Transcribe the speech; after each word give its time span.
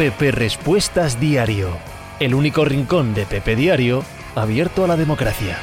Pepe 0.00 0.30
Respuestas 0.30 1.20
Diario, 1.20 1.68
el 2.20 2.34
único 2.34 2.64
rincón 2.64 3.12
de 3.12 3.26
Pepe 3.26 3.54
Diario 3.54 4.02
abierto 4.34 4.82
a 4.82 4.86
la 4.86 4.96
democracia. 4.96 5.58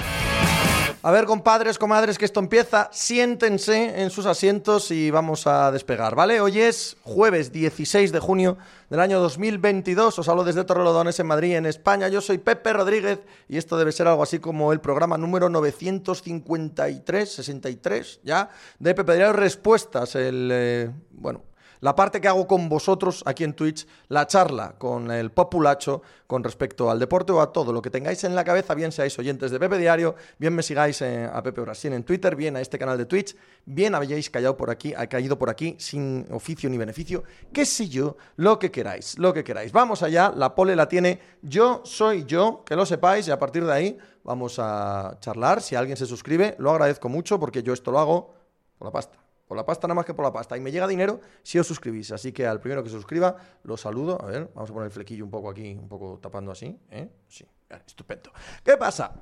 A 1.02 1.10
ver, 1.10 1.26
compadres, 1.26 1.79
comadres, 1.79 2.20
que 2.20 2.26
esto 2.26 2.39
empieza. 2.39 2.88
Siéntense 2.94 4.04
en 4.04 4.12
sus 4.12 4.28
asientos 4.28 4.92
y 4.92 5.10
vamos 5.10 5.47
a 5.47 5.72
despegar, 5.72 6.13
¿vale? 6.13 6.40
Hoy 6.40 6.60
es 6.60 6.97
jueves 7.01 7.51
16 7.51 8.12
de 8.12 8.19
junio 8.19 8.60
del 8.92 9.00
año 9.00 9.19
2022. 9.19 10.19
Os 10.19 10.29
hablo 10.29 10.44
desde 10.44 10.65
Torrelodones, 10.65 11.19
en 11.19 11.26
Madrid, 11.26 11.56
en 11.56 11.65
España. 11.65 12.08
Yo 12.08 12.22
soy 12.22 12.38
Pepe 12.38 12.74
Rodríguez 12.74 13.22
y 13.49 13.58
esto 13.58 13.76
debe 13.76 13.92
ser 13.92 14.06
algo 14.06 14.22
así 14.22 14.38
como 14.38 14.72
el 14.72 14.81
programa 14.81 15.17
número 15.17 15.49
953, 15.49 17.27
63, 17.27 18.20
¿ya? 18.22 18.52
De 18.77 18.94
Pepe 18.94 19.16
Diario 19.16 19.34
Respuestas. 19.34 20.13
El, 20.13 20.49
eh, 20.54 20.91
bueno, 21.09 21.41
la 21.81 21.95
parte 21.95 22.22
que 22.22 22.27
hago 22.27 22.48
con 22.48 22.70
vosotros 22.70 23.23
aquí 23.26 23.44
en 23.44 23.54
Twitch, 23.54 23.88
la 24.09 24.27
charla 24.27 24.76
con 24.77 25.12
el 25.12 25.31
populacho 25.31 26.02
con 26.27 26.44
respecto 26.44 26.91
al 26.91 26.99
deporte 26.99 27.31
o 27.31 27.41
a 27.41 27.54
todo 27.54 27.72
lo 27.72 27.81
que 27.81 27.90
tengáis 27.90 28.23
en 28.23 28.35
la 28.35 28.44
cabeza, 28.44 28.73
bien 28.73 28.91
seáis 28.91 29.18
oyentes 29.18 29.52
de 29.52 29.59
Pepe 29.59 29.77
Diario, 29.77 30.16
bien 30.38 30.54
me 30.54 30.63
sigáis 30.63 31.02
a 31.02 31.41
Pepe 31.41 31.62
Brasil 31.62 31.94
en 31.94 32.04
Twitter, 32.04 32.35
bien 32.35 32.58
a 32.58 32.62
este 32.62 32.77
canal 32.77 32.98
de 32.98 33.05
Twitch, 33.05 33.35
bien 33.66 33.95
habéis 33.95 34.30
callado 34.30 34.58
por 34.58 34.70
aquí, 34.70 34.94
ha 34.94 35.08
caído 35.08 35.38
por 35.38 35.49
aquí 35.49 35.76
sin 35.80 36.27
oficio 36.32 36.70
ni 36.70 36.77
beneficio, 36.77 37.23
qué 37.54 37.66
sé 37.66 37.88
yo, 37.88 38.18
lo 38.35 38.59
que 38.59 38.71
queráis, 38.71 39.18
lo 39.18 39.34
que 39.34 39.44
queráis. 39.44 39.71
Vamos 39.71 40.04
allá, 40.04 40.34
la 40.35 40.54
pole 40.54 40.76
la 40.76 40.90
tiene 40.90 41.20
yo 41.41 41.82
soy 41.85 42.26
yo, 42.26 42.63
que 42.66 42.76
lo 42.76 42.85
sepáis 42.85 43.27
y 43.27 43.32
a 43.32 43.40
partir 43.40 43.66
de 43.66 43.73
ahí 43.73 43.98
vamos 44.23 44.59
a 44.59 45.18
charlar. 45.20 45.62
Si 45.62 45.76
alguien 45.76 45.98
se 45.98 46.05
suscribe, 46.05 46.55
lo 46.59 46.71
agradezco 46.71 47.09
mucho 47.09 47.40
porque 47.40 47.63
yo 47.63 47.73
esto 47.73 47.91
lo 47.91 47.99
hago 47.99 48.34
por 48.77 48.88
la 48.88 48.91
pasta. 48.91 49.27
Por 49.48 49.56
la 49.56 49.66
pasta 49.66 49.88
nada 49.88 49.96
más 49.96 50.06
que 50.06 50.14
por 50.14 50.26
la 50.26 50.34
pasta. 50.34 50.58
Y 50.58 50.60
me 50.60 50.72
llega 50.72 50.88
dinero 50.88 51.22
si 51.42 51.58
os 51.58 51.66
suscribís. 51.66 52.12
Así 52.12 52.32
que 52.32 52.46
al 52.46 52.60
primero 52.60 52.84
que 52.84 52.90
se 52.90 52.96
suscriba, 52.96 53.36
lo 53.63 53.77
saludo. 53.77 54.21
A 54.21 54.26
ver, 54.26 54.52
vamos 54.54 54.70
a 54.70 54.74
poner 54.74 54.88
el 54.88 54.91
flequillo 54.91 55.24
un 55.24 55.32
poco 55.32 55.49
aquí, 55.49 55.71
un 55.74 55.88
poco 55.88 56.20
tapando 56.21 56.52
así. 56.52 56.77
¿eh? 56.91 57.10
Sí, 57.27 57.46
estupendo. 57.86 58.32
¿Qué 58.63 58.76
pasa? 58.76 59.13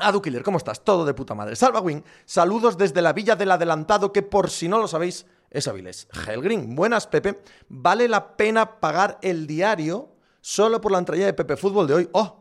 Adu 0.00 0.22
Killer, 0.22 0.44
¿cómo 0.44 0.58
estás? 0.58 0.84
Todo 0.84 1.04
de 1.04 1.12
puta 1.12 1.34
madre. 1.34 1.56
Salva 1.56 1.80
Wing, 1.80 2.02
saludos 2.24 2.78
desde 2.78 3.02
la 3.02 3.12
villa 3.12 3.34
del 3.34 3.50
adelantado, 3.50 4.12
que 4.12 4.22
por 4.22 4.48
si 4.48 4.68
no 4.68 4.78
lo 4.78 4.86
sabéis, 4.86 5.26
es 5.50 5.66
Avilés. 5.66 6.08
Helgrin, 6.26 6.74
buenas, 6.74 7.06
Pepe. 7.06 7.42
¿Vale 7.68 8.06
la 8.08 8.36
pena 8.36 8.78
pagar 8.80 9.18
el 9.22 9.46
diario 9.46 10.14
solo 10.40 10.80
por 10.80 10.92
la 10.92 10.98
entrada 10.98 11.24
de 11.24 11.32
Pepe 11.32 11.56
Fútbol 11.56 11.86
de 11.86 11.94
hoy? 11.94 12.08
¡Oh! 12.12 12.37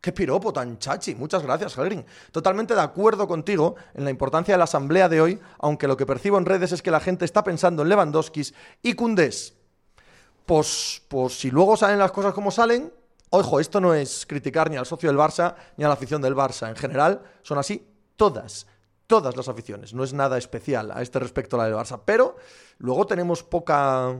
Qué 0.00 0.12
piropo 0.12 0.50
tan 0.50 0.78
chachi. 0.78 1.14
Muchas 1.14 1.42
gracias, 1.42 1.76
Helgrin. 1.76 2.06
Totalmente 2.32 2.74
de 2.74 2.80
acuerdo 2.80 3.28
contigo 3.28 3.74
en 3.92 4.04
la 4.04 4.10
importancia 4.10 4.54
de 4.54 4.58
la 4.58 4.64
asamblea 4.64 5.10
de 5.10 5.20
hoy, 5.20 5.38
aunque 5.58 5.86
lo 5.86 5.96
que 5.96 6.06
percibo 6.06 6.38
en 6.38 6.46
redes 6.46 6.72
es 6.72 6.80
que 6.80 6.90
la 6.90 7.00
gente 7.00 7.26
está 7.26 7.44
pensando 7.44 7.82
en 7.82 7.90
Lewandowski 7.90 8.42
y 8.82 8.94
Cundés. 8.94 9.54
Pues, 10.46 11.02
pues 11.06 11.38
si 11.38 11.50
luego 11.50 11.76
salen 11.76 11.98
las 11.98 12.12
cosas 12.12 12.32
como 12.32 12.50
salen, 12.50 12.90
ojo, 13.28 13.60
esto 13.60 13.78
no 13.78 13.92
es 13.92 14.24
criticar 14.24 14.70
ni 14.70 14.78
al 14.78 14.86
socio 14.86 15.10
del 15.10 15.18
Barça 15.18 15.54
ni 15.76 15.84
a 15.84 15.88
la 15.88 15.94
afición 15.94 16.22
del 16.22 16.34
Barça. 16.34 16.70
En 16.70 16.76
general, 16.76 17.20
son 17.42 17.58
así 17.58 17.86
todas, 18.16 18.66
todas 19.06 19.36
las 19.36 19.48
aficiones. 19.48 19.92
No 19.92 20.02
es 20.02 20.14
nada 20.14 20.38
especial 20.38 20.92
a 20.92 21.02
este 21.02 21.18
respecto 21.18 21.56
a 21.56 21.58
la 21.58 21.64
del 21.66 21.74
Barça. 21.74 22.00
Pero 22.06 22.36
luego 22.78 23.06
tenemos 23.06 23.42
poca 23.42 24.16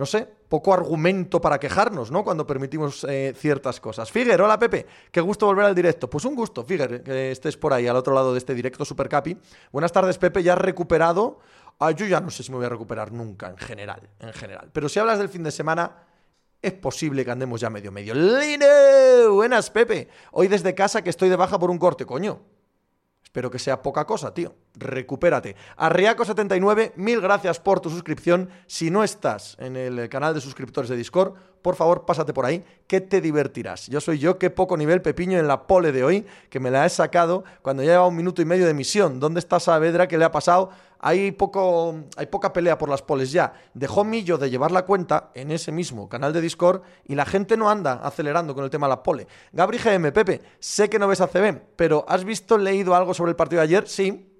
no 0.00 0.06
sé, 0.06 0.26
poco 0.48 0.72
argumento 0.72 1.42
para 1.42 1.60
quejarnos, 1.60 2.10
¿no? 2.10 2.24
Cuando 2.24 2.46
permitimos 2.46 3.04
eh, 3.04 3.34
ciertas 3.36 3.80
cosas. 3.80 4.10
Figuer, 4.10 4.40
hola 4.40 4.58
Pepe, 4.58 4.86
qué 5.12 5.20
gusto 5.20 5.44
volver 5.44 5.66
al 5.66 5.74
directo. 5.74 6.08
Pues 6.08 6.24
un 6.24 6.34
gusto, 6.34 6.64
Figuer, 6.64 7.02
que 7.02 7.30
estés 7.30 7.58
por 7.58 7.74
ahí 7.74 7.86
al 7.86 7.96
otro 7.96 8.14
lado 8.14 8.32
de 8.32 8.38
este 8.38 8.54
directo 8.54 8.86
Super 8.86 9.10
Capi. 9.10 9.36
Buenas 9.70 9.92
tardes, 9.92 10.16
Pepe, 10.16 10.42
ya 10.42 10.54
has 10.54 10.58
recuperado. 10.58 11.40
Ah, 11.78 11.90
yo 11.90 12.06
ya 12.06 12.18
no 12.18 12.30
sé 12.30 12.42
si 12.42 12.50
me 12.50 12.56
voy 12.56 12.64
a 12.64 12.70
recuperar 12.70 13.12
nunca, 13.12 13.50
en 13.50 13.58
general, 13.58 14.08
en 14.20 14.32
general. 14.32 14.70
Pero 14.72 14.88
si 14.88 14.98
hablas 14.98 15.18
del 15.18 15.28
fin 15.28 15.42
de 15.42 15.50
semana, 15.50 16.06
es 16.62 16.72
posible 16.72 17.22
que 17.22 17.30
andemos 17.30 17.60
ya 17.60 17.68
medio 17.68 17.92
medio. 17.92 18.14
¡Line! 18.14 19.26
Buenas, 19.30 19.68
Pepe. 19.68 20.08
Hoy 20.32 20.48
desde 20.48 20.74
casa 20.74 21.02
que 21.02 21.10
estoy 21.10 21.28
de 21.28 21.36
baja 21.36 21.58
por 21.58 21.70
un 21.70 21.76
corte, 21.76 22.06
coño. 22.06 22.40
Espero 23.30 23.48
que 23.48 23.60
sea 23.60 23.80
poca 23.80 24.06
cosa, 24.06 24.34
tío. 24.34 24.56
Recupérate. 24.74 25.54
Arriaco79, 25.76 26.94
mil 26.96 27.20
gracias 27.20 27.60
por 27.60 27.78
tu 27.78 27.88
suscripción. 27.88 28.50
Si 28.66 28.90
no 28.90 29.04
estás 29.04 29.56
en 29.60 29.76
el 29.76 30.08
canal 30.08 30.34
de 30.34 30.40
suscriptores 30.40 30.90
de 30.90 30.96
Discord, 30.96 31.34
por 31.62 31.76
favor, 31.76 32.04
pásate 32.06 32.32
por 32.32 32.44
ahí, 32.44 32.64
que 32.88 33.00
te 33.00 33.20
divertirás. 33.20 33.86
Yo 33.86 34.00
soy 34.00 34.18
yo, 34.18 34.36
qué 34.36 34.50
poco 34.50 34.76
nivel 34.76 35.00
Pepiño 35.00 35.38
en 35.38 35.46
la 35.46 35.68
pole 35.68 35.92
de 35.92 36.02
hoy, 36.02 36.26
que 36.48 36.58
me 36.58 36.72
la 36.72 36.84
he 36.84 36.88
sacado 36.88 37.44
cuando 37.62 37.84
ya 37.84 37.92
lleva 37.92 38.08
un 38.08 38.16
minuto 38.16 38.42
y 38.42 38.46
medio 38.46 38.66
de 38.66 38.74
misión. 38.74 39.20
¿Dónde 39.20 39.38
está 39.38 39.60
Saavedra? 39.60 40.08
¿Qué 40.08 40.18
le 40.18 40.24
ha 40.24 40.32
pasado? 40.32 40.70
Hay, 41.02 41.32
poco, 41.32 42.04
hay 42.16 42.26
poca 42.26 42.52
pelea 42.52 42.76
por 42.76 42.88
las 42.88 43.02
poles 43.02 43.32
ya. 43.32 43.52
Dejó 43.74 44.04
Millo 44.04 44.36
de 44.36 44.50
llevar 44.50 44.70
la 44.70 44.84
cuenta 44.84 45.30
en 45.34 45.50
ese 45.50 45.72
mismo 45.72 46.08
canal 46.08 46.32
de 46.32 46.40
Discord 46.40 46.82
y 47.06 47.14
la 47.14 47.24
gente 47.24 47.56
no 47.56 47.70
anda 47.70 47.94
acelerando 48.02 48.54
con 48.54 48.64
el 48.64 48.70
tema 48.70 48.86
de 48.86 48.90
la 48.90 49.02
pole. 49.02 49.26
Gabri 49.52 49.78
GM, 49.78 50.12
Pepe, 50.12 50.42
sé 50.58 50.90
que 50.90 50.98
no 50.98 51.08
ves 51.08 51.22
a 51.22 51.28
CB, 51.28 51.60
pero 51.76 52.04
¿has 52.06 52.24
visto, 52.24 52.58
leído 52.58 52.94
algo 52.94 53.14
sobre 53.14 53.30
el 53.30 53.36
partido 53.36 53.60
de 53.60 53.64
ayer? 53.64 53.88
Sí, 53.88 54.30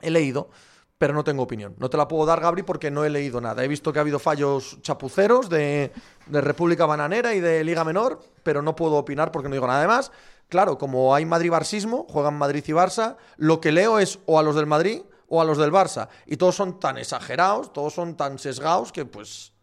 he 0.00 0.10
leído 0.10 0.50
pero 0.98 1.14
no 1.14 1.24
tengo 1.24 1.42
opinión. 1.42 1.74
No 1.78 1.90
te 1.90 1.96
la 1.96 2.06
puedo 2.06 2.24
dar, 2.24 2.40
Gabri, 2.40 2.62
porque 2.62 2.88
no 2.88 3.04
he 3.04 3.10
leído 3.10 3.40
nada. 3.40 3.64
He 3.64 3.66
visto 3.66 3.92
que 3.92 3.98
ha 3.98 4.02
habido 4.02 4.20
fallos 4.20 4.80
chapuceros 4.82 5.48
de, 5.50 5.90
de, 6.26 6.40
República 6.40 6.86
Bananera 6.86 7.34
y 7.34 7.40
de 7.40 7.64
Liga 7.64 7.82
Menor, 7.82 8.20
pero 8.44 8.62
no 8.62 8.76
puedo 8.76 8.94
opinar 8.94 9.32
porque 9.32 9.48
no 9.48 9.54
digo 9.56 9.66
nada 9.66 9.84
más. 9.88 10.12
Claro, 10.48 10.78
como 10.78 11.12
hay 11.12 11.24
Madrid-Barsismo, 11.24 12.06
juegan 12.08 12.38
Madrid 12.38 12.62
y 12.68 12.70
Barça, 12.70 13.16
lo 13.36 13.60
que 13.60 13.72
leo 13.72 13.98
es 13.98 14.20
o 14.26 14.38
a 14.38 14.44
los 14.44 14.54
del 14.54 14.66
Madrid 14.66 15.02
o 15.32 15.40
a 15.40 15.46
los 15.46 15.56
del 15.56 15.72
Barça. 15.72 16.08
Y 16.26 16.36
todos 16.36 16.54
son 16.54 16.78
tan 16.78 16.98
exagerados, 16.98 17.72
todos 17.72 17.94
son 17.94 18.18
tan 18.18 18.38
sesgados 18.38 18.92
que 18.92 19.06
pues 19.06 19.54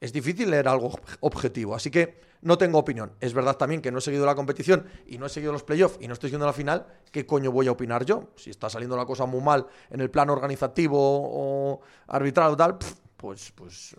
es 0.00 0.12
difícil 0.12 0.50
leer 0.50 0.66
algo 0.66 0.98
objetivo. 1.20 1.76
Así 1.76 1.92
que 1.92 2.20
no 2.40 2.58
tengo 2.58 2.76
opinión. 2.76 3.12
Es 3.20 3.32
verdad 3.32 3.56
también 3.56 3.80
que 3.80 3.92
no 3.92 3.98
he 3.98 4.00
seguido 4.00 4.26
la 4.26 4.34
competición 4.34 4.84
y 5.06 5.18
no 5.18 5.26
he 5.26 5.28
seguido 5.28 5.52
los 5.52 5.62
playoffs 5.62 5.96
y 6.00 6.08
no 6.08 6.14
estoy 6.14 6.30
siguiendo 6.30 6.46
la 6.46 6.52
final. 6.52 6.86
¿Qué 7.12 7.24
coño 7.24 7.52
voy 7.52 7.68
a 7.68 7.70
opinar 7.70 8.04
yo? 8.04 8.30
Si 8.34 8.50
está 8.50 8.68
saliendo 8.68 8.96
la 8.96 9.06
cosa 9.06 9.24
muy 9.24 9.40
mal 9.40 9.64
en 9.90 10.00
el 10.00 10.10
plano 10.10 10.32
organizativo 10.32 10.98
o 11.00 11.80
arbitral 12.08 12.54
o 12.54 12.56
tal, 12.56 12.78
pues, 13.22 13.52
pues 13.52 13.94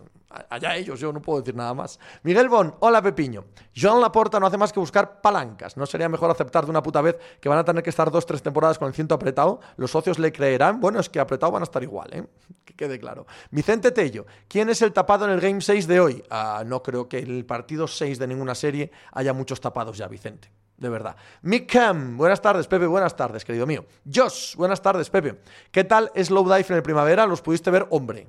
allá 0.49 0.75
ellos, 0.75 0.99
yo 0.99 1.13
no 1.13 1.21
puedo 1.21 1.39
decir 1.39 1.55
nada 1.55 1.73
más. 1.73 1.97
Miguel 2.23 2.49
Bon, 2.49 2.75
hola 2.81 3.01
Pepiño. 3.01 3.45
Joan 3.73 4.01
Laporta 4.01 4.37
no 4.37 4.47
hace 4.47 4.57
más 4.57 4.73
que 4.73 4.81
buscar 4.81 5.21
palancas. 5.21 5.77
¿No 5.77 5.85
sería 5.85 6.09
mejor 6.09 6.29
aceptar 6.29 6.65
de 6.65 6.71
una 6.71 6.83
puta 6.83 6.99
vez 6.99 7.17
que 7.39 7.47
van 7.47 7.57
a 7.57 7.63
tener 7.63 7.81
que 7.81 7.89
estar 7.89 8.11
dos, 8.11 8.25
tres 8.25 8.43
temporadas 8.43 8.77
con 8.77 8.89
el 8.89 8.93
ciento 8.93 9.15
apretado? 9.15 9.61
¿Los 9.77 9.91
socios 9.91 10.19
le 10.19 10.33
creerán? 10.33 10.81
Bueno, 10.81 10.99
es 10.99 11.09
que 11.09 11.21
apretado 11.21 11.53
van 11.53 11.61
a 11.61 11.63
estar 11.63 11.81
igual, 11.81 12.09
¿eh? 12.11 12.27
Que 12.65 12.73
quede 12.73 12.99
claro. 12.99 13.25
Vicente 13.49 13.91
Tello, 13.91 14.25
¿quién 14.49 14.69
es 14.69 14.81
el 14.81 14.91
tapado 14.91 15.23
en 15.23 15.31
el 15.31 15.39
Game 15.39 15.61
6 15.61 15.87
de 15.87 15.99
hoy? 16.01 16.23
Ah, 16.29 16.63
no 16.65 16.83
creo 16.83 17.07
que 17.07 17.19
en 17.19 17.31
el 17.31 17.45
partido 17.45 17.87
6 17.87 18.19
de 18.19 18.27
ninguna 18.27 18.55
serie 18.55 18.91
haya 19.13 19.31
muchos 19.31 19.61
tapados 19.61 19.97
ya, 19.97 20.09
Vicente 20.09 20.51
de 20.83 20.89
verdad. 20.89 21.15
Mick 21.43 21.71
Cam, 21.71 22.17
buenas 22.17 22.41
tardes, 22.41 22.67
Pepe, 22.67 22.85
buenas 22.85 23.15
tardes, 23.15 23.45
querido 23.45 23.65
mío. 23.65 23.85
Josh, 24.11 24.55
buenas 24.55 24.81
tardes, 24.81 25.09
Pepe. 25.09 25.39
¿Qué 25.71 25.85
tal 25.85 26.11
Slow 26.15 26.43
Dive 26.43 26.65
en 26.69 26.75
el 26.75 26.83
primavera? 26.83 27.25
¿Los 27.25 27.41
pudiste 27.41 27.71
ver? 27.71 27.87
Hombre, 27.89 28.27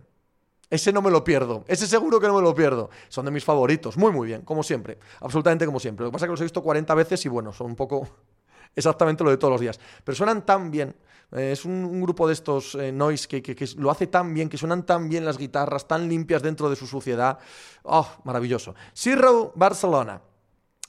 ese 0.74 0.92
no 0.92 1.00
me 1.00 1.10
lo 1.10 1.22
pierdo. 1.22 1.64
Ese 1.68 1.86
seguro 1.86 2.18
que 2.18 2.26
no 2.26 2.34
me 2.34 2.42
lo 2.42 2.54
pierdo. 2.54 2.90
Son 3.08 3.24
de 3.24 3.30
mis 3.30 3.44
favoritos. 3.44 3.96
Muy, 3.96 4.10
muy 4.10 4.26
bien. 4.26 4.42
Como 4.42 4.62
siempre. 4.62 4.98
Absolutamente 5.20 5.64
como 5.66 5.78
siempre. 5.78 6.04
Lo 6.04 6.10
que 6.10 6.14
pasa 6.14 6.24
es 6.24 6.28
que 6.28 6.32
los 6.32 6.40
he 6.40 6.44
visto 6.44 6.62
40 6.62 6.92
veces 6.94 7.24
y 7.24 7.28
bueno, 7.28 7.52
son 7.52 7.68
un 7.68 7.76
poco 7.76 8.08
exactamente 8.74 9.22
lo 9.22 9.30
de 9.30 9.36
todos 9.36 9.52
los 9.52 9.60
días. 9.60 9.78
Pero 10.02 10.16
suenan 10.16 10.44
tan 10.44 10.72
bien. 10.72 10.96
Eh, 11.30 11.52
es 11.52 11.64
un, 11.64 12.00
grupo 12.02 12.26
de 12.26 12.32
estos 12.32 12.74
eh, 12.74 12.90
noise 12.90 13.28
que, 13.28 13.68
lo 13.76 13.90
hace 13.90 14.08
tan 14.08 14.34
bien, 14.34 14.48
que 14.48 14.58
suenan 14.58 14.84
tan 14.84 15.08
bien 15.08 15.24
las 15.24 15.38
guitarras, 15.38 15.86
tan 15.86 16.08
limpias 16.08 16.42
dentro 16.42 16.68
de 16.68 16.76
su 16.76 16.86
suciedad. 16.86 17.38
¡Oh, 17.84 18.08
maravilloso! 18.24 18.74
Zero 18.92 19.52
Barcelona. 19.54 20.20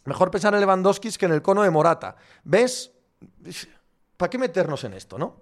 Mejor 0.06 0.32
pensar 0.32 0.54
en 0.54 0.62
Lewandowski 0.62 1.12
que 1.12 1.26
en 1.26 1.32
el 1.32 1.42
cono 1.42 1.64
de 1.64 1.70
Morata. 1.70 2.16
¿Ves? 2.44 2.92
¿Para 4.18 4.30
qué 4.30 4.38
meternos 4.38 4.84
en 4.84 4.94
esto, 4.94 5.18
no? 5.18 5.42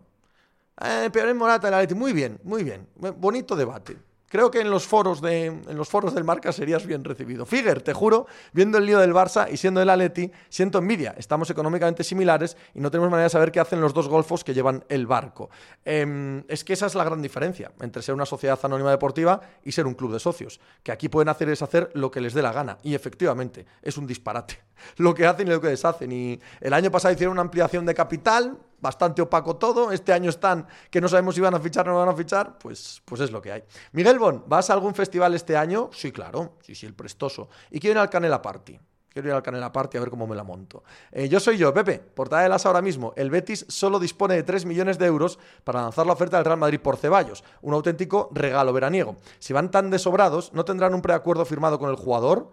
Eh, 0.82 1.10
peor 1.12 1.30
en 1.30 1.38
Morata, 1.38 1.68
el 1.68 1.74
Atleti. 1.74 1.96
Muy 1.96 2.14
bien, 2.14 2.40
muy 2.44 2.64
bien. 2.64 2.88
Bonito 2.96 3.56
debate. 3.56 3.98
Creo 4.34 4.50
que 4.50 4.62
en 4.62 4.72
los 4.72 4.88
foros 4.88 5.22
de 5.22 5.46
en 5.46 5.78
los 5.78 5.88
foros 5.88 6.16
del 6.16 6.24
Marca 6.24 6.52
serías 6.52 6.88
bien 6.88 7.04
recibido. 7.04 7.46
Figuer, 7.46 7.84
te 7.84 7.94
juro, 7.94 8.26
viendo 8.52 8.80
el 8.80 8.86
lío 8.88 8.98
del 8.98 9.14
Barça 9.14 9.48
y 9.52 9.58
siendo 9.58 9.80
el 9.80 9.88
Atleti, 9.88 10.32
siento 10.50 10.80
envidia. 10.80 11.14
Estamos 11.20 11.52
económicamente 11.52 12.04
similares 12.04 12.58
y 12.74 12.80
no 12.80 12.90
tenemos 12.90 13.12
manera 13.12 13.26
de 13.26 13.30
saber 13.30 13.52
qué 13.52 13.60
hacen 13.60 13.80
los 13.80 13.94
dos 13.94 14.08
golfos 14.08 14.44
que 14.44 14.56
llevan 14.56 14.86
el 14.90 15.06
barco. 15.06 15.52
Em, 15.86 16.44
es 16.48 16.64
que 16.64 16.74
esa 16.74 16.88
es 16.88 16.96
la 16.96 17.04
gran 17.04 17.22
diferencia 17.22 17.74
entre 17.80 18.02
ser 18.02 18.16
una 18.16 18.26
sociedad 18.26 18.58
anónima 18.64 18.90
deportiva 18.90 19.40
y 19.64 19.72
ser 19.72 19.86
un 19.86 19.94
club 19.94 20.12
de 20.12 20.20
socios. 20.20 20.60
Que 20.82 20.92
aquí 20.92 21.10
pueden 21.10 21.30
hacer 21.30 21.50
es 21.50 21.62
hacer 21.62 21.92
lo 21.94 22.10
que 22.10 22.20
les 22.20 22.34
dé 22.34 22.42
la 22.42 22.54
gana. 22.54 22.80
Y 22.82 22.96
efectivamente, 22.96 23.68
es 23.84 24.00
un 24.00 24.08
disparate 24.08 24.58
lo 24.98 25.14
que 25.14 25.28
hacen 25.28 25.48
y 25.48 25.52
lo 25.52 25.62
que 25.62 25.68
deshacen. 25.68 26.12
Y 26.12 26.40
el 26.60 26.74
año 26.74 26.90
pasado 26.90 27.14
hicieron 27.14 27.34
una 27.34 27.44
ampliación 27.44 27.86
de 27.86 27.94
capital, 27.94 28.58
bastante 28.84 29.22
opaco 29.22 29.56
todo. 29.56 29.92
Este 29.92 30.12
año 30.12 30.30
están 30.30 30.68
que 30.92 31.00
no 31.02 31.08
sabemos 31.08 31.34
si 31.34 31.42
van 31.42 31.56
a 31.56 31.60
fichar 31.60 31.88
o 31.88 31.94
no 31.94 32.00
van 32.00 32.10
a 32.10 32.14
fichar. 32.14 32.60
Pues, 32.60 33.02
pues 33.06 33.22
es 33.22 33.32
lo 33.32 33.42
que 33.42 33.54
hay. 33.54 33.64
Miguel 33.94 34.20
Bon, 34.20 34.44
¿vas 34.46 34.70
a 34.70 34.74
algún 34.74 34.94
festival 34.94 35.34
este 35.34 35.56
año? 35.56 35.90
Sí, 35.94 36.12
claro. 36.12 36.58
Sí, 36.62 36.76
sí, 36.76 36.86
el 36.86 36.94
prestoso. 36.94 37.48
Y 37.72 37.80
quiero 37.80 37.94
ir 37.94 38.02
al 38.02 38.10
Canela 38.10 38.42
Party. 38.42 38.78
Quiero 39.10 39.30
ir 39.30 39.36
al 39.36 39.42
Canela 39.42 39.72
Party 39.72 39.98
a 39.98 40.02
ver 40.02 40.10
cómo 40.10 40.28
me 40.28 40.36
la 40.36 40.44
monto. 40.44 40.84
Eh, 41.12 41.30
yo 41.30 41.40
soy 41.40 41.58
yo, 41.58 41.74
Pepe, 41.74 42.00
portada 42.00 42.44
de 42.44 42.50
las 42.50 42.66
ahora 42.66 42.82
mismo. 42.82 43.14
El 43.16 43.30
Betis 43.30 43.66
solo 43.70 44.00
dispone 44.00 44.36
de 44.36 44.44
3 44.44 44.66
millones 44.66 44.98
de 44.98 45.06
euros 45.06 45.40
para 45.64 45.82
lanzar 45.82 46.06
la 46.06 46.14
oferta 46.14 46.38
del 46.38 46.46
Real 46.46 46.58
Madrid 46.58 46.82
por 46.82 46.98
Ceballos. 46.98 47.44
Un 47.62 47.74
auténtico 47.74 48.30
regalo 48.34 48.74
veraniego. 48.74 49.16
Si 49.40 49.54
van 49.54 49.72
tan 49.72 49.90
desobrados, 49.90 50.52
¿no 50.54 50.66
tendrán 50.66 50.94
un 50.94 51.02
preacuerdo 51.02 51.46
firmado 51.46 51.80
con 51.80 51.90
el 51.90 51.96
jugador? 51.96 52.52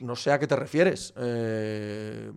no 0.00 0.16
sé 0.16 0.32
a 0.32 0.38
qué 0.38 0.46
te 0.46 0.56
refieres. 0.56 1.12
Eh, 1.16 2.30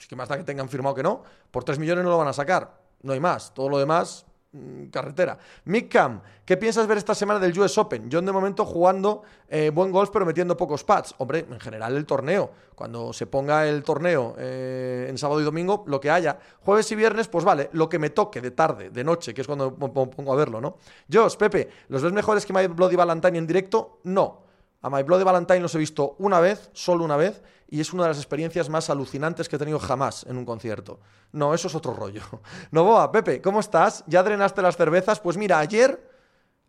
es 0.00 0.06
que 0.06 0.16
más 0.16 0.28
da 0.28 0.36
que 0.36 0.44
tengan 0.44 0.68
firmado 0.68 0.94
que 0.94 1.02
no. 1.02 1.22
Por 1.50 1.64
3 1.64 1.78
millones 1.78 2.04
no 2.04 2.10
lo 2.10 2.18
van 2.18 2.28
a 2.28 2.32
sacar. 2.32 2.80
No 3.02 3.12
hay 3.12 3.20
más. 3.20 3.54
Todo 3.54 3.68
lo 3.68 3.78
demás 3.78 4.26
Mm, 4.52 4.86
carretera. 4.86 5.38
Mick 5.66 5.92
Cam, 5.92 6.20
¿qué 6.44 6.56
piensas 6.56 6.84
ver 6.88 6.98
esta 6.98 7.14
semana 7.14 7.38
del 7.38 7.56
US 7.56 7.78
Open? 7.78 8.10
Yo 8.10 8.20
de 8.20 8.32
momento 8.32 8.66
jugando 8.66 9.22
eh, 9.48 9.70
buen 9.70 9.92
golf 9.92 10.10
pero 10.12 10.26
metiendo 10.26 10.56
pocos 10.56 10.82
pads. 10.82 11.14
Hombre, 11.18 11.46
en 11.48 11.60
general 11.60 11.96
el 11.96 12.04
torneo. 12.04 12.50
Cuando 12.74 13.12
se 13.12 13.28
ponga 13.28 13.68
el 13.68 13.84
torneo 13.84 14.34
eh, 14.38 15.06
en 15.08 15.16
sábado 15.18 15.40
y 15.40 15.44
domingo, 15.44 15.84
lo 15.86 16.00
que 16.00 16.10
haya. 16.10 16.36
Jueves 16.64 16.90
y 16.90 16.96
viernes, 16.96 17.28
pues 17.28 17.44
vale, 17.44 17.70
lo 17.74 17.88
que 17.88 18.00
me 18.00 18.10
toque 18.10 18.40
de 18.40 18.50
tarde, 18.50 18.90
de 18.90 19.04
noche, 19.04 19.32
que 19.32 19.42
es 19.42 19.46
cuando 19.46 19.70
me 19.70 19.88
pongo 19.88 20.32
a 20.32 20.36
verlo, 20.36 20.60
¿no? 20.60 20.78
Jos, 21.12 21.36
Pepe, 21.36 21.68
¿los 21.86 22.02
ves 22.02 22.12
mejores 22.12 22.44
que 22.44 22.52
My 22.52 22.66
Bloody 22.66 22.96
Valentine 22.96 23.38
en 23.38 23.46
directo? 23.46 24.00
No. 24.02 24.42
A 24.82 24.90
My 24.90 25.04
Bloody 25.04 25.22
Valentine 25.22 25.60
los 25.60 25.74
he 25.76 25.78
visto 25.78 26.16
una 26.18 26.40
vez, 26.40 26.70
solo 26.72 27.04
una 27.04 27.16
vez, 27.16 27.40
y 27.70 27.80
es 27.80 27.92
una 27.92 28.02
de 28.02 28.08
las 28.08 28.18
experiencias 28.18 28.68
más 28.68 28.90
alucinantes 28.90 29.48
que 29.48 29.54
he 29.54 29.58
tenido 29.58 29.78
jamás 29.78 30.26
en 30.28 30.36
un 30.36 30.44
concierto. 30.44 30.98
No, 31.30 31.54
eso 31.54 31.68
es 31.68 31.74
otro 31.76 31.94
rollo. 31.94 32.22
Novoa, 32.72 33.12
Pepe, 33.12 33.40
¿cómo 33.40 33.60
estás? 33.60 34.02
¿Ya 34.08 34.24
drenaste 34.24 34.60
las 34.60 34.76
cervezas? 34.76 35.20
Pues 35.20 35.36
mira, 35.36 35.60
ayer, 35.60 36.10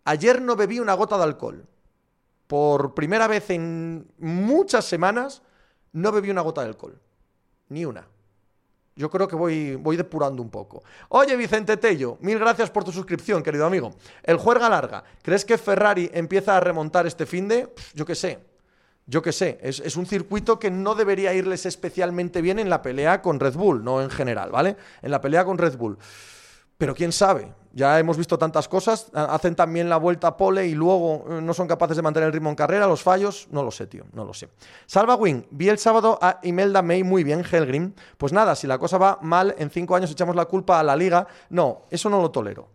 ayer 0.06 0.40
no 0.40 0.56
bebí 0.56 0.80
una 0.80 0.94
gota 0.94 1.18
de 1.18 1.24
alcohol. 1.24 1.66
Por 2.46 2.94
primera 2.94 3.28
vez 3.28 3.50
en 3.50 4.12
muchas 4.20 4.86
semanas 4.86 5.42
no 5.92 6.12
bebí 6.12 6.30
una 6.30 6.42
gota 6.42 6.62
de 6.62 6.68
alcohol. 6.68 7.02
Ni 7.70 7.84
una. 7.84 8.08
Yo 8.96 9.10
creo 9.10 9.28
que 9.28 9.36
voy, 9.36 9.78
voy 9.78 9.98
depurando 9.98 10.44
un 10.44 10.52
poco. 10.52 10.84
Oye, 11.10 11.36
Vicente 11.36 11.78
Tello, 11.78 12.18
mil 12.20 12.38
gracias 12.38 12.70
por 12.70 12.84
tu 12.84 12.92
suscripción, 12.92 13.42
querido 13.42 13.66
amigo. 13.66 13.96
El 14.22 14.38
juerga 14.38 14.70
larga. 14.70 15.04
¿Crees 15.24 15.46
que 15.46 15.58
Ferrari 15.58 16.12
empieza 16.14 16.58
a 16.58 16.60
remontar 16.60 17.08
este 17.08 17.26
fin 17.26 17.48
de? 17.48 17.74
Yo 17.96 18.06
qué 18.06 18.14
sé 18.14 18.51
yo 19.12 19.22
qué 19.22 19.34
sé, 19.34 19.60
es, 19.62 19.98
un 19.98 20.06
circuito 20.06 20.58
que 20.58 20.72
no 20.72 20.96
debería 20.96 21.34
irles 21.34 21.66
especialmente 21.66 22.42
bien 22.42 22.60
en 22.60 22.70
la 22.70 22.82
pelea 22.82 23.22
con 23.22 23.42
Red 23.42 23.56
Bull, 23.56 23.84
no 23.84 24.02
en 24.02 24.10
general, 24.10 24.52
¿vale? 24.52 24.78
En 25.02 25.12
la 25.12 25.20
pelea 25.20 25.44
con 25.44 25.58
Red 25.58 25.76
Bull. 25.76 25.98
Pero 26.78 26.96
quién 26.96 27.12
sabe, 27.12 27.54
ya 27.74 28.00
hemos 28.00 28.16
visto 28.16 28.40
tantas 28.40 28.70
cosas, 28.70 29.12
hacen 29.14 29.54
también 29.54 29.90
la 29.90 29.98
vuelta 29.98 30.28
a 30.28 30.38
pole 30.38 30.66
y 30.66 30.76
luego 30.76 31.26
eh, 31.30 31.42
no 31.42 31.54
son 31.54 31.68
capaces 31.68 31.98
de 31.98 32.04
mantener 32.04 32.28
el 32.28 32.34
ritmo 32.34 32.50
en 32.50 32.56
carrera, 32.56 32.88
los 32.88 33.04
fallos, 33.04 33.50
no 33.52 33.64
lo 33.64 33.72
sé, 33.72 33.86
tío, 33.86 34.06
no 34.14 34.24
lo 34.24 34.34
sé. 34.34 34.48
Salva 34.86 35.16
Wing, 35.16 35.44
vi 35.52 35.68
el 35.68 35.78
sábado 35.78 36.18
a 36.22 36.40
Imelda 36.44 36.82
May 36.82 37.04
muy 37.04 37.26
bien, 37.26 37.44
Helgrim. 37.44 37.94
Pues 38.18 38.32
nada, 38.32 38.56
si 38.56 38.66
la 38.66 38.80
cosa 38.80 38.98
va 38.98 39.20
mal, 39.22 39.54
en 39.58 39.70
cinco 39.72 39.94
años 39.94 40.10
echamos 40.10 40.38
la 40.38 40.46
culpa 40.46 40.80
a 40.80 40.84
la 40.84 40.96
liga. 40.96 41.28
No, 41.50 41.82
eso 41.92 42.10
no 42.10 42.22
lo 42.22 42.32
tolero. 42.32 42.70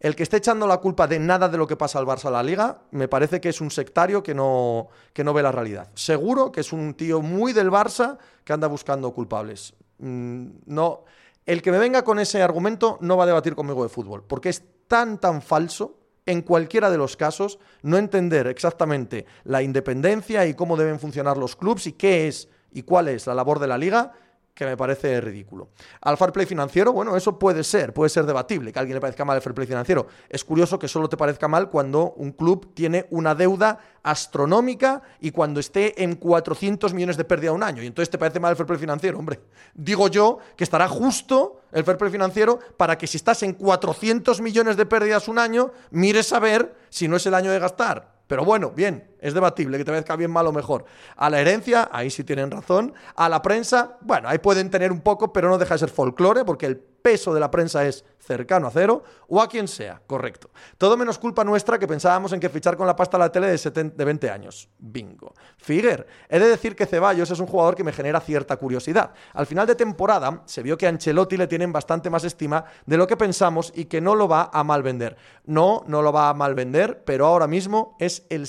El 0.00 0.14
que 0.14 0.22
esté 0.22 0.36
echando 0.36 0.66
la 0.66 0.78
culpa 0.78 1.08
de 1.08 1.18
nada 1.18 1.48
de 1.48 1.58
lo 1.58 1.66
que 1.66 1.76
pasa 1.76 1.98
al 1.98 2.06
Barça 2.06 2.26
a 2.26 2.30
la 2.30 2.42
liga, 2.42 2.82
me 2.92 3.08
parece 3.08 3.40
que 3.40 3.48
es 3.48 3.60
un 3.60 3.70
sectario 3.70 4.22
que 4.22 4.32
no, 4.32 4.88
que 5.12 5.24
no 5.24 5.34
ve 5.34 5.42
la 5.42 5.50
realidad. 5.50 5.90
Seguro 5.94 6.52
que 6.52 6.60
es 6.60 6.72
un 6.72 6.94
tío 6.94 7.20
muy 7.20 7.52
del 7.52 7.70
Barça 7.70 8.16
que 8.44 8.52
anda 8.52 8.68
buscando 8.68 9.12
culpables. 9.12 9.74
Mm, 9.98 10.46
no, 10.66 11.04
el 11.44 11.62
que 11.62 11.72
me 11.72 11.78
venga 11.78 12.04
con 12.04 12.20
ese 12.20 12.42
argumento 12.42 12.98
no 13.00 13.16
va 13.16 13.24
a 13.24 13.26
debatir 13.26 13.56
conmigo 13.56 13.82
de 13.82 13.88
fútbol, 13.88 14.22
porque 14.22 14.50
es 14.50 14.62
tan, 14.86 15.18
tan 15.18 15.42
falso 15.42 15.98
en 16.26 16.42
cualquiera 16.42 16.90
de 16.90 16.98
los 16.98 17.16
casos 17.16 17.58
no 17.82 17.96
entender 17.96 18.46
exactamente 18.46 19.24
la 19.44 19.62
independencia 19.62 20.46
y 20.46 20.54
cómo 20.54 20.76
deben 20.76 21.00
funcionar 21.00 21.38
los 21.38 21.56
clubes 21.56 21.86
y 21.86 21.92
qué 21.94 22.28
es 22.28 22.48
y 22.70 22.82
cuál 22.82 23.08
es 23.08 23.26
la 23.26 23.34
labor 23.34 23.58
de 23.58 23.66
la 23.66 23.78
liga 23.78 24.12
que 24.58 24.66
me 24.66 24.76
parece 24.76 25.20
ridículo. 25.20 25.68
Al 26.00 26.16
fair 26.16 26.32
play 26.32 26.44
financiero, 26.44 26.92
bueno, 26.92 27.16
eso 27.16 27.38
puede 27.38 27.62
ser, 27.62 27.94
puede 27.94 28.08
ser 28.08 28.26
debatible, 28.26 28.72
que 28.72 28.80
a 28.80 28.80
alguien 28.80 28.96
le 28.96 29.00
parezca 29.00 29.24
mal 29.24 29.36
el 29.36 29.42
fair 29.42 29.54
play 29.54 29.68
financiero. 29.68 30.08
Es 30.28 30.42
curioso 30.42 30.80
que 30.80 30.88
solo 30.88 31.08
te 31.08 31.16
parezca 31.16 31.46
mal 31.46 31.70
cuando 31.70 32.14
un 32.16 32.32
club 32.32 32.74
tiene 32.74 33.06
una 33.10 33.36
deuda 33.36 33.78
astronómica 34.02 35.02
y 35.20 35.30
cuando 35.30 35.60
esté 35.60 36.02
en 36.02 36.16
400 36.16 36.92
millones 36.92 37.16
de 37.16 37.24
pérdida 37.24 37.52
un 37.52 37.62
año. 37.62 37.84
Y 37.84 37.86
entonces 37.86 38.10
te 38.10 38.18
parece 38.18 38.40
mal 38.40 38.50
el 38.50 38.56
fair 38.56 38.66
play 38.66 38.80
financiero, 38.80 39.16
hombre. 39.16 39.38
Digo 39.74 40.08
yo 40.08 40.38
que 40.56 40.64
estará 40.64 40.88
justo 40.88 41.60
el 41.70 41.84
fair 41.84 41.96
play 41.96 42.10
financiero 42.10 42.58
para 42.76 42.98
que 42.98 43.06
si 43.06 43.16
estás 43.16 43.44
en 43.44 43.52
400 43.52 44.40
millones 44.40 44.76
de 44.76 44.86
pérdidas 44.86 45.28
un 45.28 45.38
año, 45.38 45.70
mires 45.92 46.32
a 46.32 46.40
ver 46.40 46.74
si 46.88 47.06
no 47.06 47.14
es 47.14 47.24
el 47.26 47.34
año 47.34 47.52
de 47.52 47.60
gastar. 47.60 48.18
Pero 48.26 48.44
bueno, 48.44 48.72
bien, 48.72 49.08
es 49.20 49.34
debatible 49.34 49.78
que 49.78 49.84
te 49.84 49.90
parezca 49.90 50.16
bien, 50.16 50.30
mal 50.30 50.46
o 50.46 50.52
mejor. 50.52 50.84
A 51.16 51.30
la 51.30 51.40
herencia, 51.40 51.88
ahí 51.92 52.10
sí 52.10 52.24
tienen 52.24 52.50
razón. 52.50 52.94
A 53.16 53.28
la 53.28 53.42
prensa, 53.42 53.98
bueno, 54.00 54.28
ahí 54.28 54.38
pueden 54.38 54.70
tener 54.70 54.92
un 54.92 55.00
poco, 55.00 55.32
pero 55.32 55.48
no 55.48 55.58
deja 55.58 55.74
de 55.74 55.78
ser 55.78 55.90
folclore, 55.90 56.44
porque 56.44 56.66
el 56.66 56.78
peso 56.78 57.32
de 57.32 57.40
la 57.40 57.50
prensa 57.50 57.86
es 57.86 58.04
cercano 58.18 58.66
a 58.66 58.70
cero, 58.70 59.02
o 59.28 59.40
a 59.40 59.48
quien 59.48 59.66
sea, 59.66 60.02
correcto. 60.06 60.50
Todo 60.76 60.96
menos 60.96 61.18
culpa 61.18 61.44
nuestra 61.44 61.78
que 61.78 61.86
pensábamos 61.86 62.32
en 62.32 62.40
que 62.40 62.50
fichar 62.50 62.76
con 62.76 62.86
la 62.86 62.94
pasta 62.94 63.16
a 63.16 63.20
la 63.20 63.32
tele 63.32 63.48
de, 63.48 63.84
de 63.84 64.04
20 64.04 64.30
años. 64.30 64.68
Bingo. 64.78 65.32
Figuer, 65.56 66.06
he 66.28 66.38
de 66.38 66.48
decir 66.48 66.76
que 66.76 66.84
Ceballos 66.84 67.30
es 67.30 67.40
un 67.40 67.46
jugador 67.46 67.74
que 67.74 67.84
me 67.84 67.92
genera 67.92 68.20
cierta 68.20 68.56
curiosidad. 68.56 69.12
Al 69.32 69.46
final 69.46 69.66
de 69.66 69.74
temporada 69.74 70.42
se 70.44 70.62
vio 70.62 70.76
que 70.76 70.86
a 70.86 70.90
Ancelotti 70.90 71.38
le 71.38 71.46
tienen 71.46 71.72
bastante 71.72 72.10
más 72.10 72.24
estima 72.24 72.64
de 72.84 72.96
lo 72.98 73.06
que 73.06 73.16
pensamos 73.16 73.72
y 73.74 73.86
que 73.86 74.00
no 74.00 74.14
lo 74.14 74.28
va 74.28 74.50
a 74.52 74.62
mal 74.62 74.82
vender. 74.82 75.16
No, 75.46 75.84
no 75.86 76.02
lo 76.02 76.12
va 76.12 76.28
a 76.28 76.34
mal 76.34 76.54
vender, 76.54 77.02
pero 77.04 77.26
ahora 77.26 77.46
mismo 77.46 77.96
es 77.98 78.26
el 78.28 78.46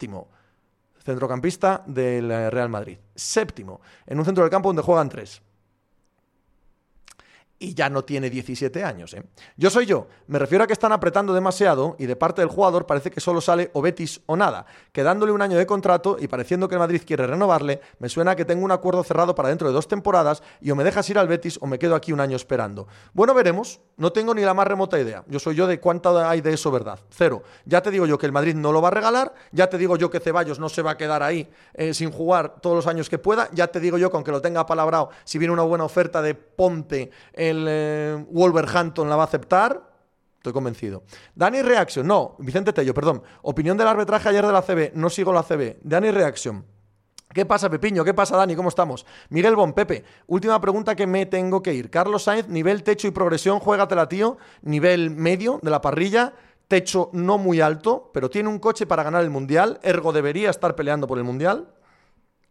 séptimo 0.00 0.28
centrocampista 1.04 1.82
del 1.86 2.50
Real 2.50 2.68
Madrid. 2.68 2.98
Séptimo, 3.14 3.80
en 4.06 4.18
un 4.18 4.24
centro 4.24 4.44
del 4.44 4.50
campo 4.50 4.68
donde 4.70 4.82
juegan 4.82 5.08
tres 5.08 5.42
y 7.62 7.74
ya 7.74 7.90
no 7.90 8.02
tiene 8.02 8.30
17 8.30 8.82
años. 8.82 9.14
¿eh? 9.14 9.22
Yo 9.56 9.70
soy 9.70 9.84
yo, 9.84 10.08
me 10.26 10.38
refiero 10.38 10.64
a 10.64 10.66
que 10.66 10.72
están 10.72 10.92
apretando 10.92 11.34
demasiado 11.34 11.94
y 11.98 12.06
de 12.06 12.16
parte 12.16 12.40
del 12.40 12.48
jugador 12.48 12.86
parece 12.86 13.10
que 13.10 13.20
solo 13.20 13.40
sale 13.42 13.70
o 13.74 13.82
Betis 13.82 14.22
o 14.26 14.34
nada, 14.34 14.64
quedándole 14.92 15.30
un 15.30 15.42
año 15.42 15.58
de 15.58 15.66
contrato 15.66 16.16
y 16.18 16.26
pareciendo 16.26 16.68
que 16.68 16.76
el 16.76 16.78
Madrid 16.78 17.02
quiere 17.06 17.26
renovarle, 17.26 17.82
me 17.98 18.08
suena 18.08 18.34
que 18.34 18.46
tengo 18.46 18.64
un 18.64 18.72
acuerdo 18.72 19.04
cerrado 19.04 19.34
para 19.34 19.50
dentro 19.50 19.68
de 19.68 19.74
dos 19.74 19.86
temporadas 19.86 20.42
y 20.60 20.70
o 20.70 20.76
me 20.76 20.84
dejas 20.84 21.08
ir 21.10 21.18
al 21.18 21.28
Betis 21.28 21.58
o 21.60 21.66
me 21.66 21.78
quedo 21.78 21.94
aquí 21.94 22.12
un 22.12 22.20
año 22.20 22.34
esperando. 22.34 22.88
Bueno, 23.12 23.34
veremos, 23.34 23.80
no 23.98 24.10
tengo 24.10 24.34
ni 24.34 24.40
la 24.40 24.54
más 24.54 24.66
remota 24.66 24.98
idea, 24.98 25.22
yo 25.28 25.38
soy 25.38 25.54
yo 25.54 25.66
de 25.66 25.78
cuánto 25.78 26.18
hay 26.18 26.40
de 26.40 26.54
eso 26.54 26.70
verdad, 26.70 26.98
cero. 27.10 27.42
Ya 27.66 27.82
te 27.82 27.90
digo 27.90 28.06
yo 28.06 28.16
que 28.16 28.24
el 28.24 28.32
Madrid 28.32 28.54
no 28.54 28.72
lo 28.72 28.80
va 28.80 28.88
a 28.88 28.92
regalar, 28.92 29.34
ya 29.52 29.68
te 29.68 29.76
digo 29.76 29.96
yo 29.96 30.08
que 30.08 30.18
Ceballos 30.18 30.58
no 30.58 30.70
se 30.70 30.80
va 30.80 30.92
a 30.92 30.96
quedar 30.96 31.22
ahí 31.22 31.50
eh, 31.74 31.92
sin 31.92 32.10
jugar 32.10 32.60
todos 32.62 32.74
los 32.74 32.86
años 32.86 33.10
que 33.10 33.18
pueda, 33.18 33.50
ya 33.52 33.66
te 33.66 33.80
digo 33.80 33.98
yo 33.98 34.10
que 34.10 34.16
aunque 34.16 34.30
lo 34.30 34.40
tenga 34.40 34.64
palabrado, 34.64 35.10
si 35.24 35.36
viene 35.36 35.52
una 35.52 35.62
buena 35.62 35.84
oferta 35.84 36.22
de 36.22 36.34
Ponte, 36.34 37.10
eh, 37.68 38.24
Wolverhampton 38.30 39.08
la 39.08 39.16
va 39.16 39.22
a 39.22 39.26
aceptar. 39.26 39.90
Estoy 40.36 40.52
convencido. 40.52 41.02
Dani 41.34 41.60
Reaction, 41.60 42.06
no, 42.06 42.36
Vicente 42.38 42.72
Tello, 42.72 42.94
perdón. 42.94 43.22
Opinión 43.42 43.76
del 43.76 43.88
arbitraje 43.88 44.28
ayer 44.30 44.46
de 44.46 44.52
la 44.52 44.62
CB, 44.62 44.92
no 44.94 45.10
sigo 45.10 45.32
la 45.32 45.42
CB. 45.42 45.80
Dani 45.82 46.10
Reaction. 46.10 46.64
¿Qué 47.32 47.46
pasa, 47.46 47.70
Pepiño? 47.70 48.04
¿Qué 48.04 48.12
pasa, 48.12 48.36
Dani? 48.36 48.56
¿Cómo 48.56 48.70
estamos? 48.70 49.06
Miguel 49.28 49.54
Bon, 49.54 49.72
Pepe, 49.72 50.02
última 50.26 50.60
pregunta 50.60 50.96
que 50.96 51.06
me 51.06 51.26
tengo 51.26 51.62
que 51.62 51.72
ir. 51.72 51.88
Carlos 51.88 52.24
Sainz, 52.24 52.48
nivel 52.48 52.82
techo 52.82 53.06
y 53.06 53.12
progresión, 53.12 53.60
juégatela, 53.60 54.08
tío. 54.08 54.36
Nivel 54.62 55.10
medio 55.10 55.60
de 55.62 55.70
la 55.70 55.80
parrilla, 55.80 56.32
techo 56.66 57.10
no 57.12 57.36
muy 57.36 57.60
alto, 57.60 58.10
pero 58.14 58.30
tiene 58.30 58.48
un 58.48 58.58
coche 58.58 58.86
para 58.86 59.02
ganar 59.02 59.22
el 59.22 59.30
mundial, 59.30 59.78
ergo 59.82 60.12
debería 60.12 60.50
estar 60.50 60.74
peleando 60.74 61.06
por 61.06 61.18
el 61.18 61.24
mundial. 61.24 61.68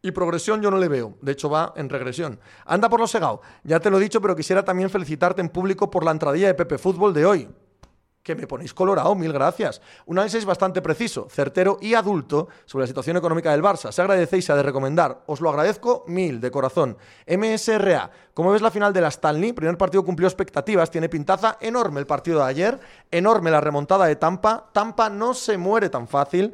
Y 0.01 0.12
progresión 0.12 0.62
yo 0.62 0.72
no 0.72 0.77
le 0.77 0.88
veo, 0.88 1.15
de 1.22 1.34
hecho 1.34 1.50
va 1.50 1.74
en 1.75 1.89
regresión. 1.89 2.39
Anda 2.65 2.88
por 2.88 3.01
lo 3.01 3.08
segado, 3.08 3.41
ya 3.63 3.82
te 3.82 3.89
lo 3.89 3.98
he 3.98 4.01
dicho, 4.01 4.22
pero 4.22 4.36
quisiera 4.36 4.63
también 4.63 4.89
felicitarte 4.89 5.41
en 5.41 5.50
público 5.50 5.91
por 5.91 6.06
la 6.06 6.12
entradilla 6.12 6.48
de 6.48 6.53
Pepe 6.53 6.77
Fútbol 6.77 7.13
de 7.13 7.25
hoy. 7.25 7.50
Que 8.24 8.36
me 8.36 8.48
ponéis 8.48 8.74
colorado, 8.74 9.13
mil 9.15 9.34
gracias. 9.34 9.82
Un 10.06 10.18
análisis 10.18 10.46
bastante 10.46 10.82
preciso, 10.82 11.27
certero 11.29 11.79
y 11.82 11.96
adulto 11.96 12.48
sobre 12.65 12.84
la 12.84 12.88
situación 12.88 13.18
económica 13.18 13.51
del 13.51 13.63
Barça. 13.63 13.91
Se 13.91 14.41
se 14.41 14.51
ha 14.51 14.56
de 14.56 14.63
recomendar. 14.63 15.24
Os 15.25 15.41
lo 15.41 15.50
agradezco 15.50 16.03
mil, 16.08 16.39
de 16.39 16.51
corazón. 16.51 16.98
MSRA, 17.27 18.12
¿cómo 18.34 18.51
ves 18.51 18.62
la 18.62 18.72
final 18.72 18.94
de 18.94 19.01
la 19.01 19.08
Stanley? 19.08 19.53
Primer 19.53 19.77
partido 19.77 20.06
cumplió 20.06 20.27
expectativas, 20.27 20.91
tiene 20.91 21.10
pintaza 21.10 21.58
enorme 21.60 22.00
el 22.00 22.08
partido 22.08 22.39
de 22.39 22.46
ayer, 22.46 22.79
enorme 23.10 23.51
la 23.51 23.62
remontada 23.62 24.06
de 24.06 24.15
Tampa. 24.15 24.70
Tampa 24.74 25.10
no 25.10 25.34
se 25.34 25.58
muere 25.58 25.89
tan 25.89 26.08
fácil, 26.08 26.53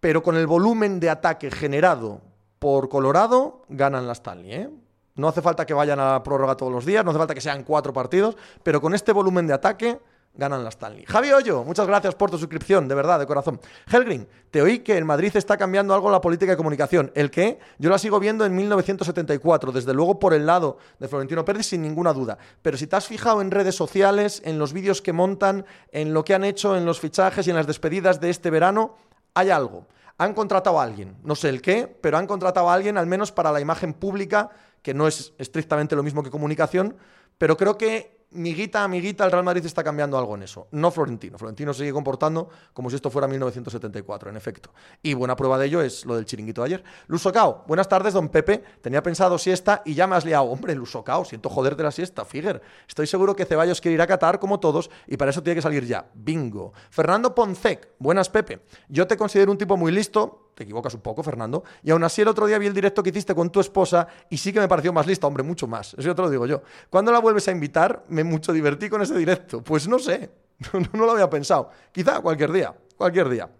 pero 0.00 0.22
con 0.22 0.36
el 0.36 0.46
volumen 0.46 1.00
de 1.00 1.10
ataque 1.10 1.50
generado 1.50 2.25
por 2.58 2.88
Colorado 2.88 3.62
ganan 3.68 4.06
la 4.06 4.12
Stanley. 4.12 4.52
¿eh? 4.52 4.70
No 5.16 5.28
hace 5.28 5.42
falta 5.42 5.64
que 5.64 5.74
vayan 5.74 5.98
a 5.98 6.12
la 6.12 6.22
prórroga 6.22 6.56
todos 6.56 6.72
los 6.72 6.84
días, 6.84 7.04
no 7.04 7.10
hace 7.10 7.18
falta 7.18 7.34
que 7.34 7.40
sean 7.40 7.64
cuatro 7.64 7.92
partidos, 7.92 8.36
pero 8.62 8.80
con 8.80 8.94
este 8.94 9.12
volumen 9.12 9.46
de 9.46 9.54
ataque 9.54 9.98
ganan 10.36 10.62
la 10.62 10.68
Stanley. 10.68 11.04
Javi 11.06 11.32
Hoyo, 11.32 11.64
muchas 11.64 11.86
gracias 11.86 12.14
por 12.14 12.30
tu 12.30 12.38
suscripción, 12.38 12.88
de 12.88 12.94
verdad, 12.94 13.18
de 13.18 13.26
corazón. 13.26 13.58
Helgrin, 13.90 14.28
te 14.50 14.60
oí 14.60 14.80
que 14.80 14.96
en 14.96 15.06
Madrid 15.06 15.34
está 15.34 15.56
cambiando 15.56 15.94
algo 15.94 16.10
la 16.10 16.20
política 16.20 16.52
de 16.52 16.56
comunicación. 16.56 17.10
¿El 17.14 17.30
qué? 17.30 17.58
Yo 17.78 17.88
la 17.88 17.98
sigo 17.98 18.20
viendo 18.20 18.44
en 18.44 18.54
1974, 18.54 19.72
desde 19.72 19.94
luego 19.94 20.18
por 20.18 20.34
el 20.34 20.44
lado 20.44 20.78
de 20.98 21.08
Florentino 21.08 21.44
Pérez, 21.44 21.66
sin 21.66 21.82
ninguna 21.82 22.12
duda. 22.12 22.36
Pero 22.62 22.76
si 22.76 22.86
te 22.86 22.96
has 22.96 23.06
fijado 23.06 23.40
en 23.40 23.50
redes 23.50 23.74
sociales, 23.74 24.42
en 24.44 24.58
los 24.58 24.72
vídeos 24.72 25.00
que 25.00 25.12
montan, 25.12 25.64
en 25.90 26.12
lo 26.12 26.24
que 26.24 26.34
han 26.34 26.44
hecho 26.44 26.76
en 26.76 26.84
los 26.84 27.00
fichajes 27.00 27.46
y 27.46 27.50
en 27.50 27.56
las 27.56 27.66
despedidas 27.66 28.20
de 28.20 28.30
este 28.30 28.50
verano, 28.50 28.96
hay 29.34 29.50
algo 29.50 29.86
han 30.18 30.34
contratado 30.34 30.80
a 30.80 30.82
alguien, 30.82 31.16
no 31.22 31.34
sé 31.34 31.48
el 31.48 31.60
qué, 31.60 31.86
pero 32.00 32.16
han 32.16 32.26
contratado 32.26 32.70
a 32.70 32.74
alguien 32.74 32.96
al 32.96 33.06
menos 33.06 33.32
para 33.32 33.52
la 33.52 33.60
imagen 33.60 33.92
pública, 33.92 34.50
que 34.82 34.94
no 34.94 35.06
es 35.06 35.34
estrictamente 35.38 35.96
lo 35.96 36.02
mismo 36.02 36.22
que 36.22 36.30
comunicación, 36.30 36.96
pero 37.38 37.56
creo 37.56 37.76
que 37.76 38.15
miguita, 38.36 38.84
amiguita, 38.84 39.24
el 39.24 39.32
Real 39.32 39.44
Madrid 39.44 39.64
está 39.64 39.82
cambiando 39.82 40.18
algo 40.18 40.34
en 40.34 40.42
eso. 40.42 40.68
No 40.70 40.90
Florentino. 40.90 41.38
Florentino 41.38 41.74
sigue 41.74 41.92
comportando 41.92 42.48
como 42.72 42.90
si 42.90 42.96
esto 42.96 43.10
fuera 43.10 43.26
1974, 43.28 44.30
en 44.30 44.36
efecto. 44.36 44.70
Y 45.02 45.14
buena 45.14 45.36
prueba 45.36 45.58
de 45.58 45.66
ello 45.66 45.82
es 45.82 46.04
lo 46.04 46.16
del 46.16 46.24
chiringuito 46.26 46.62
de 46.62 46.66
ayer. 46.66 46.84
Lusocao, 47.06 47.64
buenas 47.66 47.88
tardes, 47.88 48.14
don 48.14 48.28
Pepe. 48.28 48.62
Tenía 48.80 49.02
pensado 49.02 49.38
siesta 49.38 49.82
y 49.84 49.94
ya 49.94 50.06
me 50.06 50.16
has 50.16 50.24
liado. 50.24 50.44
Hombre, 50.44 50.74
Lusocao, 50.74 51.24
siento 51.24 51.48
joderte 51.48 51.82
la 51.82 51.90
siesta, 51.90 52.24
Figuer. 52.24 52.62
Estoy 52.86 53.06
seguro 53.06 53.34
que 53.34 53.44
Ceballos 53.44 53.80
quiere 53.80 53.94
ir 53.94 54.02
a 54.02 54.06
Qatar 54.06 54.38
como 54.38 54.60
todos 54.60 54.90
y 55.06 55.16
para 55.16 55.30
eso 55.30 55.42
tiene 55.42 55.56
que 55.56 55.62
salir 55.62 55.84
ya. 55.86 56.10
Bingo. 56.14 56.72
Fernando 56.90 57.34
Poncec, 57.34 57.88
buenas 57.98 58.28
Pepe. 58.28 58.60
Yo 58.88 59.06
te 59.06 59.16
considero 59.16 59.50
un 59.50 59.58
tipo 59.58 59.76
muy 59.76 59.92
listo, 59.92 60.45
te 60.56 60.64
equivocas 60.64 60.94
un 60.94 61.02
poco, 61.02 61.22
Fernando. 61.22 61.64
Y 61.82 61.90
aún 61.90 62.02
así 62.02 62.22
el 62.22 62.28
otro 62.28 62.46
día 62.46 62.58
vi 62.58 62.66
el 62.66 62.72
directo 62.72 63.02
que 63.02 63.10
hiciste 63.10 63.34
con 63.34 63.50
tu 63.50 63.60
esposa 63.60 64.08
y 64.30 64.38
sí 64.38 64.54
que 64.54 64.58
me 64.58 64.66
pareció 64.66 64.90
más 64.90 65.06
lista, 65.06 65.26
hombre, 65.26 65.42
mucho 65.42 65.66
más. 65.66 65.92
Eso 65.92 66.08
ya 66.08 66.14
te 66.14 66.22
lo 66.22 66.30
digo 66.30 66.46
yo. 66.46 66.62
¿Cuándo 66.88 67.12
la 67.12 67.18
vuelves 67.18 67.46
a 67.48 67.52
invitar? 67.52 68.04
Me 68.08 68.24
mucho 68.24 68.54
divertí 68.54 68.88
con 68.88 69.02
ese 69.02 69.14
directo. 69.18 69.62
Pues 69.62 69.86
no 69.86 69.98
sé, 69.98 70.30
no, 70.94 71.04
lo 71.04 71.12
había 71.12 71.28
pensado. 71.28 71.68
Quizá 71.92 72.20
cualquier 72.20 72.52
día, 72.52 72.74
cualquier 72.96 73.28
día. 73.28 73.50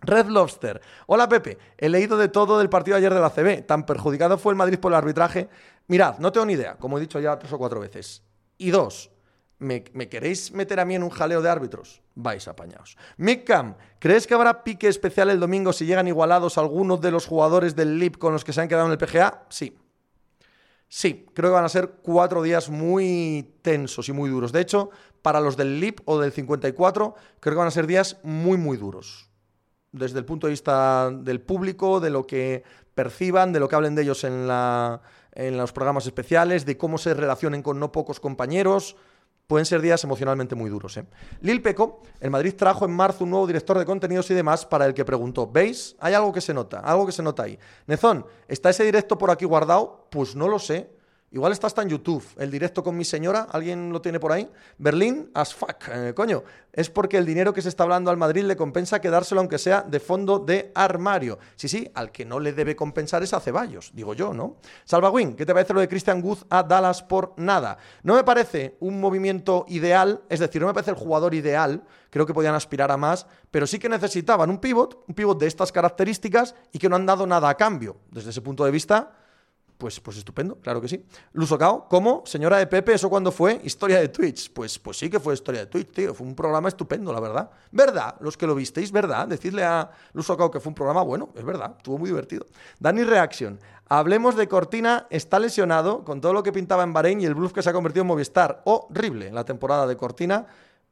Red 0.00 0.26
Lobster. 0.26 0.80
Hola 1.08 1.28
Pepe, 1.28 1.58
he 1.76 1.88
leído 1.88 2.16
de 2.16 2.28
todo 2.28 2.56
del 2.60 2.68
partido 2.68 2.96
ayer 2.96 3.12
de 3.12 3.20
la 3.20 3.30
CB. 3.30 3.66
Tan 3.66 3.84
perjudicado 3.84 4.38
fue 4.38 4.52
el 4.52 4.56
Madrid 4.56 4.78
por 4.78 4.92
el 4.92 4.96
arbitraje. 4.96 5.48
Mirad, 5.88 6.18
no 6.20 6.30
tengo 6.30 6.46
ni 6.46 6.52
idea, 6.52 6.76
como 6.76 6.98
he 6.98 7.00
dicho 7.00 7.18
ya 7.18 7.36
tres 7.36 7.52
o 7.52 7.58
cuatro 7.58 7.80
veces. 7.80 8.22
Y 8.58 8.70
dos, 8.70 9.10
¿Me, 9.60 9.82
queréis 9.82 10.52
meter 10.52 10.78
a 10.78 10.84
mí 10.84 10.94
en 10.94 11.02
un 11.02 11.10
jaleo 11.10 11.42
de 11.42 11.50
árbitros? 11.50 12.00
Vais 12.14 12.46
apañados. 12.46 12.96
Cam, 13.44 13.74
¿crees 13.98 14.26
que 14.26 14.34
habrá 14.34 14.62
pique 14.62 14.86
especial 14.86 15.30
el 15.30 15.40
domingo 15.40 15.72
si 15.72 15.84
llegan 15.84 16.06
igualados 16.06 16.58
algunos 16.58 17.00
de 17.00 17.10
los 17.10 17.26
jugadores 17.26 17.74
del 17.74 17.98
LIP 17.98 18.18
con 18.18 18.32
los 18.32 18.44
que 18.44 18.52
se 18.52 18.60
han 18.60 18.68
quedado 18.68 18.86
en 18.86 18.92
el 18.92 18.98
PGA? 18.98 19.46
Sí. 19.48 19.76
Sí, 20.88 21.26
creo 21.34 21.50
que 21.50 21.54
van 21.54 21.64
a 21.64 21.68
ser 21.68 21.96
cuatro 22.02 22.42
días 22.42 22.70
muy 22.70 23.56
tensos 23.62 24.08
y 24.08 24.12
muy 24.12 24.30
duros. 24.30 24.52
De 24.52 24.60
hecho, 24.60 24.90
para 25.22 25.40
los 25.40 25.56
del 25.56 25.80
LIP 25.80 26.00
o 26.04 26.20
del 26.20 26.30
54, 26.30 27.14
creo 27.40 27.54
que 27.54 27.58
van 27.58 27.66
a 27.66 27.72
ser 27.72 27.88
días 27.88 28.18
muy, 28.22 28.56
muy 28.56 28.76
duros. 28.76 29.28
Desde 29.90 30.20
el 30.20 30.24
punto 30.24 30.46
de 30.46 30.52
vista 30.52 31.10
del 31.10 31.40
público, 31.40 31.98
de 31.98 32.10
lo 32.10 32.26
que 32.28 32.62
perciban, 32.94 33.52
de 33.52 33.58
lo 33.58 33.68
que 33.68 33.74
hablen 33.74 33.96
de 33.96 34.02
ellos 34.02 34.22
en, 34.22 34.48
en 35.32 35.56
los 35.56 35.72
programas 35.72 36.06
especiales, 36.06 36.64
de 36.64 36.78
cómo 36.78 36.96
se 36.96 37.12
relacionen 37.12 37.62
con 37.62 37.80
no 37.80 37.90
pocos 37.90 38.20
compañeros 38.20 38.96
pueden 39.48 39.64
ser 39.64 39.80
días 39.80 40.04
emocionalmente 40.04 40.54
muy 40.54 40.68
duros. 40.68 40.96
¿eh? 40.98 41.06
Lil 41.40 41.62
Peco, 41.62 42.02
el 42.20 42.30
Madrid 42.30 42.54
trajo 42.54 42.84
en 42.84 42.92
marzo 42.92 43.24
un 43.24 43.30
nuevo 43.30 43.46
director 43.46 43.78
de 43.78 43.86
contenidos 43.86 44.30
y 44.30 44.34
demás 44.34 44.66
para 44.66 44.84
el 44.84 44.92
que 44.92 45.06
preguntó, 45.06 45.50
¿veis? 45.50 45.96
Hay 46.00 46.12
algo 46.12 46.32
que 46.32 46.42
se 46.42 46.52
nota, 46.52 46.80
algo 46.80 47.06
que 47.06 47.12
se 47.12 47.22
nota 47.22 47.44
ahí. 47.44 47.58
Nezón, 47.86 48.26
¿está 48.46 48.68
ese 48.68 48.84
directo 48.84 49.16
por 49.16 49.30
aquí 49.30 49.46
guardado? 49.46 50.06
Pues 50.10 50.36
no 50.36 50.48
lo 50.48 50.58
sé. 50.58 50.90
Igual 51.30 51.52
está 51.52 51.66
hasta 51.66 51.82
en 51.82 51.90
YouTube, 51.90 52.24
el 52.38 52.50
directo 52.50 52.82
con 52.82 52.96
mi 52.96 53.04
señora, 53.04 53.48
¿alguien 53.50 53.92
lo 53.92 54.00
tiene 54.00 54.18
por 54.18 54.32
ahí? 54.32 54.48
Berlín, 54.78 55.30
as 55.34 55.54
fuck, 55.54 55.76
eh, 55.92 56.14
coño. 56.16 56.42
Es 56.72 56.88
porque 56.88 57.18
el 57.18 57.26
dinero 57.26 57.52
que 57.52 57.60
se 57.60 57.68
está 57.68 57.82
hablando 57.82 58.10
al 58.10 58.16
Madrid 58.16 58.44
le 58.44 58.56
compensa 58.56 58.98
quedárselo 58.98 59.42
aunque 59.42 59.58
sea 59.58 59.82
de 59.82 60.00
fondo 60.00 60.38
de 60.38 60.72
armario. 60.74 61.38
Sí, 61.54 61.68
sí, 61.68 61.90
al 61.94 62.12
que 62.12 62.24
no 62.24 62.40
le 62.40 62.54
debe 62.54 62.74
compensar 62.74 63.22
es 63.22 63.34
a 63.34 63.40
Ceballos, 63.40 63.90
digo 63.92 64.14
yo, 64.14 64.32
¿no? 64.32 64.56
Salvagüín, 64.86 65.36
¿qué 65.36 65.44
te 65.44 65.52
parece 65.52 65.74
lo 65.74 65.80
de 65.80 65.88
Christian 65.88 66.22
Guz 66.22 66.46
a 66.48 66.62
Dallas 66.62 67.02
por 67.02 67.34
nada? 67.36 67.76
No 68.02 68.14
me 68.14 68.24
parece 68.24 68.78
un 68.80 68.98
movimiento 68.98 69.66
ideal, 69.68 70.22
es 70.30 70.40
decir, 70.40 70.62
no 70.62 70.68
me 70.68 70.72
parece 70.72 70.92
el 70.92 70.96
jugador 70.96 71.34
ideal, 71.34 71.82
creo 72.08 72.24
que 72.24 72.32
podían 72.32 72.54
aspirar 72.54 72.90
a 72.90 72.96
más, 72.96 73.26
pero 73.50 73.66
sí 73.66 73.78
que 73.78 73.90
necesitaban 73.90 74.48
un 74.48 74.60
pivot, 74.60 75.04
un 75.06 75.14
pivot 75.14 75.38
de 75.38 75.46
estas 75.46 75.72
características 75.72 76.54
y 76.72 76.78
que 76.78 76.88
no 76.88 76.96
han 76.96 77.04
dado 77.04 77.26
nada 77.26 77.50
a 77.50 77.56
cambio. 77.58 77.98
Desde 78.10 78.30
ese 78.30 78.40
punto 78.40 78.64
de 78.64 78.70
vista 78.70 79.12
pues, 79.78 80.00
pues 80.00 80.16
estupendo, 80.18 80.56
claro 80.56 80.80
que 80.80 80.88
sí. 80.88 81.04
Lusocao, 81.32 81.88
¿cómo? 81.88 82.24
Señora 82.26 82.58
de 82.58 82.66
Pepe, 82.66 82.94
¿eso 82.94 83.08
cuándo 83.08 83.30
fue? 83.30 83.60
Historia 83.62 84.00
de 84.00 84.08
Twitch. 84.08 84.52
Pues, 84.52 84.78
pues 84.78 84.98
sí 84.98 85.08
que 85.08 85.20
fue 85.20 85.34
historia 85.34 85.60
de 85.60 85.66
Twitch, 85.66 85.92
tío. 85.92 86.14
Fue 86.14 86.26
un 86.26 86.34
programa 86.34 86.68
estupendo, 86.68 87.12
la 87.12 87.20
verdad. 87.20 87.48
¿Verdad? 87.70 88.16
Los 88.20 88.36
que 88.36 88.46
lo 88.46 88.56
visteis, 88.56 88.90
¿verdad? 88.90 89.28
Decidle 89.28 89.62
a 89.62 89.88
Lusocao 90.12 90.50
que 90.50 90.58
fue 90.58 90.70
un 90.70 90.74
programa 90.74 91.02
bueno, 91.02 91.30
es 91.36 91.44
verdad. 91.44 91.74
Estuvo 91.76 91.96
muy 91.96 92.10
divertido. 92.10 92.44
Dani 92.80 93.04
Reaction. 93.04 93.60
Hablemos 93.88 94.36
de 94.36 94.48
Cortina, 94.48 95.06
está 95.08 95.38
lesionado 95.38 96.04
con 96.04 96.20
todo 96.20 96.34
lo 96.34 96.42
que 96.42 96.52
pintaba 96.52 96.82
en 96.82 96.92
Bahrein 96.92 97.20
y 97.22 97.24
el 97.24 97.34
bluff 97.34 97.54
que 97.54 97.62
se 97.62 97.70
ha 97.70 97.72
convertido 97.72 98.02
en 98.02 98.08
Movistar. 98.08 98.60
Horrible 98.64 99.30
la 99.32 99.44
temporada 99.44 99.86
de 99.86 99.96
Cortina. 99.96 100.46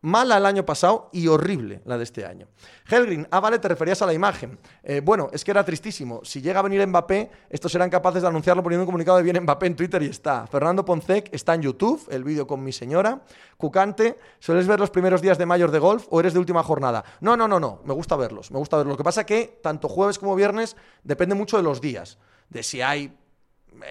Mala 0.07 0.37
el 0.37 0.47
año 0.47 0.65
pasado 0.65 1.11
y 1.13 1.27
horrible 1.27 1.83
la 1.85 1.99
de 1.99 2.05
este 2.05 2.25
año. 2.25 2.47
Helgrin, 2.89 3.27
ah, 3.29 3.41
vale, 3.41 3.59
te 3.59 3.67
referías 3.67 4.01
a 4.03 4.07
la 4.07 4.13
imagen. 4.13 4.57
Eh, 4.85 5.01
bueno, 5.03 5.31
es 5.33 5.43
que 5.43 5.51
era 5.51 5.65
tristísimo. 5.65 6.21
Si 6.23 6.41
llega 6.41 6.61
a 6.61 6.63
venir 6.63 6.87
Mbappé, 6.87 7.29
estos 7.51 7.73
serán 7.73 7.91
capaces 7.91 8.23
de 8.23 8.29
anunciarlo 8.29 8.63
poniendo 8.63 8.85
un 8.85 8.87
comunicado 8.87 9.17
de 9.17 9.25
bien 9.25 9.43
Mbappé 9.43 9.67
en 9.67 9.75
Twitter 9.75 10.01
y 10.05 10.07
está. 10.07 10.47
Fernando 10.47 10.85
Poncec 10.85 11.29
está 11.35 11.55
en 11.55 11.63
YouTube, 11.63 12.07
el 12.09 12.23
vídeo 12.23 12.47
con 12.47 12.63
mi 12.63 12.71
señora. 12.71 13.21
Cucante, 13.57 14.17
¿sueles 14.39 14.69
ver 14.69 14.79
los 14.79 14.91
primeros 14.91 15.21
días 15.23 15.39
de 15.39 15.47
mayor 15.47 15.73
de 15.73 15.81
golf 15.81 16.07
o 16.11 16.21
eres 16.21 16.35
de 16.35 16.39
última 16.39 16.63
jornada? 16.63 17.05
No, 17.21 17.37
no, 17.37 17.49
no, 17.49 17.59
no. 17.59 17.81
Me 17.85 17.93
gusta 17.93 18.15
verlos. 18.15 18.53
Me 18.53 18.59
gusta 18.59 18.77
verlos. 18.77 18.93
Lo 18.93 18.99
que 18.99 19.03
pasa 19.03 19.27
que 19.27 19.59
tanto 19.61 19.89
jueves 19.89 20.21
como 20.21 20.37
viernes 20.37 20.77
depende 21.03 21.35
mucho 21.35 21.57
de 21.57 21.65
los 21.65 21.81
días. 21.81 22.17
De 22.49 22.63
si 22.63 22.81
hay 22.81 23.13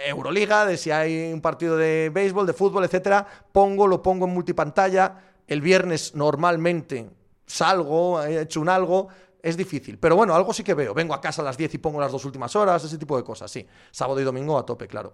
Euroliga, 0.08 0.66
de 0.66 0.78
si 0.78 0.92
hay 0.92 1.34
un 1.34 1.42
partido 1.42 1.76
de 1.76 2.10
béisbol, 2.14 2.48
de 2.48 2.54
fútbol, 2.54 2.86
etcétera. 2.86 3.28
Pongo, 3.52 3.86
lo 3.86 4.02
pongo 4.02 4.28
en 4.28 4.34
multipantalla 4.34 5.35
el 5.48 5.62
viernes 5.62 6.16
normalmente 6.16 7.10
salgo, 7.46 8.22
he 8.24 8.42
hecho 8.42 8.62
un 8.62 8.70
algo, 8.70 9.08
es 9.42 9.56
difícil. 9.56 10.00
Pero 10.00 10.16
bueno, 10.16 10.34
algo 10.34 10.54
sí 10.54 10.64
que 10.64 10.74
veo. 10.74 10.94
Vengo 10.94 11.14
a 11.14 11.22
casa 11.22 11.42
a 11.42 11.46
las 11.46 11.58
10 11.58 11.76
y 11.76 11.78
pongo 11.78 12.00
las 12.00 12.12
dos 12.12 12.26
últimas 12.26 12.56
horas, 12.56 12.84
ese 12.84 12.98
tipo 12.98 13.16
de 13.16 13.24
cosas, 13.24 13.52
sí. 13.52 13.66
Sábado 13.92 14.20
y 14.20 14.24
domingo 14.24 14.58
a 14.58 14.66
tope, 14.66 14.88
claro. 14.88 15.14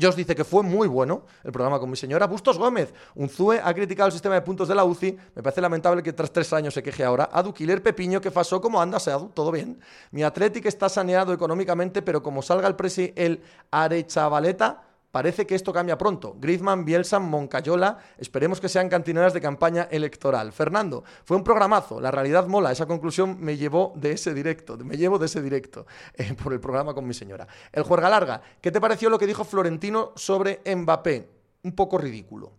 Josh 0.00 0.14
dice 0.16 0.34
que 0.34 0.44
fue 0.44 0.62
muy 0.62 0.88
bueno 0.88 1.24
el 1.44 1.52
programa 1.52 1.78
con 1.78 1.88
mi 1.88 1.96
señora. 1.96 2.26
Bustos 2.26 2.58
Gómez, 2.58 2.92
un 3.14 3.28
ZUE, 3.28 3.60
ha 3.62 3.72
criticado 3.72 4.08
el 4.08 4.12
sistema 4.12 4.34
de 4.34 4.42
puntos 4.42 4.66
de 4.66 4.74
la 4.74 4.84
UCI. 4.84 5.16
Me 5.36 5.42
parece 5.42 5.60
lamentable 5.60 6.02
que 6.02 6.12
tras 6.12 6.32
tres 6.32 6.52
años 6.52 6.74
se 6.74 6.82
queje 6.82 7.04
ahora. 7.04 7.30
Adu 7.32 7.54
Killer 7.54 7.82
Pepiño, 7.82 8.20
¿qué 8.20 8.32
pasó? 8.32 8.60
¿Cómo 8.60 8.80
anda, 8.80 8.98
Adu? 8.98 9.28
¿Todo 9.28 9.52
bien? 9.52 9.78
Mi 10.10 10.24
Atlético 10.24 10.68
está 10.68 10.88
saneado 10.88 11.32
económicamente, 11.32 12.02
pero 12.02 12.22
como 12.22 12.42
salga 12.42 12.66
el 12.66 12.74
presi 12.74 13.12
el 13.14 13.40
Arechavaleta, 13.70 14.82
Parece 15.14 15.46
que 15.46 15.54
esto 15.54 15.72
cambia 15.72 15.96
pronto. 15.96 16.34
Griezmann, 16.40 16.84
Bielsa, 16.84 17.20
Moncayola, 17.20 17.98
esperemos 18.18 18.60
que 18.60 18.68
sean 18.68 18.88
cantineras 18.88 19.32
de 19.32 19.40
campaña 19.40 19.86
electoral. 19.92 20.50
Fernando, 20.50 21.04
fue 21.24 21.36
un 21.36 21.44
programazo, 21.44 22.00
la 22.00 22.10
realidad 22.10 22.48
mola, 22.48 22.72
esa 22.72 22.86
conclusión 22.86 23.36
me 23.38 23.56
llevó 23.56 23.92
de 23.94 24.10
ese 24.10 24.34
directo, 24.34 24.76
me 24.78 24.96
llevo 24.96 25.20
de 25.20 25.26
ese 25.26 25.40
directo 25.40 25.86
eh, 26.14 26.34
por 26.34 26.52
el 26.52 26.58
programa 26.58 26.94
con 26.94 27.06
mi 27.06 27.14
señora. 27.14 27.46
El 27.70 27.84
Juerga 27.84 28.08
Larga, 28.08 28.42
¿qué 28.60 28.72
te 28.72 28.80
pareció 28.80 29.08
lo 29.08 29.16
que 29.16 29.28
dijo 29.28 29.44
Florentino 29.44 30.10
sobre 30.16 30.60
Mbappé? 30.66 31.28
Un 31.62 31.76
poco 31.76 31.96
ridículo, 31.96 32.50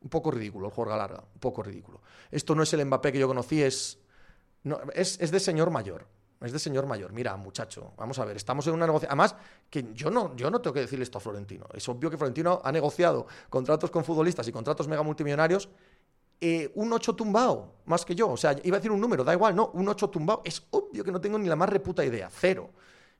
un 0.00 0.08
poco 0.08 0.30
ridículo 0.30 0.68
el 0.68 0.72
Juerga 0.72 0.96
Larga, 0.96 1.22
un 1.34 1.40
poco 1.40 1.62
ridículo. 1.62 2.00
Esto 2.30 2.54
no 2.54 2.62
es 2.62 2.72
el 2.72 2.86
Mbappé 2.86 3.12
que 3.12 3.18
yo 3.18 3.28
conocí, 3.28 3.62
es, 3.62 3.98
es, 4.94 5.20
es 5.20 5.30
de 5.30 5.40
señor 5.40 5.68
mayor 5.68 6.06
es 6.46 6.52
de 6.52 6.58
señor 6.58 6.86
mayor. 6.86 7.12
Mira, 7.12 7.36
muchacho, 7.36 7.92
vamos 7.96 8.18
a 8.18 8.24
ver, 8.24 8.36
estamos 8.36 8.66
en 8.68 8.74
una 8.74 8.86
negociación. 8.86 9.10
Además, 9.18 9.34
que 9.68 9.86
yo 9.92 10.10
no, 10.10 10.36
yo 10.36 10.50
no 10.50 10.60
tengo 10.60 10.74
que 10.74 10.80
decirle 10.80 11.02
esto 11.02 11.18
a 11.18 11.20
Florentino. 11.20 11.66
Es 11.74 11.88
obvio 11.88 12.10
que 12.10 12.16
Florentino 12.16 12.60
ha 12.62 12.70
negociado 12.70 13.26
contratos 13.50 13.90
con 13.90 14.04
futbolistas 14.04 14.46
y 14.46 14.52
contratos 14.52 14.86
mega 14.86 15.02
multimillonarios. 15.02 15.68
Eh, 16.40 16.70
un 16.76 16.92
8 16.92 17.14
tumbao, 17.14 17.74
más 17.86 18.04
que 18.04 18.14
yo. 18.14 18.30
O 18.30 18.36
sea, 18.36 18.56
iba 18.62 18.76
a 18.76 18.78
decir 18.78 18.92
un 18.92 19.00
número, 19.00 19.24
da 19.24 19.32
igual, 19.32 19.56
no, 19.56 19.70
un 19.74 19.88
8 19.88 20.08
tumbao. 20.10 20.42
Es 20.44 20.62
obvio 20.70 21.02
que 21.02 21.10
no 21.10 21.20
tengo 21.20 21.38
ni 21.38 21.48
la 21.48 21.56
más 21.56 21.68
reputa 21.68 22.04
idea, 22.04 22.30
cero. 22.30 22.70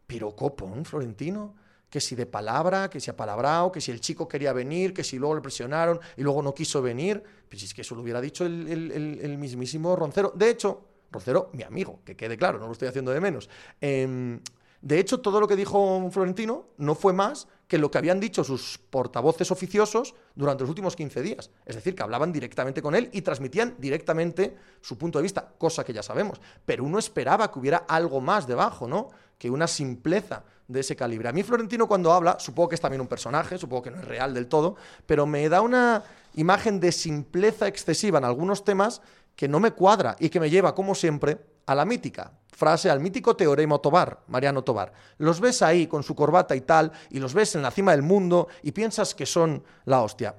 Pero 0.07 0.37
copón, 0.37 0.85
Florentino, 0.85 1.57
que 1.91 2.01
si 2.01 2.15
de 2.15 2.27
palabra, 2.27 2.89
que 2.89 3.01
si 3.01 3.11
ha 3.11 3.17
palabrado, 3.17 3.73
que 3.73 3.81
si 3.81 3.91
el 3.91 4.01
chico 4.01 4.29
quería 4.29 4.53
venir, 4.53 4.95
que 4.95 5.03
si 5.03 5.19
luego 5.19 5.35
le 5.35 5.41
presionaron 5.41 5.99
y 6.17 6.23
luego 6.23 6.41
no 6.41 6.55
quiso 6.55 6.81
venir. 6.81 7.21
Pues 7.49 7.65
es 7.65 7.75
que 7.75 7.81
eso 7.81 7.97
lo 7.97 8.03
hubiera 8.03 8.21
dicho 8.21 8.47
el 8.47 9.37
mismísimo 9.39 9.97
Roncero. 9.97 10.33
De 10.37 10.51
hecho, 10.51 10.85
Rocero, 11.11 11.51
mi 11.53 11.63
amigo, 11.63 12.01
que 12.05 12.17
quede 12.17 12.37
claro, 12.37 12.59
no 12.59 12.67
lo 12.67 12.73
estoy 12.73 12.89
haciendo 12.89 13.11
de 13.13 13.21
menos. 13.21 13.49
Em, 13.81 14.41
de 14.81 15.01
hecho, 15.01 15.21
todo 15.21 15.41
lo 15.41 15.49
que 15.49 15.57
dijo 15.57 16.09
Florentino 16.13 16.67
no 16.77 16.95
fue 16.95 17.13
más 17.13 17.49
que 17.67 17.79
lo 17.79 17.91
que 17.91 17.99
habían 17.99 18.21
dicho 18.21 18.45
sus 18.45 18.79
portavoces 18.79 19.51
oficiosos 19.51 20.15
durante 20.35 20.63
los 20.63 20.71
últimos 20.71 20.95
15 20.95 21.21
días. 21.21 21.51
Es 21.67 21.75
decir, 21.75 21.95
que 21.95 22.03
hablaban 22.03 22.33
directamente 22.33 22.81
con 22.81 22.95
él 22.95 23.11
y 23.13 23.23
transmitían 23.23 23.75
directamente 23.79 24.57
su 24.81 24.97
punto 24.97 25.19
de 25.19 25.25
vista, 25.25 25.53
cosa 25.59 25.85
que 25.85 25.93
ya 25.93 26.03
sabemos. 26.03 26.41
Pero 26.65 26.85
uno 26.85 26.99
esperaba 26.99 27.51
que 27.51 27.59
hubiera 27.59 27.79
algo 27.89 28.21
más 28.21 28.47
debajo, 28.47 28.87
¿no? 28.87 29.09
Que 29.37 29.51
una 29.51 29.67
simpleza 29.67 30.45
de 30.69 30.81
ese 30.81 30.95
calibre. 30.95 31.29
A 31.29 31.33
mí 31.33 31.43
Florentino 31.43 31.89
cuando 31.89 32.13
habla, 32.13 32.39
supongo 32.39 32.71
que 32.71 32.75
es 32.77 32.81
también 32.81 33.01
un 33.01 33.09
personaje, 33.09 33.59
supongo 33.59 33.83
que 33.83 33.91
no 33.91 33.99
es 33.99 34.05
real 34.05 34.35
del 34.35 34.47
todo, 34.47 34.77
pero 35.07 35.27
me 35.27 35.49
da 35.49 35.63
una 35.63 36.05
imagen 36.35 36.79
de 36.79 36.93
simpleza 36.93 37.67
excesiva 37.67 38.19
en 38.19 38.25
algunos 38.25 38.65
temas 38.65 39.01
que 39.39 39.47
no 39.47 39.61
me 39.61 39.71
cuadra 39.71 40.17
y 40.19 40.31
que 40.31 40.41
me 40.41 40.51
lleva, 40.51 40.75
como 40.75 40.97
siempre, 40.97 41.39
a 41.67 41.73
la 41.77 41.85
mítica 41.85 42.33
frase, 42.51 42.91
al 42.91 42.99
mítico 42.99 43.37
teorema 43.37 43.79
Tobar, 43.79 44.25
Mariano 44.27 44.65
Tobar. 44.65 44.93
Los 45.19 45.41
ves 45.41 45.63
ahí 45.63 45.87
con 45.87 46.03
su 46.03 46.17
corbata 46.17 46.57
y 46.57 46.63
tal, 46.63 46.91
y 47.11 47.21
los 47.21 47.35
ves 47.35 47.55
en 47.55 47.63
la 47.63 47.71
cima 47.71 47.93
del 47.93 48.03
mundo 48.03 48.49
y 48.65 48.73
piensas 48.73 49.15
que 49.15 49.27
son 49.27 49.63
la 49.85 50.03
hostia. 50.03 50.35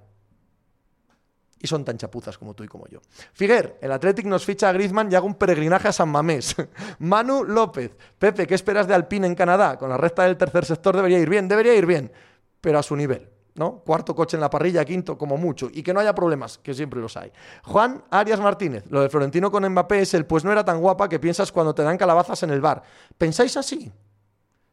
Y 1.62 1.66
son 1.68 1.86
tan 1.86 1.98
chapuzas 1.98 2.38
como 2.38 2.54
tú 2.54 2.66
y 2.66 2.68
como 2.68 2.90
yo. 2.90 3.00
Figuer, 3.32 3.78
el 3.82 3.94
Athletic 3.94 4.26
nos 4.26 4.44
ficha 4.44 4.68
a 4.68 4.74
Griezmann 4.74 5.10
y 5.10 5.16
haga 5.16 5.26
un 5.26 5.36
peregrinaje 5.36 5.88
a 5.88 5.94
San 5.94 6.10
Mamés. 6.10 6.58
Manu 7.00 7.46
López, 7.46 7.96
Pepe, 8.18 8.46
¿qué 8.46 8.56
esperas 8.56 8.86
de 8.86 8.96
Alpine 8.96 9.28
en 9.28 9.36
Canadá? 9.36 9.78
Con 9.78 9.88
la 9.88 9.96
recta 9.96 10.24
del 10.24 10.36
tercer 10.36 10.66
sector 10.66 10.94
debería 10.94 11.20
ir 11.20 11.30
bien, 11.30 11.48
debería 11.48 11.74
ir 11.74 11.86
bien, 11.86 12.12
pero 12.60 12.80
a 12.80 12.84
su 12.84 12.98
nivel. 12.98 13.30
¿No? 13.60 13.82
Cuarto 13.86 14.16
coche 14.16 14.38
en 14.38 14.42
la 14.42 14.50
parrilla, 14.50 14.86
quinto 14.86 15.18
como 15.18 15.36
mucho, 15.36 15.70
y 15.72 15.84
que 15.84 15.94
no 15.94 16.00
haya 16.00 16.16
problemas, 16.16 16.58
que 16.60 16.74
siempre 16.74 17.02
los 17.02 17.18
hay. 17.18 17.30
Juan 17.66 18.02
Arias 18.10 18.40
Martínez, 18.40 18.86
lo 18.90 19.02
de 19.02 19.10
Florentino 19.10 19.52
con 19.52 19.68
Mbappé 19.68 20.00
es 20.00 20.14
el 20.14 20.26
pues 20.26 20.46
no 20.46 20.52
era 20.54 20.64
tan 20.64 20.80
guapa 20.80 21.10
que 21.10 21.20
piensas 21.20 21.52
cuando 21.52 21.76
te 21.76 21.84
dan 21.84 21.98
calabazas 21.98 22.42
en 22.44 22.52
el 22.52 22.62
bar. 22.62 22.82
¿Pensáis 23.18 23.58
así? 23.58 23.92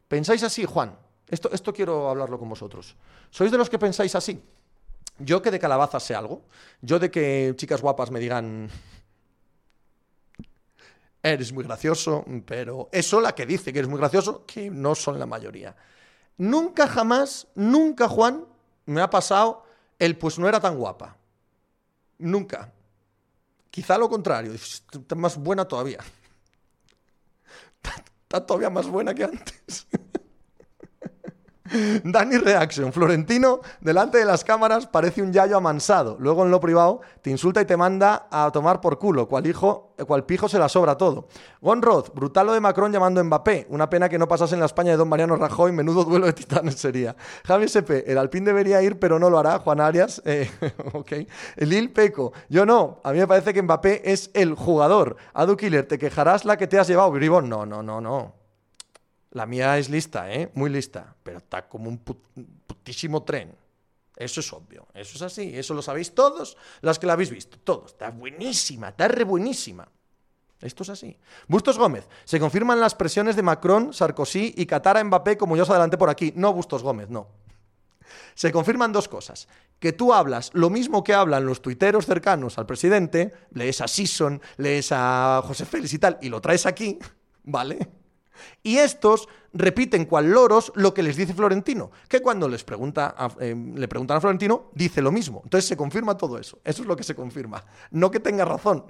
¿Pensáis 0.07 0.45
así, 0.45 0.65
Juan? 0.65 0.97
Esto, 1.29 1.51
esto 1.53 1.73
quiero 1.73 2.09
hablarlo 2.09 2.39
con 2.39 2.49
vosotros. 2.49 2.95
¿Sois 3.29 3.51
de 3.51 3.59
los 3.59 3.69
que 3.69 3.81
pensáis 3.81 4.15
así? 4.15 4.41
Yo 5.19 5.43
que 5.43 5.51
de 5.51 5.59
calabazas 5.59 6.05
sé 6.05 6.15
algo. 6.15 6.43
Yo 6.81 7.01
de 7.01 7.11
que 7.11 7.55
chicas 7.57 7.83
guapas 7.83 8.13
me 8.13 8.21
digan... 8.21 8.71
Eres 11.25 11.53
muy 11.53 11.65
gracioso, 11.65 12.25
pero 12.47 12.89
eso 12.93 13.21
la 13.21 13.35
que 13.35 13.47
dice 13.47 13.73
que 13.73 13.81
eres 13.81 13.91
muy 13.91 13.99
gracioso, 13.99 14.47
que 14.47 14.71
no 14.71 14.95
son 14.95 15.19
la 15.19 15.27
mayoría. 15.27 15.75
Nunca 16.39 16.87
jamás, 16.87 17.49
nunca, 17.57 18.09
Juan, 18.09 18.45
me 18.87 19.01
ha 19.01 19.11
pasado 19.11 19.65
el 19.99 20.17
pues 20.17 20.39
no 20.39 20.49
era 20.49 20.61
tan 20.61 20.77
guapa. 20.77 21.17
Nunca. 22.19 22.73
Quizá 23.71 23.99
lo 23.99 24.09
contrario, 24.09 24.55
está 24.55 25.15
más 25.15 25.37
buena 25.37 25.67
todavía. 25.67 25.99
Está 28.27 28.45
todavía 28.45 28.71
más 28.71 28.89
buena 28.89 29.15
que 29.15 29.23
antes. 29.23 29.87
Dani 32.05 32.39
Reaction, 32.39 32.93
Florentino, 32.93 33.61
delante 33.81 34.19
de 34.19 34.25
las 34.25 34.45
cámaras 34.45 34.87
parece 34.87 35.23
un 35.23 35.33
yayo 35.33 35.57
amansado. 35.57 36.17
Luego 36.19 36.45
en 36.45 36.51
lo 36.51 36.61
privado 36.61 37.01
te 37.23 37.31
insulta 37.31 37.61
y 37.61 37.65
te 37.65 37.77
manda 37.77 38.29
a 38.31 38.51
tomar 38.53 38.81
por 38.81 38.99
culo, 38.99 39.29
cual 39.29 39.47
hijo, 39.47 39.95
cual 40.07 40.25
pijo 40.25 40.49
se 40.49 40.59
la 40.59 40.69
sobra 40.69 40.97
todo. 40.97 41.29
Gonroth, 41.61 42.15
brutal 42.15 42.47
lo 42.47 42.53
de 42.53 42.61
Macron 42.61 42.93
llamando 42.93 43.21
a 43.21 43.25
Mbappé. 43.25 43.67
Una 43.71 43.89
pena 43.91 44.09
que 44.09 44.19
no 44.19 44.29
pasase 44.29 44.55
en 44.55 44.61
la 44.61 44.67
España 44.67 44.93
de 44.93 44.97
Don 44.97 45.09
Mariano 45.09 45.37
Rajoy, 45.37 45.73
menudo 45.73 46.05
duelo 46.05 46.27
de 46.27 46.33
titanes 46.33 46.77
sería. 46.77 47.17
Javi 47.45 47.65
SP, 47.71 48.05
el 48.07 48.19
Alpín 48.19 48.45
debería 48.45 48.83
ir, 48.83 48.99
pero 48.99 49.19
no 49.19 49.31
lo 49.31 49.39
hará. 49.39 49.59
Juan 49.59 49.81
Arias, 49.81 50.23
eh, 50.25 50.51
ok. 50.93 51.13
Lil 51.57 51.93
Peco, 51.93 52.33
yo 52.49 52.67
no. 52.67 53.01
A 53.05 53.13
mí 53.13 53.19
me 53.19 53.27
parece 53.27 53.53
que 53.53 53.63
Mbappé 53.63 54.13
es 54.13 54.31
el 54.35 54.55
jugador. 54.55 55.17
Adu 55.35 55.57
Killer, 55.57 55.87
te 55.87 55.99
quejarás 55.99 56.45
la 56.45 56.57
que 56.57 56.67
te 56.67 56.79
has 56.79 56.89
llevado, 56.89 57.11
Bribón. 57.11 57.49
No, 57.49 57.67
no, 57.67 57.83
no, 57.83 58.01
no. 58.01 58.46
La 59.37 59.45
mía 59.45 59.77
es 59.77 59.91
lista, 59.91 60.33
¿eh? 60.33 60.51
Muy 60.55 60.71
lista, 60.71 61.15
pero 61.23 61.37
está 61.37 61.69
como 61.69 61.91
un 61.91 61.99
putísimo 61.99 63.23
tren. 63.23 63.55
Eso 64.17 64.41
es 64.41 64.51
obvio, 64.51 64.89
eso 64.95 65.17
es 65.17 65.21
así, 65.21 65.55
eso 65.55 65.75
lo 65.75 65.83
sabéis 65.83 66.15
todos 66.15 66.57
los 66.81 66.99
que 66.99 67.07
la 67.07 67.13
habéis 67.13 67.29
visto, 67.29 67.59
todos. 67.59 67.93
Está 67.93 68.09
buenísima, 68.09 68.89
está 68.89 69.09
re 69.09 69.25
buenísima. 69.25 69.87
Esto 70.59 70.85
es 70.85 70.89
así. 70.89 71.19
Bustos 71.49 71.77
Gómez, 71.77 72.09
se 72.25 72.41
confirman 72.41 72.81
las 72.81 72.95
presiones 72.95 73.37
de 73.37 73.43
Macron, 73.43 73.93
Sarkozy 73.93 74.55
y 74.57 74.65
Qatar 74.65 74.97
a 74.97 75.05
Mbappé 75.05 75.37
como 75.37 75.55
yo 75.55 75.65
os 75.65 75.71
adelanté 75.71 75.99
por 75.99 76.09
aquí. 76.09 76.33
No, 76.35 76.55
Bustos 76.55 76.83
Gómez, 76.83 77.11
no. 77.11 77.29
Se 78.35 78.51
confirman 78.51 78.91
dos 78.91 79.07
cosas. 79.07 79.49
Que 79.79 79.93
tú 79.93 80.15
hablas 80.15 80.51
lo 80.55 80.71
mismo 80.71 81.05
que 81.05 81.13
hablan 81.13 81.45
los 81.45 81.61
tuiteros 81.61 82.07
cercanos 82.07 82.57
al 82.57 82.65
presidente, 82.65 83.35
lees 83.51 83.83
a 83.83 83.87
Sison, 83.87 84.41
lees 84.57 84.93
a 84.93 85.43
José 85.45 85.67
Félix 85.67 85.93
y 85.93 85.99
tal, 85.99 86.17
y 86.23 86.31
lo 86.31 86.41
traes 86.41 86.65
aquí, 86.65 86.99
¿vale? 87.45 88.06
Y 88.63 88.79
estos 88.79 89.29
repiten 89.53 90.05
cual 90.05 90.31
loros 90.31 90.73
lo 90.75 90.93
que 90.93 91.03
les 91.03 91.17
dice 91.17 91.35
Florentino, 91.35 91.91
que 92.09 92.21
cuando 92.21 92.49
les 92.49 92.65
pregunta 92.65 93.15
eh, 93.41 93.55
le 93.75 93.89
preguntan 93.89 94.19
a 94.19 94.21
Florentino, 94.21 94.71
dice 94.75 95.03
lo 95.03 95.13
mismo. 95.13 95.41
Entonces 95.45 95.69
se 95.69 95.77
confirma 95.77 96.17
todo 96.17 96.39
eso. 96.39 96.59
Eso 96.65 96.83
es 96.83 96.89
lo 96.89 96.97
que 96.97 97.05
se 97.05 97.15
confirma. 97.15 97.65
No 97.91 98.11
que 98.11 98.21
tenga 98.21 98.45
razón, 98.45 98.85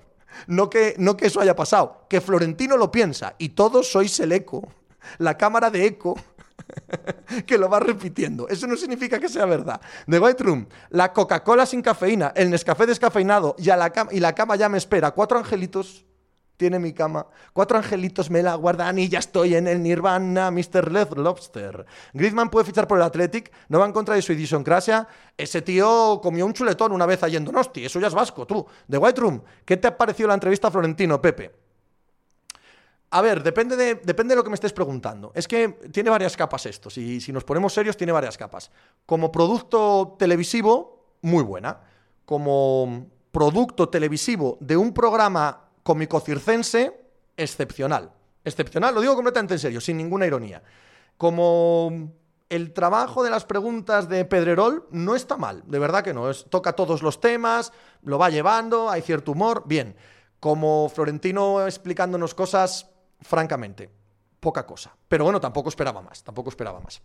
no 0.46 0.68
que, 0.68 0.94
no 0.98 1.16
que 1.16 1.26
eso 1.26 1.40
haya 1.40 1.56
pasado, 1.56 2.06
que 2.08 2.20
Florentino 2.20 2.76
lo 2.76 2.90
piensa 2.90 3.34
y 3.38 3.50
todos 3.50 3.90
sois 3.90 4.18
el 4.20 4.32
eco, 4.32 4.66
la 5.18 5.36
cámara 5.36 5.70
de 5.70 5.86
eco 5.86 6.16
que 7.46 7.58
lo 7.58 7.68
va 7.68 7.80
repitiendo. 7.80 8.48
Eso 8.48 8.66
no 8.66 8.76
significa 8.76 9.18
que 9.18 9.28
sea 9.28 9.46
verdad. 9.46 9.80
The 10.08 10.18
White 10.18 10.42
Room, 10.42 10.66
la 10.90 11.12
Coca-Cola 11.12 11.66
sin 11.66 11.82
cafeína, 11.82 12.32
el 12.34 12.50
Nescafé 12.50 12.86
descafeinado 12.86 13.54
y, 13.58 13.64
la 13.64 13.92
y 14.10 14.20
la 14.20 14.34
cama 14.34 14.56
ya 14.56 14.68
me 14.68 14.78
espera. 14.78 15.12
Cuatro 15.12 15.38
angelitos 15.38 16.04
tiene 16.56 16.78
mi 16.78 16.92
cama. 16.92 17.26
Cuatro 17.52 17.78
angelitos 17.78 18.30
me 18.30 18.42
la 18.42 18.54
guardan 18.54 18.98
y 18.98 19.08
ya 19.08 19.18
estoy 19.18 19.54
en 19.54 19.66
el 19.66 19.82
Nirvana, 19.82 20.50
Mr. 20.50 20.90
Left 20.90 21.16
Lobster. 21.16 21.86
Griezmann 22.12 22.50
puede 22.50 22.66
fichar 22.66 22.88
por 22.88 22.98
el 22.98 23.04
Athletic, 23.04 23.52
no 23.68 23.78
va 23.78 23.86
en 23.86 23.92
contra 23.92 24.14
de 24.14 24.22
su 24.22 24.32
idiosincrasia. 24.32 25.06
Ese 25.36 25.62
tío 25.62 26.20
comió 26.22 26.46
un 26.46 26.52
chuletón 26.52 26.92
una 26.92 27.06
vez 27.06 27.22
allí 27.22 27.36
en 27.36 27.44
Donosti, 27.44 27.84
eso 27.84 28.00
ya 28.00 28.08
es 28.08 28.14
vasco, 28.14 28.46
tú. 28.46 28.66
The 28.88 28.98
White 28.98 29.20
Room, 29.20 29.42
¿qué 29.64 29.76
te 29.76 29.88
ha 29.88 29.96
parecido 29.96 30.28
la 30.28 30.34
entrevista 30.34 30.68
a 30.68 30.70
Florentino, 30.70 31.20
Pepe? 31.20 31.66
A 33.10 33.22
ver, 33.22 33.42
depende 33.42 33.76
de, 33.76 33.94
depende 33.96 34.32
de 34.32 34.36
lo 34.36 34.44
que 34.44 34.50
me 34.50 34.54
estés 34.54 34.72
preguntando. 34.72 35.32
Es 35.34 35.46
que 35.46 35.68
tiene 35.92 36.10
varias 36.10 36.36
capas 36.36 36.66
esto. 36.66 36.90
Si, 36.90 37.20
si 37.20 37.32
nos 37.32 37.44
ponemos 37.44 37.72
serios, 37.72 37.96
tiene 37.96 38.12
varias 38.12 38.36
capas. 38.36 38.70
Como 39.06 39.30
producto 39.30 40.16
televisivo, 40.18 41.14
muy 41.22 41.44
buena. 41.44 41.80
Como 42.24 43.06
producto 43.30 43.88
televisivo 43.88 44.58
de 44.60 44.76
un 44.76 44.92
programa 44.92 45.65
cómico 45.86 46.18
circense 46.18 47.00
excepcional. 47.36 48.12
Excepcional, 48.44 48.92
lo 48.92 49.00
digo 49.00 49.14
completamente 49.14 49.54
en 49.54 49.60
serio, 49.60 49.80
sin 49.80 49.96
ninguna 49.96 50.26
ironía. 50.26 50.60
Como 51.16 52.10
el 52.48 52.72
trabajo 52.72 53.22
de 53.22 53.30
las 53.30 53.44
preguntas 53.44 54.08
de 54.08 54.24
Pedrerol 54.24 54.88
no 54.90 55.14
está 55.14 55.36
mal, 55.36 55.62
de 55.64 55.78
verdad 55.78 56.02
que 56.02 56.12
no. 56.12 56.28
Es, 56.28 56.44
toca 56.50 56.72
todos 56.72 57.02
los 57.02 57.20
temas, 57.20 57.72
lo 58.02 58.18
va 58.18 58.30
llevando, 58.30 58.90
hay 58.90 59.00
cierto 59.00 59.30
humor, 59.30 59.62
bien. 59.66 59.94
Como 60.40 60.88
Florentino 60.88 61.64
explicándonos 61.64 62.34
cosas, 62.34 62.90
francamente, 63.20 63.88
poca 64.40 64.66
cosa. 64.66 64.96
Pero 65.06 65.22
bueno, 65.22 65.40
tampoco 65.40 65.68
esperaba 65.68 66.02
más, 66.02 66.24
tampoco 66.24 66.50
esperaba 66.50 66.80
más. 66.80 67.00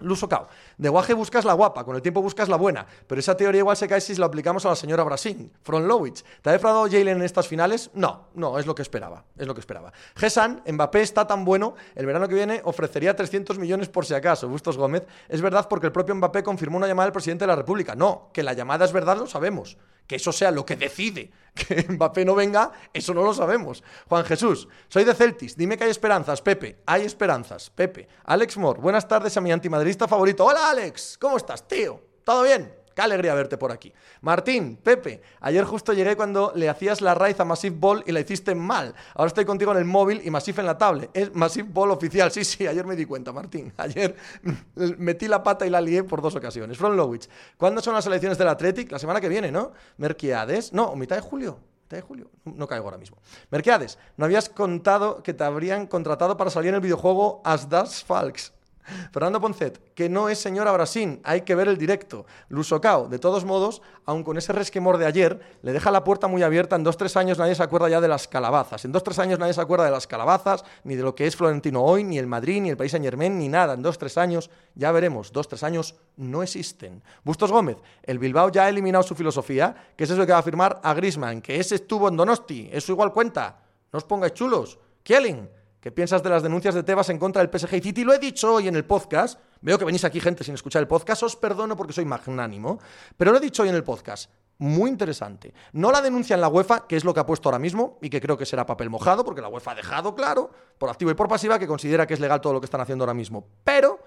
Lusocao. 0.00 0.48
De 0.78 0.88
guaje 0.88 1.14
buscas 1.14 1.44
la 1.44 1.52
guapa, 1.52 1.84
con 1.84 1.96
el 1.96 2.02
tiempo 2.02 2.22
buscas 2.22 2.48
la 2.48 2.56
buena, 2.56 2.86
pero 3.06 3.18
esa 3.18 3.36
teoría 3.36 3.60
igual 3.60 3.76
se 3.76 3.88
cae 3.88 4.00
si 4.00 4.14
lo 4.16 4.26
aplicamos 4.26 4.64
a 4.66 4.70
la 4.70 4.76
señora 4.76 5.04
Brasil. 5.04 5.50
From 5.62 5.84
Lowich. 5.84 6.24
¿Te 6.42 6.50
ha 6.50 6.52
defraudado 6.52 6.86
Jalen 6.86 7.18
en 7.18 7.22
estas 7.22 7.48
finales? 7.48 7.90
No, 7.94 8.28
no, 8.34 8.58
es 8.58 8.66
lo 8.66 8.74
que 8.74 8.82
esperaba. 8.82 9.24
Es 9.36 9.46
lo 9.46 9.54
que 9.54 9.60
esperaba. 9.60 9.92
Gesan, 10.16 10.62
Mbappé 10.66 11.02
está 11.02 11.26
tan 11.26 11.44
bueno, 11.44 11.74
el 11.94 12.06
verano 12.06 12.28
que 12.28 12.34
viene 12.34 12.60
ofrecería 12.64 13.14
300 13.14 13.58
millones 13.58 13.88
por 13.88 14.04
si 14.06 14.14
acaso. 14.14 14.48
Bustos 14.48 14.76
Gómez. 14.76 15.06
Es 15.28 15.40
verdad 15.40 15.66
porque 15.68 15.86
el 15.86 15.92
propio 15.92 16.14
Mbappé 16.14 16.42
confirmó 16.42 16.76
una 16.76 16.86
llamada 16.86 17.06
del 17.06 17.12
presidente 17.12 17.44
de 17.44 17.48
la 17.48 17.56
República. 17.56 17.94
No, 17.94 18.30
que 18.32 18.42
la 18.42 18.52
llamada 18.52 18.84
es 18.84 18.92
verdad, 18.92 19.16
lo 19.16 19.26
sabemos 19.26 19.76
que 20.06 20.16
eso 20.16 20.32
sea 20.32 20.50
lo 20.50 20.64
que 20.64 20.76
decide 20.76 21.30
que 21.54 21.86
Mbappé 21.88 22.24
no 22.24 22.34
venga, 22.34 22.72
eso 22.92 23.14
no 23.14 23.22
lo 23.22 23.34
sabemos. 23.34 23.82
Juan 24.08 24.24
Jesús, 24.24 24.68
soy 24.88 25.04
de 25.04 25.14
Celtis, 25.14 25.56
dime 25.56 25.76
que 25.76 25.84
hay 25.84 25.90
esperanzas, 25.90 26.40
Pepe. 26.40 26.78
Hay 26.86 27.04
esperanzas, 27.04 27.70
Pepe. 27.70 28.08
Alex 28.24 28.56
Moore, 28.56 28.80
buenas 28.80 29.06
tardes 29.06 29.36
a 29.36 29.40
mi 29.40 29.52
antimadridista 29.52 30.08
favorito. 30.08 30.44
Hola 30.44 30.70
Alex, 30.70 31.18
¿cómo 31.20 31.36
estás, 31.36 31.66
tío? 31.66 32.00
¿Todo 32.24 32.44
bien? 32.44 32.81
Qué 32.94 33.02
alegría 33.02 33.34
verte 33.34 33.56
por 33.56 33.72
aquí. 33.72 33.92
Martín, 34.20 34.76
Pepe, 34.76 35.22
ayer 35.40 35.64
justo 35.64 35.92
llegué 35.92 36.16
cuando 36.16 36.52
le 36.54 36.68
hacías 36.68 37.00
la 37.00 37.14
raíz 37.14 37.38
a 37.40 37.44
Massive 37.44 37.76
Ball 37.78 38.04
y 38.06 38.12
la 38.12 38.20
hiciste 38.20 38.54
mal. 38.54 38.94
Ahora 39.14 39.28
estoy 39.28 39.44
contigo 39.44 39.72
en 39.72 39.78
el 39.78 39.84
móvil 39.84 40.20
y 40.24 40.30
Massive 40.30 40.60
en 40.60 40.66
la 40.66 40.78
tablet. 40.78 41.10
Es 41.14 41.34
Massive 41.34 41.68
Ball 41.70 41.90
oficial. 41.90 42.30
Sí, 42.30 42.44
sí, 42.44 42.66
ayer 42.66 42.86
me 42.86 42.96
di 42.96 43.04
cuenta, 43.04 43.32
Martín. 43.32 43.72
Ayer 43.82 44.14
metí 44.98 45.28
la 45.28 45.42
pata 45.42 45.66
y 45.66 45.70
la 45.70 45.80
lié 45.80 46.04
por 46.04 46.22
dos 46.22 46.34
ocasiones. 46.36 46.78
From 46.78 46.96
Lowich. 46.96 47.28
¿Cuándo 47.56 47.80
son 47.80 47.94
las 47.94 48.06
elecciones 48.06 48.38
del 48.38 48.48
Athletic? 48.48 48.92
La 48.92 48.98
semana 48.98 49.20
que 49.20 49.28
viene, 49.28 49.50
¿no? 49.50 49.72
Merquiades. 49.96 50.72
No, 50.72 50.94
mitad 50.96 51.16
de 51.16 51.22
julio 51.22 51.58
de 51.96 52.02
julio. 52.02 52.30
No 52.44 52.66
caigo 52.66 52.86
ahora 52.86 52.98
mismo. 52.98 53.18
Merquiades, 53.50 53.98
¿no 54.16 54.24
habías 54.24 54.48
contado 54.48 55.22
que 55.22 55.34
te 55.34 55.44
habrían 55.44 55.86
contratado 55.86 56.36
para 56.36 56.50
salir 56.50 56.70
en 56.70 56.76
el 56.76 56.80
videojuego 56.80 57.40
As 57.44 57.68
Das 57.68 58.02
Falks? 58.02 58.52
Fernando 59.12 59.40
Poncet, 59.40 59.80
que 59.94 60.08
no 60.08 60.28
es 60.28 60.38
señora 60.38 60.72
Brasín, 60.72 61.20
hay 61.24 61.42
que 61.42 61.54
ver 61.54 61.68
el 61.68 61.78
directo. 61.78 62.26
Lusocao, 62.48 63.08
de 63.08 63.18
todos 63.18 63.44
modos, 63.44 63.82
aun 64.04 64.24
con 64.24 64.38
ese 64.38 64.52
resquemor 64.52 64.98
de 64.98 65.06
ayer, 65.06 65.40
le 65.62 65.72
deja 65.72 65.90
la 65.90 66.04
puerta 66.04 66.26
muy 66.26 66.42
abierta. 66.42 66.76
En 66.76 66.84
dos 66.84 66.96
tres 66.96 67.16
años 67.16 67.38
nadie 67.38 67.54
se 67.54 67.62
acuerda 67.62 67.88
ya 67.88 68.00
de 68.00 68.08
las 68.08 68.28
calabazas. 68.28 68.84
En 68.84 68.92
dos 68.92 69.04
tres 69.04 69.18
años 69.18 69.38
nadie 69.38 69.54
se 69.54 69.60
acuerda 69.60 69.84
de 69.84 69.90
las 69.90 70.06
calabazas, 70.06 70.64
ni 70.84 70.96
de 70.96 71.02
lo 71.02 71.14
que 71.14 71.26
es 71.26 71.36
Florentino 71.36 71.82
hoy, 71.82 72.04
ni 72.04 72.18
el 72.18 72.26
Madrid, 72.26 72.60
ni 72.60 72.70
el 72.70 72.76
País 72.76 72.92
Saint 72.92 73.04
Germain, 73.04 73.38
ni 73.38 73.48
nada. 73.48 73.74
En 73.74 73.82
dos 73.82 73.98
tres 73.98 74.18
años, 74.18 74.50
ya 74.74 74.92
veremos, 74.92 75.32
dos 75.32 75.48
tres 75.48 75.62
años 75.62 75.94
no 76.16 76.42
existen. 76.42 77.02
Bustos 77.24 77.52
Gómez, 77.52 77.76
el 78.02 78.18
Bilbao 78.18 78.50
ya 78.50 78.64
ha 78.64 78.68
eliminado 78.68 79.02
su 79.02 79.14
filosofía, 79.14 79.74
que 79.96 80.04
es 80.04 80.10
eso 80.10 80.26
que 80.26 80.32
va 80.32 80.38
a 80.38 80.40
afirmar 80.40 80.80
a 80.82 80.94
Grisman, 80.94 81.40
que 81.40 81.58
ese 81.58 81.76
estuvo 81.76 82.08
en 82.08 82.16
Donosti, 82.16 82.68
eso 82.72 82.92
igual 82.92 83.12
cuenta. 83.12 83.60
No 83.92 83.98
os 83.98 84.04
pongáis 84.04 84.32
chulos. 84.32 84.78
Kielin, 85.02 85.48
¿Qué 85.82 85.90
piensas 85.90 86.22
de 86.22 86.30
las 86.30 86.44
denuncias 86.44 86.76
de 86.76 86.84
Tebas 86.84 87.08
en 87.08 87.18
contra 87.18 87.42
del 87.42 87.50
PSG 87.50 87.74
y 87.74 87.80
City? 87.80 88.04
Lo 88.04 88.14
he 88.14 88.20
dicho 88.20 88.54
hoy 88.54 88.68
en 88.68 88.76
el 88.76 88.84
podcast. 88.84 89.40
Veo 89.62 89.76
que 89.80 89.84
venís 89.84 90.04
aquí 90.04 90.20
gente 90.20 90.44
sin 90.44 90.54
escuchar 90.54 90.80
el 90.80 90.86
podcast. 90.86 91.24
Os 91.24 91.34
perdono 91.34 91.76
porque 91.76 91.92
soy 91.92 92.04
magnánimo. 92.04 92.78
Pero 93.16 93.32
lo 93.32 93.38
he 93.38 93.40
dicho 93.40 93.64
hoy 93.64 93.68
en 93.68 93.74
el 93.74 93.82
podcast. 93.82 94.30
Muy 94.58 94.88
interesante. 94.88 95.52
No 95.72 95.90
la 95.90 96.00
denuncia 96.00 96.34
en 96.34 96.40
la 96.40 96.46
UEFA, 96.46 96.86
que 96.86 96.94
es 96.94 97.04
lo 97.04 97.12
que 97.12 97.18
ha 97.18 97.26
puesto 97.26 97.48
ahora 97.48 97.58
mismo 97.58 97.98
y 98.00 98.10
que 98.10 98.20
creo 98.20 98.38
que 98.38 98.46
será 98.46 98.64
papel 98.64 98.90
mojado, 98.90 99.24
porque 99.24 99.40
la 99.40 99.48
UEFA 99.48 99.72
ha 99.72 99.74
dejado 99.74 100.14
claro, 100.14 100.52
por 100.78 100.88
activo 100.88 101.10
y 101.10 101.14
por 101.14 101.26
pasiva, 101.26 101.58
que 101.58 101.66
considera 101.66 102.06
que 102.06 102.14
es 102.14 102.20
legal 102.20 102.40
todo 102.40 102.52
lo 102.52 102.60
que 102.60 102.66
están 102.66 102.80
haciendo 102.80 103.02
ahora 103.02 103.14
mismo. 103.14 103.48
Pero 103.64 103.98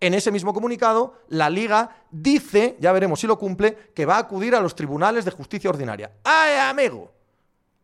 en 0.00 0.14
ese 0.14 0.32
mismo 0.32 0.52
comunicado, 0.52 1.14
la 1.28 1.48
Liga 1.48 2.06
dice, 2.10 2.76
ya 2.80 2.90
veremos 2.90 3.20
si 3.20 3.28
lo 3.28 3.38
cumple, 3.38 3.92
que 3.94 4.04
va 4.04 4.16
a 4.16 4.18
acudir 4.18 4.56
a 4.56 4.60
los 4.60 4.74
tribunales 4.74 5.24
de 5.24 5.30
justicia 5.30 5.70
ordinaria. 5.70 6.10
¡Ay, 6.24 6.56
amigo! 6.58 7.19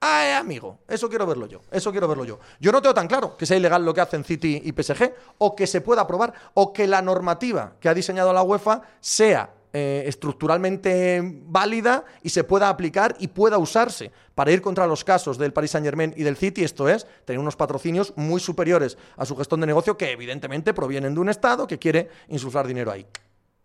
¡Ay, 0.01 0.33
amigo! 0.33 0.81
Eso 0.87 1.09
quiero 1.09 1.27
verlo 1.27 1.47
yo. 1.47 1.61
Eso 1.71 1.91
quiero 1.91 2.07
verlo 2.07 2.25
yo. 2.25 2.39
Yo 2.61 2.71
no 2.71 2.83
tengo 2.83 2.95
tan 2.95 3.09
claro 3.09 3.37
que 3.37 3.47
sea 3.47 3.57
ilegal 3.57 3.85
lo 3.85 3.95
que 3.95 4.03
hacen 4.03 4.25
City 4.25 4.63
y 4.65 4.73
PSG, 4.73 5.13
o 5.39 5.57
que 5.57 5.67
se 5.67 5.81
pueda 5.81 6.03
aprobar, 6.03 6.33
o 6.55 6.73
que 6.73 6.87
la 6.87 7.01
normativa 7.03 7.75
que 7.81 7.89
ha 7.89 7.95
diseñado 7.95 8.33
la 8.33 8.43
UEFA 8.43 8.83
sea 9.01 9.51
eh, 9.79 10.05
estructuralmente 10.07 11.21
válida 11.23 12.05
y 12.23 12.31
se 12.31 12.45
pueda 12.45 12.71
aplicar 12.71 13.15
y 13.19 13.29
pueda 13.29 13.59
usarse 13.59 14.11
para 14.35 14.51
ir 14.51 14.63
contra 14.63 14.87
los 14.87 15.05
casos 15.05 15.37
del 15.37 15.53
Paris 15.53 15.73
Saint 15.73 15.85
Germain 15.85 16.15
y 16.17 16.23
del 16.23 16.39
City, 16.39 16.65
esto 16.65 16.89
es, 16.89 17.07
tener 17.27 17.41
unos 17.41 17.57
patrocinios 17.57 18.15
muy 18.17 18.41
superiores 18.41 18.97
a 19.19 19.27
su 19.27 19.37
gestión 19.37 19.61
de 19.61 19.67
negocio 19.67 19.99
que 19.99 20.13
evidentemente 20.13 20.73
provienen 20.73 21.15
de 21.15 21.21
un 21.21 21.29
Estado 21.29 21.67
que 21.67 21.79
quiere 21.79 22.09
insuflar 22.29 22.67
dinero 22.67 22.91
ahí. 22.91 23.07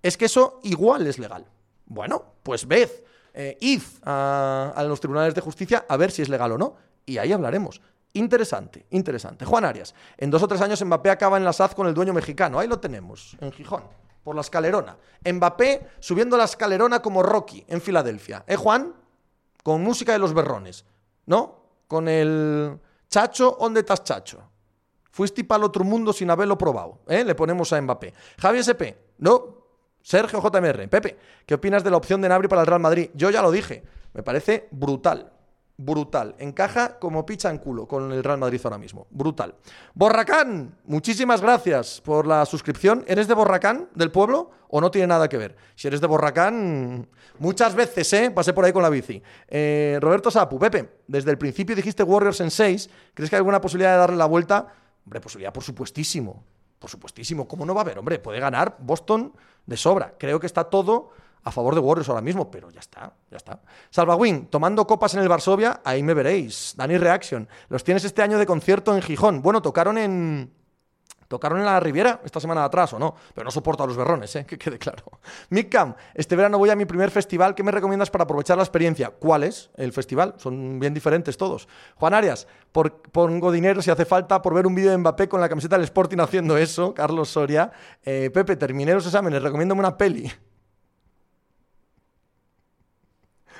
Es 0.01 0.17
que 0.17 0.25
eso 0.25 0.59
igual 0.63 1.07
es 1.07 1.17
legal. 1.17 1.45
Bueno, 1.85 2.33
pues 2.43 2.67
ved, 2.67 2.89
eh, 3.33 3.57
id 3.61 3.81
a, 4.03 4.83
los 4.87 4.99
tribunales 4.99 5.33
de 5.33 5.41
justicia 5.41 5.85
a 5.87 5.97
ver 5.97 6.11
si 6.11 6.21
es 6.21 6.29
legal 6.29 6.51
o 6.53 6.57
no, 6.57 6.75
y 7.05 7.17
ahí 7.17 7.31
hablaremos. 7.31 7.81
Interesante, 8.13 8.85
interesante. 8.89 9.45
Juan 9.45 9.63
Arias, 9.63 9.95
en 10.17 10.29
dos 10.29 10.43
o 10.43 10.47
tres 10.47 10.61
años 10.61 10.83
Mbappé 10.83 11.09
acaba 11.09 11.37
en 11.37 11.45
la 11.45 11.53
SAD 11.53 11.71
con 11.71 11.87
el 11.87 11.93
dueño 11.93 12.13
mexicano. 12.13 12.59
Ahí 12.59 12.67
lo 12.67 12.79
tenemos, 12.79 13.37
en 13.39 13.51
Gijón, 13.51 13.83
por 14.23 14.35
la 14.35 14.41
escalerona. 14.41 14.97
Mbappé 15.23 15.87
subiendo 15.99 16.35
la 16.35 16.43
escalerona 16.43 17.01
como 17.01 17.23
Rocky 17.23 17.63
en 17.67 17.79
Filadelfia. 17.81 18.43
¿Eh, 18.47 18.57
Juan? 18.57 18.93
Con 19.63 19.81
música 19.81 20.11
de 20.11 20.19
los 20.19 20.33
berrones, 20.33 20.85
¿no? 21.25 21.61
Con 21.87 22.07
el 22.07 22.79
Chacho, 23.09 23.57
¿dónde 23.59 23.81
estás, 23.81 24.03
Chacho? 24.03 24.41
Fuiste 25.11 25.43
para 25.43 25.59
el 25.59 25.63
otro 25.65 25.83
mundo 25.83 26.13
sin 26.13 26.29
haberlo 26.29 26.57
probado. 26.57 26.99
¿eh? 27.07 27.23
Le 27.23 27.35
ponemos 27.35 27.71
a 27.73 27.81
Mbappé. 27.81 28.13
Javier 28.39 28.63
SP, 28.63 28.83
¿no? 29.19 29.60
Sergio 30.01 30.41
JMR, 30.41 30.87
Pepe, 30.89 31.17
¿qué 31.45 31.55
opinas 31.55 31.83
de 31.83 31.91
la 31.91 31.97
opción 31.97 32.21
de 32.21 32.29
Nabri 32.29 32.47
para 32.47 32.61
el 32.61 32.67
Real 32.67 32.81
Madrid? 32.81 33.09
Yo 33.13 33.29
ya 33.29 33.41
lo 33.41 33.51
dije, 33.51 33.83
me 34.13 34.23
parece 34.23 34.67
brutal 34.71 35.31
brutal. 35.85 36.35
Encaja 36.37 36.99
como 36.99 37.25
picha 37.25 37.49
en 37.49 37.57
culo 37.57 37.87
con 37.87 38.11
el 38.11 38.23
Real 38.23 38.37
Madrid 38.37 38.61
ahora 38.63 38.77
mismo. 38.77 39.07
Brutal. 39.09 39.55
Borracán, 39.93 40.75
muchísimas 40.85 41.41
gracias 41.41 42.01
por 42.01 42.27
la 42.27 42.45
suscripción. 42.45 43.03
¿Eres 43.07 43.27
de 43.27 43.33
Borracán, 43.33 43.89
del 43.95 44.11
pueblo, 44.11 44.51
o 44.69 44.79
no 44.79 44.91
tiene 44.91 45.07
nada 45.07 45.27
que 45.27 45.37
ver? 45.37 45.55
Si 45.75 45.87
eres 45.87 46.01
de 46.01 46.07
Borracán, 46.07 47.07
muchas 47.39 47.75
veces, 47.75 48.11
¿eh? 48.13 48.31
Pasé 48.31 48.53
por 48.53 48.65
ahí 48.65 48.73
con 48.73 48.83
la 48.83 48.89
bici. 48.89 49.21
Eh, 49.47 49.97
Roberto 50.01 50.31
Sapu, 50.31 50.59
Pepe, 50.59 50.99
desde 51.07 51.31
el 51.31 51.37
principio 51.37 51.75
dijiste 51.75 52.03
Warriors 52.03 52.41
en 52.41 52.51
6. 52.51 52.89
¿Crees 53.13 53.29
que 53.29 53.35
hay 53.35 53.39
alguna 53.39 53.61
posibilidad 53.61 53.93
de 53.93 53.97
darle 53.97 54.17
la 54.17 54.25
vuelta? 54.25 54.67
Hombre, 55.03 55.19
posibilidad 55.19 55.53
por 55.53 55.63
supuestísimo. 55.63 56.43
Por 56.81 56.89
supuestísimo. 56.89 57.47
¿Cómo 57.47 57.63
no 57.63 57.75
va 57.75 57.81
a 57.81 57.83
haber? 57.83 57.99
Hombre, 57.99 58.17
puede 58.17 58.39
ganar 58.39 58.75
Boston 58.79 59.33
de 59.67 59.77
sobra. 59.77 60.15
Creo 60.17 60.39
que 60.39 60.47
está 60.47 60.63
todo 60.63 61.11
a 61.43 61.51
favor 61.51 61.75
de 61.75 61.79
Warriors 61.79 62.09
ahora 62.09 62.21
mismo, 62.21 62.49
pero 62.49 62.71
ya 62.71 62.79
está, 62.79 63.13
ya 63.29 63.37
está. 63.37 63.59
Salvawin, 63.91 64.47
tomando 64.47 64.87
copas 64.87 65.13
en 65.13 65.19
el 65.21 65.29
Varsovia, 65.29 65.81
ahí 65.83 66.01
me 66.01 66.15
veréis. 66.15 66.73
Dani 66.75 66.97
Reaction, 66.97 67.47
los 67.69 67.83
tienes 67.83 68.03
este 68.03 68.23
año 68.23 68.39
de 68.39 68.47
concierto 68.47 68.95
en 68.95 69.03
Gijón. 69.03 69.43
Bueno, 69.43 69.61
tocaron 69.61 69.99
en... 69.99 70.51
Tocaron 71.31 71.59
en 71.59 71.65
la 71.65 71.79
Riviera 71.79 72.19
esta 72.25 72.41
semana 72.41 72.59
de 72.59 72.65
atrás, 72.67 72.91
¿o 72.91 72.99
no? 72.99 73.15
Pero 73.33 73.45
no 73.45 73.51
soporto 73.51 73.85
a 73.85 73.87
los 73.87 73.95
berrones, 73.95 74.35
¿eh? 74.35 74.45
Que 74.51 74.57
quede 74.57 74.77
claro. 74.77 75.05
Mick 75.49 75.69
Cam, 75.69 75.95
este 76.13 76.35
verano 76.35 76.57
voy 76.57 76.69
a 76.71 76.75
mi 76.75 76.83
primer 76.83 77.09
festival. 77.09 77.55
¿Qué 77.55 77.63
me 77.63 77.71
recomiendas 77.71 78.09
para 78.09 78.25
aprovechar 78.25 78.57
la 78.57 78.63
experiencia? 78.63 79.11
¿Cuál 79.11 79.45
es 79.45 79.69
el 79.77 79.93
festival? 79.93 80.33
Son 80.35 80.77
bien 80.77 80.93
diferentes 80.93 81.37
todos. 81.37 81.69
Juan 81.95 82.13
Arias, 82.13 82.47
pongo 82.73 83.49
dinero 83.49 83.81
si 83.81 83.89
hace 83.89 84.03
falta 84.03 84.41
por 84.41 84.53
ver 84.53 84.67
un 84.67 84.75
vídeo 84.75 84.91
de 84.91 84.97
Mbappé 84.97 85.29
con 85.29 85.39
la 85.39 85.47
camiseta 85.47 85.77
del 85.77 85.85
Sporting 85.85 86.17
haciendo 86.17 86.57
eso. 86.57 86.93
Carlos 86.95 87.29
Soria. 87.29 87.71
Eh, 88.03 88.29
Pepe, 88.33 88.57
terminé 88.57 88.93
los 88.93 89.05
exámenes, 89.05 89.41
recomiéndame 89.41 89.79
una 89.79 89.95
peli. 89.95 90.29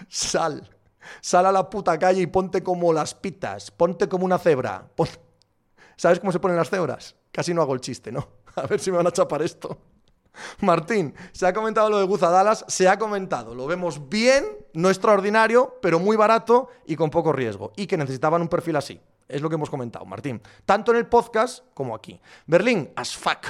Sal. 0.09 0.69
Sal 1.21 1.45
a 1.45 1.53
la 1.53 1.69
puta 1.69 1.97
calle 1.97 2.19
y 2.19 2.27
ponte 2.27 2.61
como 2.63 2.91
las 2.91 3.15
pitas. 3.15 3.71
Ponte 3.71 4.09
como 4.09 4.25
una 4.25 4.39
cebra. 4.39 4.89
¿Sabes 5.95 6.19
cómo 6.19 6.33
se 6.33 6.39
ponen 6.41 6.57
las 6.57 6.69
cebras? 6.69 7.15
Casi 7.31 7.53
no 7.53 7.61
hago 7.61 7.73
el 7.73 7.81
chiste, 7.81 8.11
¿no? 8.11 8.27
A 8.55 8.67
ver 8.67 8.79
si 8.79 8.91
me 8.91 8.97
van 8.97 9.07
a 9.07 9.11
chapar 9.11 9.41
esto. 9.41 9.77
Martín, 10.61 11.13
se 11.31 11.45
ha 11.45 11.53
comentado 11.53 11.89
lo 11.89 11.99
de 11.99 12.05
Guzadalas, 12.05 12.63
se 12.67 12.87
ha 12.87 12.97
comentado, 12.97 13.53
lo 13.53 13.67
vemos 13.67 14.09
bien, 14.09 14.45
no 14.73 14.89
extraordinario, 14.89 15.77
pero 15.81 15.99
muy 15.99 16.15
barato 16.15 16.69
y 16.85 16.95
con 16.95 17.09
poco 17.09 17.33
riesgo, 17.33 17.73
y 17.75 17.85
que 17.85 17.97
necesitaban 17.97 18.41
un 18.41 18.47
perfil 18.47 18.77
así. 18.77 19.01
Es 19.27 19.41
lo 19.41 19.49
que 19.49 19.55
hemos 19.55 19.69
comentado, 19.69 20.05
Martín. 20.05 20.41
Tanto 20.65 20.91
en 20.91 20.97
el 20.97 21.07
podcast 21.07 21.63
como 21.73 21.95
aquí. 21.95 22.19
Berlín, 22.47 22.91
as 22.95 23.15
fuck. 23.15 23.47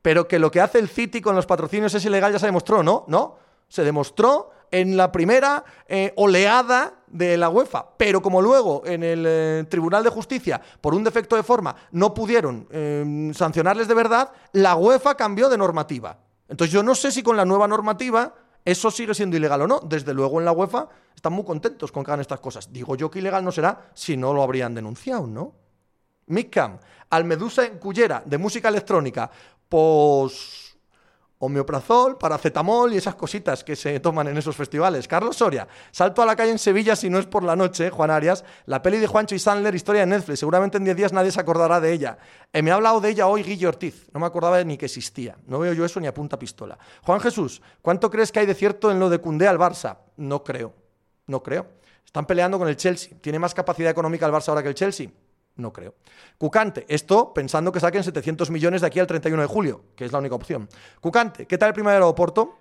Pero 0.00 0.26
que 0.26 0.40
lo 0.40 0.50
que 0.50 0.60
hace 0.60 0.80
el 0.80 0.88
City 0.88 1.20
con 1.20 1.36
los 1.36 1.46
patrocinios 1.46 1.94
es 1.94 2.04
ilegal 2.04 2.32
ya 2.32 2.40
se 2.40 2.46
demostró, 2.46 2.82
¿no? 2.82 3.04
¿No? 3.06 3.36
Se 3.68 3.84
demostró 3.84 4.50
en 4.72 4.96
la 4.96 5.12
primera 5.12 5.64
eh, 5.86 6.12
oleada 6.16 6.94
de 7.06 7.36
la 7.36 7.50
UEFA, 7.50 7.86
pero 7.96 8.20
como 8.22 8.42
luego 8.42 8.82
en 8.86 9.04
el 9.04 9.24
eh, 9.28 9.64
Tribunal 9.68 10.02
de 10.02 10.10
Justicia, 10.10 10.60
por 10.80 10.94
un 10.94 11.04
defecto 11.04 11.36
de 11.36 11.42
forma, 11.42 11.76
no 11.92 12.12
pudieron 12.14 12.66
eh, 12.70 13.30
sancionarles 13.34 13.86
de 13.86 13.94
verdad, 13.94 14.32
la 14.52 14.74
UEFA 14.74 15.14
cambió 15.14 15.48
de 15.48 15.58
normativa. 15.58 16.18
Entonces 16.48 16.72
yo 16.72 16.82
no 16.82 16.94
sé 16.94 17.12
si 17.12 17.22
con 17.22 17.36
la 17.36 17.44
nueva 17.44 17.68
normativa 17.68 18.34
eso 18.64 18.90
sigue 18.90 19.14
siendo 19.14 19.36
ilegal 19.36 19.62
o 19.62 19.66
no. 19.66 19.80
Desde 19.80 20.14
luego 20.14 20.38
en 20.38 20.46
la 20.46 20.52
UEFA 20.52 20.88
están 21.14 21.34
muy 21.34 21.44
contentos 21.44 21.92
con 21.92 22.02
que 22.02 22.10
hagan 22.10 22.20
estas 22.20 22.40
cosas. 22.40 22.72
Digo 22.72 22.96
yo 22.96 23.10
que 23.10 23.18
ilegal 23.18 23.44
no 23.44 23.52
será 23.52 23.90
si 23.94 24.16
no 24.16 24.32
lo 24.32 24.42
habrían 24.42 24.74
denunciado, 24.74 25.26
¿no? 25.26 25.54
Micam, 26.26 26.78
Almedusa 27.10 27.66
en 27.66 27.78
Cullera, 27.78 28.22
de 28.24 28.38
música 28.38 28.68
electrónica, 28.68 29.30
pues 29.68 30.71
homeoprazol, 31.44 32.18
paracetamol 32.18 32.92
y 32.92 32.98
esas 32.98 33.16
cositas 33.16 33.64
que 33.64 33.74
se 33.74 33.98
toman 33.98 34.28
en 34.28 34.38
esos 34.38 34.54
festivales. 34.54 35.08
Carlos 35.08 35.36
Soria, 35.36 35.66
salto 35.90 36.22
a 36.22 36.26
la 36.26 36.36
calle 36.36 36.52
en 36.52 36.58
Sevilla 36.58 36.94
si 36.94 37.10
no 37.10 37.18
es 37.18 37.26
por 37.26 37.42
la 37.42 37.56
noche, 37.56 37.90
Juan 37.90 38.12
Arias, 38.12 38.44
la 38.66 38.80
peli 38.80 38.98
de 38.98 39.08
Juancho 39.08 39.34
y 39.34 39.40
Sandler, 39.40 39.74
historia 39.74 40.02
de 40.02 40.06
Netflix, 40.06 40.38
seguramente 40.38 40.76
en 40.76 40.84
10 40.84 40.96
días 40.96 41.12
nadie 41.12 41.32
se 41.32 41.40
acordará 41.40 41.80
de 41.80 41.92
ella. 41.92 42.16
Eh, 42.52 42.62
me 42.62 42.70
ha 42.70 42.74
hablado 42.74 43.00
de 43.00 43.10
ella 43.10 43.26
hoy 43.26 43.42
Guillo 43.42 43.70
Ortiz, 43.70 44.08
no 44.14 44.20
me 44.20 44.26
acordaba 44.26 44.62
ni 44.62 44.76
que 44.76 44.86
existía, 44.86 45.36
no 45.48 45.58
veo 45.58 45.72
yo 45.72 45.84
eso 45.84 45.98
ni 45.98 46.06
a 46.06 46.14
punta 46.14 46.38
pistola. 46.38 46.78
Juan 47.02 47.18
Jesús, 47.18 47.60
¿cuánto 47.82 48.08
crees 48.08 48.30
que 48.30 48.38
hay 48.38 48.46
de 48.46 48.54
cierto 48.54 48.92
en 48.92 49.00
lo 49.00 49.10
de 49.10 49.18
Cundé 49.18 49.48
al 49.48 49.58
Barça? 49.58 49.98
No 50.18 50.44
creo, 50.44 50.72
no 51.26 51.42
creo. 51.42 51.66
Están 52.06 52.24
peleando 52.24 52.56
con 52.56 52.68
el 52.68 52.76
Chelsea, 52.76 53.18
¿tiene 53.20 53.40
más 53.40 53.52
capacidad 53.52 53.90
económica 53.90 54.26
el 54.26 54.32
Barça 54.32 54.50
ahora 54.50 54.62
que 54.62 54.68
el 54.68 54.76
Chelsea? 54.76 55.08
No 55.56 55.72
creo. 55.72 55.94
Cucante, 56.38 56.86
esto 56.88 57.34
pensando 57.34 57.72
que 57.72 57.80
saquen 57.80 58.02
700 58.02 58.50
millones 58.50 58.80
de 58.80 58.86
aquí 58.86 59.00
al 59.00 59.06
31 59.06 59.42
de 59.42 59.48
julio, 59.48 59.84
que 59.94 60.04
es 60.04 60.12
la 60.12 60.18
única 60.18 60.34
opción. 60.34 60.68
Cucante, 61.00 61.46
¿qué 61.46 61.58
tal 61.58 61.68
el 61.68 61.74
primer 61.74 61.94
aeropuerto? 61.94 62.58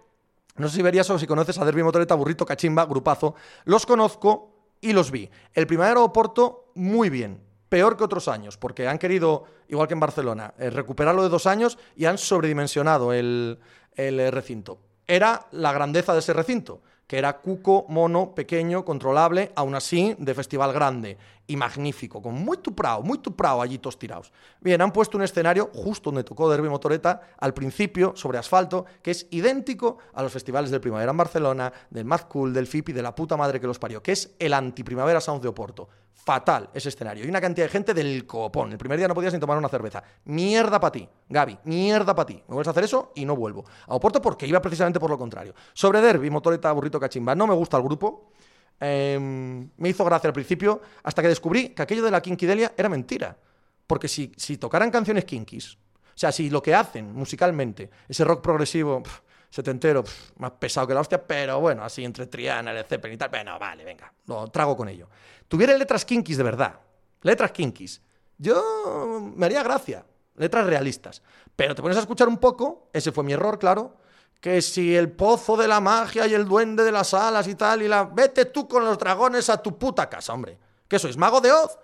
No 0.58 0.68
sé 0.68 0.76
si 0.76 0.82
verías 0.82 1.10
o 1.10 1.18
si 1.18 1.26
conoces 1.26 1.58
a 1.58 1.66
Derby 1.66 1.84
Motoreta, 1.84 2.16
Burrito, 2.16 2.46
Cachimba, 2.46 2.86
Grupazo. 2.86 3.36
Los 3.64 3.86
conozco 3.86 4.52
y 4.82 4.92
los 4.94 5.12
vi. 5.12 5.30
El 5.54 5.68
primer 5.68 5.88
aeropuerto, 5.88 6.72
muy 6.76 7.10
bien. 7.10 7.42
Peor 7.70 7.96
que 7.96 8.04
otros 8.04 8.28
años, 8.28 8.58
porque 8.58 8.90
han 8.90 8.98
querido, 8.98 9.46
igual 9.70 9.88
que 9.88 9.94
en 9.94 10.02
Barcelona, 10.02 10.54
eh, 10.58 10.70
recuperarlo 10.70 11.24
de 11.24 11.30
dos 11.30 11.48
años 11.48 11.78
y 11.96 12.04
han 12.04 12.18
sobredimensionado 12.18 13.14
el, 13.14 13.60
recinto. 13.96 14.80
Era 15.08 15.48
la 15.52 15.72
grandeza 15.72 16.12
de 16.14 16.20
ese 16.20 16.34
recinto 16.34 16.82
que 17.12 17.18
era 17.18 17.42
cuco, 17.42 17.86
mono, 17.90 18.34
pequeño, 18.34 18.86
controlable, 18.86 19.52
aún 19.58 19.76
así 19.76 20.16
de 20.18 20.34
festival 20.34 20.72
grande 20.72 21.18
y 21.46 21.58
magnífico, 21.58 22.22
con 22.22 22.36
muy 22.36 22.56
tuprao, 22.60 23.04
muy 23.04 23.18
tuprao 23.18 23.62
allí 23.62 23.80
todos 23.80 24.00
tirados. 24.00 24.32
Bien, 24.62 24.82
han 24.82 24.94
puesto 24.94 25.18
un 25.18 25.24
escenario 25.24 25.70
justo 25.74 26.10
donde 26.10 26.24
tocó 26.24 26.50
Derby 26.50 26.70
Motoreta 26.70 27.20
al 27.38 27.54
principio, 27.54 28.14
sobre 28.16 28.38
asfalto, 28.38 28.86
que 29.02 29.12
es 29.12 29.28
idéntico 29.30 29.98
a 30.14 30.24
los 30.24 30.32
festivales 30.32 30.72
del 30.72 30.80
Primavera 30.80 31.12
en 31.12 31.18
Barcelona, 31.18 31.74
del 31.90 32.06
Mad 32.06 32.30
Cool, 32.30 32.54
del 32.54 32.66
FIPI, 32.66 32.94
de 32.94 33.02
la 33.02 33.14
puta 33.14 33.36
madre 33.36 33.60
que 33.60 33.68
los 33.68 33.78
parió, 33.78 34.02
que 34.02 34.14
es 34.14 34.34
el 34.40 34.54
anti-Primavera 34.54 35.20
Sound 35.20 35.42
de 35.42 35.50
Oporto. 35.50 35.90
Fatal 36.14 36.70
ese 36.74 36.90
escenario. 36.90 37.26
Y 37.26 37.30
una 37.30 37.42
cantidad 37.42 37.66
de 37.66 37.72
gente 37.72 37.94
del 37.94 38.28
copón. 38.28 38.72
El 38.72 38.78
primer 38.78 38.98
día 38.98 39.08
no 39.08 39.16
podías 39.16 39.34
ni 39.34 39.40
tomar 39.40 39.58
una 39.58 39.70
cerveza. 39.70 40.04
Mierda 40.26 40.80
para 40.80 40.92
ti, 40.92 41.10
Gaby. 41.30 41.60
Mierda 41.66 42.14
para 42.14 42.28
ti. 42.28 42.36
Me 42.36 42.54
vuelves 42.54 42.68
a 42.68 42.72
hacer 42.72 42.84
eso 42.84 43.12
y 43.16 43.26
no 43.26 43.36
vuelvo. 43.36 43.66
A 43.88 43.96
Oporto 43.96 44.22
porque 44.22 44.46
iba 44.46 44.62
precisamente 44.62 45.00
por 45.00 45.10
lo 45.10 45.18
contrario. 45.18 45.56
Sobre 45.74 46.00
Derby, 46.00 46.30
Motoreta, 46.30 46.72
Burrito, 46.72 47.00
Cachimba. 47.00 47.34
No 47.34 47.48
me 47.48 47.56
gusta 47.56 47.78
el 47.78 47.84
grupo. 47.84 48.32
Em, 48.80 49.70
me 49.78 49.90
hizo 49.90 50.04
gracia 50.04 50.28
al 50.28 50.34
principio, 50.34 50.82
hasta 51.04 51.22
que 51.22 51.28
descubrí 51.28 51.70
que 51.70 51.84
aquello 51.84 52.04
de 52.04 52.12
la 52.12 52.22
Kinkidelia 52.22 52.74
era 52.76 52.90
mentira. 52.90 53.38
Porque 53.86 54.08
si, 54.08 54.32
si 54.36 54.58
tocaran 54.58 54.90
canciones 54.90 55.26
kinkis, 55.26 55.76
o 55.76 55.78
sea, 56.16 56.32
si 56.32 56.50
lo 56.50 56.62
que 56.62 56.74
hacen 56.74 57.14
musicalmente, 57.14 57.90
ese 58.08 58.24
rock 58.24 58.42
progresivo, 58.42 59.04
setentero, 59.52 60.04
más 60.38 60.52
pesado 60.52 60.88
que 60.88 60.96
la 60.96 61.02
hostia, 61.02 61.22
pero 61.22 61.60
bueno, 61.60 61.84
así 61.84 62.04
entre 62.04 62.26
Triana, 62.26 62.72
el 62.72 62.84
Zeppelin 62.86 63.16
y 63.16 63.18
tal, 63.20 63.30
bueno, 63.30 63.60
vale, 63.60 63.84
venga, 63.84 64.12
lo 64.26 64.48
trago 64.48 64.76
con 64.76 64.90
ello. 64.90 65.08
Tuviera 65.48 65.78
letras 65.78 66.04
kinkis 66.06 66.38
de 66.38 66.44
verdad, 66.44 66.80
letras 67.22 67.52
kinkis, 67.52 68.02
yo 68.40 69.22
me 69.36 69.46
haría 69.46 69.62
gracia, 69.62 70.04
letras 70.36 70.66
realistas. 70.66 71.22
Pero 71.56 71.76
te 71.76 71.82
pones 71.84 71.98
a 71.98 72.00
escuchar 72.00 72.28
un 72.28 72.38
poco, 72.38 72.90
ese 72.94 73.12
fue 73.12 73.24
mi 73.24 73.34
error, 73.34 73.60
claro, 73.60 73.98
que 74.40 74.62
si 74.64 74.96
el 74.96 75.12
pozo 75.12 75.56
de 75.56 75.68
la 75.68 75.80
magia 75.80 76.26
y 76.26 76.34
el 76.34 76.46
duende 76.46 76.84
de 76.84 76.92
las 76.92 77.14
alas 77.14 77.48
y 77.48 77.54
tal, 77.54 77.84
y 77.84 77.88
la... 77.88 78.06
Vete 78.06 78.46
tú 78.46 78.68
con 78.68 78.84
los 78.84 78.98
dragones 78.98 79.50
a 79.52 79.62
tu 79.62 79.78
puta 79.78 80.10
casa, 80.10 80.34
hombre. 80.34 80.58
¿Qué 80.88 80.98
sois, 80.98 81.16
mago 81.16 81.40
de 81.40 81.52
Oz? 81.52 81.78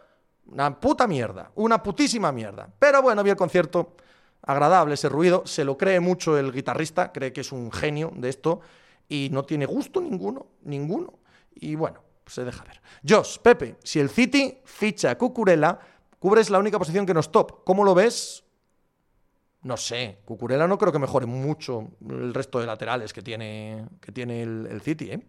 Una 0.48 0.80
puta 0.80 1.06
mierda, 1.06 1.52
una 1.56 1.84
putísima 1.84 2.32
mierda. 2.32 2.68
Pero 2.80 3.04
bueno, 3.04 3.22
vi 3.22 3.30
el 3.30 3.36
concierto, 3.36 3.96
agradable 4.42 4.94
ese 4.94 5.10
ruido, 5.10 5.44
se 5.46 5.64
lo 5.64 5.78
cree 5.78 6.00
mucho 6.00 6.38
el 6.38 6.52
guitarrista, 6.52 7.12
cree 7.12 7.34
que 7.34 7.42
es 7.42 7.52
un 7.52 7.72
genio 7.72 8.12
de 8.16 8.30
esto, 8.30 8.62
y 9.10 9.30
no 9.32 9.44
tiene 9.44 9.66
gusto 9.66 10.02
ninguno, 10.02 10.48
ninguno. 10.64 11.14
Y 11.56 11.76
bueno, 11.76 12.02
se 12.26 12.44
deja 12.44 12.64
ver. 12.64 12.82
Josh, 13.08 13.38
Pepe, 13.40 13.78
si 13.84 14.00
el 14.00 14.10
City 14.10 14.60
ficha 14.66 15.12
a 15.12 15.18
Cucurella, 15.18 15.80
cubres 16.20 16.50
la 16.50 16.60
única 16.60 16.78
posición 16.78 17.06
que 17.06 17.14
nos 17.14 17.32
top. 17.32 17.64
¿Cómo 17.64 17.84
lo 17.84 17.96
ves? 17.96 18.44
No 19.64 19.76
sé, 19.76 20.20
Cucurella 20.26 20.68
no 20.68 20.78
creo 20.78 20.92
que 20.92 21.00
mejore 21.00 21.26
mucho 21.26 21.90
el 22.08 22.34
resto 22.34 22.60
de 22.60 22.68
laterales 22.68 23.12
que 23.12 23.22
tiene, 23.22 23.86
que 24.00 24.12
tiene 24.12 24.44
el, 24.44 24.68
el 24.70 24.82
City, 24.82 25.12
¿eh? 25.12 25.28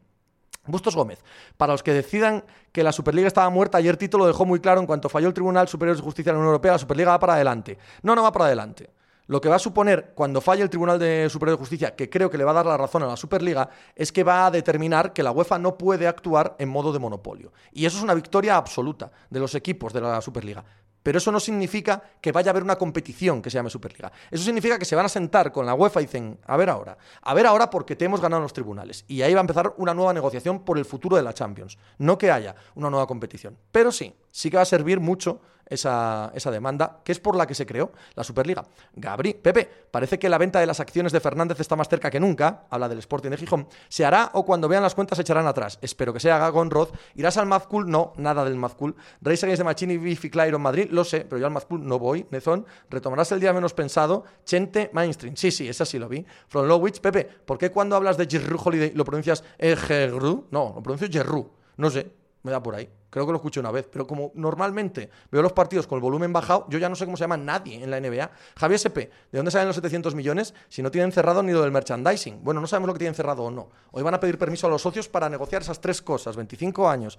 Bustos 0.68 0.94
Gómez. 0.94 1.24
Para 1.56 1.72
los 1.72 1.82
que 1.82 1.92
decidan 1.92 2.44
que 2.72 2.82
la 2.82 2.92
Superliga 2.92 3.26
estaba 3.26 3.48
muerta, 3.48 3.78
ayer 3.78 3.96
Tito 3.96 4.18
lo 4.18 4.26
dejó 4.26 4.44
muy 4.44 4.60
claro 4.60 4.80
en 4.80 4.86
cuanto 4.86 5.08
falló 5.08 5.28
el 5.28 5.34
Tribunal 5.34 5.66
Superior 5.66 5.96
de 5.96 6.02
Justicia 6.02 6.30
de 6.30 6.34
la 6.34 6.40
Unión 6.40 6.50
Europea, 6.52 6.72
la 6.72 6.78
Superliga 6.78 7.12
va 7.12 7.18
para 7.18 7.34
adelante. 7.34 7.78
No, 8.02 8.14
no 8.14 8.22
va 8.22 8.30
para 8.30 8.46
adelante. 8.46 8.90
Lo 9.28 9.42
que 9.42 9.50
va 9.50 9.56
a 9.56 9.58
suponer 9.58 10.12
cuando 10.14 10.40
falle 10.40 10.62
el 10.62 10.70
Tribunal 10.70 10.98
de 10.98 11.28
Superior 11.28 11.58
de 11.58 11.60
Justicia, 11.60 11.94
que 11.94 12.08
creo 12.08 12.30
que 12.30 12.38
le 12.38 12.44
va 12.44 12.52
a 12.52 12.54
dar 12.54 12.66
la 12.66 12.78
razón 12.78 13.02
a 13.02 13.06
la 13.06 13.16
Superliga, 13.16 13.68
es 13.94 14.10
que 14.10 14.24
va 14.24 14.46
a 14.46 14.50
determinar 14.50 15.12
que 15.12 15.22
la 15.22 15.32
UEFA 15.32 15.58
no 15.58 15.76
puede 15.76 16.08
actuar 16.08 16.56
en 16.58 16.70
modo 16.70 16.94
de 16.94 16.98
monopolio. 16.98 17.52
Y 17.70 17.84
eso 17.84 17.98
es 17.98 18.02
una 18.02 18.14
victoria 18.14 18.56
absoluta 18.56 19.12
de 19.28 19.38
los 19.38 19.54
equipos 19.54 19.92
de 19.92 20.00
la 20.00 20.22
Superliga. 20.22 20.64
Pero 21.02 21.18
eso 21.18 21.30
no 21.30 21.40
significa 21.40 22.02
que 22.20 22.32
vaya 22.32 22.50
a 22.50 22.52
haber 22.52 22.62
una 22.62 22.76
competición 22.76 23.40
que 23.40 23.50
se 23.50 23.56
llame 23.56 23.70
Superliga. 23.70 24.10
Eso 24.30 24.44
significa 24.44 24.78
que 24.78 24.84
se 24.84 24.96
van 24.96 25.06
a 25.06 25.08
sentar 25.10 25.52
con 25.52 25.64
la 25.66 25.74
UEFA 25.74 26.00
y 26.00 26.06
dicen, 26.06 26.38
a 26.46 26.56
ver 26.56 26.70
ahora, 26.70 26.96
a 27.22 27.34
ver 27.34 27.46
ahora 27.46 27.70
porque 27.70 27.96
te 27.96 28.06
hemos 28.06 28.20
ganado 28.20 28.40
en 28.40 28.44
los 28.44 28.52
tribunales. 28.52 29.04
Y 29.08 29.22
ahí 29.22 29.34
va 29.34 29.40
a 29.40 29.42
empezar 29.42 29.74
una 29.76 29.94
nueva 29.94 30.12
negociación 30.12 30.64
por 30.64 30.78
el 30.78 30.84
futuro 30.84 31.16
de 31.16 31.22
la 31.22 31.34
Champions. 31.34 31.78
No 31.98 32.18
que 32.18 32.30
haya 32.30 32.54
una 32.74 32.90
nueva 32.90 33.06
competición. 33.06 33.58
Pero 33.72 33.92
sí, 33.92 34.14
sí 34.30 34.50
que 34.50 34.56
va 34.56 34.62
a 34.62 34.66
servir 34.66 35.00
mucho 35.00 35.40
esa, 35.68 36.32
esa, 36.34 36.50
demanda, 36.50 37.00
que 37.04 37.12
es 37.12 37.20
por 37.20 37.36
la 37.36 37.46
que 37.46 37.54
se 37.54 37.66
creó 37.66 37.92
la 38.14 38.24
Superliga. 38.24 38.64
Gabri, 38.94 39.34
Pepe, 39.34 39.68
parece 39.90 40.18
que 40.18 40.28
la 40.28 40.38
venta 40.38 40.60
de 40.60 40.66
las 40.66 40.80
acciones 40.80 41.12
de 41.12 41.20
Fernández 41.20 41.60
está 41.60 41.76
más 41.76 41.88
cerca 41.88 42.10
que 42.10 42.20
nunca, 42.20 42.64
habla 42.70 42.88
del 42.88 42.98
Sporting 42.98 43.30
de 43.30 43.36
Gijón, 43.36 43.68
se 43.88 44.04
hará 44.04 44.30
o 44.34 44.44
cuando 44.44 44.68
vean 44.68 44.82
las 44.82 44.94
cuentas 44.94 45.16
se 45.16 45.22
echarán 45.22 45.46
atrás. 45.46 45.78
Espero 45.82 46.12
que 46.12 46.20
sea 46.20 46.38
Gagon 46.38 46.70
Roth. 46.70 46.94
¿Irás 47.14 47.36
al 47.36 47.46
Mazcool? 47.46 47.90
No, 47.90 48.12
nada 48.16 48.44
del 48.44 48.56
Mazcool. 48.56 48.94
Reyes 49.20 49.58
de 49.58 49.64
Machini, 49.64 49.96
Bifi, 49.96 50.30
en 50.34 50.60
Madrid, 50.60 50.88
lo 50.90 51.04
sé, 51.04 51.20
pero 51.20 51.38
yo 51.38 51.46
al 51.46 51.52
Mazcool 51.52 51.86
no 51.86 51.98
voy. 51.98 52.26
Nezón, 52.30 52.66
retomarás 52.90 53.32
el 53.32 53.40
día 53.40 53.52
menos 53.52 53.74
pensado. 53.74 54.24
Chente, 54.44 54.90
Mainstream. 54.92 55.36
Sí, 55.36 55.50
sí, 55.50 55.68
esa 55.68 55.84
sí 55.84 55.98
lo 55.98 56.08
vi. 56.08 56.24
From 56.48 56.66
Lowich, 56.66 57.00
Pepe, 57.00 57.24
¿por 57.24 57.58
qué 57.58 57.70
cuando 57.70 57.96
hablas 57.96 58.16
de 58.16 58.26
Jerru 58.26 58.58
Holiday 58.62 58.92
lo 58.94 59.04
pronuncias 59.04 59.44
Ejerru? 59.58 60.46
No, 60.50 60.72
lo 60.74 60.82
pronuncio 60.82 61.08
Jerru. 61.10 61.50
No 61.76 61.90
sé, 61.90 62.10
me 62.42 62.50
da 62.50 62.62
por 62.62 62.74
ahí. 62.74 62.88
Creo 63.10 63.24
que 63.24 63.32
lo 63.32 63.36
escuché 63.36 63.60
una 63.60 63.70
vez, 63.70 63.88
pero 63.90 64.06
como 64.06 64.32
normalmente 64.34 65.10
veo 65.30 65.40
los 65.40 65.52
partidos 65.52 65.86
con 65.86 65.96
el 65.96 66.02
volumen 66.02 66.32
bajado, 66.32 66.66
yo 66.68 66.78
ya 66.78 66.88
no 66.88 66.94
sé 66.94 67.06
cómo 67.06 67.16
se 67.16 67.22
llama 67.22 67.38
nadie 67.38 67.82
en 67.82 67.90
la 67.90 68.00
NBA. 68.00 68.30
Javier 68.56 68.76
SP, 68.76 69.08
¿de 69.32 69.38
dónde 69.38 69.50
salen 69.50 69.68
los 69.68 69.76
700 69.76 70.14
millones 70.14 70.54
si 70.68 70.82
no 70.82 70.90
tienen 70.90 71.12
cerrado 71.12 71.42
ni 71.42 71.52
lo 71.52 71.62
del 71.62 71.72
merchandising? 71.72 72.44
Bueno, 72.44 72.60
no 72.60 72.66
sabemos 72.66 72.88
lo 72.88 72.92
que 72.92 72.98
tienen 72.98 73.14
cerrado 73.14 73.44
o 73.44 73.50
no. 73.50 73.70
Hoy 73.92 74.02
van 74.02 74.14
a 74.14 74.20
pedir 74.20 74.36
permiso 74.36 74.66
a 74.66 74.70
los 74.70 74.82
socios 74.82 75.08
para 75.08 75.28
negociar 75.28 75.62
esas 75.62 75.80
tres 75.80 76.02
cosas, 76.02 76.36
25 76.36 76.88
años 76.88 77.18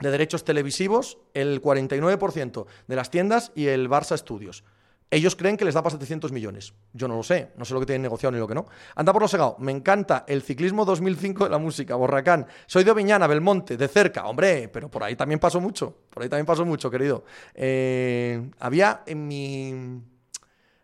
de 0.00 0.10
derechos 0.10 0.44
televisivos, 0.44 1.18
el 1.34 1.62
49% 1.62 2.66
de 2.86 2.96
las 2.96 3.10
tiendas 3.10 3.52
y 3.54 3.66
el 3.66 3.88
Barça 3.88 4.16
Studios. 4.16 4.64
Ellos 5.12 5.34
creen 5.34 5.56
que 5.56 5.64
les 5.64 5.74
da 5.74 5.82
para 5.82 5.90
700 5.90 6.30
millones. 6.30 6.72
Yo 6.92 7.08
no 7.08 7.16
lo 7.16 7.24
sé, 7.24 7.50
no 7.56 7.64
sé 7.64 7.74
lo 7.74 7.80
que 7.80 7.86
tienen 7.86 8.02
negociado 8.02 8.30
ni 8.30 8.38
lo 8.38 8.46
que 8.46 8.54
no. 8.54 8.66
Anda 8.94 9.12
por 9.12 9.22
lo 9.22 9.28
segado. 9.28 9.56
Me 9.58 9.72
encanta 9.72 10.24
el 10.28 10.42
ciclismo 10.42 10.84
2005 10.84 11.44
de 11.44 11.50
la 11.50 11.58
música, 11.58 11.96
Borracán. 11.96 12.46
Soy 12.66 12.84
de 12.84 12.92
Oviñana, 12.92 13.26
Belmonte, 13.26 13.76
de 13.76 13.88
cerca. 13.88 14.26
Hombre, 14.26 14.68
pero 14.68 14.88
por 14.88 15.02
ahí 15.02 15.16
también 15.16 15.40
pasó 15.40 15.60
mucho. 15.60 15.96
Por 16.10 16.22
ahí 16.22 16.28
también 16.28 16.46
pasó 16.46 16.64
mucho, 16.64 16.90
querido. 16.90 17.24
Eh, 17.54 18.50
había 18.60 19.02
en 19.06 19.26
mi... 19.26 20.02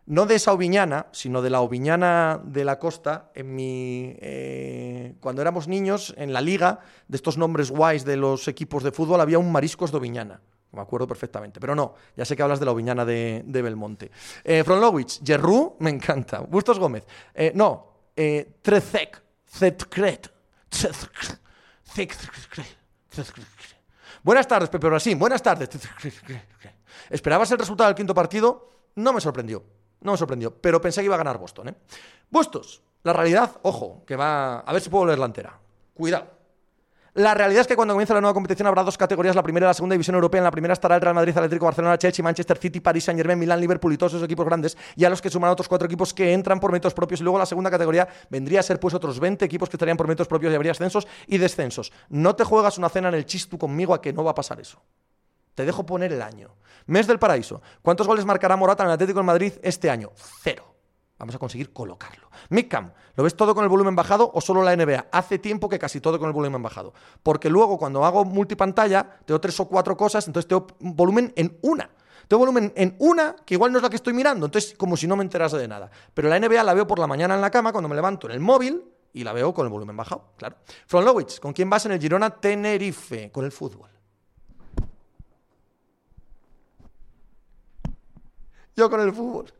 No 0.07 0.25
de 0.25 0.35
esa 0.35 0.53
Oviñana, 0.53 1.07
sino 1.11 1.41
de 1.41 1.49
la 1.49 1.61
Oviñana 1.61 2.41
de 2.43 2.65
la 2.65 2.79
costa, 2.79 3.31
en 3.33 3.55
mi... 3.55 4.13
Eh, 4.19 5.15
cuando 5.21 5.41
éramos 5.41 5.69
niños, 5.69 6.13
en 6.17 6.33
la 6.33 6.41
liga, 6.41 6.79
de 7.07 7.15
estos 7.15 7.37
nombres 7.37 7.71
guays 7.71 8.03
de 8.03 8.17
los 8.17 8.47
equipos 8.49 8.83
de 8.83 8.91
fútbol, 8.91 9.21
había 9.21 9.39
un 9.39 9.51
Mariscos 9.51 9.91
de 9.91 9.97
Oviñana. 9.97 10.41
Me 10.71 10.81
acuerdo 10.81 11.07
perfectamente. 11.07 11.59
Pero 11.59 11.75
no, 11.75 11.95
ya 12.15 12.25
sé 12.25 12.35
que 12.35 12.43
hablas 12.43 12.59
de 12.59 12.65
la 12.65 12.71
Oviñana 12.71 13.05
de, 13.05 13.43
de 13.45 13.61
Belmonte. 13.61 14.11
Eh, 14.43 14.63
Fronlowicz, 14.63 15.21
Jerru, 15.23 15.77
me 15.79 15.89
encanta. 15.89 16.39
Bustos 16.39 16.79
Gómez. 16.79 17.05
Eh, 17.33 17.51
no, 17.55 18.11
eh, 18.15 18.57
Trecek, 18.61 19.21
Zetkret. 19.47 20.31
Buenas 24.23 24.47
tardes, 24.47 24.69
Pepe 24.69 24.87
Brasil. 24.87 25.15
Buenas 25.15 25.41
tardes. 25.41 25.69
¿Esperabas 27.09 27.51
el 27.51 27.59
resultado 27.59 27.87
del 27.87 27.95
quinto 27.95 28.13
partido? 28.13 28.89
No 28.95 29.13
me 29.13 29.21
sorprendió. 29.21 29.63
No 30.01 30.11
me 30.11 30.17
sorprendió. 30.17 30.53
Pero 30.53 30.81
pensé 30.81 31.01
que 31.01 31.05
iba 31.05 31.15
a 31.15 31.19
ganar 31.19 31.37
Boston. 31.37 31.69
¿eh? 31.69 31.75
Bustos, 32.29 32.81
la 33.03 33.13
realidad, 33.13 33.57
ojo, 33.63 34.03
que 34.05 34.15
va. 34.15 34.59
A 34.59 34.73
ver 34.73 34.81
si 34.81 34.89
puedo 34.89 35.05
leer 35.05 35.19
la 35.19 35.25
entera. 35.25 35.59
Cuidado. 35.93 36.36
La 37.17 37.33
realidad 37.33 37.61
es 37.61 37.67
que 37.67 37.75
cuando 37.75 37.95
comience 37.95 38.13
la 38.13 38.21
nueva 38.21 38.35
competición 38.35 38.67
habrá 38.67 38.83
dos 38.83 38.95
categorías, 38.95 39.35
la 39.35 39.41
primera 39.41 39.65
y 39.65 39.69
la 39.69 39.73
segunda 39.73 39.95
división 39.95 40.13
europea. 40.13 40.37
En 40.37 40.43
la 40.43 40.51
primera 40.51 40.73
estará 40.73 40.93
el 40.93 41.01
Real 41.01 41.15
Madrid, 41.15 41.35
Atlético, 41.35 41.65
Barcelona, 41.65 41.97
Chelsea, 41.97 42.21
Manchester 42.21 42.59
City, 42.59 42.79
París, 42.79 43.05
Saint 43.05 43.17
Germain, 43.17 43.39
Milán, 43.39 43.59
Liverpool 43.59 43.91
y 43.91 43.97
todos 43.97 44.13
esos 44.13 44.23
equipos 44.23 44.45
grandes, 44.45 44.77
y 44.95 45.03
a 45.03 45.09
los 45.09 45.19
que 45.19 45.31
suman 45.31 45.49
otros 45.49 45.67
cuatro 45.67 45.87
equipos 45.87 46.13
que 46.13 46.31
entran 46.31 46.59
por 46.59 46.71
métodos 46.71 46.93
propios. 46.93 47.19
Y 47.19 47.23
luego 47.23 47.39
la 47.39 47.47
segunda 47.47 47.71
categoría 47.71 48.07
vendría 48.29 48.59
a 48.59 48.63
ser 48.63 48.79
pues 48.79 48.93
otros 48.93 49.19
20 49.19 49.43
equipos 49.43 49.67
que 49.67 49.77
estarían 49.77 49.97
por 49.97 50.07
métodos 50.07 50.27
propios 50.27 50.53
y 50.53 50.55
habría 50.55 50.73
ascensos 50.73 51.07
y 51.25 51.39
descensos. 51.39 51.91
No 52.09 52.35
te 52.35 52.43
juegas 52.43 52.77
una 52.77 52.87
cena 52.87 53.07
en 53.07 53.15
el 53.15 53.25
chistu 53.25 53.57
conmigo 53.57 53.95
a 53.95 54.01
que 54.01 54.13
no 54.13 54.23
va 54.23 54.29
a 54.29 54.35
pasar 54.35 54.59
eso. 54.59 54.79
Te 55.55 55.65
dejo 55.65 55.87
poner 55.87 56.13
el 56.13 56.21
año. 56.21 56.53
Mes 56.85 57.07
del 57.07 57.17
paraíso. 57.17 57.63
¿Cuántos 57.81 58.05
goles 58.05 58.25
marcará 58.25 58.55
Morata 58.55 58.83
en 58.83 58.89
el 58.89 58.93
Atlético 58.93 59.17
de 59.21 59.25
Madrid 59.25 59.53
este 59.63 59.89
año? 59.89 60.11
Cero. 60.43 60.76
Vamos 61.17 61.33
a 61.33 61.39
conseguir 61.39 61.73
colocarlo. 61.73 62.29
Midcam, 62.49 62.91
¿lo 63.15 63.23
ves 63.23 63.35
todo 63.35 63.55
con 63.55 63.63
el 63.63 63.69
volumen 63.69 63.95
bajado 63.95 64.29
o 64.33 64.39
solo 64.39 64.61
la 64.61 64.75
NBA? 64.75 65.07
Hace 65.11 65.39
tiempo 65.39 65.67
que 65.67 65.79
casi 65.79 65.99
todo 65.99 66.19
con 66.19 66.27
el 66.27 66.33
volumen 66.33 66.61
bajado. 66.61 66.93
Porque 67.23 67.49
luego 67.49 67.77
cuando 67.77 68.05
hago 68.05 68.23
multipantalla, 68.23 69.19
tengo 69.25 69.41
tres 69.41 69.59
o 69.59 69.67
cuatro 69.67 69.97
cosas, 69.97 70.27
entonces 70.27 70.47
tengo 70.47 70.67
volumen 70.79 71.33
en 71.35 71.57
una. 71.61 71.89
Tengo 72.27 72.39
volumen 72.39 72.71
en 72.75 72.95
una, 72.99 73.35
que 73.45 73.55
igual 73.55 73.71
no 73.71 73.79
es 73.79 73.83
la 73.83 73.89
que 73.89 73.95
estoy 73.95 74.13
mirando, 74.13 74.45
entonces 74.45 74.75
como 74.77 74.97
si 74.97 75.07
no 75.07 75.15
me 75.15 75.23
enterase 75.23 75.57
de 75.57 75.67
nada. 75.67 75.89
Pero 76.13 76.29
la 76.29 76.39
NBA 76.39 76.61
la 76.63 76.73
veo 76.73 76.85
por 76.85 76.99
la 76.99 77.07
mañana 77.07 77.35
en 77.35 77.41
la 77.41 77.49
cama, 77.49 77.71
cuando 77.71 77.87
me 77.87 77.95
levanto 77.95 78.27
en 78.27 78.33
el 78.33 78.39
móvil, 78.39 78.83
y 79.13 79.23
la 79.23 79.33
veo 79.33 79.53
con 79.53 79.65
el 79.65 79.71
volumen 79.71 79.95
bajado, 79.97 80.33
claro. 80.37 80.57
From 80.85 81.03
Lowitz, 81.03 81.39
¿con 81.39 81.53
quién 81.53 81.69
vas 81.69 81.85
en 81.85 81.93
el 81.93 81.99
Girona 81.99 82.29
Tenerife? 82.29 83.31
Con 83.31 83.45
el 83.45 83.51
fútbol. 83.51 83.89
Yo 88.75 88.89
con 88.91 89.01
el 89.01 89.11
fútbol. 89.11 89.51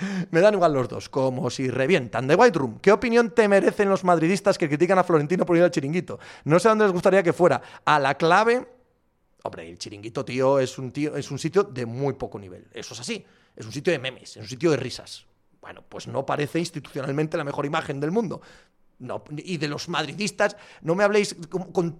Me 0.30 0.40
dan 0.40 0.54
igual 0.54 0.72
los 0.72 0.88
dos, 0.88 1.08
como 1.08 1.50
si 1.50 1.70
revientan. 1.70 2.26
The 2.26 2.34
White 2.34 2.58
Room, 2.58 2.78
¿qué 2.80 2.92
opinión 2.92 3.30
te 3.30 3.48
merecen 3.48 3.88
los 3.88 4.04
madridistas 4.04 4.58
que 4.58 4.68
critican 4.68 4.98
a 4.98 5.04
Florentino 5.04 5.46
por 5.46 5.56
ir 5.56 5.62
al 5.62 5.70
chiringuito? 5.70 6.18
No 6.44 6.58
sé 6.58 6.68
dónde 6.68 6.84
les 6.84 6.92
gustaría 6.92 7.22
que 7.22 7.32
fuera. 7.32 7.60
A 7.84 7.98
la 7.98 8.16
clave. 8.16 8.66
Hombre, 9.42 9.70
el 9.70 9.78
chiringuito, 9.78 10.24
tío, 10.24 10.58
es 10.58 10.78
un, 10.78 10.92
tío, 10.92 11.16
es 11.16 11.30
un 11.30 11.38
sitio 11.38 11.64
de 11.64 11.86
muy 11.86 12.14
poco 12.14 12.38
nivel. 12.38 12.66
Eso 12.72 12.94
es 12.94 13.00
así. 13.00 13.24
Es 13.56 13.66
un 13.66 13.72
sitio 13.72 13.92
de 13.92 13.98
memes, 13.98 14.36
es 14.36 14.42
un 14.42 14.48
sitio 14.48 14.70
de 14.70 14.76
risas. 14.76 15.26
Bueno, 15.60 15.82
pues 15.88 16.06
no 16.06 16.24
parece 16.24 16.58
institucionalmente 16.58 17.36
la 17.36 17.44
mejor 17.44 17.66
imagen 17.66 18.00
del 18.00 18.10
mundo. 18.10 18.40
Y 19.38 19.56
de 19.56 19.68
los 19.68 19.88
madridistas, 19.88 20.56
no 20.82 20.94
me 20.94 21.04
habléis 21.04 21.34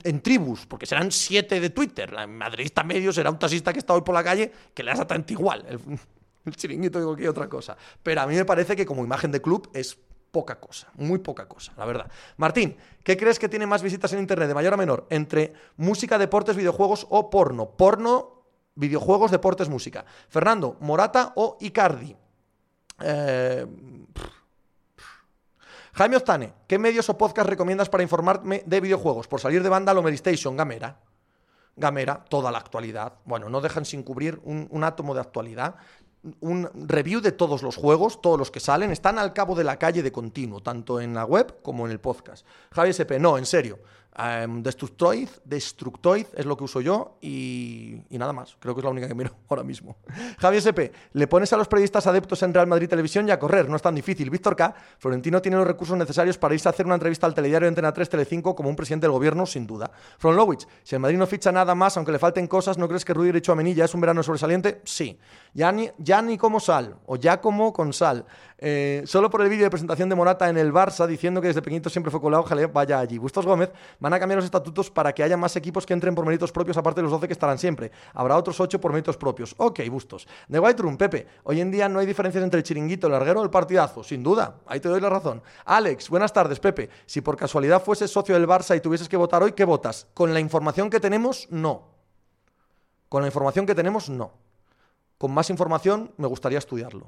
en 0.05 0.21
tribus, 0.21 0.67
porque 0.67 0.87
serán 0.87 1.11
siete 1.11 1.59
de 1.59 1.71
Twitter. 1.71 2.13
La 2.13 2.27
madridista 2.27 2.83
medio 2.83 3.13
será 3.13 3.31
un 3.31 3.39
taxista 3.39 3.73
que 3.73 3.79
está 3.79 3.95
hoy 3.95 4.03
por 4.03 4.15
la 4.15 4.23
calle 4.23 4.53
que 4.75 4.83
le 4.83 4.89
da 4.89 4.93
exactamente 4.93 5.33
igual. 5.33 5.65
El 6.45 6.57
chiringuito 6.57 6.99
digo 6.99 7.17
que 7.17 7.29
otra 7.29 7.49
cosa. 7.49 7.77
Pero 8.03 8.23
a 8.23 8.27
mí 8.27 8.35
me 8.35 8.45
parece 8.45 8.77
que 8.77 8.87
como 8.87 9.05
imagen 9.05 9.33
de 9.33 9.43
club 9.43 9.71
es 9.75 9.99
poca 10.31 10.61
cosa, 10.61 10.89
muy 10.95 11.19
poca 11.19 11.49
cosa, 11.49 11.73
la 11.77 11.85
verdad. 11.85 12.11
Martín, 12.37 12.77
¿qué 13.03 13.17
crees 13.17 13.39
que 13.39 13.49
tiene 13.49 13.67
más 13.67 13.83
visitas 13.83 14.13
en 14.13 14.21
Internet, 14.21 14.49
de 14.49 14.55
mayor 14.55 14.75
a 14.75 14.77
menor? 14.77 15.07
Entre 15.11 15.53
música, 15.77 16.19
deportes, 16.19 16.57
videojuegos 16.57 17.07
o 17.11 17.31
porno. 17.31 17.71
Porno, 17.71 18.45
videojuegos, 18.75 19.31
deportes, 19.31 19.69
música. 19.69 20.05
Fernando, 20.29 20.77
Morata 20.81 21.33
o 21.37 21.57
Icardi. 21.61 22.17
Eh... 23.01 23.67
Jaime 25.93 26.17
Oztane, 26.17 26.55
¿qué 26.69 26.79
medios 26.79 27.09
o 27.11 27.19
podcast 27.19 27.49
recomiendas 27.49 27.89
para 27.89 28.05
informarme 28.05 28.63
de 28.65 28.81
videojuegos? 28.81 29.27
Por 29.27 29.41
salir 29.41 29.63
de 29.63 29.69
banda, 29.69 29.93
lo 29.93 30.07
Station, 30.09 30.57
Gamera. 30.57 31.01
Gamera, 31.75 32.25
toda 32.25 32.53
la 32.53 32.59
actualidad. 32.59 33.15
Bueno, 33.25 33.49
no 33.51 33.61
dejan 33.61 33.85
sin 33.85 34.05
cubrir 34.05 34.41
un 34.45 34.85
átomo 34.85 35.15
de 35.15 35.21
actualidad 35.21 35.75
un 36.41 36.69
review 36.75 37.21
de 37.21 37.33
todos 37.33 37.63
los 37.63 37.77
juegos, 37.77 38.21
todos 38.21 38.39
los 38.39 38.51
que 38.51 38.61
salen, 38.61 38.91
están 38.91 39.19
al 39.19 39.33
cabo 39.33 39.55
de 39.55 39.65
la 39.65 39.79
calle 39.79 40.03
de 40.03 40.13
continuo, 40.13 40.61
tanto 40.61 41.01
en 41.01 41.15
la 41.15 41.25
web 41.25 41.63
como 41.63 41.87
en 41.87 41.93
el 41.93 42.01
podcast. 42.01 42.47
Javi 42.73 42.91
SP, 42.93 43.19
no, 43.19 43.39
en 43.39 43.47
serio. 43.47 43.79
Um, 44.19 44.63
Destructoid, 44.63 45.29
Destructoid 45.45 46.27
es 46.35 46.45
lo 46.45 46.57
que 46.57 46.65
uso 46.65 46.81
yo 46.81 47.17
y, 47.21 48.03
y, 48.11 48.19
nada 48.19 48.33
más. 48.33 48.57
Creo 48.59 48.75
que 48.75 48.81
es 48.81 48.85
la 48.85 48.91
única 48.91 49.07
que 49.07 49.15
miro 49.15 49.31
ahora 49.49 49.63
mismo. 49.63 49.97
Javi 50.39 50.57
SP, 50.59 50.91
le 51.13 51.27
pones 51.29 51.53
a 51.53 51.57
los 51.57 51.69
periodistas 51.69 52.09
adeptos 52.09 52.43
en 52.43 52.53
Real 52.53 52.67
Madrid 52.67 52.89
Televisión 52.89 53.29
y 53.29 53.31
a 53.31 53.39
correr, 53.39 53.69
no 53.69 53.77
es 53.77 53.83
tan 53.83 53.95
difícil. 53.95 54.29
Víctor 54.29 54.57
K, 54.57 54.75
Florentino 54.99 55.41
tiene 55.41 55.59
los 55.59 55.67
recursos 55.67 55.97
necesarios 55.97 56.39
para 56.39 56.55
irse 56.55 56.69
a 56.69 56.71
hacer 56.71 56.87
una 56.87 56.97
entrevista 56.97 57.27
al 57.27 57.35
telediario 57.35 57.69
Antena 57.69 57.93
3 57.93 58.09
Telecinco 58.09 58.57
como 58.57 58.69
un 58.69 58.75
presidente 58.75 59.07
del 59.07 59.13
gobierno, 59.13 59.47
sin 59.47 59.65
duda. 59.65 59.91
From 60.19 60.35
Lowich, 60.35 60.67
si 60.83 60.97
el 60.97 61.01
Madrid 61.01 61.17
no 61.17 61.27
ficha 61.29 61.53
nada 61.53 61.77
más, 61.77 61.97
aunque 61.97 62.11
le 62.11 62.19
falten 62.19 62.49
cosas, 62.49 62.79
¿no 62.79 62.89
crees 62.89 63.05
que 63.05 63.15
Rudy 63.15 63.31
Richo 63.31 63.53
Amenilla 63.53 63.85
es 63.85 63.95
un 63.95 64.01
verano 64.01 64.25
sobresaliente? 64.25 64.81
Sí. 64.85 65.19
Ya 65.55 65.71
ni, 65.71 65.89
ya 65.99 66.21
ni 66.21 66.37
como 66.37 66.59
sal, 66.59 66.97
o 67.07 67.15
ya 67.15 67.41
como 67.41 67.73
con 67.73 67.93
sal. 67.93 68.27
Eh, 68.63 69.03
solo 69.07 69.31
por 69.31 69.41
el 69.41 69.49
vídeo 69.49 69.65
de 69.65 69.71
presentación 69.71 70.11
de 70.11 70.15
Morata 70.15 70.51
en 70.51 70.59
el 70.59 70.71
Barça 70.71 71.07
diciendo 71.07 71.41
que 71.41 71.47
desde 71.47 71.63
pequeñito 71.63 71.89
siempre 71.89 72.11
fue 72.11 72.21
colado, 72.21 72.43
ojalá 72.43 72.67
vaya 72.67 72.99
allí. 72.99 73.17
Bustos 73.17 73.47
Gómez 73.47 73.71
van 73.99 74.13
a 74.13 74.21
cambiar 74.21 74.37
los 74.37 74.45
estatutos 74.45 74.91
para 74.91 75.15
que 75.15 75.23
haya 75.23 75.39
más 75.39 75.57
equipos 75.57 75.87
que 75.87 75.95
entren 75.95 76.15
por 76.15 76.27
méritos 76.27 76.53
propios 76.53 76.77
aparte 76.77 76.99
de 76.99 77.05
los 77.05 77.13
12 77.13 77.27
que 77.27 77.33
estarán 77.33 77.59
siempre. 77.59 77.91
Habrá 78.13 78.37
otros 78.37 78.61
8 78.61 78.79
por 78.79 78.93
méritos 78.93 79.17
propios. 79.17 79.55
Ok, 79.57 79.81
Bustos. 79.89 80.29
De 80.47 80.59
White 80.59 80.83
Pepe, 80.99 81.27
hoy 81.45 81.63
en 81.63 81.71
día 81.71 81.89
no 81.89 82.01
hay 82.01 82.07
diferencias 82.07 82.45
entre 82.45 82.59
el 82.59 82.65
chiringuito, 82.65 83.07
el 83.07 83.15
larguero 83.15 83.41
o 83.41 83.45
el 83.45 83.51
partidazo. 83.51 84.05
Sin 84.05 84.23
duda, 84.23 84.57
ahí 84.67 84.79
te 84.79 84.91
doy 84.91 85.01
la 85.01 85.09
razón. 85.09 85.43
Alex, 85.65 86.11
buenas 86.11 86.33
tardes, 86.33 86.61
Pepe. 86.61 86.91
Si 87.07 87.23
por 87.23 87.39
casualidad 87.39 87.83
fueses 87.83 88.11
socio 88.11 88.35
del 88.35 88.47
Barça 88.47 88.77
y 88.77 88.81
tuvieses 88.81 89.09
que 89.09 89.17
votar 89.17 89.43
hoy, 89.43 89.53
¿qué 89.53 89.65
votas? 89.65 90.07
Con 90.13 90.35
la 90.35 90.41
información 90.41 90.91
que 90.91 91.01
tenemos, 91.01 91.49
no. 91.51 91.89
Con 93.09 93.23
la 93.23 93.29
información 93.29 93.65
que 93.65 93.75
tenemos, 93.75 94.11
no. 94.11 94.33
Con 95.17 95.33
más 95.33 95.49
información, 95.49 96.13
me 96.19 96.27
gustaría 96.27 96.59
estudiarlo. 96.59 97.07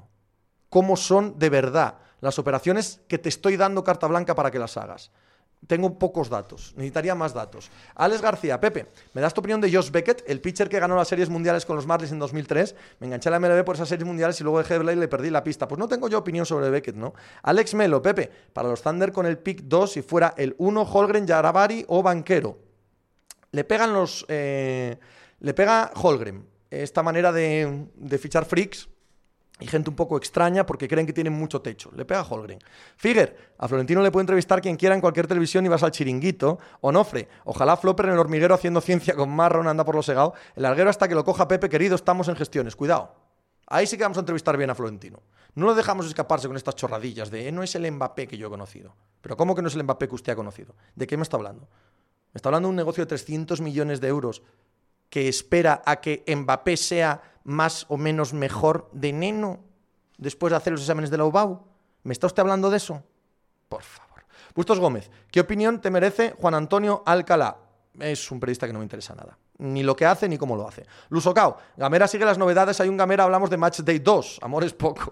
¿Cómo 0.73 0.97
son 0.97 1.37
de 1.37 1.51
verdad 1.51 1.99
las 2.19 2.39
operaciones 2.39 2.99
que 3.07 3.19
te 3.19 3.29
estoy 3.29 3.57
dando 3.57 3.83
carta 3.83 4.07
blanca 4.07 4.33
para 4.33 4.49
que 4.49 4.57
las 4.57 4.75
hagas? 4.75 5.11
Tengo 5.67 5.99
pocos 5.99 6.29
datos, 6.29 6.73
necesitaría 6.75 7.13
más 7.13 7.31
datos. 7.31 7.69
Alex 7.93 8.23
García, 8.23 8.59
Pepe, 8.59 8.87
¿me 9.13 9.21
das 9.21 9.35
tu 9.35 9.41
opinión 9.41 9.61
de 9.61 9.71
Josh 9.71 9.91
Beckett, 9.91 10.23
el 10.27 10.41
pitcher 10.41 10.69
que 10.69 10.79
ganó 10.79 10.95
las 10.95 11.07
series 11.07 11.29
mundiales 11.29 11.63
con 11.63 11.75
los 11.75 11.85
Marlins 11.85 12.11
en 12.11 12.17
2003? 12.17 12.73
Me 12.99 13.05
enganché 13.05 13.29
a 13.29 13.33
la 13.33 13.39
MLB 13.39 13.63
por 13.63 13.75
esas 13.75 13.87
series 13.87 14.07
mundiales 14.07 14.41
y 14.41 14.43
luego 14.43 14.63
de 14.63 14.93
y 14.93 14.95
le 14.95 15.07
perdí 15.07 15.29
la 15.29 15.43
pista. 15.43 15.67
Pues 15.67 15.77
no 15.77 15.87
tengo 15.87 16.09
yo 16.09 16.17
opinión 16.17 16.47
sobre 16.47 16.71
Beckett, 16.71 16.95
¿no? 16.95 17.13
Alex 17.43 17.75
Melo, 17.75 18.01
Pepe, 18.01 18.31
para 18.51 18.67
los 18.67 18.81
Thunder 18.81 19.11
con 19.11 19.27
el 19.27 19.37
pick 19.37 19.61
2, 19.65 19.91
si 19.91 20.01
fuera 20.01 20.33
el 20.37 20.55
1, 20.57 20.81
Holgren, 20.91 21.27
Yarabari 21.27 21.85
o 21.87 22.01
Banquero. 22.01 22.57
Le 23.51 23.63
pegan 23.63 23.93
los... 23.93 24.25
Eh, 24.27 24.97
le 25.39 25.53
pega 25.53 25.91
Holgren 25.93 26.47
esta 26.71 27.03
manera 27.03 27.31
de, 27.31 27.87
fichar 28.19 28.45
freaks 28.45 28.89
y 29.63 29.67
gente 29.67 29.89
un 29.89 29.95
poco 29.95 30.17
extraña 30.17 30.65
porque 30.65 30.89
creen 30.89 31.07
que 31.07 31.13
tienen 31.13 31.31
mucho 31.31 31.61
techo. 31.61 31.89
Le 31.95 32.03
pega 32.03 32.21
Holgren. 32.21 32.59
Figuer, 32.97 33.53
a 33.57 33.67
Florentino 33.69 34.01
le 34.01 34.11
puede 34.11 34.23
entrevistar 34.23 34.61
quien 34.61 34.75
quiera 34.75 34.93
en 34.93 34.99
cualquier 34.99 35.25
televisión 35.25 35.65
y 35.65 35.69
vas 35.69 35.83
al 35.83 35.91
chiringuito. 35.91 36.59
Onofre, 36.81 37.29
ojalá 37.45 37.77
Flopper 37.77 38.07
en 38.07 38.13
el 38.13 38.19
hormiguero 38.19 38.53
haciendo 38.53 38.81
ciencia 38.81 39.15
con 39.15 39.29
Marron 39.29 39.69
anda 39.69 39.85
por 39.85 39.95
lo 39.95 40.03
segado. 40.03 40.33
El 40.57 40.63
larguero 40.63 40.89
hasta 40.89 41.07
que 41.07 41.15
lo 41.15 41.23
coja 41.23 41.47
Pepe, 41.47 41.69
querido, 41.69 41.95
estamos 41.95 42.27
en 42.27 42.35
gestiones. 42.35 42.75
Cuidado. 42.75 43.15
Ahí 43.67 43.87
sí 43.87 43.95
que 43.95 44.03
vamos 44.03 44.17
a 44.17 44.19
entrevistar 44.19 44.57
bien 44.57 44.69
a 44.69 44.75
Florentino. 44.75 45.21
No 45.55 45.65
lo 45.67 45.75
dejamos 45.75 46.07
escaparse 46.07 46.47
con 46.47 46.57
estas 46.57 46.75
chorradillas 46.75 47.31
de 47.31 47.47
eh, 47.47 47.51
no 47.53 47.63
es 47.63 47.73
el 47.75 47.89
Mbappé 47.89 48.27
que 48.27 48.37
yo 48.37 48.47
he 48.47 48.49
conocido. 48.49 48.93
Pero 49.21 49.37
¿cómo 49.37 49.55
que 49.55 49.61
no 49.61 49.69
es 49.69 49.75
el 49.75 49.83
Mbappé 49.83 50.09
que 50.09 50.15
usted 50.15 50.33
ha 50.33 50.35
conocido? 50.35 50.75
¿De 50.93 51.07
qué 51.07 51.15
me 51.15 51.23
está 51.23 51.37
hablando? 51.37 51.69
Me 52.33 52.37
está 52.37 52.49
hablando 52.49 52.67
de 52.67 52.71
un 52.71 52.75
negocio 52.75 53.05
de 53.05 53.07
300 53.07 53.61
millones 53.61 54.01
de 54.01 54.09
euros 54.09 54.43
que 55.09 55.29
espera 55.29 55.81
a 55.85 56.01
que 56.01 56.25
Mbappé 56.27 56.75
sea 56.75 57.32
más 57.43 57.85
o 57.89 57.97
menos 57.97 58.33
mejor 58.33 58.89
de 58.93 59.13
neno 59.13 59.59
después 60.17 60.51
de 60.51 60.57
hacer 60.57 60.73
los 60.73 60.81
exámenes 60.81 61.09
de 61.09 61.17
la 61.17 61.25
UBAU? 61.25 61.63
¿Me 62.03 62.13
está 62.13 62.27
usted 62.27 62.41
hablando 62.41 62.69
de 62.69 62.77
eso? 62.77 63.03
Por 63.69 63.83
favor. 63.83 64.25
Bustos 64.55 64.79
Gómez, 64.79 65.09
¿qué 65.31 65.39
opinión 65.39 65.81
te 65.81 65.89
merece 65.89 66.35
Juan 66.39 66.53
Antonio 66.53 67.03
Alcalá? 67.05 67.57
Es 67.99 68.31
un 68.31 68.39
periodista 68.39 68.67
que 68.67 68.73
no 68.73 68.79
me 68.79 68.85
interesa 68.85 69.15
nada. 69.15 69.37
Ni 69.59 69.83
lo 69.83 69.95
que 69.95 70.05
hace 70.05 70.27
ni 70.27 70.37
cómo 70.37 70.55
lo 70.55 70.67
hace. 70.67 70.85
Lusocao, 71.09 71.57
Gamera 71.77 72.07
sigue 72.07 72.25
las 72.25 72.37
novedades. 72.37 72.79
Hay 72.81 72.89
un 72.89 72.97
Gamera, 72.97 73.23
hablamos 73.23 73.49
de 73.49 73.57
Match 73.57 73.79
Day 73.79 73.99
2. 73.99 74.39
Amor 74.41 74.63
es 74.63 74.73
poco. 74.73 75.11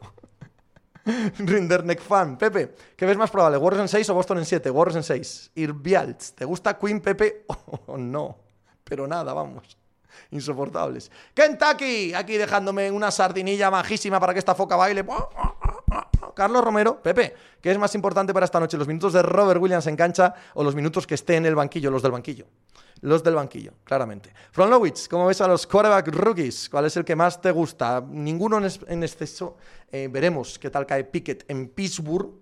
Rinderneck 1.38 2.02
fan. 2.02 2.38
Pepe, 2.38 2.76
¿qué 2.96 3.06
ves 3.06 3.18
más 3.18 3.32
probable? 3.32 3.58
¿Warriors 3.58 3.82
en 3.82 3.88
6 3.88 4.10
o 4.10 4.14
Boston 4.16 4.40
en 4.40 4.46
7? 4.46 4.70
Warriors 4.70 4.98
en 4.98 5.04
6. 5.04 5.52
Irbialts, 5.56 6.34
¿te 6.34 6.46
gusta 6.46 6.78
Queen 6.78 7.02
Pepe 7.02 7.46
o 7.88 7.98
no? 7.98 8.38
Pero 8.84 9.08
nada, 9.08 9.34
vamos 9.34 9.81
insoportables. 10.32 11.12
Kentucky, 11.34 12.14
aquí 12.14 12.38
dejándome 12.38 12.92
una 12.92 13.12
sardinilla 13.12 13.72
majísima 13.72 14.20
para 14.20 14.34
que 14.34 14.40
esta 14.40 14.56
foca 14.56 14.76
baile. 14.76 15.06
Carlos 16.36 16.64
Romero, 16.64 17.02
Pepe, 17.02 17.36
¿qué 17.62 17.72
es 17.72 17.78
más 17.78 17.94
importante 17.96 18.34
para 18.34 18.46
esta 18.46 18.60
noche? 18.60 18.78
¿Los 18.78 18.88
minutos 18.88 19.14
de 19.14 19.22
Robert 19.22 19.62
Williams 19.62 19.88
en 19.88 19.96
cancha 19.96 20.34
o 20.54 20.64
los 20.64 20.76
minutos 20.76 21.06
que 21.06 21.16
esté 21.16 21.36
en 21.36 21.46
el 21.46 21.56
banquillo? 21.56 21.92
Los 21.92 22.02
del 22.02 22.12
banquillo. 22.12 22.46
Los 23.02 23.24
del 23.24 23.36
banquillo, 23.36 23.74
claramente. 23.84 24.32
From 24.52 24.70
Lowitz, 24.70 25.08
¿cómo 25.08 25.26
ves 25.26 25.42
a 25.42 25.48
los 25.48 25.66
quarterback 25.66 26.08
rookies? 26.10 26.70
¿Cuál 26.70 26.86
es 26.86 26.96
el 26.98 27.04
que 27.04 27.16
más 27.16 27.42
te 27.42 27.52
gusta? 27.52 28.04
Ninguno 28.08 28.60
en, 28.88 29.04
exceso. 29.04 29.58
Eh, 29.92 30.08
veremos 30.10 30.60
qué 30.60 30.70
tal 30.70 30.86
cae 30.86 31.04
Pickett 31.04 31.46
en 31.50 31.70
Pittsburgh 31.70 32.41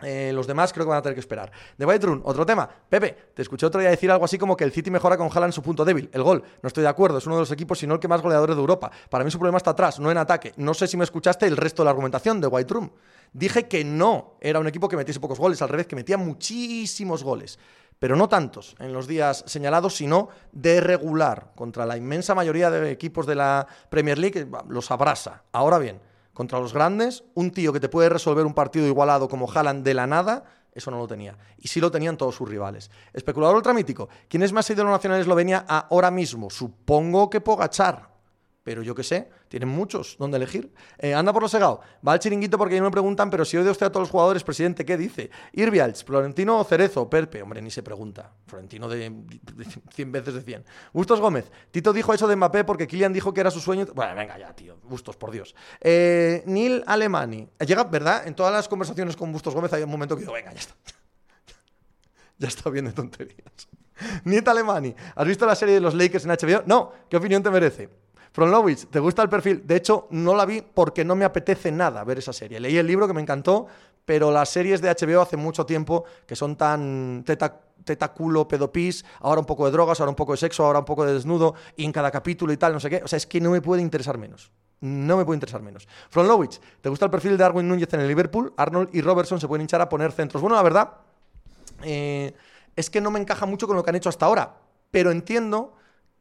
eh, 0.00 0.30
los 0.32 0.46
demás 0.46 0.72
creo 0.72 0.86
que 0.86 0.90
van 0.90 0.98
a 0.98 1.02
tener 1.02 1.14
que 1.14 1.20
esperar. 1.20 1.50
De 1.76 1.84
White 1.84 2.06
Room, 2.06 2.22
otro 2.24 2.46
tema. 2.46 2.68
Pepe, 2.88 3.16
te 3.34 3.42
escuché 3.42 3.66
otro 3.66 3.80
día 3.80 3.90
decir 3.90 4.10
algo 4.10 4.24
así 4.24 4.38
como 4.38 4.56
que 4.56 4.64
el 4.64 4.72
City 4.72 4.90
mejora 4.90 5.16
con 5.16 5.28
Haaland 5.28 5.52
su 5.52 5.62
punto 5.62 5.84
débil, 5.84 6.08
el 6.12 6.22
gol. 6.22 6.42
No 6.62 6.66
estoy 6.68 6.82
de 6.82 6.88
acuerdo, 6.88 7.18
es 7.18 7.26
uno 7.26 7.36
de 7.36 7.42
los 7.42 7.50
equipos, 7.50 7.78
sino 7.78 7.94
el 7.94 8.00
que 8.00 8.08
más 8.08 8.22
goleadores 8.22 8.56
de 8.56 8.60
Europa. 8.60 8.90
Para 9.10 9.24
mí 9.24 9.30
su 9.30 9.38
problema 9.38 9.58
está 9.58 9.70
atrás, 9.70 9.98
no 9.98 10.10
en 10.10 10.18
ataque. 10.18 10.52
No 10.56 10.74
sé 10.74 10.86
si 10.86 10.96
me 10.96 11.04
escuchaste 11.04 11.46
el 11.46 11.56
resto 11.56 11.82
de 11.82 11.86
la 11.86 11.90
argumentación 11.90 12.40
de 12.40 12.46
White 12.46 12.72
Room. 12.72 12.90
Dije 13.32 13.68
que 13.68 13.84
no 13.84 14.36
era 14.40 14.58
un 14.58 14.66
equipo 14.66 14.88
que 14.88 14.96
metiese 14.96 15.20
pocos 15.20 15.38
goles, 15.38 15.60
al 15.62 15.68
revés, 15.68 15.86
que 15.86 15.96
metía 15.96 16.16
muchísimos 16.16 17.22
goles. 17.22 17.58
Pero 17.98 18.14
no 18.14 18.28
tantos 18.28 18.76
en 18.78 18.92
los 18.92 19.08
días 19.08 19.44
señalados, 19.46 19.96
sino 19.96 20.28
de 20.52 20.80
regular. 20.80 21.52
Contra 21.56 21.84
la 21.84 21.96
inmensa 21.96 22.34
mayoría 22.34 22.70
de 22.70 22.90
equipos 22.90 23.26
de 23.26 23.34
la 23.34 23.66
Premier 23.90 24.18
League 24.18 24.46
los 24.68 24.90
abrasa. 24.90 25.42
Ahora 25.52 25.78
bien, 25.78 26.00
contra 26.38 26.60
los 26.60 26.72
grandes, 26.72 27.24
un 27.34 27.50
tío 27.50 27.72
que 27.72 27.80
te 27.80 27.88
puede 27.88 28.08
resolver 28.08 28.46
un 28.46 28.54
partido 28.54 28.86
igualado 28.86 29.28
como 29.28 29.50
Haaland 29.50 29.84
de 29.84 29.92
la 29.92 30.06
nada, 30.06 30.44
eso 30.72 30.88
no 30.88 30.96
lo 30.96 31.08
tenía. 31.08 31.36
Y 31.58 31.66
sí 31.66 31.80
lo 31.80 31.90
tenían 31.90 32.16
todos 32.16 32.36
sus 32.36 32.48
rivales. 32.48 32.92
Especulador 33.12 33.56
ultramítico. 33.56 34.08
¿Quién 34.28 34.44
es 34.44 34.52
más 34.52 34.70
ídolo 34.70 34.92
nacional 34.92 35.18
de 35.18 35.22
Eslovenia 35.22 35.64
ahora 35.66 36.12
mismo? 36.12 36.48
Supongo 36.48 37.28
que 37.28 37.40
Pogachar 37.40 38.10
pero 38.68 38.82
yo 38.82 38.94
qué 38.94 39.02
sé, 39.02 39.30
tienen 39.48 39.70
muchos 39.70 40.16
donde 40.18 40.36
elegir. 40.36 40.70
Eh, 40.98 41.14
anda 41.14 41.32
por 41.32 41.40
lo 41.40 41.48
segado, 41.48 41.80
va 42.06 42.12
al 42.12 42.18
chiringuito 42.18 42.58
porque 42.58 42.76
no 42.76 42.84
me 42.84 42.90
preguntan, 42.90 43.30
pero 43.30 43.46
si 43.46 43.56
odia 43.56 43.70
usted 43.70 43.86
a 43.86 43.90
todos 43.90 44.02
los 44.02 44.10
jugadores, 44.10 44.44
presidente, 44.44 44.84
¿qué 44.84 44.98
dice? 44.98 45.30
Irvials, 45.54 46.04
Florentino 46.04 46.60
o 46.60 46.64
Cerezo, 46.64 47.08
Perpe, 47.08 47.40
hombre, 47.40 47.62
ni 47.62 47.70
se 47.70 47.82
pregunta. 47.82 48.30
Florentino 48.46 48.86
de, 48.86 49.10
100 49.94 50.12
veces 50.12 50.34
de 50.34 50.42
100. 50.42 50.64
Bustos 50.92 51.18
Gómez, 51.18 51.50
Tito 51.70 51.94
dijo 51.94 52.12
eso 52.12 52.28
de 52.28 52.36
Mbappé 52.36 52.64
porque 52.64 52.86
Kylian 52.86 53.14
dijo 53.14 53.32
que 53.32 53.40
era 53.40 53.50
su 53.50 53.60
sueño. 53.60 53.86
Bueno, 53.94 54.14
venga 54.14 54.36
ya, 54.36 54.54
tío, 54.54 54.76
Bustos, 54.82 55.16
por 55.16 55.30
Dios. 55.30 55.54
Eh, 55.80 56.42
Neil 56.44 56.84
Alemani, 56.86 57.48
llega, 57.66 57.84
¿verdad? 57.84 58.26
En 58.26 58.34
todas 58.34 58.52
las 58.52 58.68
conversaciones 58.68 59.16
con 59.16 59.32
Bustos 59.32 59.54
Gómez 59.54 59.72
hay 59.72 59.82
un 59.82 59.90
momento 59.90 60.14
que 60.14 60.20
digo, 60.20 60.34
venga, 60.34 60.52
ya 60.52 60.60
está. 60.60 60.74
ya 62.36 62.48
está 62.48 62.68
bien 62.68 62.84
de 62.84 62.92
tonterías. 62.92 63.66
Neil 64.24 64.46
Alemani, 64.46 64.94
¿has 65.14 65.26
visto 65.26 65.46
la 65.46 65.54
serie 65.54 65.74
de 65.74 65.80
los 65.80 65.94
Lakers 65.94 66.26
en 66.26 66.32
HBO? 66.32 66.64
No, 66.66 66.92
¿qué 67.08 67.16
opinión 67.16 67.42
te 67.42 67.50
merece? 67.50 67.88
From 68.32 68.50
Lowitz, 68.50 68.86
¿te 68.88 69.00
gusta 69.00 69.22
el 69.22 69.28
perfil? 69.28 69.66
De 69.66 69.76
hecho, 69.76 70.06
no 70.10 70.34
la 70.34 70.44
vi 70.44 70.62
porque 70.62 71.04
no 71.04 71.16
me 71.16 71.24
apetece 71.24 71.72
nada 71.72 72.04
ver 72.04 72.18
esa 72.18 72.32
serie. 72.32 72.60
Leí 72.60 72.76
el 72.76 72.86
libro 72.86 73.06
que 73.06 73.14
me 73.14 73.20
encantó, 73.20 73.66
pero 74.04 74.30
las 74.30 74.48
series 74.48 74.80
de 74.80 74.88
HBO 74.88 75.20
hace 75.20 75.36
mucho 75.36 75.66
tiempo 75.66 76.04
que 76.26 76.36
son 76.36 76.56
tan 76.56 77.22
teta, 77.26 77.60
teta 77.84 78.12
culo, 78.12 78.48
pedopis, 78.48 79.04
ahora 79.20 79.40
un 79.40 79.46
poco 79.46 79.66
de 79.66 79.72
drogas, 79.72 80.00
ahora 80.00 80.10
un 80.10 80.16
poco 80.16 80.32
de 80.32 80.38
sexo, 80.38 80.64
ahora 80.64 80.78
un 80.80 80.84
poco 80.84 81.04
de 81.04 81.14
desnudo, 81.14 81.54
y 81.76 81.84
en 81.84 81.92
cada 81.92 82.10
capítulo 82.10 82.52
y 82.52 82.56
tal, 82.56 82.72
no 82.72 82.80
sé 82.80 82.90
qué. 82.90 83.02
O 83.04 83.08
sea, 83.08 83.16
es 83.16 83.26
que 83.26 83.40
no 83.40 83.50
me 83.50 83.60
puede 83.60 83.82
interesar 83.82 84.18
menos. 84.18 84.50
No 84.80 85.16
me 85.16 85.24
puede 85.24 85.36
interesar 85.36 85.60
menos. 85.60 85.88
From 86.08 86.26
Lowitz, 86.26 86.60
¿te 86.80 86.88
gusta 86.88 87.06
el 87.06 87.10
perfil 87.10 87.32
de 87.32 87.38
Darwin 87.38 87.66
Núñez 87.66 87.92
en 87.92 88.00
el 88.00 88.08
Liverpool? 88.08 88.52
Arnold 88.56 88.90
y 88.92 89.00
Robertson 89.00 89.40
se 89.40 89.48
pueden 89.48 89.62
hinchar 89.62 89.80
a 89.80 89.88
poner 89.88 90.12
centros. 90.12 90.40
Bueno, 90.40 90.56
la 90.56 90.62
verdad 90.62 90.92
eh, 91.82 92.32
es 92.76 92.90
que 92.90 93.00
no 93.00 93.10
me 93.10 93.18
encaja 93.18 93.44
mucho 93.46 93.66
con 93.66 93.76
lo 93.76 93.82
que 93.82 93.90
han 93.90 93.96
hecho 93.96 94.08
hasta 94.08 94.26
ahora, 94.26 94.54
pero 94.90 95.10
entiendo 95.10 95.74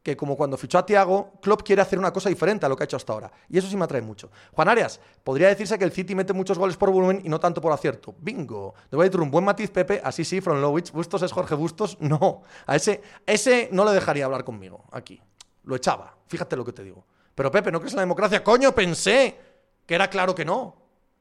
que 0.08 0.16
como 0.16 0.38
cuando 0.38 0.56
fichó 0.56 0.78
a 0.78 0.86
Tiago, 0.86 1.34
Klopp 1.42 1.64
quiere 1.64 1.82
hacer 1.82 2.00
una 2.00 2.14
cosa 2.14 2.30
diferente 2.30 2.66
a 2.66 2.70
lo 2.70 2.78
que 2.78 2.84
ha 2.84 2.86
hecho 2.86 2.96
hasta 2.96 3.12
ahora. 3.12 3.30
Y 3.50 3.58
eso 3.58 3.68
sí 3.68 3.76
me 3.76 3.84
atrae 3.84 4.02
mucho. 4.02 4.32
Juan 4.54 4.70
Arias, 4.70 5.02
podría 5.22 5.50
decirse 5.50 5.78
que 5.78 5.84
el 5.84 5.92
City 5.92 6.16
mete 6.16 6.32
muchos 6.32 6.58
goles 6.58 6.78
por 6.78 6.92
volumen 6.92 7.20
y 7.26 7.28
no 7.28 7.42
tanto 7.42 7.60
por 7.60 7.74
acierto. 7.74 8.16
Bingo. 8.18 8.74
De 8.90 8.96
White 8.96 9.18
un 9.18 9.30
buen 9.30 9.44
matiz, 9.44 9.70
Pepe. 9.70 10.00
Así 10.02 10.24
sí, 10.24 10.40
Lowich. 10.40 10.94
Bustos 10.94 11.24
es 11.24 11.34
Jorge 11.34 11.56
Bustos. 11.56 11.98
No. 12.08 12.44
A 12.66 12.78
ese, 12.78 13.02
ese 13.26 13.68
no 13.74 13.84
le 13.84 13.92
dejaría 13.92 14.24
hablar 14.24 14.46
conmigo 14.46 14.86
aquí. 14.94 15.22
Lo 15.66 15.76
echaba. 15.76 16.16
Fíjate 16.28 16.56
lo 16.56 16.64
que 16.64 16.72
te 16.72 16.86
digo. 16.86 17.06
Pero 17.36 17.52
Pepe, 17.52 17.70
¿no 17.70 17.80
crees 17.80 17.92
en 17.92 17.98
la 17.98 18.04
democracia? 18.04 18.42
Coño, 18.42 18.74
pensé 18.74 19.38
que 19.86 19.94
era 19.94 20.10
claro 20.10 20.34
que 20.34 20.46
no. 20.46 20.74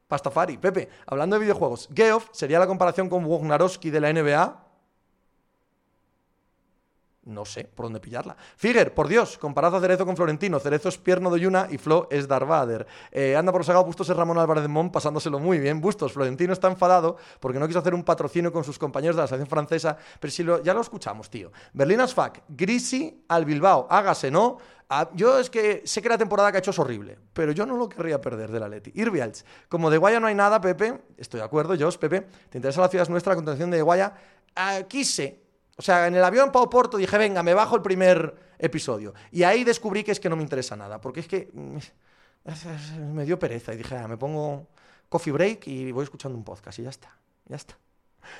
Pastafari. 0.07 0.57
Pepe, 0.57 0.87
hablando 1.07 1.35
de 1.35 1.41
videojuegos, 1.41 1.89
Geoff 1.93 2.29
sería 2.31 2.57
la 2.57 2.67
comparación 2.67 3.09
con 3.09 3.25
Wognarowski 3.25 3.89
de 3.89 3.99
la 3.99 4.13
NBA 4.13 4.66
no 7.27 7.45
sé 7.45 7.65
por 7.65 7.85
dónde 7.85 7.99
pillarla. 7.99 8.35
Figuer, 8.55 8.93
por 8.93 9.07
Dios, 9.07 9.37
comparado 9.37 9.77
a 9.77 9.81
Cerezo 9.81 10.05
con 10.05 10.15
Florentino. 10.15 10.59
Cerezo 10.59 10.89
es 10.89 10.97
pierno 10.97 11.29
de 11.29 11.41
Yuna 11.41 11.67
y 11.69 11.77
Flo 11.77 12.07
es 12.09 12.27
Darvader. 12.27 12.87
Eh, 13.11 13.35
anda 13.35 13.51
por 13.51 13.63
sagado, 13.63 13.85
Bustos 13.85 14.09
es 14.09 14.15
Ramón 14.15 14.37
Álvarez 14.37 14.63
de 14.63 14.69
Mon, 14.69 14.91
pasándoselo 14.91 15.39
muy 15.39 15.59
bien. 15.59 15.81
Bustos, 15.81 16.13
Florentino 16.13 16.53
está 16.53 16.67
enfadado 16.69 17.17
porque 17.39 17.59
no 17.59 17.67
quiso 17.67 17.79
hacer 17.79 17.93
un 17.93 18.03
patrocinio 18.03 18.51
con 18.51 18.63
sus 18.63 18.79
compañeros 18.79 19.15
de 19.15 19.23
la 19.23 19.27
selección 19.27 19.49
francesa, 19.49 19.97
pero 20.19 20.31
si 20.31 20.43
lo, 20.43 20.63
ya 20.63 20.73
lo 20.73 20.81
escuchamos, 20.81 21.29
tío. 21.29 21.51
Berlín 21.73 21.99
Asfac, 21.99 22.43
Grisi 22.47 23.25
al 23.27 23.45
Bilbao, 23.45 23.87
hágase, 23.89 24.31
¿no? 24.31 24.57
Ah, 24.89 25.09
yo 25.13 25.37
es 25.37 25.49
que 25.49 25.81
sé 25.85 26.01
que 26.01 26.07
la 26.07 26.17
temporada 26.17 26.49
que 26.49 26.57
ha 26.57 26.59
hecho 26.59 26.71
es 26.71 26.79
horrible, 26.79 27.17
pero 27.33 27.51
yo 27.51 27.65
no 27.65 27.75
lo 27.75 27.89
querría 27.89 28.21
perder 28.21 28.51
de 28.51 28.59
la 28.61 28.69
Leti. 28.69 28.91
Irvialch, 28.95 29.43
como 29.67 29.89
de 29.89 29.97
Guaya 29.97 30.21
no 30.21 30.27
hay 30.27 30.35
nada, 30.35 30.61
Pepe, 30.61 31.01
estoy 31.17 31.41
de 31.41 31.45
acuerdo, 31.45 31.75
yo, 31.75 31.89
Pepe, 31.91 32.21
¿te 32.49 32.57
interesa 32.57 32.79
la 32.79 32.87
ciudad 32.87 33.05
nuestra, 33.09 33.31
la 33.31 33.35
continuación 33.35 33.69
de 33.69 33.81
Guaya? 33.81 34.13
Aquí 34.55 35.03
sé 35.03 35.46
o 35.77 35.81
sea, 35.81 36.07
en 36.07 36.15
el 36.15 36.23
avión 36.23 36.51
Pau 36.51 36.69
Porto 36.69 36.97
dije, 36.97 37.17
venga, 37.17 37.43
me 37.43 37.53
bajo 37.53 37.75
el 37.75 37.81
primer 37.81 38.35
episodio. 38.57 39.13
Y 39.31 39.43
ahí 39.43 39.63
descubrí 39.63 40.03
que 40.03 40.11
es 40.11 40.19
que 40.19 40.29
no 40.29 40.35
me 40.35 40.41
interesa 40.41 40.75
nada, 40.75 40.99
porque 40.99 41.19
es 41.19 41.27
que 41.27 41.49
mm, 41.53 41.77
me 43.13 43.25
dio 43.25 43.37
pereza 43.37 43.73
y 43.73 43.77
dije, 43.77 43.95
ah, 43.95 44.07
me 44.07 44.17
pongo 44.17 44.67
coffee 45.07 45.31
break 45.31 45.67
y 45.67 45.91
voy 45.91 46.03
escuchando 46.03 46.37
un 46.37 46.43
podcast 46.43 46.79
y 46.79 46.83
ya 46.83 46.89
está, 46.89 47.15
ya 47.45 47.55
está. 47.55 47.77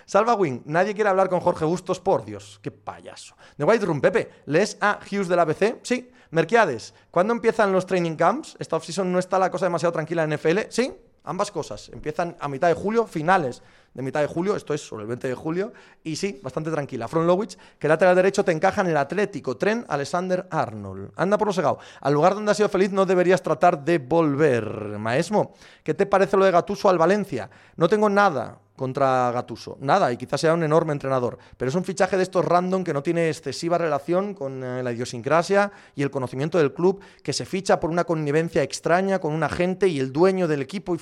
Salva 0.06 0.34
Wing, 0.34 0.62
nadie 0.66 0.94
quiere 0.94 1.10
hablar 1.10 1.30
con 1.30 1.40
Jorge 1.40 1.64
Bustos, 1.64 2.00
por 2.00 2.26
Dios, 2.26 2.60
qué 2.62 2.72
payaso. 2.72 3.36
The 3.56 3.64
White 3.64 3.86
Room, 3.86 4.02
Pepe, 4.02 4.30
¿lees 4.46 4.78
a 4.82 5.00
Hughes 5.10 5.28
de 5.28 5.36
la 5.36 5.44
ABC? 5.44 5.80
Sí. 5.84 6.12
Merquiades, 6.30 6.94
¿cuándo 7.10 7.34
empiezan 7.34 7.72
los 7.72 7.86
training 7.86 8.16
camps? 8.16 8.58
Esta 8.60 8.76
offseason 8.76 9.10
no 9.10 9.18
está 9.18 9.40
la 9.40 9.50
cosa 9.50 9.66
demasiado 9.66 9.94
tranquila 9.94 10.24
en 10.24 10.34
NFL. 10.34 10.60
Sí, 10.70 10.94
ambas 11.28 11.52
cosas. 11.52 11.90
Empiezan 11.90 12.36
a 12.40 12.48
mitad 12.48 12.68
de 12.68 12.74
julio, 12.74 13.06
finales 13.06 13.62
de 13.94 14.02
mitad 14.02 14.22
de 14.22 14.28
julio, 14.28 14.56
esto 14.56 14.74
es 14.74 14.82
sobre 14.82 15.04
el 15.04 15.08
20 15.08 15.28
de 15.28 15.36
julio, 15.36 15.74
y 16.04 16.16
sí, 16.16 16.40
bastante 16.44 16.70
tranquila. 16.72 17.08
From 17.08 17.26
Lowich, 17.26 17.58
que 17.80 17.88
lateral 17.88 18.16
derecho 18.16 18.46
te 18.46 18.52
encaja 18.52 18.82
en 18.82 18.88
el 18.88 18.98
Atlético. 18.98 19.58
Tren, 19.58 19.86
Alexander 19.88 20.48
Arnold. 20.52 21.12
Anda 21.16 21.38
por 21.38 21.48
lo 21.48 21.54
segado. 21.54 21.80
Al 22.02 22.14
lugar 22.14 22.36
donde 22.36 22.52
has 22.52 22.58
sido 22.58 22.70
feliz 22.70 22.92
no 22.92 23.06
deberías 23.06 23.42
tratar 23.42 23.84
de 23.84 23.98
volver. 23.98 24.98
Maesmo, 25.00 25.54
¿qué 25.84 25.94
te 25.94 26.06
parece 26.06 26.38
lo 26.38 26.46
de 26.46 26.52
Gatuso 26.52 26.90
al 26.90 26.98
Valencia? 26.98 27.50
No 27.76 27.90
tengo 27.90 28.10
nada 28.10 28.60
contra 28.78 29.32
Gatuso. 29.32 29.78
Nada, 29.82 30.14
y 30.14 30.18
quizás 30.18 30.40
sea 30.40 30.54
un 30.54 30.64
enorme 30.64 30.94
entrenador. 30.94 31.38
Pero 31.58 31.68
es 31.68 31.76
un 31.76 31.84
fichaje 31.84 32.16
de 32.16 32.24
estos 32.24 32.46
random 32.46 32.84
que 32.84 32.94
no 32.94 33.02
tiene 33.04 33.28
excesiva 33.28 33.78
relación 33.78 34.36
con 34.36 34.64
eh, 34.64 34.84
la 34.84 34.94
idiosincrasia 34.94 35.72
y 35.96 36.04
el 36.04 36.12
conocimiento 36.12 36.60
del 36.60 36.74
club, 36.74 37.02
que 37.24 37.34
se 37.34 37.46
ficha 37.46 37.80
por 37.80 37.90
una 37.90 38.04
connivencia 38.04 38.62
extraña 38.62 39.20
con 39.20 39.34
un 39.34 39.42
agente 39.42 39.88
y 39.88 40.00
el 40.00 40.14
dueño 40.14 40.48
del 40.48 40.62
equipo. 40.62 40.94
Y, 40.96 41.00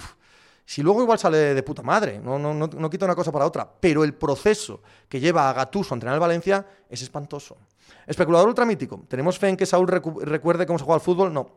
si 0.65 0.81
luego 0.81 1.03
igual 1.03 1.19
sale 1.19 1.53
de 1.53 1.63
puta 1.63 1.83
madre, 1.83 2.17
no, 2.17 2.39
no, 2.39 2.53
no, 2.53 2.67
no 2.67 2.89
quita 2.89 3.05
una 3.05 3.13
cosa 3.13 3.31
para 3.31 3.45
otra, 3.45 3.69
pero 3.79 4.05
el 4.05 4.13
proceso 4.13 4.81
que 5.09 5.19
lleva 5.19 5.49
a 5.49 5.53
Gatuso 5.53 5.93
a 5.93 5.97
entrenar 5.97 6.15
al 6.15 6.21
Valencia 6.21 6.65
es 6.89 7.01
espantoso. 7.01 7.57
Especulador 8.07 8.47
ultramítico, 8.47 9.03
¿tenemos 9.09 9.37
fe 9.37 9.49
en 9.49 9.57
que 9.57 9.65
Saúl 9.65 9.87
recuerde 9.87 10.65
cómo 10.65 10.79
se 10.79 10.85
juega 10.85 10.95
al 10.95 11.01
fútbol? 11.01 11.33
No, 11.33 11.51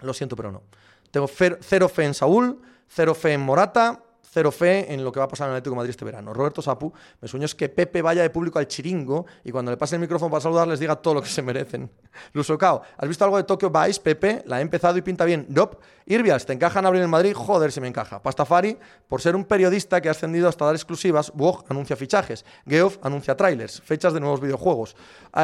lo 0.00 0.14
siento, 0.14 0.36
pero 0.36 0.52
no. 0.52 0.62
Tengo 1.10 1.26
cero 1.28 1.88
fe 1.88 2.04
en 2.04 2.14
Saúl, 2.14 2.62
cero 2.86 3.14
fe 3.14 3.34
en 3.34 3.40
Morata, 3.40 4.02
cero 4.32 4.50
fe 4.50 4.92
en 4.92 5.04
lo 5.04 5.12
que 5.12 5.20
va 5.20 5.26
a 5.26 5.28
pasar 5.28 5.46
en 5.46 5.52
el 5.52 5.56
Atlético 5.56 5.74
de 5.74 5.76
Madrid 5.76 5.90
este 5.90 6.04
verano. 6.06 6.32
Roberto 6.32 6.62
Sapu, 6.62 6.90
me 7.20 7.28
sueño 7.28 7.44
es 7.44 7.54
que 7.54 7.68
Pepe 7.68 8.00
vaya 8.00 8.22
de 8.22 8.30
público 8.30 8.58
al 8.58 8.66
chiringo 8.66 9.26
y 9.44 9.52
cuando 9.52 9.70
le 9.70 9.76
pase 9.76 9.96
el 9.96 10.00
micrófono 10.00 10.30
para 10.30 10.40
saludar 10.40 10.66
les 10.66 10.80
diga 10.80 10.96
todo 10.96 11.14
lo 11.14 11.22
que 11.22 11.28
se 11.28 11.42
merecen. 11.42 11.90
Luso 12.32 12.56
Cao, 12.56 12.82
¿has 12.96 13.08
visto 13.08 13.24
algo 13.24 13.36
de 13.36 13.44
Tokyo 13.44 13.70
Vice, 13.70 14.00
Pepe? 14.00 14.42
La 14.46 14.58
he 14.58 14.62
empezado 14.62 14.96
y 14.96 15.02
pinta 15.02 15.26
bien. 15.26 15.44
Nope. 15.50 15.76
Irvias, 16.06 16.46
¿te 16.46 16.54
encaja 16.54 16.78
en 16.78 16.86
abrir 16.86 17.02
en 17.02 17.10
Madrid? 17.10 17.34
Joder, 17.34 17.70
si 17.70 17.80
me 17.80 17.88
encaja. 17.88 18.22
Pastafari, 18.22 18.78
por 19.06 19.20
ser 19.20 19.36
un 19.36 19.44
periodista 19.44 20.00
que 20.00 20.08
ha 20.08 20.12
ascendido 20.12 20.48
hasta 20.48 20.64
dar 20.64 20.74
exclusivas, 20.74 21.30
Wog 21.34 21.64
anuncia 21.68 21.94
fichajes. 21.94 22.44
Geoff 22.66 22.98
anuncia 23.02 23.36
trailers, 23.36 23.82
fechas 23.82 24.14
de 24.14 24.20
nuevos 24.20 24.40
videojuegos. 24.40 24.96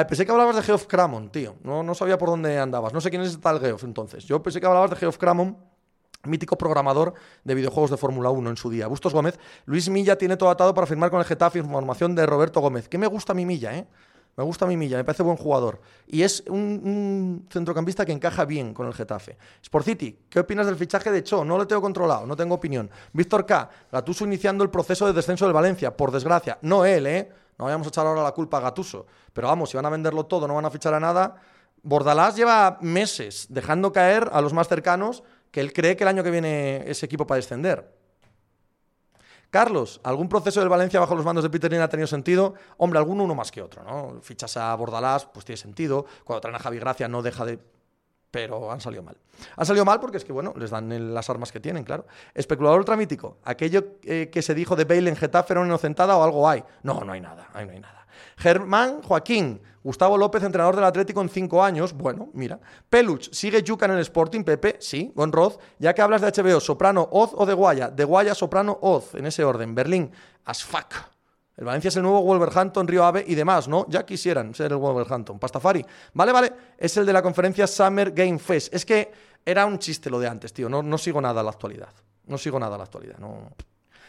pensé 0.09 0.25
que 0.25 0.33
hablabas 0.33 0.57
de 0.57 0.63
Geoff 0.63 0.87
Cramon, 0.87 1.31
tío. 1.31 1.57
No, 1.63 1.83
no 1.83 1.95
sabía 1.95 2.17
por 2.17 2.31
dónde 2.31 2.59
andabas. 2.59 2.93
No 2.95 3.01
sé 3.01 3.11
quién 3.11 3.23
es 3.23 3.39
tal 3.39 3.61
Geoff 3.61 3.85
entonces. 3.85 4.25
Yo 4.25 4.43
pensé 4.43 4.61
que 4.61 4.67
hablabas 4.67 4.91
de 4.91 4.97
Geoff 4.97 5.19
Cramon 5.19 5.57
mítico 6.25 6.59
programador 6.59 7.15
de 7.45 7.55
videojuegos 7.55 7.91
de 7.91 7.97
Fórmula 7.97 8.31
1 8.31 8.51
en 8.51 8.57
su 8.57 8.71
día. 8.71 8.87
Bustos 8.87 9.13
Gómez, 9.13 9.39
Luis 9.67 9.89
Milla 9.89 10.17
tiene 10.17 10.37
todo 10.37 10.51
atado 10.51 10.75
para 10.75 10.87
firmar 10.87 11.11
con 11.11 11.21
el 11.21 11.27
Getafe 11.27 11.59
información 11.59 12.15
de 12.15 12.27
Roberto 12.27 12.61
Gómez. 12.61 12.89
Que 12.89 12.99
me 12.99 13.07
gusta 13.07 13.35
mi 13.35 13.47
Milla, 13.47 13.77
¿eh? 13.77 13.87
Me 14.37 14.45
gusta 14.45 14.67
mi 14.67 14.77
Milla, 14.77 14.97
me 14.97 15.03
parece 15.03 15.25
buen 15.25 15.37
jugador. 15.37 15.81
Y 16.07 16.23
es 16.23 16.45
un, 16.49 17.45
centrocampista 17.51 18.07
que 18.07 18.13
encaja 18.13 18.45
bien 18.45 18.73
con 18.73 18.87
el 18.87 18.95
Getafe. 18.95 19.37
Sport 19.63 19.85
City, 19.85 20.17
¿qué 20.31 20.39
opinas 20.39 20.67
del 20.67 20.77
fichaje 20.77 21.11
de 21.11 21.25
Cho? 21.25 21.45
No 21.45 21.59
lo 21.59 21.67
tengo 21.67 21.83
controlado, 21.83 22.25
no 22.25 22.37
tengo 22.37 22.55
opinión. 22.55 22.89
Víctor 23.13 23.45
K, 23.45 23.69
Gatuso 23.91 24.25
iniciando 24.25 24.63
el 24.63 24.71
proceso 24.71 25.09
de 25.09 25.13
descenso 25.13 25.45
del 25.45 25.55
Valencia, 25.55 25.97
por 25.97 26.13
desgracia. 26.13 26.57
No 26.63 26.85
él, 26.85 27.09
¿eh? 27.09 27.33
No 27.59 27.65
vayamos 27.65 27.89
a 27.89 27.91
echar 27.91 28.07
ahora 28.07 28.23
la 28.23 28.31
culpa 28.31 28.59
a 28.59 28.61
Gatuso. 28.61 29.07
Pero 29.33 29.49
vamos, 29.49 29.71
si 29.71 29.77
van 29.77 29.87
a 29.87 29.91
venderlo 29.91 30.27
todo, 30.27 30.47
no 30.47 30.55
van 30.55 30.67
a 30.67 30.71
fichar 30.71 30.95
a 30.95 31.01
nada. 31.01 31.35
Bordalás 31.83 32.37
lleva 32.37 32.79
meses 32.81 33.47
dejando 33.51 33.93
caer 33.93 34.31
a 34.33 34.41
los 34.41 34.53
más 34.53 34.69
cercanos 34.69 35.25
que 35.51 35.61
él 35.61 35.73
cree 35.73 35.97
que 35.97 36.05
el 36.05 36.09
año 36.09 36.23
que 36.23 36.31
viene 36.31 36.85
ese 36.87 37.07
equipo 37.07 37.27
para 37.27 37.37
descender. 37.37 37.99
Carlos, 39.51 40.01
¿algún 40.05 40.29
proceso 40.29 40.61
del 40.61 40.69
Valencia 40.69 41.01
bajo 41.01 41.15
los 41.15 41.25
mandos 41.25 41.43
de 41.43 41.49
Peter 41.49 41.71
Lin 41.71 41.81
ha 41.81 41.89
tenido 41.89 42.07
sentido? 42.07 42.55
Hombre, 42.77 42.99
alguno 42.99 43.25
uno 43.25 43.35
más 43.35 43.51
que 43.51 43.63
otro, 43.63 43.83
¿no? 43.83 44.21
Fichas 44.21 44.59
a 44.59 44.75
Bordalás, 44.75 45.25
pues 45.25 45.47
tiene 45.47 45.57
sentido. 45.57 46.05
Cuando 46.25 46.43
traen 46.43 46.57
a 46.57 46.59
Javi 46.59 46.79
Gracia 46.79 47.09
no 47.09 47.23
deja 47.23 47.47
de... 47.47 47.59
Pero 48.31 48.71
han 48.71 48.83
salido 48.83 49.03
mal. 49.03 49.17
Han 49.57 49.65
salido 49.65 49.87
mal 49.87 50.01
porque 50.01 50.19
es 50.19 50.25
que, 50.25 50.33
bueno, 50.33 50.53
les 50.55 50.69
dan 50.69 51.15
las 51.15 51.31
armas 51.31 51.51
que 51.51 51.61
tienen, 51.61 51.83
claro. 51.83 52.05
Especulador 52.35 52.79
ultramítico. 52.79 53.39
¿Aquello 53.43 53.97
eh, 54.03 54.29
que 54.31 54.43
se 54.43 54.55
dijo 54.55 54.77
de 54.77 54.85
Bale 54.85 55.09
en 55.09 55.17
Getafe 55.17 55.55
era 55.55 55.61
una 55.61 55.69
inocentada 55.69 56.15
o 56.15 56.23
algo 56.23 56.47
hay? 56.47 56.63
No, 56.83 57.01
no 57.01 57.13
hay 57.13 57.23
nada, 57.23 57.49
ahí 57.55 57.65
no 57.65 57.73
hay 57.73 57.81
nada. 57.81 57.98
Germán 58.37 59.03
Joaquín, 59.03 59.61
Gustavo 59.83 60.19
López, 60.19 60.43
entrenador 60.43 60.77
del 60.77 60.85
Atlético 60.85 61.21
en 61.23 61.29
cinco 61.29 61.63
años. 61.63 61.93
Bueno, 61.93 62.29
mira. 62.35 62.61
Peluch, 62.91 63.31
¿sigue 63.33 63.63
Yuca 63.63 63.87
en 63.87 63.93
el 63.93 64.01
Sporting, 64.01 64.45
Pepe? 64.45 64.77
Sí. 64.81 65.13
Gonroz, 65.15 65.59
ya 65.79 65.95
que 65.95 66.03
hablas 66.03 66.21
de 66.21 66.31
HBO, 66.31 66.61
Soprano, 66.61 67.09
Oz 67.11 67.31
o 67.35 67.47
de 67.47 67.55
Guaya. 67.55 67.89
De 67.89 68.05
Guaya, 68.05 68.35
Soprano, 68.35 68.79
Oz, 68.83 69.15
en 69.15 69.27
ese 69.27 69.45
orden. 69.45 69.75
Berlín, 69.75 70.11
as 70.45 70.65
fuck. 70.65 70.95
El 71.57 71.65
Valencia 71.65 71.89
es 71.89 71.97
el 71.97 72.03
nuevo 72.03 72.23
Wolverhampton, 72.23 72.87
Río 72.87 73.05
Ave 73.05 73.25
y 73.27 73.35
demás, 73.35 73.67
¿no? 73.67 73.85
Ya 73.89 74.07
quisieran 74.07 74.55
ser 74.55 74.71
el 74.71 74.79
Wolverhampton. 74.79 75.41
Pastafari. 75.41 75.85
Vale, 76.15 76.33
vale. 76.33 76.53
Es 76.79 76.97
el 76.97 77.05
de 77.05 77.13
la 77.13 77.21
conferencia 77.21 77.67
Summer 77.67 78.13
Game 78.13 78.39
Fest. 78.39 78.73
Es 78.73 78.85
que 78.85 79.11
era 79.45 79.67
un 79.67 79.79
chiste 79.79 80.09
lo 80.09 80.21
de 80.21 80.29
antes, 80.29 80.53
tío. 80.53 80.69
No, 80.69 80.85
no 80.85 80.99
sigo 80.99 81.21
nada 81.21 81.41
a 81.41 81.43
la 81.43 81.51
actualidad. 81.51 81.93
No 82.27 82.39
sigo 82.39 82.61
nada 82.61 82.77
a 82.77 82.79
la 82.79 82.85
actualidad. 82.85 83.19
No. 83.19 83.51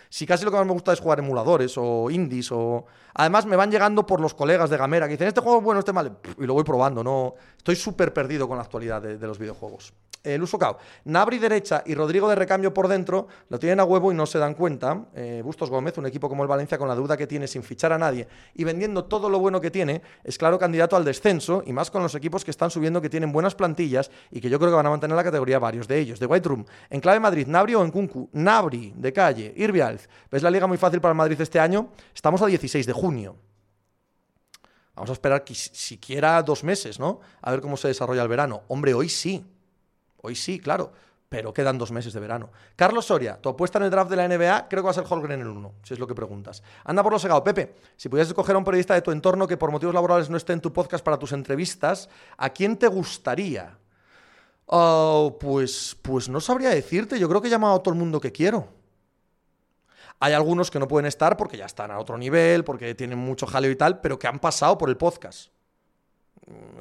Si 0.10 0.26
casi 0.26 0.44
lo 0.44 0.50
que 0.50 0.58
más 0.58 0.66
me 0.66 0.74
gusta 0.74 0.92
es 0.92 1.00
jugar 1.00 1.20
emuladores 1.20 1.76
o 1.78 2.10
indies 2.10 2.52
o... 2.52 2.86
Además 3.14 3.46
me 3.46 3.56
van 3.56 3.70
llegando 3.70 4.06
por 4.06 4.22
los 4.22 4.34
colegas 4.34 4.70
de 4.70 4.78
Gamera 4.78 5.08
que 5.08 5.14
dicen, 5.14 5.28
este 5.28 5.42
juego 5.42 5.60
es 5.60 5.64
bueno, 5.64 5.80
este 5.80 5.94
mal, 5.94 6.18
y 6.38 6.46
lo 6.46 6.56
voy 6.56 6.64
probando, 6.64 7.04
no... 7.04 7.36
Estoy 7.60 7.76
súper 7.76 8.14
perdido 8.14 8.48
con 8.48 8.58
la 8.58 8.64
actualidad 8.64 9.02
de 9.02 9.28
los 9.28 9.38
videojuegos 9.38 9.94
el 10.24 10.44
uso 10.44 10.58
cao. 10.58 10.78
Nabri 11.06 11.40
derecha 11.40 11.84
y 11.86 11.96
Rodrigo 11.96 12.30
de 12.30 12.36
recambio 12.36 12.74
por 12.74 12.88
dentro 12.88 13.28
lo 13.50 13.60
tienen 13.60 13.80
a 13.80 13.84
huevo 13.84 14.12
y 14.12 14.16
no 14.16 14.26
se 14.26 14.38
dan 14.38 14.54
cuenta. 14.54 15.06
Eh, 15.16 15.42
Bustos 15.44 15.70
Gómez, 15.70 15.98
un 15.98 16.06
equipo 16.06 16.28
como 16.30 16.44
el 16.44 16.50
Valencia, 16.50 16.78
con 16.78 16.88
la 16.88 16.96
duda 16.96 17.16
que 17.16 17.28
tiene 17.28 17.48
sin 17.48 17.64
fichar 17.64 17.94
a 17.94 17.98
nadie 17.98 18.28
y 18.54 18.64
vendiendo 18.64 19.06
todo 19.06 19.30
lo 19.30 19.40
bueno 19.40 19.62
que 19.62 19.72
tiene, 19.72 20.02
es 20.24 20.38
claro 20.38 20.60
candidato 20.60 20.96
al 20.96 21.06
descenso 21.06 21.64
y 21.66 21.74
más 21.74 21.92
con 21.92 22.04
los 22.04 22.16
equipos 22.16 22.44
que 22.44 22.52
están 22.52 22.70
subiendo 22.70 23.02
que 23.02 23.10
tienen 23.10 23.32
buenas 23.32 23.56
plantillas 23.56 24.12
y 24.32 24.42
que 24.42 24.50
yo 24.50 24.60
creo 24.60 24.72
que 24.72 24.76
van 24.76 24.86
a 24.86 24.90
mantener 24.90 25.16
la 25.16 25.24
categoría 25.24 25.60
varios 25.60 25.88
de 25.88 26.00
ellos. 26.00 26.20
De 26.20 26.26
White 26.26 26.48
Room, 26.48 26.66
en 26.90 27.00
clave 27.00 27.20
Madrid, 27.20 27.48
Nabri 27.48 27.76
o 27.76 27.84
en 27.84 27.92
Kunku, 27.92 28.30
Nabri 28.34 28.94
de 28.96 29.14
calle, 29.14 29.54
Irvialz. 29.56 30.08
¿Ves 30.32 30.44
la 30.44 30.52
liga 30.52 30.68
muy 30.68 30.78
fácil 30.78 31.02
para 31.02 31.12
el 31.12 31.18
Madrid 31.18 31.40
este 31.40 31.60
año? 31.60 31.90
Estamos 32.14 32.42
a 32.42 32.46
16 32.46 32.86
de 32.86 32.94
junio. 32.94 33.36
Vamos 35.00 35.12
a 35.12 35.14
esperar 35.14 35.46
que 35.46 35.56
siquiera 35.56 36.44
dos 36.44 36.66
meses, 36.66 37.00
¿no? 37.00 37.22
A 37.42 37.52
ver 37.52 37.62
cómo 37.62 37.78
se 37.78 37.88
desarrolla 37.88 38.22
el 38.22 38.28
verano. 38.28 38.64
Hombre, 38.68 38.94
hoy 38.94 39.08
sí. 39.08 39.46
Hoy 40.22 40.36
sí, 40.36 40.60
claro, 40.60 40.92
pero 41.30 41.54
quedan 41.54 41.78
dos 41.78 41.90
meses 41.94 42.12
de 42.12 42.20
verano. 42.20 42.50
Carlos 42.76 43.06
Soria, 43.06 43.40
tu 43.40 43.48
apuesta 43.48 43.78
en 43.78 43.86
el 43.86 43.92
draft 43.92 44.12
de 44.12 44.18
la 44.18 44.28
NBA, 44.28 44.68
creo 44.68 44.84
que 44.84 44.88
va 44.88 44.92
a 44.92 44.94
ser 44.94 45.06
Holgren 45.08 45.40
en 45.40 45.48
el 45.48 45.48
1, 45.48 45.74
si 45.84 45.94
es 45.94 46.02
lo 46.02 46.06
que 46.06 46.14
preguntas. 46.14 46.62
Anda 46.84 47.02
por 47.02 47.14
lo 47.14 47.20
segado. 47.20 47.42
Pepe, 47.46 47.76
si 47.96 48.10
pudieras 48.10 48.28
escoger 48.28 48.56
a 48.56 48.58
un 48.58 48.66
periodista 48.66 48.94
de 48.94 49.02
tu 49.02 49.12
entorno 49.12 49.48
que 49.48 49.56
por 49.56 49.72
motivos 49.72 49.96
laborales 49.96 50.30
no 50.30 50.36
esté 50.36 50.52
en 50.52 50.60
tu 50.60 50.74
podcast 50.74 51.02
para 51.02 51.18
tus 51.18 51.32
entrevistas, 51.32 52.10
¿a 52.36 52.50
quién 52.50 52.76
te 52.76 52.88
gustaría? 52.88 53.78
Oh, 54.66 55.38
pues, 55.40 55.96
pues 56.02 56.28
no 56.28 56.42
sabría 56.42 56.72
decirte, 56.72 57.18
yo 57.18 57.30
creo 57.30 57.42
que 57.42 57.48
he 57.48 57.52
llamado 57.52 57.76
a 57.76 57.82
todo 57.82 57.94
el 57.94 58.00
mundo 58.02 58.20
que 58.20 58.34
quiero. 58.34 58.79
Hay 60.20 60.34
algunos 60.34 60.70
que 60.70 60.80
no 60.80 60.88
pueden 60.88 61.06
estar 61.06 61.38
porque 61.38 61.58
ya 61.58 61.66
están 61.66 61.92
a 61.92 62.00
otro 62.00 62.18
nivel, 62.18 62.64
porque 62.64 62.94
tienen 62.96 63.18
mucho 63.18 63.48
jaleo 63.48 63.72
y 63.72 63.76
tal, 63.76 64.02
pero 64.02 64.20
que 64.20 64.28
han 64.28 64.40
pasado 64.40 64.78
por 64.78 64.90
el 64.90 64.98
podcast. 64.98 65.52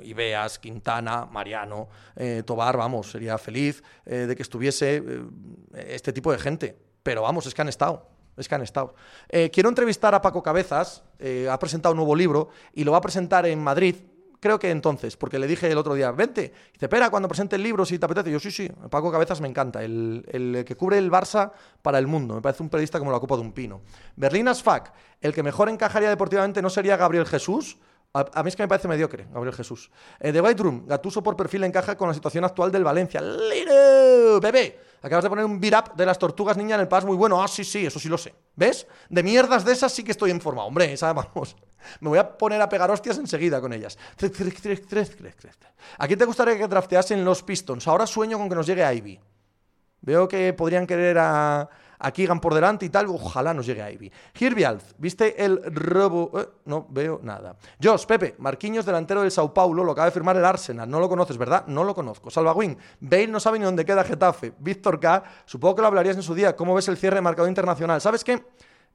Ibeas, 0.03 0.59
Quintana, 0.59 1.27
Mariano, 1.27 1.89
eh, 2.17 2.43
Tobar, 2.45 2.77
vamos, 2.77 3.11
sería 3.11 3.39
feliz 3.39 3.83
eh, 4.07 4.27
de 4.27 4.37
que 4.37 4.43
estuviese 4.43 5.03
eh, 5.05 5.23
este 5.89 6.13
tipo 6.13 6.33
de 6.33 6.39
gente. 6.39 6.79
Pero 7.03 7.23
vamos, 7.23 7.47
es 7.47 7.55
que 7.55 7.63
han 7.63 7.69
estado. 7.69 8.09
Es 8.37 8.49
que 8.49 8.55
han 8.55 8.63
estado. 8.63 8.95
quiero 9.53 9.69
entrevistar 9.69 10.15
a 10.15 10.23
Paco 10.23 10.45
Cabezas, 10.45 11.03
ha 11.51 11.59
presentado 11.59 11.93
un 11.93 11.97
nuevo 11.97 12.15
libro 12.15 12.51
y 12.73 12.85
lo 12.85 12.93
va 12.93 12.99
a 12.99 13.01
presentar 13.01 13.45
en 13.47 13.59
Madrid. 13.59 13.97
Creo 14.41 14.59
que 14.59 14.71
entonces, 14.71 15.17
porque 15.17 15.39
le 15.39 15.47
dije 15.47 15.71
el 15.71 15.79
otro 15.79 15.95
día, 15.95 16.13
vente, 16.13 16.53
dice, 16.73 16.87
espera, 16.87 17.11
cuando 17.11 17.29
presente 17.29 17.57
el 17.57 17.63
libro, 17.63 17.85
si 17.85 17.99
te 17.99 18.07
apetece. 18.07 18.31
yo, 18.31 18.39
sí, 18.39 18.51
sí, 18.51 18.71
Paco 18.91 19.11
Cabezas 19.11 19.41
me 19.41 19.49
encanta, 19.49 19.83
el, 19.83 20.25
el, 20.29 20.65
que 20.65 20.77
cubre 20.77 20.99
el 20.99 21.11
Barça 21.11 21.51
para 21.83 21.99
el 21.99 22.07
mundo. 22.07 22.37
Me 22.37 22.41
parece 22.41 22.63
un 22.63 22.69
periodista 22.69 22.99
como 22.99 23.11
la 23.11 23.19
copa 23.19 23.35
de 23.35 23.43
un 23.43 23.53
pino. 23.53 23.81
Berlín 24.17 24.47
Asfac, 24.49 24.93
el 25.21 25.35
que 25.35 25.43
mejor 25.43 25.69
encajaría 25.69 26.09
deportivamente 26.09 26.63
no 26.63 26.71
sería 26.71 26.97
Gabriel 26.97 27.27
Jesús, 27.27 27.79
a, 28.15 28.43
mí 28.43 28.49
es 28.49 28.57
que 28.57 28.63
me 28.63 28.69
parece 28.69 28.89
mediocre, 28.89 29.27
Gabriel 29.33 29.55
Jesús. 29.55 29.91
Eh, 30.19 30.33
The 30.33 30.41
White 30.41 30.63
Room, 30.63 30.87
Gatuso 30.87 31.23
por 31.23 31.37
perfil 31.37 31.65
encaja 31.65 31.97
con 31.97 32.09
la 32.09 32.15
situación 32.15 32.45
actual 32.45 32.73
del 32.73 32.83
Valencia. 32.83 33.21
¡Lino! 33.21 34.41
Bebé, 34.41 34.81
acabas 35.03 35.25
de 35.25 35.29
poner 35.29 35.45
un 35.45 35.61
beat 35.61 35.75
up 35.75 35.95
de 35.95 36.07
las 36.07 36.19
tortugas 36.19 36.57
niña 36.57 36.77
en 36.77 36.81
el 36.83 36.89
pas 36.89 37.05
muy 37.05 37.17
bueno. 37.17 37.43
Ah, 37.43 37.49
sí, 37.49 37.65
sí, 37.65 37.87
eso 37.87 37.99
sí 37.99 38.09
lo 38.09 38.17
sé. 38.17 38.35
¿Ves? 38.57 38.87
De 39.09 39.23
mierdas 39.23 39.65
de 39.65 39.73
esas 39.73 39.93
sí 39.93 40.03
que 40.03 40.13
estoy 40.13 40.31
informado. 40.31 40.67
Hombre, 40.69 40.93
esa, 40.93 41.13
vamos. 41.15 41.57
Me 42.01 42.09
voy 42.09 42.19
a 42.19 42.37
poner 42.37 42.61
a 42.63 42.69
pegar 42.69 42.91
hostias 42.91 43.19
enseguida 43.19 43.61
con 43.61 43.73
ellas. 43.73 43.99
¿A 45.99 46.07
quién 46.07 46.19
te 46.19 46.25
gustaría 46.25 46.57
que 46.57 46.67
drafteasen 46.67 47.25
los 47.25 47.43
Pistons? 47.43 47.87
Ahora 47.87 48.07
sueño 48.07 48.39
con 48.39 48.49
que 48.49 48.55
nos 48.55 48.67
llegue 48.67 48.95
Ivy. 48.95 49.21
Veo 50.01 50.27
que 50.29 50.53
podrían 50.55 50.87
querer 50.87 51.19
a, 51.19 51.69
a 51.99 52.13
Keegan 52.13 52.41
por 52.41 52.55
delante 52.55 52.87
y 52.87 52.89
tal. 52.89 53.07
Ojalá 53.07 53.55
nos 53.55 53.67
llegue 53.67 53.83
a 53.83 53.91
Ivy. 53.91 54.11
Hirvialz, 54.39 54.95
¿viste 54.99 55.45
el 55.45 55.63
robo? 55.75 56.33
Eh, 56.39 56.49
no 56.67 56.87
veo 56.91 57.21
nada. 57.23 57.57
Josh, 57.83 58.07
Pepe, 58.07 58.35
Marquinhos, 58.39 58.87
delantero 58.87 59.23
del 59.23 59.31
Sao 59.31 59.53
Paulo, 59.53 59.85
lo 59.85 59.93
acaba 59.93 60.07
de 60.07 60.13
firmar 60.13 60.37
el 60.37 60.45
Arsenal. 60.45 60.89
No 60.89 61.01
lo 61.01 61.09
conoces, 61.09 61.37
¿verdad? 61.37 61.67
No 61.67 61.85
lo 61.85 61.95
conozco. 61.95 62.31
Salva 62.31 62.53
Wing, 62.53 62.77
Bale 63.01 63.29
no 63.29 63.41
sabe 63.41 63.59
ni 63.59 63.65
dónde 63.65 63.85
queda 63.85 64.05
Getafe. 64.05 64.53
Víctor 64.59 65.01
K, 65.01 65.23
supongo 65.45 65.77
que 65.77 65.83
lo 65.83 65.89
hablarías 65.89 66.17
en 66.17 66.23
su 66.23 66.35
día. 66.35 66.57
¿Cómo 66.57 66.75
ves 66.75 66.89
el 66.89 66.97
cierre 66.97 67.17
de 67.17 67.23
mercado 67.23 67.49
internacional? 67.49 68.01
¿Sabes 68.01 68.25
qué? 68.25 68.45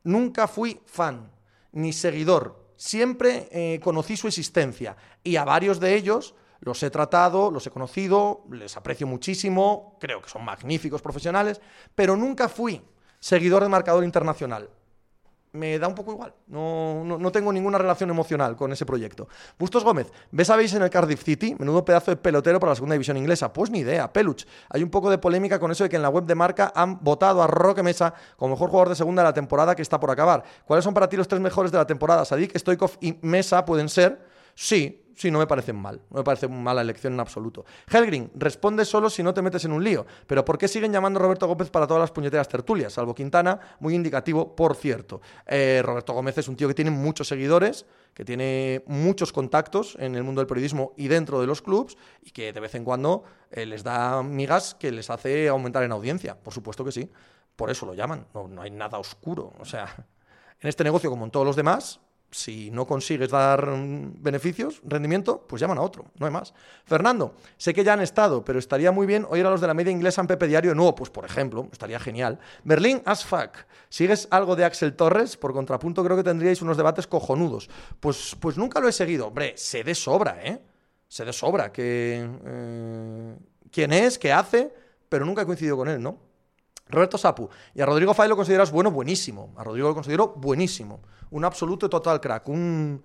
Nunca 0.03 0.47
fui 0.47 0.81
fan 0.85 1.31
ni 1.71 1.93
seguidor. 1.93 2.63
Siempre 2.75 3.47
eh, 3.51 3.79
conocí 3.81 4.17
su 4.17 4.27
existencia 4.27 4.95
y 5.23 5.35
a 5.35 5.45
varios 5.45 5.79
de 5.79 5.95
ellos 5.95 6.35
los 6.59 6.81
he 6.81 6.89
tratado, 6.89 7.51
los 7.51 7.67
he 7.67 7.71
conocido, 7.71 8.45
les 8.49 8.77
aprecio 8.77 9.05
muchísimo, 9.05 9.97
creo 9.99 10.21
que 10.21 10.29
son 10.29 10.45
magníficos 10.45 11.01
profesionales, 11.01 11.59
pero 11.93 12.15
nunca 12.15 12.47
fui 12.47 12.81
seguidor 13.23 13.63
de 13.63 13.69
marcador 13.69 14.03
internacional. 14.03 14.69
Me 15.53 15.77
da 15.79 15.87
un 15.87 15.93
poco 15.93 16.11
igual, 16.11 16.33
no, 16.47 17.03
no, 17.05 17.31
tengo 17.31 17.53
ninguna 17.53 17.77
relación 17.77 18.09
emocional 18.09 18.55
con 18.55 18.71
ese 18.71 18.87
proyecto. 18.87 19.29
Bustos 19.57 19.83
Gómez, 19.83 20.11
¿ves 20.31 20.49
a 20.49 20.59
en 20.59 20.81
el 20.81 20.89
Cardiff 20.89 21.23
City? 21.23 21.55
Menudo 21.59 21.85
pedazo 21.85 22.09
de 22.09 22.17
pelotero 22.17 22.59
para 22.59 22.71
la 22.71 22.75
segunda 22.75 22.95
división 22.95 23.15
inglesa. 23.15 23.53
Pues 23.53 23.69
ni 23.69 23.79
idea, 23.79 24.11
Peluch. 24.11 24.45
Hay 24.69 24.81
un 24.81 24.89
poco 24.89 25.11
de 25.11 25.19
polémica 25.19 25.59
con 25.59 25.71
eso 25.71 25.83
de 25.83 25.91
que 25.91 25.95
en 25.95 26.01
la 26.01 26.09
web 26.09 26.25
de 26.25 26.33
marca 26.33 26.73
han 26.75 27.01
votado 27.03 27.43
a 27.43 27.47
Roque 27.47 27.83
Mesa 27.83 28.15
como 28.35 28.55
mejor 28.55 28.71
jugador 28.71 28.89
de 28.89 28.95
segunda 28.95 29.21
de 29.21 29.29
la 29.29 29.33
temporada 29.33 29.75
que 29.75 29.83
está 29.83 29.99
por 29.99 30.09
acabar. 30.09 30.43
¿Cuáles 30.65 30.83
son 30.83 30.95
para 30.95 31.07
ti 31.07 31.15
los 31.15 31.27
tres 31.27 31.39
mejores 31.39 31.71
de 31.71 31.77
la 31.77 31.85
temporada? 31.85 32.25
Sadik, 32.25 32.57
Stoikov 32.57 32.97
y 32.99 33.19
Mesa 33.21 33.63
pueden 33.63 33.89
ser. 33.89 34.32
Sí, 34.55 35.03
sí, 35.15 35.31
no 35.31 35.39
me 35.39 35.47
parecen 35.47 35.75
mal. 35.75 36.01
No 36.09 36.17
me 36.17 36.23
parece 36.23 36.47
mala 36.47 36.81
elección 36.81 37.13
en 37.13 37.19
absoluto. 37.19 37.65
Helgrin, 37.91 38.31
responde 38.35 38.85
solo 38.85 39.09
si 39.09 39.23
no 39.23 39.33
te 39.33 39.41
metes 39.41 39.65
en 39.65 39.71
un 39.71 39.83
lío. 39.83 40.05
Pero 40.27 40.43
¿por 40.43 40.57
qué 40.57 40.67
siguen 40.67 40.91
llamando 40.91 41.19
a 41.19 41.23
Roberto 41.23 41.47
Gómez 41.47 41.69
para 41.69 41.87
todas 41.87 42.01
las 42.01 42.11
puñeteras 42.11 42.47
tertulias? 42.47 42.93
Salvo 42.93 43.15
Quintana, 43.15 43.59
muy 43.79 43.95
indicativo, 43.95 44.55
por 44.55 44.75
cierto. 44.75 45.21
Eh, 45.45 45.81
Roberto 45.83 46.13
Gómez 46.13 46.37
es 46.37 46.47
un 46.47 46.55
tío 46.55 46.67
que 46.67 46.73
tiene 46.73 46.91
muchos 46.91 47.27
seguidores, 47.27 47.85
que 48.13 48.25
tiene 48.25 48.83
muchos 48.87 49.31
contactos 49.31 49.95
en 49.99 50.15
el 50.15 50.23
mundo 50.23 50.41
del 50.41 50.47
periodismo 50.47 50.93
y 50.97 51.07
dentro 51.07 51.41
de 51.41 51.47
los 51.47 51.61
clubs, 51.61 51.97
y 52.21 52.31
que 52.31 52.53
de 52.53 52.59
vez 52.59 52.75
en 52.75 52.83
cuando 52.83 53.23
eh, 53.51 53.65
les 53.65 53.83
da 53.83 54.23
migas 54.23 54.75
que 54.75 54.91
les 54.91 55.09
hace 55.09 55.47
aumentar 55.47 55.83
en 55.83 55.91
audiencia. 55.91 56.37
Por 56.37 56.53
supuesto 56.53 56.83
que 56.83 56.91
sí. 56.91 57.09
Por 57.55 57.69
eso 57.69 57.85
lo 57.85 57.93
llaman. 57.93 58.27
No, 58.33 58.47
no 58.47 58.61
hay 58.61 58.71
nada 58.71 58.97
oscuro. 58.97 59.53
O 59.59 59.65
sea, 59.65 60.07
en 60.59 60.69
este 60.69 60.83
negocio, 60.83 61.09
como 61.09 61.25
en 61.25 61.31
todos 61.31 61.45
los 61.45 61.55
demás, 61.55 61.99
si 62.33 62.71
no 62.71 62.85
consigues 62.85 63.29
dar 63.29 63.65
beneficios, 63.75 64.81
rendimiento, 64.83 65.45
pues 65.47 65.61
llaman 65.61 65.77
a 65.77 65.81
otro, 65.81 66.05
no 66.17 66.25
hay 66.25 66.31
más. 66.31 66.53
Fernando, 66.85 67.35
sé 67.57 67.73
que 67.73 67.83
ya 67.83 67.93
han 67.93 68.01
estado, 68.01 68.43
pero 68.43 68.59
estaría 68.59 68.91
muy 68.91 69.05
bien 69.05 69.25
oír 69.29 69.45
a 69.45 69.49
los 69.49 69.61
de 69.61 69.67
la 69.67 69.73
media 69.73 69.91
inglesa 69.91 70.21
en 70.21 70.27
Pepe 70.27 70.47
Diario 70.47 70.75
no, 70.75 70.95
pues 70.95 71.09
por 71.09 71.25
ejemplo, 71.25 71.69
estaría 71.71 71.99
genial. 71.99 72.39
Berlín 72.63 73.01
as 73.05 73.23
fuck. 73.23 73.57
¿Sigues 73.89 74.27
algo 74.31 74.55
de 74.55 74.65
Axel 74.65 74.95
Torres? 74.95 75.37
Por 75.37 75.53
contrapunto 75.53 76.03
creo 76.03 76.17
que 76.17 76.23
tendríais 76.23 76.61
unos 76.61 76.77
debates 76.77 77.07
cojonudos. 77.07 77.69
Pues, 77.99 78.35
pues 78.39 78.57
nunca 78.57 78.79
lo 78.79 78.89
he 78.89 78.91
seguido. 78.91 79.27
Hombre, 79.27 79.53
sé 79.55 79.83
de 79.83 79.95
sobra, 79.95 80.39
¿eh? 80.43 80.59
Sé 81.07 81.25
de 81.25 81.33
sobra 81.33 81.71
que... 81.71 82.27
Eh, 82.45 83.35
quién 83.73 83.91
es, 83.91 84.17
qué 84.19 84.31
hace, 84.31 84.73
pero 85.09 85.25
nunca 85.25 85.41
he 85.41 85.45
coincidido 85.45 85.75
con 85.75 85.89
él, 85.89 86.01
¿no? 86.01 86.17
Roberto 86.87 87.17
Sapu. 87.17 87.49
Y 87.73 87.81
a 87.81 87.85
Rodrigo 87.85 88.13
Fay 88.13 88.29
lo 88.29 88.35
consideras 88.35 88.71
bueno, 88.71 88.91
buenísimo. 88.91 89.53
A 89.57 89.63
Rodrigo 89.63 89.89
lo 89.89 89.93
considero 89.93 90.33
buenísimo. 90.35 91.01
Un 91.31 91.45
absoluto 91.45 91.85
y 91.85 91.89
total 91.89 92.19
crack. 92.21 92.47
Un, 92.49 93.03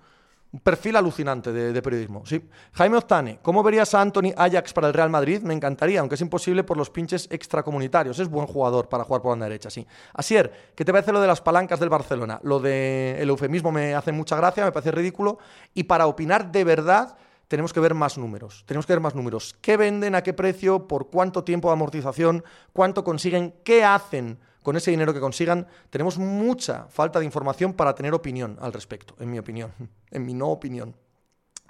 perfil 0.62 0.96
alucinante 0.96 1.52
de, 1.52 1.82
periodismo. 1.82 2.24
Sí. 2.24 2.42
Jaime 2.72 2.96
Oztane, 2.96 3.38
¿cómo 3.42 3.62
verías 3.62 3.92
a 3.94 4.00
Anthony 4.00 4.32
Ajax 4.34 4.72
para 4.72 4.88
el 4.88 4.94
Real 4.94 5.10
Madrid? 5.10 5.42
Me 5.42 5.52
encantaría, 5.52 6.00
aunque 6.00 6.14
es 6.14 6.20
imposible 6.22 6.64
por 6.64 6.78
los 6.78 6.88
pinches 6.88 7.28
extracomunitarios. 7.30 8.18
Es 8.18 8.30
buen 8.30 8.46
jugador 8.46 8.88
para 8.88 9.04
jugar 9.04 9.20
por 9.20 9.32
banda 9.32 9.44
derecha, 9.44 9.68
sí. 9.68 9.86
Asier, 10.14 10.72
¿qué 10.74 10.86
te 10.86 10.92
parece 10.92 11.12
lo 11.12 11.20
de 11.20 11.26
las 11.26 11.42
palancas 11.42 11.78
del 11.80 11.90
Barcelona? 11.90 12.40
Lo 12.44 12.60
de 12.60 13.20
el 13.20 13.28
eufemismo 13.28 13.70
me 13.70 13.94
hace 13.94 14.10
mucha 14.10 14.36
gracia, 14.36 14.64
me 14.64 14.72
parece 14.72 14.90
ridículo. 14.90 15.38
Y 15.74 15.84
para 15.84 16.06
opinar 16.06 16.50
de 16.50 16.64
verdad 16.64 17.18
tenemos 17.48 17.72
que 17.72 17.80
ver 17.80 17.94
más 17.94 18.18
números. 18.18 18.62
Tenemos 18.66 18.86
que 18.86 18.92
ver 18.92 19.00
más 19.00 19.14
números. 19.14 19.56
¿Qué 19.60 19.76
venden? 19.76 20.14
¿A 20.14 20.22
qué 20.22 20.34
precio? 20.34 20.86
¿Por 20.86 21.08
cuánto 21.08 21.44
tiempo 21.44 21.68
de 21.68 21.72
amortización? 21.72 22.44
¿Cuánto 22.72 23.02
consiguen? 23.02 23.54
¿Qué 23.64 23.82
hacen 23.84 24.38
con 24.62 24.76
ese 24.76 24.90
dinero 24.90 25.14
que 25.14 25.20
consigan? 25.20 25.66
Tenemos 25.88 26.18
mucha 26.18 26.86
falta 26.90 27.18
de 27.18 27.24
información 27.24 27.72
para 27.72 27.94
tener 27.94 28.12
opinión 28.12 28.58
al 28.60 28.72
respecto, 28.72 29.14
en 29.18 29.30
mi 29.30 29.38
opinión. 29.38 29.72
En 30.10 30.24
mi 30.24 30.32
no 30.32 30.48
opinión. 30.48 30.96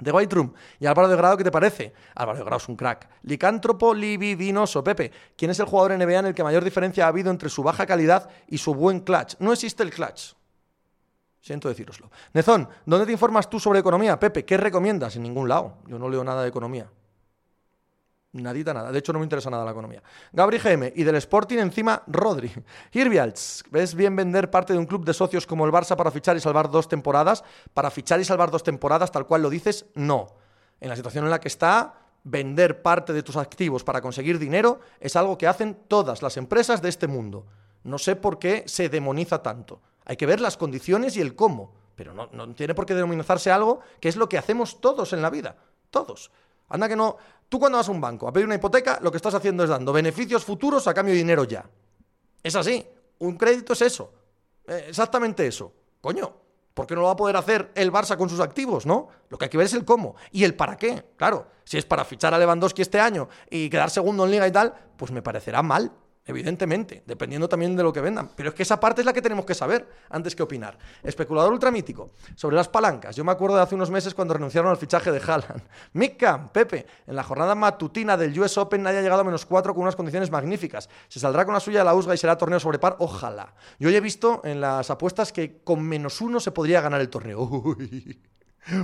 The 0.00 0.12
White 0.12 0.32
Room. 0.32 0.54
¿Y 0.78 0.86
Álvaro 0.86 1.08
de 1.08 1.16
Grado 1.16 1.36
qué 1.36 1.42
te 1.42 1.50
parece? 1.50 1.92
Álvaro 2.14 2.38
de 2.38 2.44
Grado 2.44 2.58
es 2.58 2.68
un 2.68 2.76
crack. 2.76 3.08
Licántropo 3.22 3.92
libidinoso. 3.94 4.84
Pepe, 4.84 5.10
¿quién 5.36 5.50
es 5.50 5.58
el 5.58 5.66
jugador 5.66 5.98
NBA 5.98 6.20
en 6.20 6.26
el 6.26 6.34
que 6.34 6.44
mayor 6.44 6.62
diferencia 6.62 7.04
ha 7.04 7.08
habido 7.08 7.32
entre 7.32 7.48
su 7.48 7.64
baja 7.64 7.84
calidad 7.84 8.28
y 8.46 8.58
su 8.58 8.74
buen 8.74 9.00
clutch? 9.00 9.34
No 9.40 9.52
existe 9.52 9.82
el 9.82 9.90
clutch. 9.90 10.37
Siento 11.40 11.68
deciroslo. 11.68 12.10
Nezón, 12.32 12.68
¿dónde 12.84 13.06
te 13.06 13.12
informas 13.12 13.48
tú 13.48 13.60
sobre 13.60 13.78
economía? 13.78 14.18
Pepe, 14.18 14.44
¿qué 14.44 14.56
recomiendas? 14.56 15.16
En 15.16 15.22
ningún 15.22 15.48
lado. 15.48 15.78
Yo 15.86 15.98
no 15.98 16.08
leo 16.08 16.24
nada 16.24 16.42
de 16.42 16.48
economía. 16.48 16.90
Nadita 18.32 18.74
nada. 18.74 18.92
De 18.92 18.98
hecho, 18.98 19.12
no 19.12 19.18
me 19.18 19.24
interesa 19.24 19.48
nada 19.48 19.64
la 19.64 19.70
economía. 19.70 20.02
Gabri 20.32 20.58
GM 20.58 20.92
y 20.94 21.02
del 21.02 21.16
Sporting 21.16 21.58
encima 21.58 22.02
Rodri. 22.06 22.52
Hirvialts, 22.92 23.64
¿ves 23.70 23.94
bien 23.94 24.14
vender 24.14 24.50
parte 24.50 24.74
de 24.74 24.78
un 24.78 24.86
club 24.86 25.04
de 25.04 25.14
socios 25.14 25.46
como 25.46 25.64
el 25.64 25.72
Barça 25.72 25.96
para 25.96 26.10
fichar 26.10 26.36
y 26.36 26.40
salvar 26.40 26.70
dos 26.70 26.88
temporadas? 26.88 27.42
Para 27.72 27.90
fichar 27.90 28.20
y 28.20 28.24
salvar 28.24 28.50
dos 28.50 28.62
temporadas, 28.62 29.10
tal 29.10 29.26
cual 29.26 29.42
lo 29.42 29.50
dices, 29.50 29.86
no. 29.94 30.26
En 30.80 30.90
la 30.90 30.96
situación 30.96 31.24
en 31.24 31.30
la 31.30 31.40
que 31.40 31.48
está, 31.48 31.94
vender 32.24 32.82
parte 32.82 33.14
de 33.14 33.22
tus 33.22 33.36
activos 33.36 33.82
para 33.82 34.02
conseguir 34.02 34.38
dinero 34.38 34.80
es 35.00 35.16
algo 35.16 35.38
que 35.38 35.46
hacen 35.46 35.78
todas 35.88 36.20
las 36.20 36.36
empresas 36.36 36.82
de 36.82 36.90
este 36.90 37.06
mundo. 37.06 37.46
No 37.84 37.96
sé 37.96 38.16
por 38.16 38.38
qué 38.38 38.64
se 38.66 38.90
demoniza 38.90 39.42
tanto. 39.42 39.80
Hay 40.08 40.16
que 40.16 40.26
ver 40.26 40.40
las 40.40 40.56
condiciones 40.56 41.16
y 41.16 41.20
el 41.20 41.36
cómo, 41.36 41.70
pero 41.94 42.14
no, 42.14 42.54
tiene 42.54 42.74
por 42.74 42.86
qué 42.86 42.94
denominarse 42.94 43.50
algo 43.50 43.80
que 44.00 44.08
es 44.08 44.16
lo 44.16 44.26
que 44.26 44.38
hacemos 44.38 44.80
todos 44.80 45.12
en 45.12 45.20
la 45.20 45.28
vida. 45.28 45.56
Todos. 45.90 46.30
Anda 46.70 46.88
que 46.88 46.96
no. 46.96 47.18
Tú 47.48 47.58
cuando 47.58 47.76
vas 47.76 47.88
a 47.88 47.92
un 47.92 48.00
banco 48.00 48.26
a 48.26 48.32
pedir 48.32 48.46
una 48.46 48.54
hipoteca, 48.54 48.98
lo 49.02 49.10
que 49.10 49.18
estás 49.18 49.34
haciendo 49.34 49.64
es 49.64 49.70
dando 49.70 49.92
beneficios 49.92 50.44
futuros 50.44 50.88
a 50.88 50.94
cambio 50.94 51.12
de 51.12 51.18
dinero 51.18 51.44
ya. 51.44 51.68
Es 52.42 52.56
así. 52.56 52.86
Un 53.18 53.36
crédito 53.36 53.74
es 53.74 53.82
eso. 53.82 54.10
Eh, 54.66 54.86
exactamente 54.88 55.46
eso. 55.46 55.74
Coño, 56.00 56.34
¿por 56.72 56.86
qué 56.86 56.94
no 56.94 57.02
lo 57.02 57.08
va 57.08 57.12
a 57.12 57.16
poder 57.16 57.36
hacer 57.36 57.70
el 57.74 57.92
Barça 57.92 58.16
con 58.16 58.30
sus 58.30 58.40
activos, 58.40 58.86
no? 58.86 59.08
Lo 59.28 59.36
que 59.36 59.44
hay 59.44 59.50
que 59.50 59.58
ver 59.58 59.66
es 59.66 59.74
el 59.74 59.84
cómo 59.84 60.16
y 60.32 60.44
el 60.44 60.54
para 60.54 60.78
qué. 60.78 61.04
Claro, 61.16 61.48
si 61.64 61.76
es 61.76 61.84
para 61.84 62.06
fichar 62.06 62.32
a 62.32 62.38
Lewandowski 62.38 62.80
este 62.80 62.98
año 62.98 63.28
y 63.50 63.68
quedar 63.68 63.90
segundo 63.90 64.24
en 64.24 64.30
liga 64.30 64.48
y 64.48 64.52
tal, 64.52 64.74
pues 64.96 65.10
me 65.10 65.20
parecerá 65.20 65.62
mal 65.62 65.92
evidentemente, 66.28 67.02
dependiendo 67.06 67.48
también 67.48 67.74
de 67.74 67.82
lo 67.82 67.92
que 67.92 68.00
vendan. 68.00 68.30
Pero 68.36 68.50
es 68.50 68.54
que 68.54 68.62
esa 68.62 68.78
parte 68.78 69.00
es 69.00 69.06
la 69.06 69.12
que 69.12 69.22
tenemos 69.22 69.46
que 69.46 69.54
saber 69.54 69.88
antes 70.10 70.36
que 70.36 70.42
opinar. 70.42 70.78
Especulador 71.02 71.52
ultramítico, 71.52 72.10
sobre 72.36 72.54
las 72.54 72.68
palancas. 72.68 73.16
Yo 73.16 73.24
me 73.24 73.32
acuerdo 73.32 73.56
de 73.56 73.62
hace 73.62 73.74
unos 73.74 73.90
meses 73.90 74.14
cuando 74.14 74.34
renunciaron 74.34 74.70
al 74.70 74.76
fichaje 74.76 75.10
de 75.10 75.20
Haaland. 75.20 75.62
Mick 75.94 76.22
Pepe, 76.52 76.86
en 77.06 77.16
la 77.16 77.24
jornada 77.24 77.54
matutina 77.54 78.16
del 78.16 78.38
US 78.38 78.58
Open 78.58 78.82
nadie 78.82 78.98
ha 78.98 79.02
llegado 79.02 79.22
a 79.22 79.24
menos 79.24 79.46
4 79.46 79.74
con 79.74 79.82
unas 79.82 79.96
condiciones 79.96 80.30
magníficas. 80.30 80.90
Se 81.08 81.18
saldrá 81.18 81.46
con 81.46 81.54
la 81.54 81.60
suya 81.60 81.80
a 81.80 81.84
la 81.84 81.94
USGA 81.94 82.14
y 82.14 82.18
será 82.18 82.36
torneo 82.36 82.60
sobre 82.60 82.78
par, 82.78 82.96
ojalá. 82.98 83.54
Yo 83.78 83.88
he 83.88 84.00
visto 84.00 84.42
en 84.44 84.60
las 84.60 84.90
apuestas 84.90 85.32
que 85.32 85.62
con 85.64 85.82
menos 85.82 86.20
uno 86.20 86.40
se 86.40 86.52
podría 86.52 86.82
ganar 86.82 87.00
el 87.00 87.08
torneo. 87.08 87.38
Uy, 87.64 88.20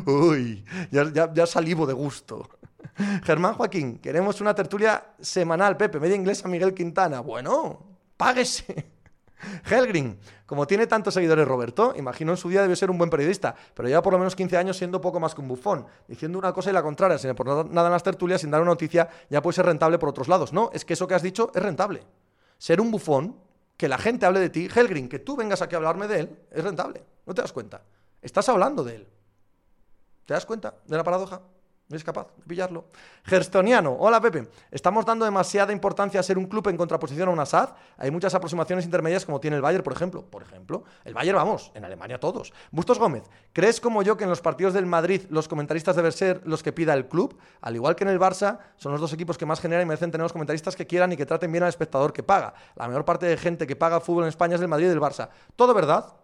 uy, 0.07 0.65
ya, 0.91 1.33
ya 1.35 1.47
salivo 1.47 1.87
de 1.87 1.93
gusto. 1.93 2.49
Germán 3.25 3.55
Joaquín, 3.55 3.99
queremos 3.99 4.41
una 4.41 4.55
tertulia 4.55 5.15
semanal, 5.21 5.77
Pepe, 5.77 6.01
media 6.01 6.17
inglesa 6.17 6.49
Miguel 6.49 6.75
Quintana. 6.75 7.21
Bueno, 7.21 7.81
páguese. 8.17 8.93
Helgrin, 9.71 10.19
como 10.47 10.67
tiene 10.67 10.87
tantos 10.87 11.15
seguidores 11.15 11.47
Roberto, 11.47 11.93
imagino 11.97 12.33
en 12.33 12.37
su 12.37 12.49
día 12.49 12.63
debe 12.63 12.77
ser 12.77 12.91
un 12.91 12.99
buen 12.99 13.11
periodista, 13.11 13.55
pero 13.75 13.89
lleva 13.89 14.03
por 14.03 14.13
lo 14.13 14.19
menos 14.19 14.35
15 14.35 14.57
años 14.57 14.77
siendo 14.77 15.01
poco 15.01 15.21
más 15.21 15.35
que 15.35 15.41
un 15.41 15.49
bufón, 15.49 15.87
diciendo 16.09 16.39
una 16.39 16.53
cosa 16.53 16.71
y 16.71 16.73
la 16.73 16.83
contraria, 16.83 17.19
sin 17.19 17.35
por 17.35 17.47
nada 17.71 17.89
en 17.89 17.93
las 17.93 18.03
tertulias, 18.03 18.41
sin 18.41 18.51
dar 18.51 18.61
una 18.61 18.71
noticia, 18.71 19.09
ya 19.29 19.43
puede 19.43 19.57
ser 19.57 19.67
rentable 19.67 19.99
por 19.99 20.09
otros 20.09 20.29
lados. 20.29 20.53
No, 20.53 20.71
es 20.73 20.85
que 20.85 20.95
eso 20.95 21.07
que 21.07 21.15
has 21.15 21.23
dicho 21.23 21.51
es 21.55 21.63
rentable. 21.63 22.03
Ser 22.59 22.81
un 22.81 22.91
bufón, 22.91 23.37
que 23.77 23.89
la 23.89 23.99
gente 23.99 24.25
hable 24.25 24.41
de 24.41 24.51
ti, 24.51 24.69
Helgrin, 24.73 25.09
que 25.09 25.19
tú 25.19 25.37
vengas 25.37 25.61
aquí 25.61 25.75
a 25.75 25.79
hablarme 25.79 26.07
de 26.07 26.21
él, 26.21 26.39
es 26.51 26.63
rentable. 26.63 27.05
¿No 27.27 27.35
te 27.35 27.43
das 27.43 27.53
cuenta? 27.53 27.83
Estás 28.23 28.49
hablando 28.49 28.85
de 28.85 28.97
él. 28.97 29.09
¿Te 30.25 30.33
das 30.33 30.47
cuenta 30.47 30.75
de 30.87 30.97
la 30.97 31.05
paradoja? 31.05 31.43
No 31.87 31.99
capaz 32.03 32.29
de 32.39 32.43
pillarlo. 32.47 32.87
Gerstoniano, 33.25 33.95
hola 34.01 34.19
Pepe. 34.19 34.49
Estamos 34.71 35.05
dando 35.05 35.27
demasiada 35.27 35.71
importancia 35.71 36.19
a 36.19 36.23
ser 36.23 36.39
un 36.39 36.47
club 36.47 36.67
en 36.69 36.79
contraposición 36.79 37.29
a 37.29 37.33
una 37.33 37.45
SAD. 37.45 37.75
Hay 37.99 38.11
muchas 38.11 38.35
aproximaciones 38.35 38.87
intermedias 38.87 39.27
como 39.27 39.39
tiene 39.39 39.57
el 39.57 39.63
Bayern, 39.63 39.85
por 39.85 39.93
ejemplo. 39.93 40.25
Por 40.25 40.43
ejemplo, 40.43 40.85
el 41.05 41.13
Bayern, 41.13 41.37
vamos, 41.37 41.71
en 41.75 41.85
Alemania 41.85 42.19
todos. 42.19 42.55
Bustos 42.71 42.99
Gómez, 42.99 43.25
¿crees 43.53 43.83
como 43.83 44.03
yo 44.03 44.17
que 44.17 44.25
en 44.25 44.31
los 44.31 44.41
partidos 44.41 44.73
del 44.73 44.87
Madrid 44.87 45.23
los 45.29 45.47
comentaristas 45.47 45.95
deben 45.95 46.13
ser 46.13 46.41
los 46.47 46.63
que 46.63 46.73
pida 46.73 46.95
el 46.95 47.07
club? 47.07 47.39
Al 47.61 47.75
igual 47.75 47.97
que 47.97 48.05
en 48.05 48.11
el 48.11 48.19
Barça, 48.19 48.61
son 48.77 48.93
los 48.93 49.01
dos 49.03 49.13
equipos 49.13 49.37
que 49.37 49.45
más 49.45 49.61
generan 49.61 49.83
y 49.83 49.87
merecen 49.87 50.11
tener 50.11 50.23
los 50.23 50.33
comentaristas 50.33 50.77
que 50.77 50.87
quieran 50.87 51.13
y 51.13 51.19
que 51.19 51.27
traten 51.27 51.53
bien 51.53 51.65
al 51.65 51.69
espectador 51.69 52.15
que 52.15 52.23
paga. 52.23 52.55
La 52.77 52.87
mayor 52.87 53.05
parte 53.05 53.27
de 53.27 53.37
gente 53.37 53.67
que 53.67 53.77
paga 53.77 54.01
fútbol 54.01 54.25
en 54.25 54.31
España 54.31 54.55
es 54.55 54.61
del 54.61 54.71
Madrid 54.71 54.87
y 54.87 54.89
del 54.89 55.01
Barça. 55.01 55.29
Todo 55.55 55.75
verdad, 55.75 56.15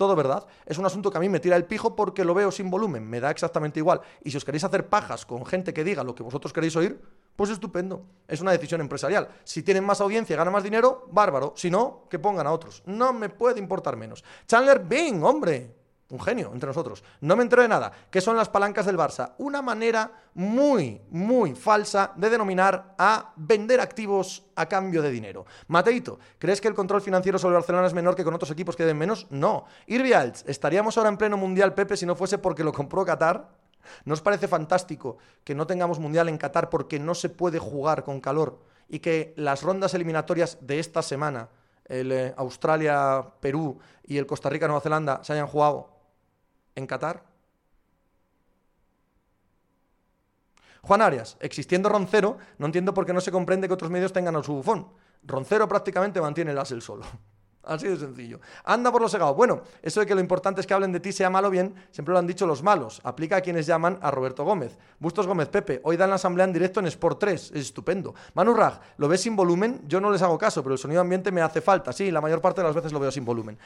todo 0.00 0.16
verdad. 0.16 0.46
Es 0.64 0.78
un 0.78 0.86
asunto 0.86 1.10
que 1.10 1.18
a 1.18 1.20
mí 1.20 1.28
me 1.28 1.40
tira 1.40 1.56
el 1.56 1.66
pijo 1.66 1.94
porque 1.94 2.24
lo 2.24 2.32
veo 2.32 2.50
sin 2.50 2.70
volumen, 2.70 3.06
me 3.06 3.20
da 3.20 3.30
exactamente 3.30 3.80
igual. 3.80 4.00
Y 4.24 4.30
si 4.30 4.38
os 4.38 4.46
queréis 4.46 4.64
hacer 4.64 4.88
pajas 4.88 5.26
con 5.26 5.44
gente 5.44 5.74
que 5.74 5.84
diga 5.84 6.02
lo 6.02 6.14
que 6.14 6.22
vosotros 6.22 6.54
queréis 6.54 6.74
oír, 6.74 6.98
Pues 7.36 7.50
estupendo. 7.50 8.06
Es 8.26 8.40
una 8.40 8.52
decisión 8.52 8.80
empresarial. 8.80 9.28
Si 9.44 9.62
tienen 9.62 9.84
más 9.84 10.00
audiencia 10.00 10.32
y 10.32 10.36
ganan 10.38 10.54
más 10.54 10.62
dinero, 10.62 11.06
bárbaro. 11.10 11.52
Si 11.54 11.70
no, 11.70 12.06
que 12.08 12.18
pongan 12.18 12.46
a 12.46 12.52
otros. 12.52 12.82
No 12.86 13.12
me 13.12 13.28
puede 13.28 13.58
importar 13.58 13.96
menos. 13.96 14.24
Chandler 14.46 14.80
Bing, 14.80 15.22
hombre 15.22 15.79
un 16.10 16.20
genio 16.20 16.50
entre 16.52 16.66
nosotros. 16.66 17.02
No 17.20 17.36
me 17.36 17.42
entero 17.42 17.62
de 17.62 17.68
nada. 17.68 17.92
¿Qué 18.10 18.20
son 18.20 18.36
las 18.36 18.48
palancas 18.48 18.86
del 18.86 18.98
Barça? 18.98 19.34
Una 19.38 19.62
manera 19.62 20.10
muy, 20.34 21.00
muy 21.10 21.54
falsa 21.54 22.12
de 22.16 22.30
denominar 22.30 22.94
a 22.98 23.32
vender 23.36 23.80
activos 23.80 24.44
a 24.56 24.66
cambio 24.66 25.02
de 25.02 25.10
dinero. 25.10 25.46
Mateito, 25.68 26.18
¿crees 26.38 26.60
que 26.60 26.68
el 26.68 26.74
control 26.74 27.00
financiero 27.00 27.38
sobre 27.38 27.54
Barcelona 27.54 27.86
es 27.86 27.94
menor 27.94 28.14
que 28.14 28.24
con 28.24 28.34
otros 28.34 28.50
equipos 28.50 28.76
que 28.76 28.84
den 28.84 28.98
menos? 28.98 29.26
No. 29.30 29.64
Irvialts, 29.86 30.44
¿estaríamos 30.46 30.96
ahora 30.96 31.10
en 31.10 31.16
pleno 31.16 31.36
Mundial, 31.36 31.74
Pepe, 31.74 31.96
si 31.96 32.06
no 32.06 32.16
fuese 32.16 32.38
porque 32.38 32.64
lo 32.64 32.72
compró 32.72 33.04
Qatar? 33.04 33.48
¿No 34.04 34.14
os 34.14 34.20
parece 34.20 34.48
fantástico 34.48 35.18
que 35.44 35.54
no 35.54 35.66
tengamos 35.66 35.98
Mundial 35.98 36.28
en 36.28 36.38
Qatar 36.38 36.70
porque 36.70 36.98
no 36.98 37.14
se 37.14 37.28
puede 37.28 37.58
jugar 37.58 38.04
con 38.04 38.20
calor 38.20 38.60
y 38.88 38.98
que 38.98 39.32
las 39.36 39.62
rondas 39.62 39.94
eliminatorias 39.94 40.58
de 40.60 40.78
esta 40.78 41.02
semana, 41.02 41.48
el 41.86 42.12
eh, 42.12 42.34
Australia-Perú 42.36 43.78
y 44.04 44.18
el 44.18 44.26
Costa 44.26 44.50
Rica-Nueva 44.50 44.80
Zelanda, 44.80 45.24
se 45.24 45.32
hayan 45.32 45.46
jugado 45.46 45.99
en 46.80 46.86
Qatar? 46.86 47.22
Juan 50.82 51.02
Arias, 51.02 51.36
existiendo 51.40 51.88
Roncero, 51.88 52.38
no 52.58 52.66
entiendo 52.66 52.94
por 52.94 53.06
qué 53.06 53.12
no 53.12 53.20
se 53.20 53.30
comprende 53.30 53.68
que 53.68 53.74
otros 53.74 53.90
medios 53.90 54.12
tengan 54.12 54.36
a 54.36 54.42
su 54.42 54.54
bufón. 54.54 54.88
Roncero 55.22 55.68
prácticamente 55.68 56.20
mantiene 56.20 56.52
el 56.52 56.58
as 56.58 56.70
el 56.72 56.82
solo. 56.82 57.04
Así 57.62 57.86
de 57.86 57.98
sencillo. 57.98 58.40
Anda 58.64 58.90
por 58.90 59.02
los 59.02 59.12
segados. 59.12 59.36
Bueno, 59.36 59.60
eso 59.82 60.00
de 60.00 60.06
que 60.06 60.14
lo 60.14 60.20
importante 60.20 60.62
es 60.62 60.66
que 60.66 60.72
hablen 60.72 60.92
de 60.92 61.00
ti, 61.00 61.12
sea 61.12 61.28
malo 61.28 61.48
o 61.48 61.50
bien, 61.50 61.74
siempre 61.90 62.14
lo 62.14 62.18
han 62.18 62.26
dicho 62.26 62.46
los 62.46 62.62
malos. 62.62 63.02
Aplica 63.04 63.36
a 63.36 63.40
quienes 63.42 63.66
llaman 63.66 63.98
a 64.00 64.10
Roberto 64.10 64.44
Gómez. 64.44 64.78
Bustos 64.98 65.26
Gómez, 65.26 65.48
Pepe, 65.48 65.78
hoy 65.84 65.98
dan 65.98 66.08
la 66.08 66.16
asamblea 66.16 66.46
en 66.46 66.54
directo 66.54 66.80
en 66.80 66.86
Sport 66.86 67.18
3. 67.20 67.50
Es 67.50 67.60
estupendo. 67.60 68.14
Manu 68.32 68.54
Raj, 68.54 68.80
¿lo 68.96 69.08
ves 69.08 69.20
sin 69.20 69.36
volumen? 69.36 69.82
Yo 69.86 70.00
no 70.00 70.10
les 70.10 70.22
hago 70.22 70.38
caso, 70.38 70.62
pero 70.62 70.72
el 70.72 70.78
sonido 70.78 71.02
ambiente 71.02 71.30
me 71.30 71.42
hace 71.42 71.60
falta. 71.60 71.92
Sí, 71.92 72.10
la 72.10 72.22
mayor 72.22 72.40
parte 72.40 72.62
de 72.62 72.66
las 72.66 72.74
veces 72.74 72.92
lo 72.92 72.98
veo 72.98 73.12
sin 73.12 73.26
volumen. 73.26 73.58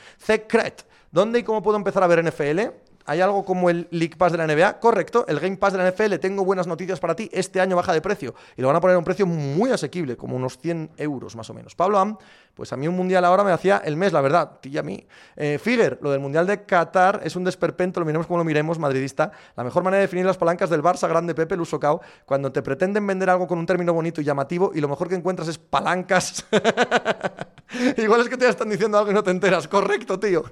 Cret, 0.48 0.84
¿dónde 1.12 1.38
y 1.38 1.44
cómo 1.44 1.62
puedo 1.62 1.76
empezar 1.76 2.02
a 2.02 2.08
ver 2.08 2.24
NFL? 2.24 2.93
¿Hay 3.06 3.20
algo 3.20 3.44
como 3.44 3.68
el 3.68 3.86
League 3.90 4.16
Pass 4.16 4.32
de 4.32 4.38
la 4.38 4.46
NBA? 4.46 4.80
Correcto, 4.80 5.26
el 5.28 5.38
Game 5.38 5.58
Pass 5.58 5.74
de 5.74 5.78
la 5.78 5.90
NFL, 5.90 6.14
tengo 6.20 6.44
buenas 6.44 6.66
noticias 6.66 7.00
para 7.00 7.14
ti, 7.14 7.28
este 7.32 7.60
año 7.60 7.76
baja 7.76 7.92
de 7.92 8.00
precio 8.00 8.34
y 8.56 8.62
lo 8.62 8.68
van 8.68 8.76
a 8.76 8.80
poner 8.80 8.96
a 8.96 8.98
un 8.98 9.04
precio 9.04 9.26
muy 9.26 9.70
asequible, 9.70 10.16
como 10.16 10.36
unos 10.36 10.56
100 10.58 10.92
euros 10.96 11.36
más 11.36 11.50
o 11.50 11.54
menos. 11.54 11.74
Pablo 11.74 11.98
Am, 11.98 12.16
pues 12.54 12.72
a 12.72 12.76
mí 12.76 12.88
un 12.88 12.96
mundial 12.96 13.24
ahora 13.24 13.44
me 13.44 13.52
hacía 13.52 13.82
el 13.84 13.96
mes, 13.96 14.12
la 14.12 14.20
verdad, 14.20 14.58
y 14.62 14.78
a 14.78 14.82
mí. 14.82 15.06
Eh, 15.36 15.58
Figuer, 15.60 15.98
lo 16.00 16.10
del 16.12 16.20
mundial 16.20 16.46
de 16.46 16.64
Qatar 16.64 17.20
es 17.24 17.36
un 17.36 17.44
desperpento, 17.44 18.00
lo 18.00 18.06
miremos 18.06 18.26
como 18.26 18.38
lo 18.38 18.44
miremos, 18.44 18.78
madridista. 18.78 19.32
La 19.56 19.64
mejor 19.64 19.82
manera 19.82 19.98
de 19.98 20.06
definir 20.06 20.24
las 20.24 20.38
palancas 20.38 20.70
del 20.70 20.82
Barça, 20.82 21.08
grande 21.08 21.34
Pepe, 21.34 21.56
Lusocao, 21.56 22.00
cuando 22.24 22.52
te 22.52 22.62
pretenden 22.62 23.06
vender 23.06 23.28
algo 23.28 23.46
con 23.46 23.58
un 23.58 23.66
término 23.66 23.92
bonito 23.92 24.20
y 24.20 24.24
llamativo 24.24 24.72
y 24.74 24.80
lo 24.80 24.88
mejor 24.88 25.08
que 25.08 25.14
encuentras 25.14 25.48
es 25.48 25.58
palancas. 25.58 26.46
Igual 27.96 28.20
es 28.20 28.28
que 28.28 28.36
te 28.36 28.48
están 28.48 28.68
diciendo 28.68 28.98
algo 28.98 29.10
y 29.10 29.14
no 29.14 29.22
te 29.22 29.30
enteras. 29.30 29.66
Correcto, 29.68 30.18
tío. 30.18 30.44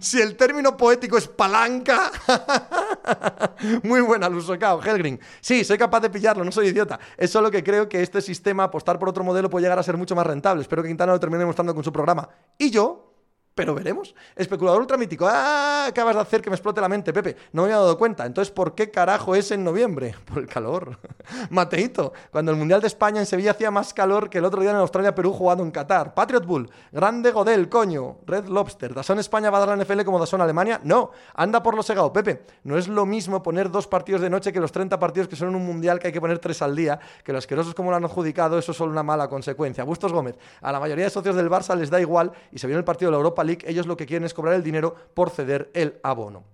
Si 0.00 0.20
el 0.20 0.36
término 0.36 0.76
poético 0.76 1.16
es 1.16 1.28
palanca. 1.28 2.10
Muy 3.82 4.00
buena, 4.00 4.28
Lusocao, 4.28 4.82
Helgrin. 4.82 5.18
Sí, 5.40 5.64
soy 5.64 5.78
capaz 5.78 6.00
de 6.00 6.10
pillarlo, 6.10 6.44
no 6.44 6.52
soy 6.52 6.68
idiota. 6.68 7.00
Es 7.16 7.30
solo 7.30 7.50
que 7.50 7.64
creo 7.64 7.88
que 7.88 8.02
este 8.02 8.20
sistema, 8.20 8.64
apostar 8.64 8.98
por 8.98 9.08
otro 9.08 9.24
modelo, 9.24 9.48
puede 9.48 9.64
llegar 9.64 9.78
a 9.78 9.82
ser 9.82 9.96
mucho 9.96 10.14
más 10.14 10.26
rentable. 10.26 10.62
Espero 10.62 10.82
que 10.82 10.88
Quintana 10.88 11.12
lo 11.12 11.20
termine 11.20 11.44
mostrando 11.44 11.74
con 11.74 11.84
su 11.84 11.92
programa. 11.92 12.28
Y 12.58 12.70
yo, 12.70 13.11
pero 13.54 13.74
veremos. 13.74 14.14
Especulador 14.34 14.80
ultramítico. 14.80 15.26
¡Ah! 15.28 15.86
Acabas 15.88 16.14
de 16.14 16.22
hacer 16.22 16.40
que 16.40 16.48
me 16.48 16.56
explote 16.56 16.80
la 16.80 16.88
mente, 16.88 17.12
Pepe. 17.12 17.36
No 17.52 17.62
me 17.62 17.68
había 17.68 17.76
dado 17.76 17.98
cuenta. 17.98 18.24
Entonces, 18.24 18.52
¿por 18.52 18.74
qué 18.74 18.90
carajo 18.90 19.34
es 19.34 19.50
en 19.50 19.62
noviembre? 19.62 20.14
Por 20.24 20.38
el 20.38 20.46
calor. 20.46 20.98
Mateito. 21.50 22.12
Cuando 22.30 22.50
el 22.50 22.56
Mundial 22.56 22.80
de 22.80 22.86
España 22.86 23.20
en 23.20 23.26
Sevilla 23.26 23.50
hacía 23.50 23.70
más 23.70 23.92
calor 23.92 24.30
que 24.30 24.38
el 24.38 24.44
otro 24.44 24.62
día 24.62 24.70
en 24.70 24.76
Australia-Perú 24.76 25.32
jugando 25.32 25.64
en 25.64 25.70
Qatar. 25.70 26.14
Patriot 26.14 26.46
Bull. 26.46 26.70
Grande 26.90 27.30
Godel, 27.30 27.68
coño. 27.68 28.18
Red 28.26 28.46
Lobster. 28.46 28.94
¿Dasón 28.94 29.18
España 29.18 29.50
va 29.50 29.58
a 29.58 29.66
dar 29.66 29.76
la 29.76 29.84
NFL 29.84 30.02
como 30.02 30.18
Dasón 30.18 30.40
Alemania? 30.40 30.80
No. 30.82 31.10
Anda 31.34 31.62
por 31.62 31.74
lo 31.74 31.82
segado, 31.82 32.12
Pepe. 32.12 32.44
No 32.64 32.78
es 32.78 32.88
lo 32.88 33.04
mismo 33.04 33.42
poner 33.42 33.70
dos 33.70 33.86
partidos 33.86 34.22
de 34.22 34.30
noche 34.30 34.52
que 34.52 34.60
los 34.60 34.72
30 34.72 34.98
partidos 34.98 35.28
que 35.28 35.36
son 35.36 35.48
en 35.48 35.56
un 35.56 35.66
Mundial 35.66 35.98
que 35.98 36.08
hay 36.08 36.12
que 36.12 36.20
poner 36.20 36.38
tres 36.38 36.62
al 36.62 36.74
día. 36.74 36.98
Que 37.22 37.32
los 37.32 37.44
asquerosos 37.44 37.74
como 37.74 37.90
lo 37.90 37.96
han 37.96 38.04
adjudicado, 38.04 38.58
eso 38.58 38.72
es 38.72 38.78
solo 38.78 38.92
una 38.92 39.02
mala 39.02 39.28
consecuencia. 39.28 39.84
Bustos 39.84 40.12
Gómez. 40.12 40.36
A 40.62 40.72
la 40.72 40.80
mayoría 40.80 41.04
de 41.04 41.10
socios 41.10 41.36
del 41.36 41.50
Barça 41.50 41.76
les 41.76 41.90
da 41.90 42.00
igual 42.00 42.32
y 42.50 42.58
se 42.58 42.66
viene 42.66 42.78
el 42.78 42.84
partido 42.84 43.10
de 43.10 43.12
la 43.12 43.18
Europa 43.18 43.41
ellos 43.50 43.86
lo 43.86 43.96
que 43.96 44.06
quieren 44.06 44.24
es 44.24 44.34
cobrar 44.34 44.54
el 44.54 44.62
dinero 44.62 44.94
por 45.14 45.30
ceder 45.30 45.70
el 45.74 46.00
abono. 46.02 46.44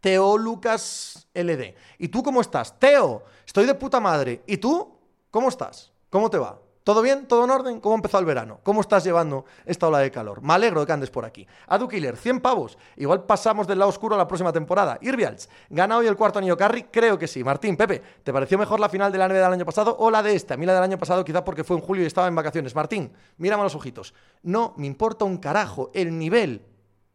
Teo 0.00 0.36
Lucas 0.36 1.28
LD. 1.34 1.74
¿Y 1.98 2.08
tú 2.08 2.22
cómo 2.22 2.40
estás? 2.40 2.78
Teo, 2.78 3.24
estoy 3.46 3.64
de 3.66 3.74
puta 3.74 4.00
madre. 4.00 4.42
¿Y 4.46 4.58
tú? 4.58 4.98
¿Cómo 5.30 5.48
estás? 5.48 5.92
¿Cómo 6.10 6.28
te 6.28 6.38
va? 6.38 6.58
¿Todo 6.84 7.00
bien? 7.00 7.26
¿Todo 7.26 7.44
en 7.44 7.50
orden? 7.50 7.80
¿Cómo 7.80 7.94
ha 7.94 7.96
empezado 7.96 8.20
el 8.20 8.26
verano? 8.26 8.60
¿Cómo 8.62 8.82
estás 8.82 9.02
llevando 9.04 9.46
esta 9.64 9.88
ola 9.88 10.00
de 10.00 10.10
calor? 10.10 10.42
Me 10.42 10.52
alegro 10.52 10.80
de 10.80 10.86
que 10.86 10.92
andes 10.92 11.10
por 11.10 11.24
aquí. 11.24 11.46
Adu 11.66 11.88
Killer, 11.88 12.14
100 12.14 12.40
pavos. 12.40 12.76
Igual 12.96 13.24
pasamos 13.24 13.66
del 13.66 13.78
lado 13.78 13.88
oscuro 13.88 14.14
a 14.14 14.18
la 14.18 14.28
próxima 14.28 14.52
temporada. 14.52 14.98
Irvials, 15.00 15.48
¿gana 15.70 15.96
hoy 15.96 16.06
el 16.06 16.14
cuarto 16.14 16.40
anillo 16.40 16.58
Carry? 16.58 16.82
Creo 16.84 17.18
que 17.18 17.26
sí. 17.26 17.42
Martín, 17.42 17.78
Pepe, 17.78 18.02
¿te 18.22 18.34
pareció 18.34 18.58
mejor 18.58 18.80
la 18.80 18.90
final 18.90 19.10
de 19.10 19.16
la 19.16 19.26
NBA 19.26 19.36
del 19.36 19.52
año 19.54 19.64
pasado 19.64 19.96
o 19.98 20.10
la 20.10 20.22
de 20.22 20.34
esta? 20.34 20.54
A 20.54 20.56
mí 20.58 20.66
la 20.66 20.74
del 20.74 20.82
año 20.82 20.98
pasado 20.98 21.24
quizá 21.24 21.42
porque 21.42 21.64
fue 21.64 21.78
en 21.78 21.82
julio 21.82 22.04
y 22.04 22.06
estaba 22.06 22.28
en 22.28 22.34
vacaciones. 22.34 22.74
Martín, 22.74 23.10
mírame 23.38 23.62
los 23.62 23.74
ojitos. 23.74 24.12
No 24.42 24.74
me 24.76 24.86
importa 24.86 25.24
un 25.24 25.38
carajo 25.38 25.90
el 25.94 26.18
nivel 26.18 26.66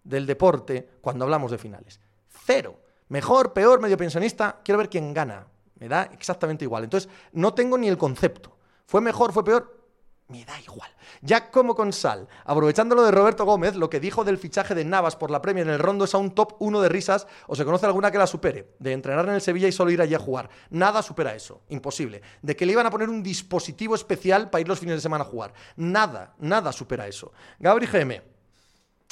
del 0.04 0.26
deporte 0.26 0.90
cuando 1.00 1.26
hablamos 1.26 1.52
de 1.52 1.60
finales. 1.60 2.00
Cero. 2.28 2.80
Mejor, 3.10 3.54
peor, 3.54 3.80
medio 3.80 3.98
pensionista, 3.98 4.62
quiero 4.64 4.80
ver 4.80 4.90
quién 4.90 5.14
gana. 5.14 5.46
Me 5.76 5.88
da 5.88 6.10
exactamente 6.12 6.66
igual. 6.66 6.86
Entonces, 6.86 7.08
no 7.34 7.54
tengo 7.54 7.78
ni 7.78 7.88
el 7.88 7.98
concepto. 8.00 8.58
¿Fue 8.90 9.02
mejor, 9.02 9.32
fue 9.32 9.44
peor? 9.44 9.86
Me 10.30 10.44
da 10.46 10.60
igual. 10.60 10.90
Ya 11.22 11.52
como 11.52 11.76
con 11.76 11.94
sal, 11.94 12.28
aprovechando 12.44 12.96
lo 12.96 13.04
de 13.04 13.12
Roberto 13.12 13.46
Gómez, 13.46 13.76
lo 13.76 13.88
que 13.88 14.00
dijo 14.00 14.24
del 14.24 14.40
fichaje 14.40 14.74
de 14.74 14.84
Navas 14.84 15.16
por 15.16 15.30
la 15.30 15.44
Premier 15.44 15.68
en 15.68 15.74
el 15.76 15.80
rondo 15.80 16.06
es 16.06 16.16
a 16.16 16.18
un 16.18 16.34
top 16.34 16.56
1 16.58 16.82
de 16.82 16.90
risas, 16.90 17.28
o 17.46 17.56
se 17.56 17.66
conoce 17.66 17.86
alguna 17.86 18.10
que 18.10 18.18
la 18.18 18.26
supere, 18.26 18.74
de 18.80 18.94
entrenar 18.94 19.28
en 19.28 19.36
el 19.36 19.42
Sevilla 19.42 19.68
y 19.68 19.72
solo 19.72 19.92
ir 19.92 20.02
allí 20.02 20.16
a 20.16 20.20
jugar. 20.20 20.50
Nada 20.72 21.04
supera 21.04 21.36
eso, 21.36 21.62
imposible. 21.70 22.24
De 22.42 22.56
que 22.56 22.66
le 22.66 22.72
iban 22.72 22.88
a 22.88 22.90
poner 22.90 23.10
un 23.10 23.22
dispositivo 23.22 23.94
especial 23.94 24.50
para 24.50 24.62
ir 24.62 24.68
los 24.68 24.80
fines 24.80 24.96
de 24.96 25.02
semana 25.02 25.24
a 25.24 25.28
jugar. 25.28 25.54
Nada, 25.76 26.34
nada 26.40 26.72
supera 26.72 27.06
eso. 27.06 27.32
Gabri 27.60 27.86
GM, 27.86 28.24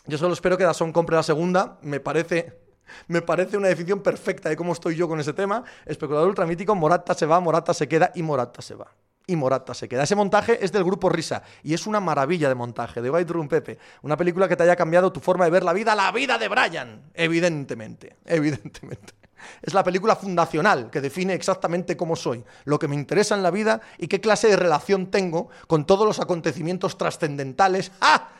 yo 0.07 0.17
solo 0.17 0.33
espero 0.33 0.57
que 0.57 0.63
Dazón 0.63 0.91
compre 0.91 1.15
la 1.15 1.21
segunda, 1.21 1.77
me 1.83 1.99
parece 1.99 2.63
me 3.07 3.21
parece 3.21 3.57
una 3.57 3.67
definición 3.67 4.01
perfecta 4.01 4.49
de 4.49 4.55
cómo 4.55 4.73
estoy 4.73 4.95
yo 4.95 5.07
con 5.07 5.19
ese 5.19 5.33
tema. 5.33 5.63
Especulador 5.85 6.29
ultramítico, 6.29 6.73
Morata 6.73 7.13
se 7.13 7.27
va, 7.27 7.39
Morata 7.39 7.75
se 7.75 7.87
queda 7.87 8.11
y 8.15 8.23
Morata 8.23 8.63
se 8.63 8.73
va 8.73 8.87
y 9.27 9.35
Morata 9.35 9.73
se 9.73 9.89
queda. 9.89 10.03
Ese 10.03 10.15
montaje 10.15 10.63
es 10.63 10.71
del 10.71 10.85
grupo 10.85 11.09
Risa 11.09 11.43
y 11.61 11.73
es 11.73 11.85
una 11.85 11.99
maravilla 11.99 12.47
de 12.47 12.55
montaje, 12.55 13.01
de 13.01 13.09
White 13.09 13.33
Room 13.33 13.49
Pepe. 13.49 13.77
Una 14.01 14.15
película 14.15 14.47
que 14.47 14.55
te 14.55 14.63
haya 14.63 14.77
cambiado 14.77 15.11
tu 15.11 15.19
forma 15.19 15.43
de 15.43 15.51
ver 15.51 15.63
la 15.63 15.73
vida, 15.73 15.93
la 15.95 16.11
vida 16.13 16.37
de 16.37 16.47
Brian. 16.47 17.01
Evidentemente, 17.13 18.15
evidentemente. 18.25 19.13
Es 19.61 19.73
la 19.73 19.83
película 19.83 20.15
fundacional 20.15 20.89
que 20.89 21.01
define 21.01 21.33
exactamente 21.33 21.95
cómo 21.95 22.15
soy, 22.15 22.43
lo 22.63 22.79
que 22.79 22.87
me 22.87 22.95
interesa 22.95 23.35
en 23.35 23.43
la 23.43 23.51
vida 23.51 23.81
y 23.97 24.07
qué 24.07 24.19
clase 24.19 24.47
de 24.47 24.55
relación 24.55 25.07
tengo 25.11 25.49
con 25.67 25.85
todos 25.85 26.07
los 26.07 26.19
acontecimientos 26.19 26.97
trascendentales 26.97 27.91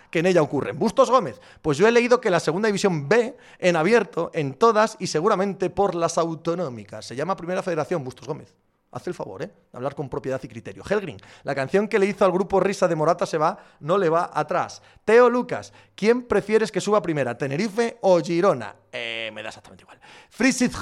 que 0.10 0.20
en 0.20 0.26
ella 0.26 0.42
ocurren. 0.42 0.80
Bustos 0.80 1.12
Gómez, 1.12 1.40
pues 1.62 1.78
yo 1.78 1.88
he 1.88 1.92
leído 1.92 2.20
que 2.20 2.30
la 2.30 2.40
segunda 2.40 2.68
división 2.68 3.08
B 3.10 3.38
en 3.60 3.76
abierto 3.76 4.32
en 4.34 4.54
todas 4.54 4.96
y 5.00 5.08
seguramente 5.08 5.70
por 5.70 5.96
las 5.96 6.18
autonómicas. 6.18 7.06
Se 7.06 7.16
llama 7.16 7.36
Primera 7.36 7.62
Federación 7.62 8.04
Bustos 8.04 8.28
Gómez. 8.28 8.56
Haz 8.92 9.06
el 9.08 9.14
favor, 9.14 9.44
¿eh? 9.44 9.48
De 9.48 9.78
hablar 9.78 9.96
con 9.96 10.10
propiedad 10.10 10.40
y 10.42 10.48
criterio. 10.48 10.84
Helgrin, 10.90 11.18
la 11.44 11.54
canción 11.54 11.88
que 11.88 12.00
le 12.00 12.06
hizo 12.06 12.24
al 12.24 12.32
grupo 12.32 12.60
Risa 12.60 12.88
de 12.88 12.96
Morata 12.96 13.26
se 13.26 13.38
va, 13.38 13.58
no 13.82 13.98
le 13.98 14.10
va 14.10 14.32
atrás. 14.34 14.82
Teo 15.04 15.30
Lucas, 15.30 15.74
¿quién 15.94 16.24
prefieres 16.24 16.72
que 16.72 16.80
suba 16.80 17.02
primera, 17.02 17.38
Tenerife 17.38 17.98
o 18.02 18.20
Girona? 18.22 18.76
Eh, 18.92 19.30
me 19.34 19.44
da 19.44 19.50
exactamente 19.50 19.84
igual. 19.84 20.00
Frisit, 20.30 20.74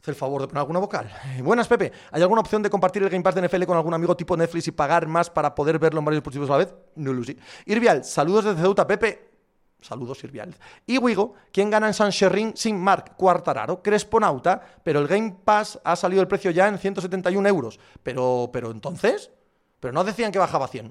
Haz 0.00 0.08
el 0.08 0.14
favor 0.14 0.42
de 0.42 0.48
poner 0.48 0.60
alguna 0.60 0.80
vocal. 0.80 1.10
Eh, 1.34 1.40
buenas, 1.40 1.66
Pepe. 1.66 1.90
¿Hay 2.12 2.20
alguna 2.20 2.42
opción 2.42 2.62
de 2.62 2.68
compartir 2.68 3.02
el 3.02 3.08
Game 3.08 3.24
Pass 3.24 3.36
de 3.36 3.48
NFL 3.48 3.64
con 3.64 3.78
algún 3.78 3.94
amigo 3.94 4.14
tipo 4.14 4.36
Netflix 4.36 4.68
y 4.68 4.72
pagar 4.72 5.06
más 5.06 5.30
para 5.30 5.54
poder 5.54 5.78
verlo 5.78 6.00
en 6.00 6.04
varios 6.04 6.20
dispositivos 6.20 6.50
a 6.50 6.52
la 6.52 6.58
vez? 6.58 6.74
No, 6.96 7.10
Lucy. 7.10 7.38
Irvial, 7.64 8.04
saludos 8.04 8.44
desde 8.44 8.60
Ceuta, 8.60 8.86
Pepe. 8.86 9.33
Saludos, 9.84 10.18
Sirvial. 10.18 10.54
Y 10.86 10.96
Wigo, 10.96 11.34
¿quién 11.52 11.68
gana 11.68 11.88
en 11.88 11.92
San 11.92 12.08
Sherrin 12.08 12.56
sin 12.56 12.80
Mark 12.80 13.16
Cuartararo? 13.18 13.82
Cresponauta, 13.82 14.62
pero 14.82 14.98
el 14.98 15.06
Game 15.06 15.36
Pass 15.44 15.78
ha 15.84 15.94
salido 15.94 16.22
el 16.22 16.28
precio 16.28 16.50
ya 16.50 16.68
en 16.68 16.78
171 16.78 17.46
euros. 17.46 17.78
Pero, 18.02 18.48
pero 18.50 18.70
entonces, 18.70 19.30
pero 19.80 19.92
no 19.92 20.02
decían 20.02 20.32
que 20.32 20.38
bajaba 20.38 20.64
a 20.64 20.68
100. 20.68 20.90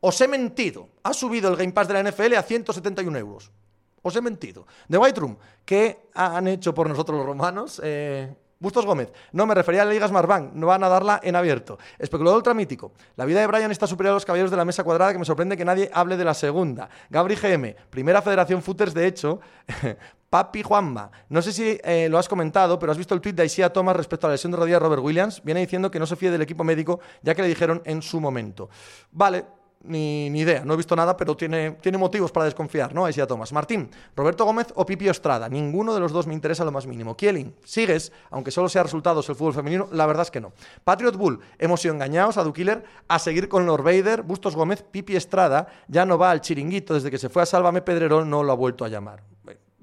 Os 0.00 0.18
he 0.22 0.28
mentido. 0.28 0.88
Ha 1.02 1.12
subido 1.12 1.50
el 1.50 1.56
Game 1.56 1.72
Pass 1.72 1.88
de 1.88 1.94
la 1.94 2.10
NFL 2.10 2.34
a 2.36 2.42
171 2.42 3.18
euros. 3.18 3.52
Os 4.00 4.16
he 4.16 4.22
mentido. 4.22 4.66
The 4.88 4.96
White 4.96 5.20
Room, 5.20 5.36
¿qué 5.66 6.08
han 6.14 6.48
hecho 6.48 6.72
por 6.72 6.88
nosotros 6.88 7.18
los 7.18 7.26
romanos? 7.26 7.82
Eh, 7.84 8.34
Bustos 8.62 8.86
Gómez, 8.86 9.12
no 9.32 9.44
me 9.44 9.56
refería 9.56 9.82
a 9.82 9.84
la 9.84 9.90
Liga 9.90 10.06
Smartbank, 10.06 10.52
no 10.54 10.68
van 10.68 10.84
a 10.84 10.88
darla 10.88 11.18
en 11.20 11.34
abierto. 11.34 11.80
Especulador 11.98 12.36
ultramítico, 12.36 12.92
la 13.16 13.24
vida 13.24 13.40
de 13.40 13.48
Brian 13.48 13.72
está 13.72 13.88
superior 13.88 14.12
a 14.12 14.14
los 14.14 14.24
caballeros 14.24 14.52
de 14.52 14.56
la 14.56 14.64
mesa 14.64 14.84
cuadrada, 14.84 15.12
que 15.12 15.18
me 15.18 15.24
sorprende 15.24 15.56
que 15.56 15.64
nadie 15.64 15.90
hable 15.92 16.16
de 16.16 16.24
la 16.24 16.32
segunda. 16.32 16.88
Gabri 17.10 17.34
GM, 17.34 17.74
primera 17.90 18.22
federación 18.22 18.62
footers, 18.62 18.94
de 18.94 19.08
hecho. 19.08 19.40
Papi 20.30 20.62
Juanma, 20.62 21.10
no 21.28 21.42
sé 21.42 21.52
si 21.52 21.78
eh, 21.82 22.08
lo 22.08 22.18
has 22.18 22.28
comentado, 22.28 22.78
pero 22.78 22.92
has 22.92 22.96
visto 22.96 23.14
el 23.14 23.20
tuit 23.20 23.34
de 23.34 23.42
Aisia 23.42 23.70
Thomas 23.70 23.96
respecto 23.96 24.26
a 24.26 24.30
la 24.30 24.34
lesión 24.34 24.52
de 24.52 24.58
rodilla 24.58 24.76
de 24.76 24.84
Robert 24.84 25.02
Williams. 25.02 25.42
Viene 25.42 25.60
diciendo 25.60 25.90
que 25.90 25.98
no 25.98 26.06
se 26.06 26.14
fíe 26.14 26.30
del 26.30 26.40
equipo 26.40 26.62
médico, 26.62 27.00
ya 27.20 27.34
que 27.34 27.42
le 27.42 27.48
dijeron 27.48 27.82
en 27.84 28.00
su 28.00 28.20
momento. 28.20 28.70
Vale, 29.10 29.44
ni, 29.84 30.26
idea, 30.26 30.64
no 30.64 30.74
he 30.74 30.76
visto 30.76 30.94
nada, 30.94 31.16
pero 31.16 31.36
tiene, 31.36 31.72
tiene 31.72 31.98
motivos 31.98 32.30
para 32.30 32.44
desconfiar, 32.44 32.94
¿no? 32.94 33.04
Ahí 33.04 33.12
sí 33.12 33.20
a 33.20 33.26
Tomás. 33.26 33.52
Martín, 33.52 33.90
Roberto 34.14 34.44
Gómez 34.44 34.68
o 34.76 34.86
Pipi 34.86 35.08
Estrada. 35.08 35.48
Ninguno 35.48 35.94
de 35.94 36.00
los 36.00 36.12
dos 36.12 36.26
me 36.26 36.34
interesa 36.34 36.64
lo 36.64 36.72
más 36.72 36.86
mínimo. 36.86 37.16
Kielin, 37.16 37.54
¿sigues? 37.64 38.12
Aunque 38.30 38.50
solo 38.50 38.68
sea 38.68 38.82
resultados 38.82 39.28
el 39.28 39.34
fútbol 39.34 39.54
femenino, 39.54 39.88
la 39.92 40.06
verdad 40.06 40.22
es 40.22 40.30
que 40.30 40.40
no. 40.40 40.52
Patriot 40.84 41.16
Bull, 41.16 41.40
hemos 41.58 41.80
sido 41.80 41.94
engañados 41.94 42.36
a 42.36 42.44
Dukiller 42.44 42.84
a 43.08 43.18
seguir 43.18 43.48
con 43.48 43.66
Lord 43.66 43.82
Vader. 43.82 44.22
Bustos 44.22 44.54
Gómez, 44.54 44.82
Pipi 44.82 45.16
Estrada, 45.16 45.66
ya 45.88 46.06
no 46.06 46.18
va 46.18 46.30
al 46.30 46.40
chiringuito 46.40 46.94
desde 46.94 47.10
que 47.10 47.18
se 47.18 47.28
fue 47.28 47.42
a 47.42 47.46
Sálvame 47.46 47.82
Pedrerol, 47.82 48.28
no 48.28 48.42
lo 48.42 48.52
ha 48.52 48.56
vuelto 48.56 48.84
a 48.84 48.88
llamar 48.88 49.31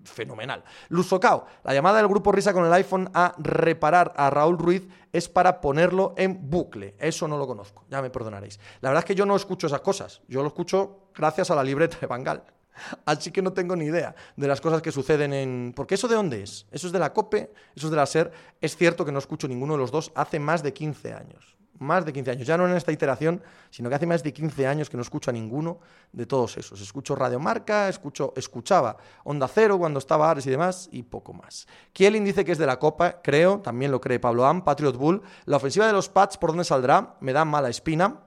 fenomenal. 0.04 0.64
Lusocao, 0.90 1.46
la 1.64 1.74
llamada 1.74 1.98
del 1.98 2.08
grupo 2.08 2.32
Risa 2.32 2.54
con 2.54 2.66
el 2.66 2.74
iPhone 2.74 3.10
a 3.14 3.34
reparar 3.38 4.14
a 4.16 4.30
Raúl 4.30 4.58
Ruiz 4.58 4.88
es 5.12 5.28
para 5.30 5.62
ponerlo 5.62 6.14
en 6.18 6.50
bucle. 6.50 6.96
Eso 7.00 7.28
no 7.28 7.38
lo 7.38 7.48
conozco, 7.48 7.86
ya 7.90 8.02
me 8.02 8.10
perdonaréis. 8.10 8.60
La 8.82 8.90
verdad 8.90 9.04
es 9.04 9.06
que 9.06 9.16
yo 9.16 9.26
no 9.26 9.36
escucho 9.36 9.68
esas 9.68 9.82
cosas, 9.82 10.22
yo 10.28 10.42
lo 10.42 10.48
escucho 10.48 11.10
gracias 11.16 11.52
a 11.52 11.56
la 11.56 11.64
libreta 11.64 11.98
de 12.00 12.08
Bangal. 12.08 12.44
Así 13.06 13.32
que 13.32 13.42
no 13.42 13.54
tengo 13.54 13.76
ni 13.76 13.86
idea 13.86 14.16
de 14.36 14.48
las 14.48 14.62
cosas 14.62 14.82
que 14.82 14.92
suceden 14.92 15.34
en... 15.34 15.74
Porque 15.76 15.96
eso 15.96 16.08
de 16.08 16.16
dónde 16.16 16.44
es? 16.44 16.66
Eso 16.72 16.88
es 16.88 16.94
de 16.94 17.00
la 17.00 17.14
COPE, 17.14 17.52
eso 17.76 17.88
es 17.88 17.92
de 17.92 17.98
la 17.98 18.06
SER. 18.06 18.32
Es 18.62 18.78
cierto 18.78 19.06
que 19.06 19.12
no 19.12 19.20
escucho 19.20 19.48
ninguno 19.48 19.74
de 19.74 19.80
los 19.80 19.92
dos 19.92 20.12
hace 20.16 20.40
más 20.40 20.64
de 20.64 20.74
15 20.74 21.14
años 21.14 21.59
más 21.80 22.06
de 22.06 22.14
15 22.14 22.32
años, 22.32 22.48
ya 22.48 22.58
no 22.58 22.68
en 22.68 22.76
esta 22.76 22.92
iteración, 22.92 23.42
sino 23.70 23.90
que 23.90 23.96
hace 23.96 24.06
más 24.06 24.22
de 24.24 24.32
15 24.34 24.68
años 24.68 24.90
que 24.90 24.98
no 24.98 25.02
escucho 25.02 25.32
a 25.32 25.34
ninguno 25.34 25.80
de 26.12 26.26
todos 26.26 26.58
esos. 26.58 26.80
Escucho 26.82 27.16
Radio 27.16 27.40
Marca, 27.40 27.90
escucho, 27.90 28.34
escuchaba 28.36 28.98
Onda 29.24 29.48
Cero 29.48 29.78
cuando 29.78 30.00
estaba 30.00 30.30
Ares 30.30 30.46
y 30.46 30.50
demás, 30.50 30.90
y 30.92 31.04
poco 31.04 31.34
más. 31.34 31.68
Kielin 31.94 32.24
dice 32.24 32.46
que 32.46 32.52
es 32.52 32.58
de 32.58 32.66
la 32.66 32.80
Copa, 32.80 33.22
creo, 33.22 33.60
también 33.60 33.92
lo 33.92 34.00
cree 34.00 34.20
Pablo 34.20 34.46
Am, 34.46 34.64
Patriot 34.64 34.96
Bull. 34.96 35.22
La 35.46 35.58
ofensiva 35.58 35.88
de 35.88 35.94
los 35.94 36.10
Pats, 36.10 36.38
¿por 36.38 36.52
dónde 36.52 36.64
saldrá? 36.64 37.16
Me 37.22 37.34
da 37.34 37.46
mala 37.46 37.70
espina. 37.70 38.22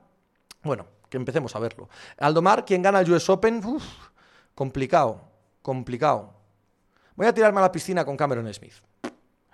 Bueno, 0.62 0.86
que 1.08 1.16
empecemos 1.16 1.54
a 1.54 1.58
verlo. 1.58 1.88
Aldomar, 2.18 2.64
quien 2.64 2.82
gana 2.82 3.00
el 3.00 3.12
US 3.12 3.28
Open, 3.28 3.62
complicado, 4.54 5.20
complicado. 5.60 6.32
Voy 7.14 7.26
a 7.26 7.34
tirarme 7.34 7.58
a 7.58 7.62
la 7.62 7.72
piscina 7.72 8.04
con 8.04 8.16
Cameron 8.16 8.52
Smith. 8.52 8.74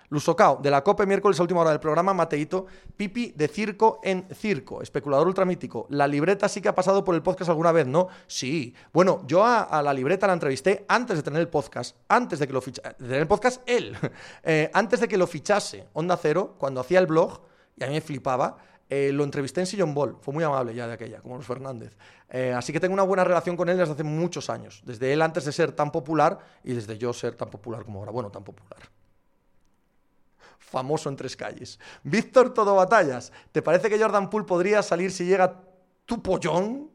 Lusocao, 0.09 0.59
de 0.61 0.71
la 0.71 0.83
COPE, 0.83 1.05
miércoles 1.05 1.39
a 1.39 1.43
última 1.43 1.61
hora 1.61 1.69
del 1.69 1.79
programa, 1.79 2.13
Mateito, 2.13 2.65
Pipi 2.97 3.31
de 3.35 3.47
Circo 3.47 3.99
en 4.03 4.27
Circo, 4.33 4.81
especulador 4.81 5.27
ultramítico. 5.27 5.85
La 5.89 6.07
libreta 6.07 6.49
sí 6.49 6.61
que 6.61 6.69
ha 6.69 6.73
pasado 6.75 7.03
por 7.03 7.13
el 7.13 7.21
podcast 7.21 7.49
alguna 7.49 7.71
vez, 7.71 7.85
¿no? 7.85 8.07
Sí. 8.25 8.73
Bueno, 8.91 9.21
yo 9.27 9.45
a, 9.45 9.81
la 9.83 9.93
libreta 9.93 10.25
la 10.25 10.33
entrevisté 10.33 10.85
antes 10.87 11.17
de 11.17 11.23
tener 11.23 11.39
el 11.39 11.47
podcast, 11.47 11.95
antes 12.07 12.39
de 12.39 12.47
que 12.47 12.53
lo 12.53 12.61
fichase, 12.61 12.89
de 12.97 13.05
tener 13.05 13.21
el 13.21 13.27
podcast 13.27 13.61
él, 13.67 13.95
eh, 14.43 14.71
antes 14.73 14.99
de 14.99 15.07
que 15.07 15.17
lo 15.17 15.27
fichase 15.27 15.85
Onda 15.93 16.17
Cero, 16.17 16.55
cuando 16.57 16.81
hacía 16.81 16.99
el 16.99 17.05
blog, 17.05 17.41
y 17.77 17.83
a 17.83 17.87
mí 17.87 17.93
me 17.93 18.01
flipaba, 18.01 18.57
eh, 18.89 19.11
lo 19.13 19.23
entrevisté 19.23 19.59
en 19.61 19.67
Sillon 19.67 19.93
Ball, 19.93 20.17
fue 20.21 20.33
muy 20.33 20.43
amable 20.43 20.73
ya 20.73 20.87
de 20.87 20.93
aquella, 20.93 21.21
como 21.21 21.37
los 21.37 21.45
Fernández. 21.45 21.95
Eh, 22.29 22.51
así 22.51 22.73
que 22.73 22.79
tengo 22.79 22.95
una 22.95 23.03
buena 23.03 23.23
relación 23.23 23.55
con 23.55 23.69
él 23.69 23.77
desde 23.77 23.93
hace 23.93 24.03
muchos 24.03 24.49
años, 24.49 24.81
desde 24.83 25.13
él 25.13 25.21
antes 25.21 25.45
de 25.45 25.51
ser 25.51 25.71
tan 25.71 25.91
popular 25.91 26.39
y 26.63 26.73
desde 26.73 26.97
yo 26.97 27.13
ser 27.13 27.35
tan 27.35 27.51
popular 27.51 27.85
como 27.85 27.99
ahora. 27.99 28.11
Bueno, 28.11 28.31
tan 28.31 28.43
popular 28.43 28.79
famoso 30.69 31.09
en 31.09 31.15
tres 31.15 31.35
calles. 31.35 31.79
Víctor 32.03 32.53
Todo 32.53 32.75
Batallas, 32.75 33.31
¿te 33.51 33.61
parece 33.61 33.89
que 33.89 33.99
Jordan 33.99 34.29
Poole 34.29 34.45
podría 34.45 34.83
salir 34.83 35.11
si 35.11 35.25
llega 35.25 35.61
tu 36.05 36.21
pollón? 36.21 36.89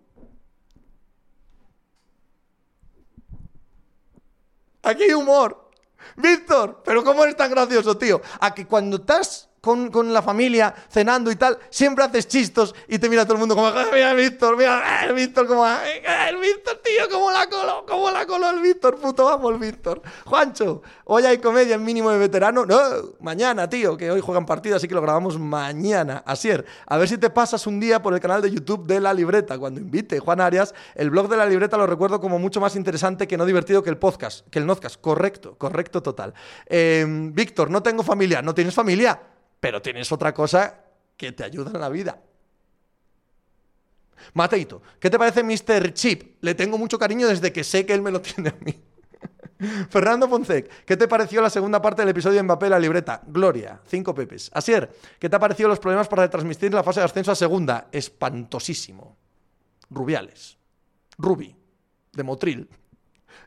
Aquí 4.82 5.04
hay 5.04 5.12
humor. 5.12 5.70
Víctor, 6.16 6.82
pero 6.84 7.02
¿cómo 7.02 7.24
eres 7.24 7.36
tan 7.36 7.50
gracioso, 7.50 7.96
tío? 7.96 8.20
A 8.40 8.54
que 8.54 8.66
cuando 8.66 8.96
estás 8.96 9.48
con, 9.64 10.12
la 10.12 10.20
familia, 10.20 10.74
cenando 10.90 11.30
y 11.30 11.36
tal, 11.36 11.58
siempre 11.70 12.04
haces 12.04 12.28
chistos 12.28 12.74
y 12.86 12.98
te 12.98 13.08
mira 13.08 13.24
todo 13.24 13.34
el 13.34 13.40
mundo 13.40 13.54
como, 13.54 13.70
mira 13.92 14.10
el 14.10 14.16
Víctor, 14.16 14.56
mira 14.56 15.04
el 15.04 15.14
Víctor, 15.14 15.46
como, 15.46 15.66
el 15.66 16.36
Víctor, 16.36 16.80
tío, 16.84 17.08
como 17.10 17.30
la 17.30 17.48
coló, 17.48 17.86
como 17.86 18.10
la 18.10 18.26
coló 18.26 18.50
el 18.50 18.60
Víctor, 18.60 18.96
puto 18.96 19.24
vamos 19.24 19.52
el 19.52 19.58
Víctor. 19.58 20.02
Juancho, 20.26 20.82
hoy 21.04 21.24
hay 21.24 21.38
comedia 21.38 21.76
en 21.76 21.84
mínimo 21.84 22.10
de 22.10 22.18
veterano. 22.18 22.66
No, 22.66 22.78
mañana, 23.20 23.68
tío, 23.68 23.96
que 23.96 24.10
hoy 24.10 24.20
juegan 24.20 24.44
partido, 24.44 24.76
así 24.76 24.86
que 24.86 24.94
lo 24.94 25.00
grabamos 25.00 25.38
mañana. 25.38 26.22
Asier, 26.26 26.64
a 26.86 26.98
ver 26.98 27.08
si 27.08 27.16
te 27.16 27.30
pasas 27.30 27.66
un 27.66 27.80
día 27.80 28.02
por 28.02 28.12
el 28.12 28.20
canal 28.20 28.42
de 28.42 28.50
YouTube 28.50 28.86
de 28.86 29.00
La 29.00 29.14
Libreta, 29.14 29.58
cuando 29.58 29.80
invite 29.80 30.18
Juan 30.18 30.40
Arias. 30.40 30.74
El 30.94 31.10
blog 31.10 31.28
de 31.28 31.36
La 31.36 31.46
Libreta 31.46 31.76
lo 31.76 31.86
recuerdo 31.86 32.20
como 32.20 32.38
mucho 32.38 32.60
más 32.60 32.76
interesante 32.76 33.26
que 33.26 33.36
no 33.36 33.46
divertido 33.46 33.82
que 33.82 33.90
el 33.90 33.96
podcast, 33.96 34.46
que 34.50 34.58
el 34.58 34.66
Nozcast. 34.66 35.00
Correcto, 35.00 35.56
correcto 35.56 36.02
total. 36.02 36.34
Em, 36.66 37.32
Víctor, 37.32 37.70
no 37.70 37.82
tengo 37.82 38.02
familia. 38.02 38.42
¿No 38.42 38.54
tienes 38.54 38.74
familia? 38.74 39.33
Pero 39.64 39.80
tienes 39.80 40.12
otra 40.12 40.34
cosa 40.34 40.78
que 41.16 41.32
te 41.32 41.42
ayuda 41.42 41.70
en 41.72 41.80
la 41.80 41.88
vida. 41.88 42.20
Mateito, 44.34 44.82
¿qué 45.00 45.08
te 45.08 45.18
parece 45.18 45.42
Mr. 45.42 45.94
Chip? 45.94 46.36
Le 46.42 46.54
tengo 46.54 46.76
mucho 46.76 46.98
cariño 46.98 47.26
desde 47.26 47.50
que 47.50 47.64
sé 47.64 47.86
que 47.86 47.94
él 47.94 48.02
me 48.02 48.10
lo 48.10 48.20
tiene 48.20 48.50
a 48.50 48.56
mí. 48.62 48.78
Fernando 49.88 50.28
Foncec, 50.28 50.84
¿qué 50.84 50.98
te 50.98 51.08
pareció 51.08 51.40
la 51.40 51.48
segunda 51.48 51.80
parte 51.80 52.02
del 52.02 52.10
episodio 52.10 52.36
de 52.36 52.42
Mbappé 52.42 52.68
la 52.68 52.78
libreta? 52.78 53.22
Gloria, 53.26 53.80
cinco 53.86 54.14
pepes. 54.14 54.50
Asier, 54.52 54.94
¿qué 55.18 55.30
te 55.30 55.36
ha 55.36 55.40
parecido 55.40 55.70
los 55.70 55.78
problemas 55.78 56.08
para 56.08 56.28
transmitir 56.28 56.74
la 56.74 56.82
fase 56.82 57.00
de 57.00 57.06
ascenso 57.06 57.32
a 57.32 57.34
segunda? 57.34 57.88
Espantosísimo. 57.90 59.16
Rubiales. 59.88 60.58
Rubi. 61.16 61.56
De 62.12 62.22
Motril. 62.22 62.68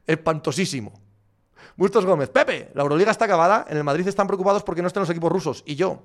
Espantosísimo. 0.08 1.00
Bustos 1.78 2.06
Gómez, 2.06 2.30
Pepe, 2.30 2.72
la 2.74 2.82
Euroliga 2.82 3.12
está 3.12 3.26
acabada, 3.26 3.66
en 3.70 3.78
el 3.78 3.84
Madrid 3.84 4.08
están 4.08 4.26
preocupados 4.26 4.64
porque 4.64 4.82
no 4.82 4.88
están 4.88 5.02
los 5.02 5.10
equipos 5.12 5.32
rusos. 5.32 5.64
Y 5.64 5.76
yo, 5.76 6.02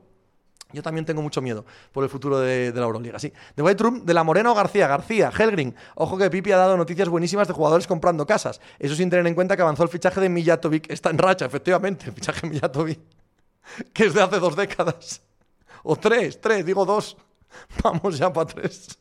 yo 0.70 0.82
también 0.82 1.06
tengo 1.06 1.22
mucho 1.22 1.40
miedo 1.40 1.64
por 1.92 2.04
el 2.04 2.10
futuro 2.10 2.38
de, 2.38 2.72
la 2.74 2.82
Euroliga, 2.82 3.18
sí. 3.18 3.32
De 3.56 3.62
White 3.62 3.82
Room, 3.82 4.04
de 4.04 4.12
la 4.12 4.22
Moreno 4.22 4.54
García, 4.54 4.86
García, 4.86 5.32
Helgrin. 5.36 5.74
Ojo 5.94 6.18
que 6.18 6.28
Pipi 6.28 6.52
ha 6.52 6.58
dado 6.58 6.76
noticias 6.76 7.08
buenísimas 7.08 7.48
de 7.48 7.54
jugadores 7.54 7.86
comprando 7.86 8.26
casas. 8.26 8.60
Eso 8.78 8.94
sin 8.94 9.08
tener 9.08 9.26
en 9.26 9.34
cuenta 9.34 9.56
que 9.56 9.62
avanzó 9.62 9.82
el 9.82 9.88
fichaje 9.88 10.20
de 10.20 10.28
Mijatovic. 10.28 10.90
Está 10.90 11.08
en 11.08 11.16
racha, 11.16 11.46
efectivamente, 11.46 12.04
el 12.06 12.12
fichaje 12.12 12.42
de 12.42 12.50
Mijatovic, 12.50 13.00
que 13.94 14.04
es 14.04 14.12
de 14.12 14.22
hace 14.22 14.38
dos 14.38 14.54
décadas. 14.54 15.22
O 15.84 15.96
tres, 15.96 16.38
tres, 16.38 16.66
digo 16.66 16.84
dos. 16.84 17.16
Vamos 17.82 18.18
ya 18.18 18.30
para 18.30 18.46
tres. 18.46 18.98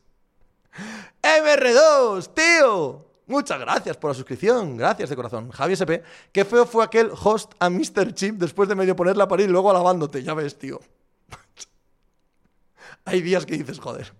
MR2, 1.22 2.32
tío. 2.32 3.11
Muchas 3.32 3.58
gracias 3.58 3.96
por 3.96 4.10
la 4.10 4.14
suscripción, 4.14 4.76
gracias 4.76 5.08
de 5.08 5.16
corazón. 5.16 5.50
Javi 5.52 5.72
SP, 5.72 6.04
qué 6.32 6.44
feo 6.44 6.66
fue 6.66 6.84
aquel 6.84 7.10
host 7.18 7.54
a 7.60 7.70
Mr. 7.70 8.12
Chip 8.12 8.34
después 8.34 8.68
de 8.68 8.74
medio 8.74 8.94
ponerla 8.94 9.24
a 9.24 9.28
parir 9.28 9.48
y 9.48 9.50
luego 9.50 9.70
alabándote, 9.70 10.22
ya 10.22 10.34
ves, 10.34 10.58
tío. 10.58 10.78
Hay 13.06 13.22
días 13.22 13.46
que 13.46 13.56
dices, 13.56 13.80
joder, 13.80 14.12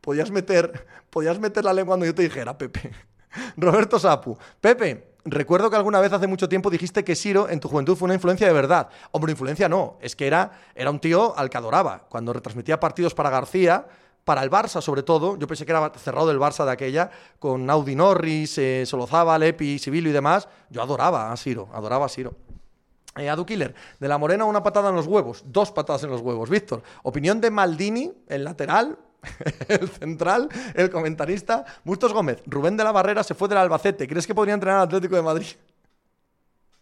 podías 0.00 0.30
meter, 0.30 0.86
podías 1.10 1.38
meter 1.38 1.62
la 1.62 1.74
lengua 1.74 1.90
cuando 1.90 2.06
yo 2.06 2.14
te 2.14 2.22
dijera, 2.22 2.56
Pepe. 2.56 2.90
Roberto 3.58 3.98
Sapu, 3.98 4.38
Pepe, 4.62 5.16
recuerdo 5.26 5.68
que 5.68 5.76
alguna 5.76 6.00
vez 6.00 6.14
hace 6.14 6.26
mucho 6.26 6.48
tiempo 6.48 6.70
dijiste 6.70 7.04
que 7.04 7.14
Siro 7.14 7.50
en 7.50 7.60
tu 7.60 7.68
juventud 7.68 7.96
fue 7.96 8.06
una 8.06 8.14
influencia 8.14 8.46
de 8.46 8.54
verdad. 8.54 8.88
Hombre, 9.10 9.32
influencia 9.32 9.68
no, 9.68 9.98
es 10.00 10.16
que 10.16 10.26
era, 10.26 10.52
era 10.74 10.90
un 10.90 11.00
tío 11.00 11.36
al 11.36 11.50
que 11.50 11.58
adoraba. 11.58 12.06
Cuando 12.08 12.32
retransmitía 12.32 12.80
partidos 12.80 13.12
para 13.12 13.28
García, 13.28 13.84
para 14.24 14.42
el 14.42 14.50
Barça 14.50 14.80
sobre 14.80 15.02
todo, 15.02 15.36
yo 15.36 15.46
pensé 15.46 15.66
que 15.66 15.72
era 15.72 15.92
cerrado 15.96 16.30
el 16.30 16.38
Barça 16.38 16.64
de 16.64 16.72
aquella, 16.72 17.10
con 17.38 17.68
Audi 17.68 17.94
Norris, 17.94 18.58
eh, 18.58 18.84
Solozábal, 18.86 19.42
Epi, 19.42 19.78
Sibilio 19.78 20.10
y 20.10 20.14
demás, 20.14 20.48
yo 20.70 20.82
adoraba 20.82 21.30
a 21.30 21.36
Siro, 21.36 21.68
adoraba 21.72 22.06
a 22.06 22.08
Siro. 22.08 22.34
Eh, 23.16 23.30
Adu 23.30 23.46
Killer, 23.46 23.74
de 24.00 24.08
la 24.08 24.18
Morena 24.18 24.44
una 24.44 24.62
patada 24.62 24.88
en 24.88 24.96
los 24.96 25.06
huevos, 25.06 25.44
dos 25.46 25.70
patadas 25.70 26.02
en 26.02 26.10
los 26.10 26.20
huevos. 26.20 26.50
Víctor, 26.50 26.82
opinión 27.04 27.40
de 27.40 27.50
Maldini, 27.50 28.12
el 28.28 28.42
lateral, 28.42 28.98
el 29.68 29.88
central, 29.88 30.48
el 30.74 30.90
comentarista. 30.90 31.64
Bustos 31.84 32.12
Gómez, 32.12 32.42
Rubén 32.46 32.76
de 32.76 32.84
la 32.84 32.92
Barrera 32.92 33.22
se 33.22 33.34
fue 33.34 33.48
del 33.48 33.58
Albacete, 33.58 34.08
¿crees 34.08 34.26
que 34.26 34.34
podría 34.34 34.54
entrenar 34.54 34.78
al 34.78 34.86
Atlético 34.86 35.14
de 35.16 35.22
Madrid? 35.22 35.46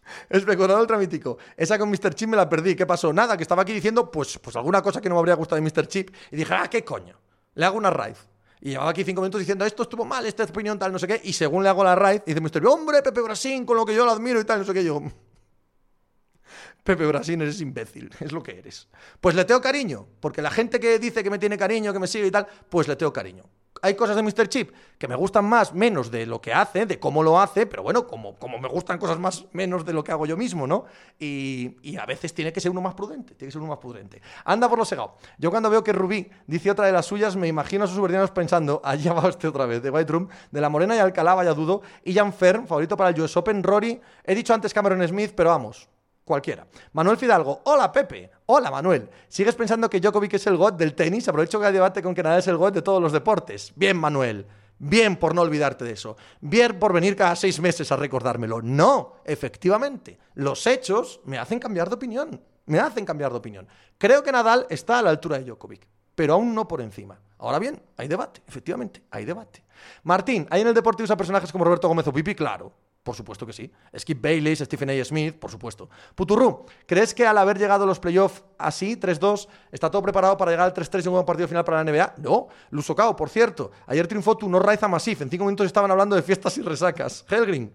Especulador 0.29 0.85
tramítico. 0.87 1.37
Esa 1.55 1.77
con 1.77 1.89
Mr. 1.89 2.13
Chip 2.13 2.29
me 2.29 2.37
la 2.37 2.49
perdí. 2.49 2.75
¿Qué 2.75 2.85
pasó? 2.85 3.13
Nada, 3.13 3.37
que 3.37 3.43
estaba 3.43 3.61
aquí 3.61 3.73
diciendo, 3.73 4.11
pues, 4.11 4.37
pues 4.39 4.55
alguna 4.55 4.81
cosa 4.81 5.01
que 5.01 5.09
no 5.09 5.15
me 5.15 5.19
habría 5.19 5.35
gustado 5.35 5.61
de 5.61 5.69
Mr. 5.69 5.87
Chip. 5.87 6.13
Y 6.31 6.37
dije, 6.37 6.53
ah, 6.53 6.67
¿qué 6.69 6.83
coño? 6.83 7.17
Le 7.55 7.65
hago 7.65 7.77
una 7.77 7.89
raid. 7.89 8.15
Y 8.61 8.69
llevaba 8.69 8.91
aquí 8.91 9.03
cinco 9.03 9.21
minutos 9.21 9.39
diciendo 9.39 9.65
esto 9.65 9.83
estuvo 9.83 10.05
mal, 10.05 10.25
esta 10.25 10.43
opinión 10.45 10.79
tal, 10.79 10.91
no 10.91 10.99
sé 10.99 11.07
qué. 11.07 11.19
Y 11.23 11.33
según 11.33 11.63
le 11.63 11.69
hago 11.69 11.83
la 11.83 11.95
raid, 11.95 12.21
dice 12.25 12.39
Mr. 12.39 12.65
hombre, 12.67 13.01
Pepe 13.01 13.21
Brasín, 13.21 13.65
con 13.65 13.75
lo 13.75 13.85
que 13.85 13.93
yo 13.93 14.05
lo 14.05 14.11
admiro 14.11 14.39
y 14.39 14.45
tal, 14.45 14.59
no 14.59 14.65
sé 14.65 14.73
qué. 14.73 14.83
Yo, 14.83 15.01
Pepe 16.83 17.05
Brasín, 17.05 17.41
eres 17.41 17.59
imbécil, 17.61 18.09
es 18.19 18.31
lo 18.31 18.41
que 18.41 18.57
eres. 18.57 18.87
Pues 19.19 19.35
le 19.35 19.45
tengo 19.45 19.61
cariño, 19.61 20.07
porque 20.19 20.41
la 20.41 20.49
gente 20.49 20.79
que 20.79 20.97
dice 20.97 21.23
que 21.23 21.29
me 21.29 21.39
tiene 21.39 21.57
cariño, 21.57 21.91
que 21.91 21.99
me 21.99 22.07
sigue 22.07 22.27
y 22.27 22.31
tal, 22.31 22.47
pues 22.69 22.87
le 22.87 22.95
tengo 22.95 23.11
cariño. 23.11 23.43
Hay 23.83 23.95
cosas 23.95 24.15
de 24.15 24.23
Mr. 24.23 24.47
Chip 24.47 24.71
que 24.97 25.09
me 25.09 25.15
gustan 25.15 25.43
más, 25.43 25.73
menos 25.73 26.09
de 26.09 26.25
lo 26.25 26.39
que 26.39 26.53
hace, 26.53 26.85
de 26.85 27.01
cómo 27.01 27.21
lo 27.21 27.37
hace, 27.37 27.65
pero 27.65 27.83
bueno, 27.83 28.07
como, 28.07 28.39
como 28.39 28.57
me 28.57 28.69
gustan 28.69 28.97
cosas 28.97 29.19
más, 29.19 29.43
menos 29.51 29.85
de 29.85 29.91
lo 29.91 30.05
que 30.05 30.13
hago 30.13 30.25
yo 30.25 30.37
mismo, 30.37 30.65
¿no? 30.65 30.85
Y, 31.19 31.97
a 31.97 32.05
veces 32.05 32.33
tiene 32.33 32.53
que 32.53 32.61
ser 32.61 32.71
uno 32.71 32.79
más 32.79 32.93
prudente, 32.93 33.35
tiene 33.35 33.49
que 33.49 33.51
ser 33.51 33.59
uno 33.59 33.71
más 33.71 33.79
prudente. 33.79 34.21
Anda 34.45 34.69
por 34.69 34.77
lo 34.79 34.85
segado. 34.85 35.17
Yo 35.37 35.51
cuando 35.51 35.69
veo 35.69 35.83
que 35.83 35.91
Rubí 35.91 36.31
dice 36.47 36.71
otra 36.71 36.85
de 36.85 36.93
las 36.93 37.05
suyas, 37.05 37.35
me 37.35 37.49
imagino 37.49 37.83
a 37.83 37.87
sus 37.87 37.97
subordinados 37.97 38.31
pensando, 38.31 38.79
allá 38.85 39.11
va 39.11 39.27
usted 39.27 39.49
otra 39.49 39.65
vez, 39.65 39.83
de 39.83 39.89
White 39.89 40.13
Room, 40.13 40.29
de 40.49 40.61
la 40.61 40.69
Morena 40.69 40.95
y 40.95 40.99
Alcalá, 40.99 41.35
vaya 41.35 41.53
dudo, 41.53 41.81
y 42.05 42.13
Jan 42.13 42.31
Fern, 42.31 42.65
favorito 42.65 42.95
para 42.95 43.09
el 43.09 43.19
US 43.19 43.35
Open, 43.35 43.61
Rory, 43.63 43.99
he 44.23 44.33
dicho 44.33 44.53
antes 44.53 44.73
Cameron 44.73 45.05
Smith, 45.05 45.33
pero 45.35 45.49
vamos, 45.49 45.89
Cualquiera. 46.23 46.65
Manuel 46.93 47.17
Fidalgo, 47.17 47.61
hola 47.65 47.91
Pepe, 47.91 48.31
hola 48.45 48.71
Manuel. 48.71 49.09
¿Sigues 49.27 49.55
pensando 49.55 49.89
que 49.89 49.99
Djokovic 49.99 50.33
es 50.35 50.47
el 50.47 50.55
god 50.55 50.73
del 50.73 50.95
tenis? 50.95 51.27
Aprovecho 51.27 51.59
que 51.59 51.65
hay 51.65 51.73
debate 51.73 52.01
con 52.01 52.15
que 52.15 52.23
Nadal 52.23 52.39
es 52.39 52.47
el 52.47 52.55
god 52.55 52.71
de 52.71 52.81
todos 52.81 53.01
los 53.01 53.11
deportes. 53.11 53.73
Bien, 53.75 53.97
Manuel. 53.97 54.45
Bien 54.79 55.15
por 55.17 55.35
no 55.35 55.41
olvidarte 55.41 55.85
de 55.85 55.91
eso. 55.91 56.15
Bien 56.41 56.79
por 56.79 56.93
venir 56.93 57.15
cada 57.15 57.35
seis 57.35 57.59
meses 57.59 57.91
a 57.91 57.95
recordármelo. 57.95 58.61
No, 58.61 59.15
efectivamente. 59.25 60.17
Los 60.35 60.65
hechos 60.65 61.21
me 61.25 61.37
hacen 61.37 61.59
cambiar 61.59 61.89
de 61.89 61.95
opinión. 61.95 62.41
Me 62.65 62.79
hacen 62.79 63.05
cambiar 63.05 63.31
de 63.31 63.37
opinión. 63.37 63.67
Creo 63.97 64.23
que 64.23 64.31
Nadal 64.31 64.65
está 64.69 64.99
a 64.99 65.01
la 65.01 65.09
altura 65.09 65.37
de 65.37 65.43
Djokovic, 65.43 65.87
pero 66.15 66.33
aún 66.35 66.55
no 66.55 66.67
por 66.67 66.81
encima. 66.81 67.19
Ahora 67.37 67.59
bien, 67.59 67.81
hay 67.97 68.07
debate, 68.07 68.41
efectivamente, 68.47 69.03
hay 69.11 69.25
debate. 69.25 69.63
Martín, 70.03 70.47
¿hay 70.49 70.61
en 70.61 70.67
el 70.67 70.73
deporte 70.73 71.03
usa 71.03 71.17
personajes 71.17 71.51
como 71.51 71.65
Roberto 71.65 71.89
Gómez 71.89 72.07
o 72.07 72.13
Pipi? 72.13 72.33
Claro. 72.35 72.71
Por 73.03 73.15
supuesto 73.15 73.45
que 73.45 73.51
sí. 73.51 73.69
Skip 73.97 74.21
Bayless, 74.21 74.59
Stephen 74.59 74.89
A. 74.89 75.03
Smith, 75.03 75.35
por 75.37 75.51
supuesto. 75.51 75.89
Puturru, 76.15 76.65
¿crees 76.85 77.13
que 77.13 77.27
al 77.27 77.37
haber 77.37 77.59
llegado 77.59 77.83
a 77.83 77.87
los 77.87 77.99
playoffs 77.99 78.43
así, 78.57 78.95
3-2, 78.95 79.49
está 79.73 79.91
todo 79.91 80.01
preparado 80.01 80.37
para 80.37 80.51
llegar 80.51 80.67
al 80.67 80.73
3-3 80.73 81.07
en 81.07 81.13
un 81.13 81.25
partido 81.25 81.49
final 81.49 81.65
para 81.65 81.83
la 81.83 81.91
NBA? 81.91 82.15
No. 82.19 82.47
Lusocao, 82.69 83.13
por 83.13 83.29
cierto. 83.29 83.71
Ayer 83.87 84.07
triunfó 84.07 84.37
tu 84.37 84.47
no 84.47 84.59
Raiza 84.59 84.87
Masif. 84.87 85.21
En 85.21 85.29
cinco 85.29 85.43
minutos 85.43 85.67
estaban 85.67 85.91
hablando 85.91 86.15
de 86.15 86.21
fiestas 86.21 86.57
y 86.57 86.61
resacas. 86.61 87.25
Helgrin, 87.29 87.73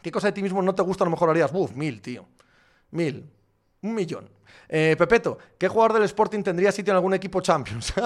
¿qué 0.00 0.10
cosa 0.10 0.28
de 0.28 0.32
ti 0.32 0.42
mismo 0.42 0.62
no 0.62 0.74
te 0.74 0.82
gusta? 0.82 1.04
A 1.04 1.06
lo 1.06 1.10
mejor 1.10 1.28
harías. 1.28 1.52
Buf, 1.52 1.72
mil, 1.72 2.00
tío. 2.00 2.26
Mil. 2.92 3.30
Un 3.82 3.94
millón. 3.94 4.30
Eh, 4.68 4.96
Pepeto, 4.98 5.36
¿qué 5.58 5.68
jugador 5.68 5.92
del 5.92 6.04
Sporting 6.04 6.42
tendría 6.42 6.72
sitio 6.72 6.92
en 6.92 6.96
algún 6.96 7.12
equipo 7.12 7.42
Champions? 7.42 7.92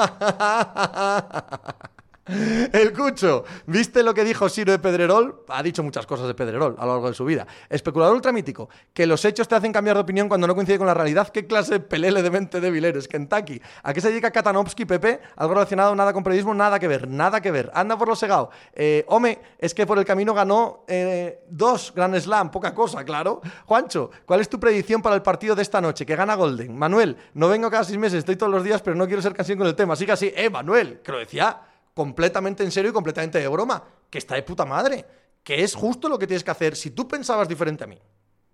El 2.72 2.92
Cucho, 2.92 3.44
¿viste 3.66 4.02
lo 4.02 4.14
que 4.14 4.24
dijo 4.24 4.48
Siro 4.48 4.72
de 4.72 4.78
Pedrerol? 4.78 5.44
Ha 5.48 5.62
dicho 5.62 5.82
muchas 5.82 6.06
cosas 6.06 6.26
de 6.26 6.34
Pedrerol 6.34 6.76
a 6.78 6.86
lo 6.86 6.92
largo 6.92 7.08
de 7.08 7.14
su 7.14 7.24
vida. 7.24 7.46
Especulador 7.68 8.14
ultramítico, 8.14 8.68
que 8.92 9.06
los 9.06 9.24
hechos 9.24 9.48
te 9.48 9.54
hacen 9.54 9.72
cambiar 9.72 9.96
de 9.96 10.02
opinión 10.02 10.28
cuando 10.28 10.46
no 10.46 10.54
coincide 10.54 10.78
con 10.78 10.86
la 10.86 10.94
realidad. 10.94 11.28
¿Qué 11.28 11.46
clase 11.46 11.74
de 11.74 11.80
pelele 11.80 12.22
de 12.22 12.30
mente 12.30 12.60
débil 12.60 12.84
eres? 12.84 13.08
Kentucky. 13.08 13.60
¿A 13.82 13.92
qué 13.92 14.00
se 14.00 14.08
dedica 14.10 14.30
Katanovsky, 14.30 14.84
Pepe? 14.84 15.20
Algo 15.36 15.54
relacionado, 15.54 15.94
nada 15.94 16.12
con 16.12 16.22
periodismo, 16.22 16.54
nada 16.54 16.78
que 16.78 16.88
ver, 16.88 17.08
nada 17.08 17.40
que 17.40 17.50
ver. 17.50 17.70
Anda 17.74 17.98
por 17.98 18.08
lo 18.08 18.16
segado. 18.16 18.50
Eh, 18.72 19.04
Home, 19.08 19.40
es 19.58 19.74
que 19.74 19.86
por 19.86 19.98
el 19.98 20.04
camino 20.04 20.34
ganó 20.34 20.84
eh, 20.86 21.44
dos 21.48 21.92
Grand 21.94 22.16
Slam, 22.16 22.50
poca 22.50 22.74
cosa, 22.74 23.04
claro. 23.04 23.40
Juancho, 23.66 24.10
¿cuál 24.24 24.40
es 24.40 24.48
tu 24.48 24.60
predicción 24.60 25.02
para 25.02 25.16
el 25.16 25.22
partido 25.22 25.54
de 25.54 25.62
esta 25.62 25.80
noche? 25.80 26.06
Que 26.06 26.16
gana 26.16 26.34
Golden. 26.34 26.76
Manuel, 26.76 27.16
no 27.34 27.48
vengo 27.48 27.70
cada 27.70 27.84
seis 27.84 27.98
meses, 27.98 28.20
estoy 28.20 28.36
todos 28.36 28.52
los 28.52 28.62
días, 28.62 28.82
pero 28.82 28.96
no 28.96 29.06
quiero 29.06 29.22
ser 29.22 29.34
canción 29.34 29.58
con 29.58 29.66
el 29.66 29.74
tema. 29.74 29.96
Sigue 29.96 30.12
así. 30.12 30.32
Eh, 30.36 30.48
Manuel, 30.48 31.00
que 31.02 31.12
decía 31.12 31.60
completamente 32.00 32.64
en 32.64 32.70
serio 32.70 32.92
y 32.92 32.94
completamente 32.94 33.38
de 33.38 33.46
broma, 33.46 33.84
que 34.08 34.16
está 34.16 34.34
de 34.34 34.42
puta 34.42 34.64
madre, 34.64 35.04
que 35.44 35.62
es 35.62 35.74
justo 35.74 36.08
lo 36.08 36.18
que 36.18 36.26
tienes 36.26 36.42
que 36.42 36.50
hacer 36.50 36.74
si 36.74 36.92
tú 36.92 37.06
pensabas 37.06 37.46
diferente 37.46 37.84
a 37.84 37.86
mí, 37.86 37.98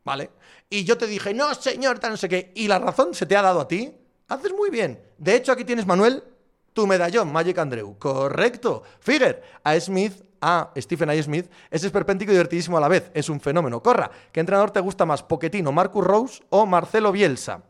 ¿vale? 0.03 0.31
Y 0.69 0.83
yo 0.83 0.99
te 0.99 1.07
dije, 1.07 1.33
no, 1.33 1.55
señor, 1.55 2.01
tal 2.01 2.11
no 2.11 2.17
sé 2.17 2.29
qué, 2.29 2.51
y 2.57 2.67
la 2.67 2.81
razón 2.81 3.15
se 3.15 3.25
te 3.25 3.37
ha 3.37 3.43
dado 3.43 3.61
a 3.61 3.69
ti, 3.69 3.95
haces 4.27 4.53
muy 4.53 4.69
bien. 4.69 5.01
De 5.17 5.37
hecho, 5.37 5.53
aquí 5.53 5.65
tienes, 5.65 5.87
Manuel, 5.87 6.25
tu 6.73 6.89
medallón, 6.89 7.33
Magic 7.33 7.57
Andreu. 7.57 7.97
Correcto. 8.01 8.83
Figure, 8.99 9.41
a 9.63 9.79
Smith, 9.79 10.25
a 10.41 10.73
Stephen 10.77 11.11
A. 11.11 11.23
Smith, 11.23 11.49
es 11.71 11.85
esperpéntico 11.85 12.33
y 12.33 12.35
divertidísimo 12.35 12.79
a 12.79 12.81
la 12.81 12.89
vez. 12.89 13.13
Es 13.15 13.29
un 13.29 13.39
fenómeno. 13.39 13.81
Corra, 13.81 14.11
¿qué 14.33 14.41
entrenador 14.41 14.73
te 14.73 14.81
gusta 14.81 15.07
más, 15.07 15.23
Poquetino, 15.23 15.71
Marcus 15.71 16.05
Rose 16.05 16.43
o 16.51 16.67
Marcelo 16.67 17.13
Bielsa? 17.13 17.63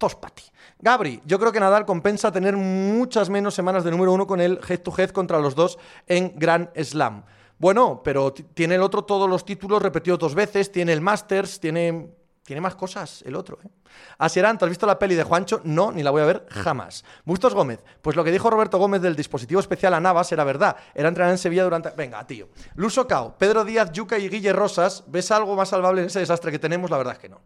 Tospati. 0.00 0.42
Gabri, 0.78 1.20
yo 1.26 1.38
creo 1.38 1.52
que 1.52 1.60
Nadal 1.60 1.84
compensa 1.84 2.32
tener 2.32 2.56
muchas 2.56 3.28
menos 3.28 3.54
semanas 3.54 3.84
de 3.84 3.90
número 3.90 4.12
uno 4.12 4.26
con 4.26 4.40
el 4.40 4.58
head 4.66 4.80
to 4.80 4.92
head 4.96 5.10
contra 5.10 5.38
los 5.38 5.54
dos 5.54 5.78
en 6.06 6.32
Grand 6.36 6.70
Slam. 6.82 7.22
Bueno, 7.58 8.00
pero 8.02 8.32
tiene 8.32 8.76
el 8.76 8.82
otro 8.82 9.02
todos 9.02 9.28
los 9.28 9.44
títulos 9.44 9.82
repetidos 9.82 10.18
dos 10.18 10.34
veces, 10.34 10.72
tiene 10.72 10.94
el 10.94 11.02
Masters, 11.02 11.60
tiene, 11.60 12.08
tiene 12.42 12.62
más 12.62 12.74
cosas 12.76 13.22
el 13.26 13.36
otro. 13.36 13.58
¿eh? 13.62 13.68
Asierán, 14.16 14.56
¿tú 14.56 14.64
has 14.64 14.70
visto 14.70 14.86
la 14.86 14.98
peli 14.98 15.14
de 15.14 15.22
Juancho? 15.22 15.60
No, 15.64 15.92
ni 15.92 16.02
la 16.02 16.10
voy 16.10 16.22
a 16.22 16.24
ver 16.24 16.46
jamás. 16.48 17.04
Bustos 17.26 17.52
Gómez, 17.52 17.84
pues 18.00 18.16
lo 18.16 18.24
que 18.24 18.32
dijo 18.32 18.48
Roberto 18.48 18.78
Gómez 18.78 19.02
del 19.02 19.14
dispositivo 19.14 19.60
especial 19.60 19.92
a 19.92 20.00
Navas 20.00 20.32
era 20.32 20.44
verdad. 20.44 20.76
Era 20.94 21.08
entrenar 21.08 21.32
en 21.32 21.36
Sevilla 21.36 21.64
durante... 21.64 21.90
Venga, 21.90 22.26
tío. 22.26 22.48
Luso 22.76 23.06
Cao, 23.06 23.36
Pedro 23.36 23.66
Díaz, 23.66 23.92
Yuca 23.92 24.18
y 24.18 24.30
Guille 24.30 24.54
Rosas, 24.54 25.04
¿ves 25.08 25.30
algo 25.30 25.54
más 25.54 25.68
salvable 25.68 26.00
en 26.00 26.06
ese 26.06 26.20
desastre 26.20 26.50
que 26.50 26.58
tenemos? 26.58 26.90
La 26.90 26.96
verdad 26.96 27.12
es 27.12 27.18
que 27.18 27.28
no. 27.28 27.42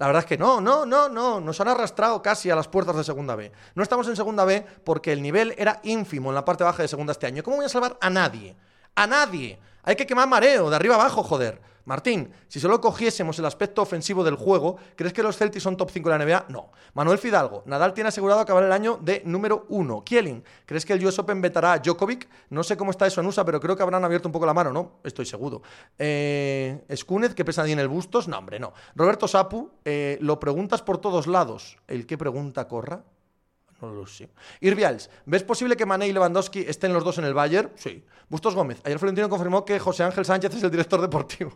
La 0.00 0.06
verdad 0.06 0.20
es 0.20 0.26
que 0.26 0.38
no, 0.38 0.62
no, 0.62 0.86
no, 0.86 1.10
no. 1.10 1.42
Nos 1.42 1.60
han 1.60 1.68
arrastrado 1.68 2.22
casi 2.22 2.48
a 2.48 2.56
las 2.56 2.68
puertas 2.68 2.96
de 2.96 3.04
Segunda 3.04 3.36
B. 3.36 3.52
No 3.74 3.82
estamos 3.82 4.08
en 4.08 4.16
Segunda 4.16 4.46
B 4.46 4.64
porque 4.82 5.12
el 5.12 5.20
nivel 5.20 5.54
era 5.58 5.78
ínfimo 5.82 6.30
en 6.30 6.34
la 6.34 6.44
parte 6.46 6.64
baja 6.64 6.80
de 6.80 6.88
Segunda 6.88 7.12
este 7.12 7.26
año. 7.26 7.42
¿Cómo 7.42 7.56
voy 7.56 7.66
a 7.66 7.68
salvar 7.68 7.98
a 8.00 8.08
nadie? 8.08 8.56
A 8.94 9.06
nadie. 9.06 9.60
Hay 9.82 9.96
que 9.96 10.06
quemar 10.06 10.26
mareo, 10.26 10.70
de 10.70 10.76
arriba 10.76 10.94
abajo, 10.94 11.22
joder. 11.22 11.60
Martín, 11.84 12.32
si 12.48 12.60
solo 12.60 12.80
cogiésemos 12.80 13.38
el 13.38 13.46
aspecto 13.46 13.82
ofensivo 13.82 14.22
del 14.22 14.34
juego, 14.34 14.76
¿crees 14.96 15.12
que 15.12 15.22
los 15.22 15.36
Celtics 15.36 15.62
son 15.62 15.76
top 15.76 15.90
5 15.90 16.10
de 16.10 16.18
la 16.18 16.24
NBA? 16.24 16.46
No. 16.48 16.70
Manuel 16.94 17.18
Fidalgo, 17.18 17.62
Nadal 17.66 17.94
tiene 17.94 18.08
asegurado 18.08 18.40
acabar 18.40 18.64
el 18.64 18.72
año 18.72 18.98
de 19.00 19.22
número 19.24 19.66
1. 19.68 20.04
Kielin, 20.04 20.44
¿crees 20.66 20.84
que 20.84 20.92
el 20.92 21.04
US 21.06 21.18
Open 21.18 21.40
vetará 21.40 21.72
a 21.72 21.78
Djokovic? 21.78 22.28
No 22.50 22.62
sé 22.62 22.76
cómo 22.76 22.90
está 22.90 23.06
eso 23.06 23.20
en 23.20 23.26
USA, 23.26 23.44
pero 23.44 23.60
creo 23.60 23.76
que 23.76 23.82
habrán 23.82 24.04
abierto 24.04 24.28
un 24.28 24.32
poco 24.32 24.46
la 24.46 24.54
mano, 24.54 24.72
¿no? 24.72 25.00
Estoy 25.04 25.26
seguro. 25.26 25.62
Eh, 25.98 26.84
Escúnez, 26.88 27.34
que 27.34 27.44
pesa 27.44 27.66
en 27.68 27.78
el 27.78 27.88
bustos. 27.88 28.28
No, 28.28 28.38
hombre, 28.38 28.58
no. 28.58 28.72
Roberto 28.94 29.28
Sapu, 29.28 29.70
eh, 29.84 30.18
lo 30.20 30.40
preguntas 30.40 30.82
por 30.82 30.98
todos 30.98 31.26
lados. 31.26 31.78
¿El 31.86 32.06
qué 32.06 32.18
pregunta 32.18 32.66
corra? 32.68 33.02
No 33.80 33.92
lo 33.92 34.06
sé. 34.06 34.28
Irvials, 34.60 35.08
¿ves 35.24 35.42
posible 35.42 35.76
que 35.76 35.86
Mané 35.86 36.08
y 36.08 36.12
Lewandowski 36.12 36.60
estén 36.60 36.92
los 36.92 37.04
dos 37.04 37.18
en 37.18 37.24
el 37.24 37.34
Bayern? 37.34 37.70
Sí. 37.76 38.04
Bustos 38.28 38.54
Gómez, 38.54 38.80
ayer 38.84 38.98
Florentino 38.98 39.28
confirmó 39.28 39.64
que 39.64 39.78
José 39.78 40.04
Ángel 40.04 40.24
Sánchez 40.24 40.54
es 40.54 40.62
el 40.62 40.70
director 40.70 41.00
deportivo. 41.00 41.52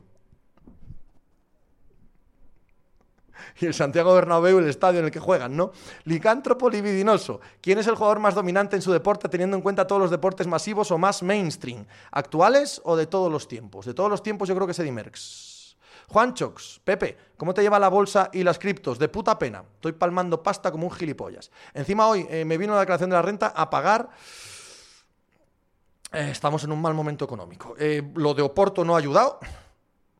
y 3.60 3.66
el 3.66 3.74
Santiago 3.74 4.14
Bernabéu 4.14 4.58
el 4.58 4.68
estadio 4.68 5.00
en 5.00 5.06
el 5.06 5.10
que 5.10 5.20
juegan, 5.20 5.56
¿no? 5.56 5.72
Licántropo 6.04 6.68
libidinoso. 6.68 7.40
¿Quién 7.60 7.78
es 7.78 7.86
el 7.86 7.94
jugador 7.94 8.18
más 8.18 8.34
dominante 8.34 8.76
en 8.76 8.82
su 8.82 8.92
deporte 8.92 9.28
teniendo 9.28 9.56
en 9.56 9.62
cuenta 9.62 9.86
todos 9.86 10.00
los 10.00 10.10
deportes 10.10 10.46
masivos 10.46 10.90
o 10.90 10.98
más 10.98 11.22
mainstream? 11.22 11.86
¿Actuales 12.10 12.80
o 12.84 12.96
de 12.96 13.06
todos 13.06 13.30
los 13.30 13.48
tiempos? 13.48 13.86
De 13.86 13.94
todos 13.94 14.10
los 14.10 14.22
tiempos 14.22 14.48
yo 14.48 14.54
creo 14.54 14.66
que 14.66 14.72
es 14.72 14.78
Eddie 14.78 14.92
Merckx. 14.92 15.76
Juan 16.08 16.34
Chox, 16.34 16.80
Pepe, 16.84 17.16
¿cómo 17.36 17.54
te 17.54 17.62
lleva 17.62 17.78
la 17.78 17.88
bolsa 17.88 18.28
y 18.32 18.42
las 18.42 18.58
criptos? 18.58 18.98
De 18.98 19.08
puta 19.08 19.38
pena. 19.38 19.64
Estoy 19.76 19.92
palmando 19.92 20.42
pasta 20.42 20.70
como 20.70 20.86
un 20.86 20.92
gilipollas. 20.92 21.50
Encima 21.72 22.06
hoy 22.06 22.26
eh, 22.28 22.44
me 22.44 22.58
vino 22.58 22.74
la 22.74 22.80
declaración 22.80 23.10
de 23.10 23.16
la 23.16 23.22
renta 23.22 23.52
a 23.54 23.70
pagar... 23.70 24.10
Eh, 26.12 26.28
estamos 26.30 26.62
en 26.62 26.70
un 26.70 26.80
mal 26.80 26.94
momento 26.94 27.24
económico. 27.24 27.74
Eh, 27.76 28.12
lo 28.14 28.34
de 28.34 28.42
Oporto 28.42 28.84
no 28.84 28.94
ha 28.94 28.98
ayudado, 28.98 29.40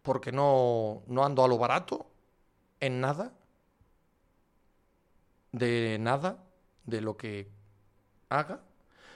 porque 0.03 0.33
no, 0.33 1.03
no 1.07 1.25
ando 1.25 1.45
a 1.45 1.49
lo 1.49 1.57
barato 1.57 2.14
en 2.85 3.01
nada, 3.01 3.33
de 5.53 5.97
nada, 6.01 6.45
de 6.85 7.01
lo 7.01 7.17
que 7.17 7.49
haga. 8.29 8.61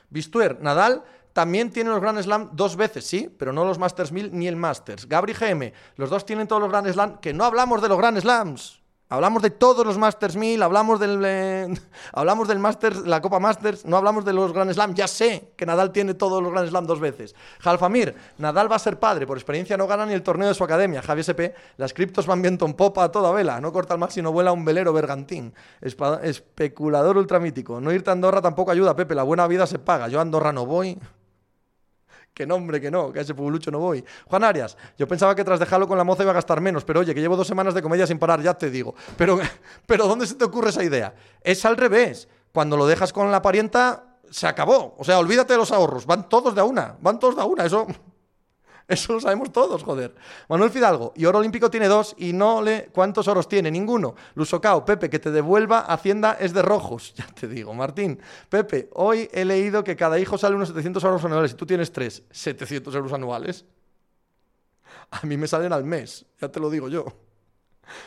Bistuer, 0.08 0.60
Nadal 0.60 1.04
también 1.34 1.70
tiene 1.70 1.90
los 1.90 2.00
Grand 2.00 2.20
Slam 2.22 2.50
dos 2.52 2.76
veces, 2.76 3.06
sí, 3.06 3.34
pero 3.38 3.52
no 3.52 3.64
los 3.64 3.78
Masters 3.78 4.10
1000 4.10 4.30
ni 4.32 4.48
el 4.48 4.56
Masters. 4.56 5.06
Gabri 5.06 5.34
GM, 5.34 5.72
los 5.96 6.08
dos 6.08 6.24
tienen 6.24 6.48
todos 6.48 6.62
los 6.62 6.70
Grand 6.70 6.90
Slam, 6.90 7.18
que 7.18 7.34
no 7.34 7.44
hablamos 7.44 7.82
de 7.82 7.88
los 7.88 7.98
Grand 7.98 8.18
Slams. 8.18 8.80
Hablamos 9.10 9.40
de 9.40 9.48
todos 9.48 9.86
los 9.86 9.96
Masters 9.96 10.36
1000, 10.36 10.62
hablamos 10.62 11.00
del, 11.00 11.22
eh, 11.24 11.66
hablamos 12.12 12.46
del 12.46 12.58
Masters, 12.58 13.06
la 13.06 13.22
Copa 13.22 13.40
Masters, 13.40 13.86
no 13.86 13.96
hablamos 13.96 14.22
de 14.26 14.34
los 14.34 14.52
Grand 14.52 14.70
Slam. 14.70 14.94
Ya 14.94 15.08
sé 15.08 15.52
que 15.56 15.64
Nadal 15.64 15.92
tiene 15.92 16.12
todos 16.12 16.42
los 16.42 16.52
Grand 16.52 16.68
Slam 16.68 16.86
dos 16.86 17.00
veces. 17.00 17.34
Jalfamir, 17.60 18.14
Nadal 18.36 18.70
va 18.70 18.76
a 18.76 18.78
ser 18.78 18.98
padre, 18.98 19.26
por 19.26 19.38
experiencia 19.38 19.78
no 19.78 19.86
gana 19.86 20.04
ni 20.04 20.12
el 20.12 20.22
torneo 20.22 20.48
de 20.48 20.54
su 20.54 20.62
academia. 20.62 21.00
Javi 21.00 21.22
SP, 21.24 21.56
las 21.78 21.94
criptos 21.94 22.26
van 22.26 22.42
viento 22.42 22.66
en 22.66 22.74
popa 22.74 23.04
a 23.04 23.10
toda 23.10 23.32
vela, 23.32 23.62
no 23.62 23.72
corta 23.72 23.94
el 23.94 24.00
mar 24.00 24.12
si 24.12 24.20
no 24.20 24.30
vuela 24.30 24.52
un 24.52 24.66
velero 24.66 24.92
bergantín. 24.92 25.54
especulador 25.80 27.16
ultramítico, 27.16 27.80
no 27.80 27.90
irte 27.92 28.10
a 28.10 28.12
Andorra 28.12 28.42
tampoco 28.42 28.72
ayuda, 28.72 28.94
Pepe, 28.94 29.14
la 29.14 29.22
buena 29.22 29.46
vida 29.46 29.66
se 29.66 29.78
paga. 29.78 30.08
Yo 30.08 30.18
a 30.18 30.22
Andorra 30.22 30.52
no 30.52 30.66
voy. 30.66 30.98
Que 32.38 32.46
nombre, 32.46 32.80
que 32.80 32.88
no, 32.88 33.12
que 33.12 33.18
a 33.18 33.22
ese 33.22 33.34
pueblucho 33.34 33.72
no 33.72 33.80
voy. 33.80 34.04
Juan 34.28 34.44
Arias, 34.44 34.76
yo 34.96 35.08
pensaba 35.08 35.34
que 35.34 35.42
tras 35.42 35.58
dejarlo 35.58 35.88
con 35.88 35.98
la 35.98 36.04
moza 36.04 36.22
iba 36.22 36.30
a 36.30 36.34
gastar 36.34 36.60
menos, 36.60 36.84
pero 36.84 37.00
oye, 37.00 37.12
que 37.12 37.20
llevo 37.20 37.36
dos 37.36 37.48
semanas 37.48 37.74
de 37.74 37.82
comedia 37.82 38.06
sin 38.06 38.16
parar, 38.16 38.40
ya 38.40 38.54
te 38.54 38.70
digo. 38.70 38.94
Pero, 39.16 39.40
pero 39.86 40.06
¿dónde 40.06 40.24
se 40.24 40.36
te 40.36 40.44
ocurre 40.44 40.70
esa 40.70 40.84
idea? 40.84 41.12
Es 41.42 41.64
al 41.64 41.76
revés. 41.76 42.28
Cuando 42.52 42.76
lo 42.76 42.86
dejas 42.86 43.12
con 43.12 43.32
la 43.32 43.42
parienta, 43.42 44.04
se 44.30 44.46
acabó. 44.46 44.94
O 44.98 45.02
sea, 45.02 45.18
olvídate 45.18 45.54
de 45.54 45.58
los 45.58 45.72
ahorros. 45.72 46.06
Van 46.06 46.28
todos 46.28 46.54
de 46.54 46.60
a 46.60 46.64
una. 46.64 46.96
Van 47.00 47.18
todos 47.18 47.34
de 47.34 47.42
a 47.42 47.44
una. 47.44 47.64
Eso. 47.64 47.88
Eso 48.98 49.12
lo 49.12 49.20
sabemos 49.20 49.52
todos, 49.52 49.82
joder. 49.82 50.14
Manuel 50.48 50.70
Fidalgo, 50.70 51.12
y 51.14 51.26
oro 51.26 51.40
olímpico 51.40 51.70
tiene 51.70 51.88
dos 51.88 52.14
y 52.16 52.32
no 52.32 52.62
le... 52.62 52.86
¿Cuántos 52.86 53.28
oros 53.28 53.46
tiene? 53.46 53.70
Ninguno. 53.70 54.14
Lusocao, 54.34 54.82
Pepe, 54.86 55.10
que 55.10 55.18
te 55.18 55.30
devuelva 55.30 55.80
Hacienda 55.80 56.38
es 56.40 56.54
de 56.54 56.62
rojos. 56.62 57.14
Ya 57.18 57.26
te 57.26 57.48
digo, 57.48 57.74
Martín. 57.74 58.18
Pepe, 58.48 58.88
hoy 58.94 59.28
he 59.32 59.44
leído 59.44 59.84
que 59.84 59.96
cada 59.96 60.18
hijo 60.18 60.38
sale 60.38 60.56
unos 60.56 60.68
700 60.68 61.04
euros 61.04 61.24
anuales 61.24 61.52
y 61.52 61.54
tú 61.54 61.66
tienes 61.66 61.92
tres. 61.92 62.22
700 62.30 62.94
euros 62.94 63.12
anuales. 63.12 63.66
A 65.10 65.26
mí 65.26 65.36
me 65.36 65.46
salen 65.46 65.72
al 65.72 65.84
mes, 65.84 66.24
ya 66.40 66.48
te 66.48 66.60
lo 66.60 66.70
digo 66.70 66.88
yo. 66.88 67.27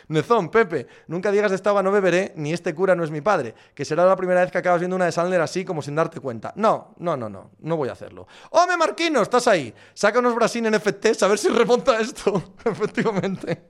Nezón, 0.07 0.49
Pepe, 0.49 0.88
nunca 1.07 1.32
digas 1.32 1.51
de 1.51 1.55
esta 1.55 1.82
no 1.82 1.91
beberé, 1.91 2.34
ni 2.36 2.53
este 2.53 2.75
cura 2.75 2.95
no 2.95 3.03
es 3.03 3.11
mi 3.11 3.21
padre, 3.21 3.55
que 3.73 3.86
será 3.86 4.05
la 4.05 4.15
primera 4.15 4.41
vez 4.41 4.51
que 4.51 4.57
acabas 4.57 4.79
viendo 4.79 4.95
una 4.95 5.05
de 5.05 5.11
Sandler 5.11 5.41
así 5.41 5.63
como 5.63 5.82
sin 5.82 5.95
darte 5.95 6.19
cuenta. 6.19 6.53
No, 6.55 6.93
no, 6.97 7.17
no, 7.17 7.29
no, 7.29 7.51
no 7.59 7.77
voy 7.77 7.89
a 7.89 7.93
hacerlo. 7.93 8.27
¡Home, 8.51 8.77
Marquino, 8.77 9.21
estás 9.21 9.47
ahí! 9.47 9.73
Saca 9.93 10.19
unos 10.19 10.36
Brasil 10.36 10.65
en 10.65 10.75
FT, 10.75 11.13
a 11.21 11.27
ver 11.27 11.38
si 11.38 11.49
remonta 11.49 11.99
esto. 11.99 12.55
Efectivamente. 12.65 13.69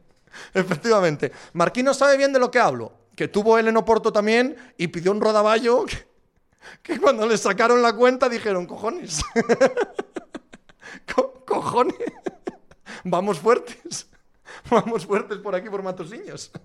Efectivamente. 0.53 1.32
Marquino 1.53 1.93
sabe 1.93 2.18
bien 2.18 2.34
de 2.34 2.39
lo 2.39 2.51
que 2.51 2.59
hablo, 2.59 2.93
que 3.16 3.28
tuvo 3.28 3.57
él 3.57 3.68
en 3.68 3.78
Oporto 3.78 4.12
también 4.12 4.55
y 4.78 4.88
pidió 4.88 5.12
un 5.12 5.22
rodaballo 5.22 5.86
que 6.84 6.99
cuando 6.99 7.26
le 7.26 7.38
sacaron 7.38 7.82
la 7.82 7.93
cuenta 7.93 8.30
dijeron, 8.30 8.66
cojones. 8.66 9.22
cojones. 11.45 11.95
Vamos 13.03 13.39
fuertes. 13.39 14.07
Vamos 14.70 15.06
fuertes 15.06 15.38
por 15.39 15.56
aquí, 15.56 15.70
por 15.70 15.84
Matosiños. 15.84 16.52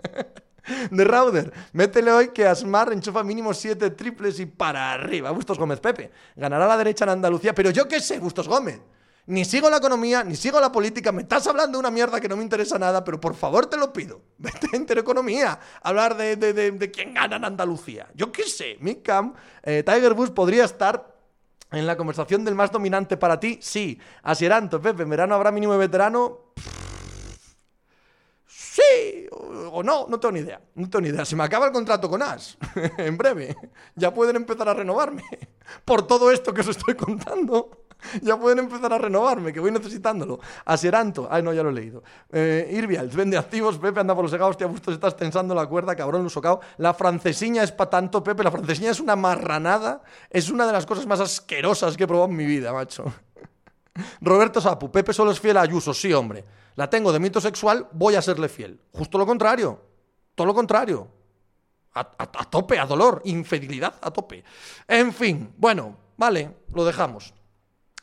De 0.91 1.05
Rauder, 1.05 1.53
métele 1.73 2.11
hoy 2.11 2.29
que 2.31 2.45
Asmar 2.45 2.93
enchufa 2.93 3.23
mínimo 3.23 3.55
7 3.55 3.91
triples 3.91 4.41
y 4.41 4.47
para 4.47 4.93
arriba. 4.93 5.31
Bustos 5.31 5.59
Gómez 5.59 5.79
Pepe. 5.79 6.11
Ganará 6.35 6.67
la 6.67 6.77
derecha 6.77 7.05
en 7.05 7.11
Andalucía, 7.11 7.55
pero 7.55 7.71
yo 7.71 7.87
qué 7.87 8.01
sé, 8.01 8.19
Bustos 8.19 8.49
Gómez. 8.49 8.81
Ni 9.27 9.45
sigo 9.45 9.71
la 9.71 9.77
economía, 9.77 10.25
ni 10.25 10.35
sigo 10.35 10.61
la 10.61 10.73
política. 10.73 11.13
Me 11.13 11.23
estás 11.23 11.47
hablando 11.47 11.79
de 11.79 11.81
una 11.81 11.91
mierda 11.91 12.21
que 12.21 12.29
no 12.29 12.37
me 12.37 12.43
interesa 12.43 12.79
nada, 12.79 13.05
pero 13.05 13.21
por 13.21 13.35
favor 13.35 13.67
te 13.67 13.77
lo 13.77 13.93
pido. 13.93 14.23
Vete 14.39 14.69
a 14.73 14.77
Intereconomía. 14.77 15.59
Hablar 15.83 16.17
de, 16.17 16.37
de, 16.37 16.91
quién 16.91 17.15
gana 17.15 17.37
en 17.37 17.45
Andalucía. 17.45 18.09
Yo 18.15 18.33
qué 18.33 18.45
sé. 18.45 18.77
Micam, 18.81 19.35
eh, 19.63 19.85
Tiger 19.85 20.15
Bush 20.15 20.31
podría 20.31 20.65
estar 20.65 21.15
en 21.71 21.87
la 21.87 21.97
conversación 21.97 22.45
del 22.45 22.57
más 22.57 22.73
dominante 22.73 23.17
para 23.17 23.39
ti. 23.39 23.59
Sí. 23.61 24.01
Asieranto, 24.23 24.81
Pepe, 24.81 25.05
en 25.05 25.11
verano 25.11 25.35
habrá 25.37 25.53
mínimo 25.53 25.73
de 25.73 25.79
veterano 25.81 26.47
sí 26.57 26.76
no, 29.83 30.07
no 30.09 30.21
tengo 30.21 30.33
ni 30.33 30.41
idea. 30.41 30.61
No 30.75 30.89
tengo 30.89 31.03
ni 31.03 31.09
idea. 31.09 31.25
Se 31.25 31.37
me 31.37 31.45
acaba 31.45 31.67
el 31.67 31.73
contrato 31.73 32.09
con 32.09 32.23
As 32.23 32.57
en 32.99 33.17
breve. 33.17 33.57
Ya 33.95 34.13
pueden 34.13 34.37
empezar 34.37 34.69
a 34.69 34.75
renovarme. 34.75 35.23
Por 35.85 36.07
todo 36.07 36.31
esto 36.31 36.53
que 36.53 36.61
os 36.61 36.69
estoy 36.69 36.95
contando. 36.95 37.87
Ya 38.23 38.39
pueden 38.39 38.59
empezar 38.61 38.93
a 38.93 38.99
renovarme, 38.99 39.53
que 39.53 39.61
voy 39.61 39.71
necesitándolo. 39.71 40.39
Asieranto. 40.65 41.29
Ay, 41.31 41.43
no, 41.43 41.53
ya 41.53 41.63
lo 41.63 41.71
he 41.71 41.73
leído. 41.73 42.03
Eh, 42.31 42.69
Irvial, 42.73 43.09
vende 43.09 43.37
activos. 43.37 43.79
Pepe 43.79 44.01
anda 44.01 44.15
por 44.15 44.25
los 44.25 44.31
segados. 44.31 44.53
Hostia, 44.53 44.69
justo 44.69 44.93
estás 44.93 45.17
tensando 45.17 45.55
la 45.55 45.67
cuerda, 45.67 45.97
cabrón, 45.97 46.23
lo 46.23 46.31
socao. 46.31 46.61
La 46.77 46.95
francesiña 46.95 47.63
es 47.63 47.73
para 47.73 47.91
tanto, 47.91 48.23
Pepe. 48.23 48.45
La 48.45 48.51
francesiña 48.51 48.91
es 48.91 49.01
una 49.01 49.17
marranada. 49.17 50.03
Es 50.31 50.51
una 50.51 50.67
de 50.67 50.73
las 50.73 50.87
cosas 50.87 51.07
más 51.07 51.21
asquerosas 51.21 51.97
que 51.97 52.05
he 52.05 52.07
probado 52.07 52.31
en 52.31 52.37
mi 52.37 52.45
vida, 52.45 52.73
macho. 52.73 53.05
Roberto 54.21 54.61
Sapu, 54.61 54.91
Pepe 54.91 55.13
solo 55.13 55.31
es 55.31 55.41
fiel 55.41 55.57
a 55.57 55.63
Ayuso, 55.63 55.95
sí, 55.95 56.13
hombre. 56.13 56.45
La 56.77 56.89
tengo 56.89 57.13
de 57.13 57.19
mito 57.19 57.41
sexual, 57.41 57.89
voy 57.93 58.15
a 58.15 58.23
serle 58.23 58.49
fiel. 58.49 58.81
Justo 58.93 59.19
lo 59.19 59.27
contrario. 59.27 59.81
Todo 60.35 60.47
lo 60.47 60.55
contrario. 60.55 61.09
A, 61.95 62.05
tope, 62.51 62.79
a 62.79 62.85
dolor, 62.85 63.23
infidelidad 63.25 63.95
a 64.03 64.11
tope. 64.11 64.45
En 64.87 65.15
fin, 65.15 65.55
bueno, 65.57 65.97
vale, 66.19 66.59
lo 66.75 66.85
dejamos. 66.85 67.33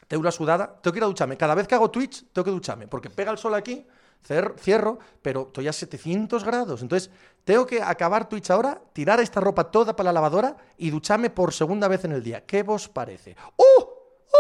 Tengo 0.08 0.22
una 0.22 0.32
sudada, 0.32 0.80
tengo 0.82 0.94
que 0.94 0.98
ir 0.98 1.04
a 1.04 1.08
ducharme. 1.08 1.38
Cada 1.38 1.54
vez 1.54 1.68
que 1.68 1.76
hago 1.76 1.92
Twitch, 1.92 2.26
tengo 2.34 2.44
que 2.44 2.52
ducharme, 2.52 2.88
porque 2.88 3.12
pega 3.12 3.32
el 3.32 3.38
sol 3.38 3.54
aquí, 3.54 3.86
cierro, 4.24 4.98
pero 5.22 5.44
estoy 5.44 5.68
a 5.68 5.74
700 5.74 6.44
grados. 6.44 6.82
Entonces, 6.82 7.12
tengo 7.44 7.68
que 7.68 7.84
acabar 7.84 8.28
Twitch 8.28 8.50
ahora, 8.50 8.82
tirar 8.94 9.20
esta 9.20 9.40
ropa 9.40 9.70
toda 9.70 9.96
para 9.96 10.08
la 10.08 10.14
lavadora 10.14 10.58
y 10.78 10.90
ducharme 10.90 11.30
por 11.30 11.54
segunda 11.54 11.88
vez 11.88 12.04
en 12.06 12.14
el 12.14 12.24
día. 12.24 12.44
¿Qué 12.46 12.64
vos 12.64 12.90
parece? 12.90 13.36
¡Oh! 13.58 13.94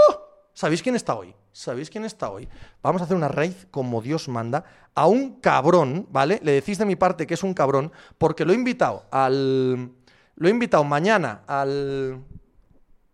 ¡Oh! 0.09 0.22
¿Sabéis 0.53 0.83
quién 0.83 0.95
está 0.95 1.15
hoy? 1.15 1.35
¿Sabéis 1.51 1.89
quién 1.89 2.05
está 2.05 2.29
hoy? 2.29 2.47
Vamos 2.81 3.01
a 3.01 3.05
hacer 3.05 3.17
una 3.17 3.27
raid 3.27 3.53
como 3.71 4.01
Dios 4.01 4.27
manda 4.27 4.63
a 4.95 5.07
un 5.07 5.39
cabrón, 5.39 6.07
¿vale? 6.11 6.39
Le 6.43 6.53
decís 6.53 6.77
de 6.77 6.85
mi 6.85 6.95
parte 6.95 7.27
que 7.27 7.33
es 7.33 7.43
un 7.43 7.53
cabrón 7.53 7.91
porque 8.17 8.45
lo 8.45 8.53
he 8.53 8.55
invitado 8.55 9.05
al 9.11 9.91
lo 10.35 10.47
he 10.47 10.51
invitado 10.51 10.83
mañana 10.83 11.43
al 11.47 12.23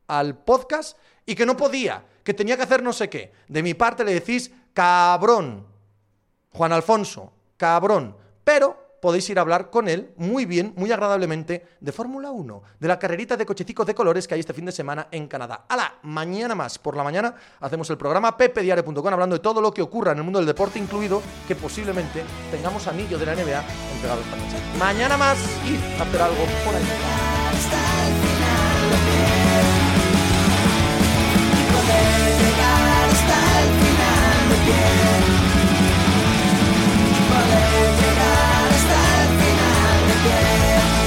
al 0.08 0.38
podcast 0.38 0.98
y 1.26 1.36
que 1.36 1.46
no 1.46 1.56
podía, 1.56 2.04
que 2.24 2.34
tenía 2.34 2.58
que 2.58 2.64
hacer 2.64 2.82
no 2.82 2.92
sé 2.92 3.10
qué. 3.10 3.32
De 3.48 3.64
mi 3.64 3.74
parte 3.74 4.04
le 4.04 4.14
decís 4.14 4.52
cabrón. 4.74 5.68
Juan 6.52 6.74
Alfonso, 6.74 7.32
cabrón. 7.58 8.18
Pero 8.44 8.89
podéis 9.02 9.30
ir 9.30 9.38
a 9.38 9.42
hablar 9.42 9.70
con 9.70 9.88
él 9.88 10.14
muy 10.18 10.46
bien, 10.46 10.74
muy 10.76 10.92
agradablemente, 10.92 11.66
de 11.80 11.92
Fórmula 11.92 12.32
1, 12.32 12.64
de 12.80 12.88
la 12.88 13.00
carrerita 13.00 13.38
de 13.38 13.46
cochecicos 13.46 13.86
de 13.88 13.96
colores 13.96 14.28
que 14.28 14.34
hay 14.36 14.40
este 14.40 14.54
fin 14.54 14.66
de 14.66 14.72
semana 14.72 15.08
en 15.12 15.28
Canadá. 15.28 15.66
¡Hala! 15.68 15.96
Mañana 16.04 16.56
más, 16.56 16.80
por 16.80 16.96
la 16.96 17.04
mañana, 17.04 17.36
hacemos 17.60 17.90
el 17.90 17.98
programa 17.98 18.38
pepediario.com 18.38 19.08
hablando 19.08 19.36
de 19.36 19.42
todo 19.42 19.62
lo 19.62 19.74
que 19.74 19.82
ocurra 19.82 20.12
en 20.12 20.20
el 20.20 20.24
mundo 20.24 20.40
del 20.40 20.48
deporte, 20.48 20.80
incluido 20.80 21.22
que 21.48 21.56
posiblemente 21.56 22.24
tengamos 22.52 22.88
anillo 22.88 23.18
de 23.18 23.26
la 23.26 23.36
NBA 23.36 23.64
entregado 23.94 24.22
esta 24.22 24.36
noche. 24.36 24.58
Mañana 24.78 25.18
más 25.18 25.38
y 25.66 25.76
hacer 26.02 26.22
algo 26.22 26.46
por 26.66 26.76
ahí. 26.76 26.84
Yeah. 40.22 40.99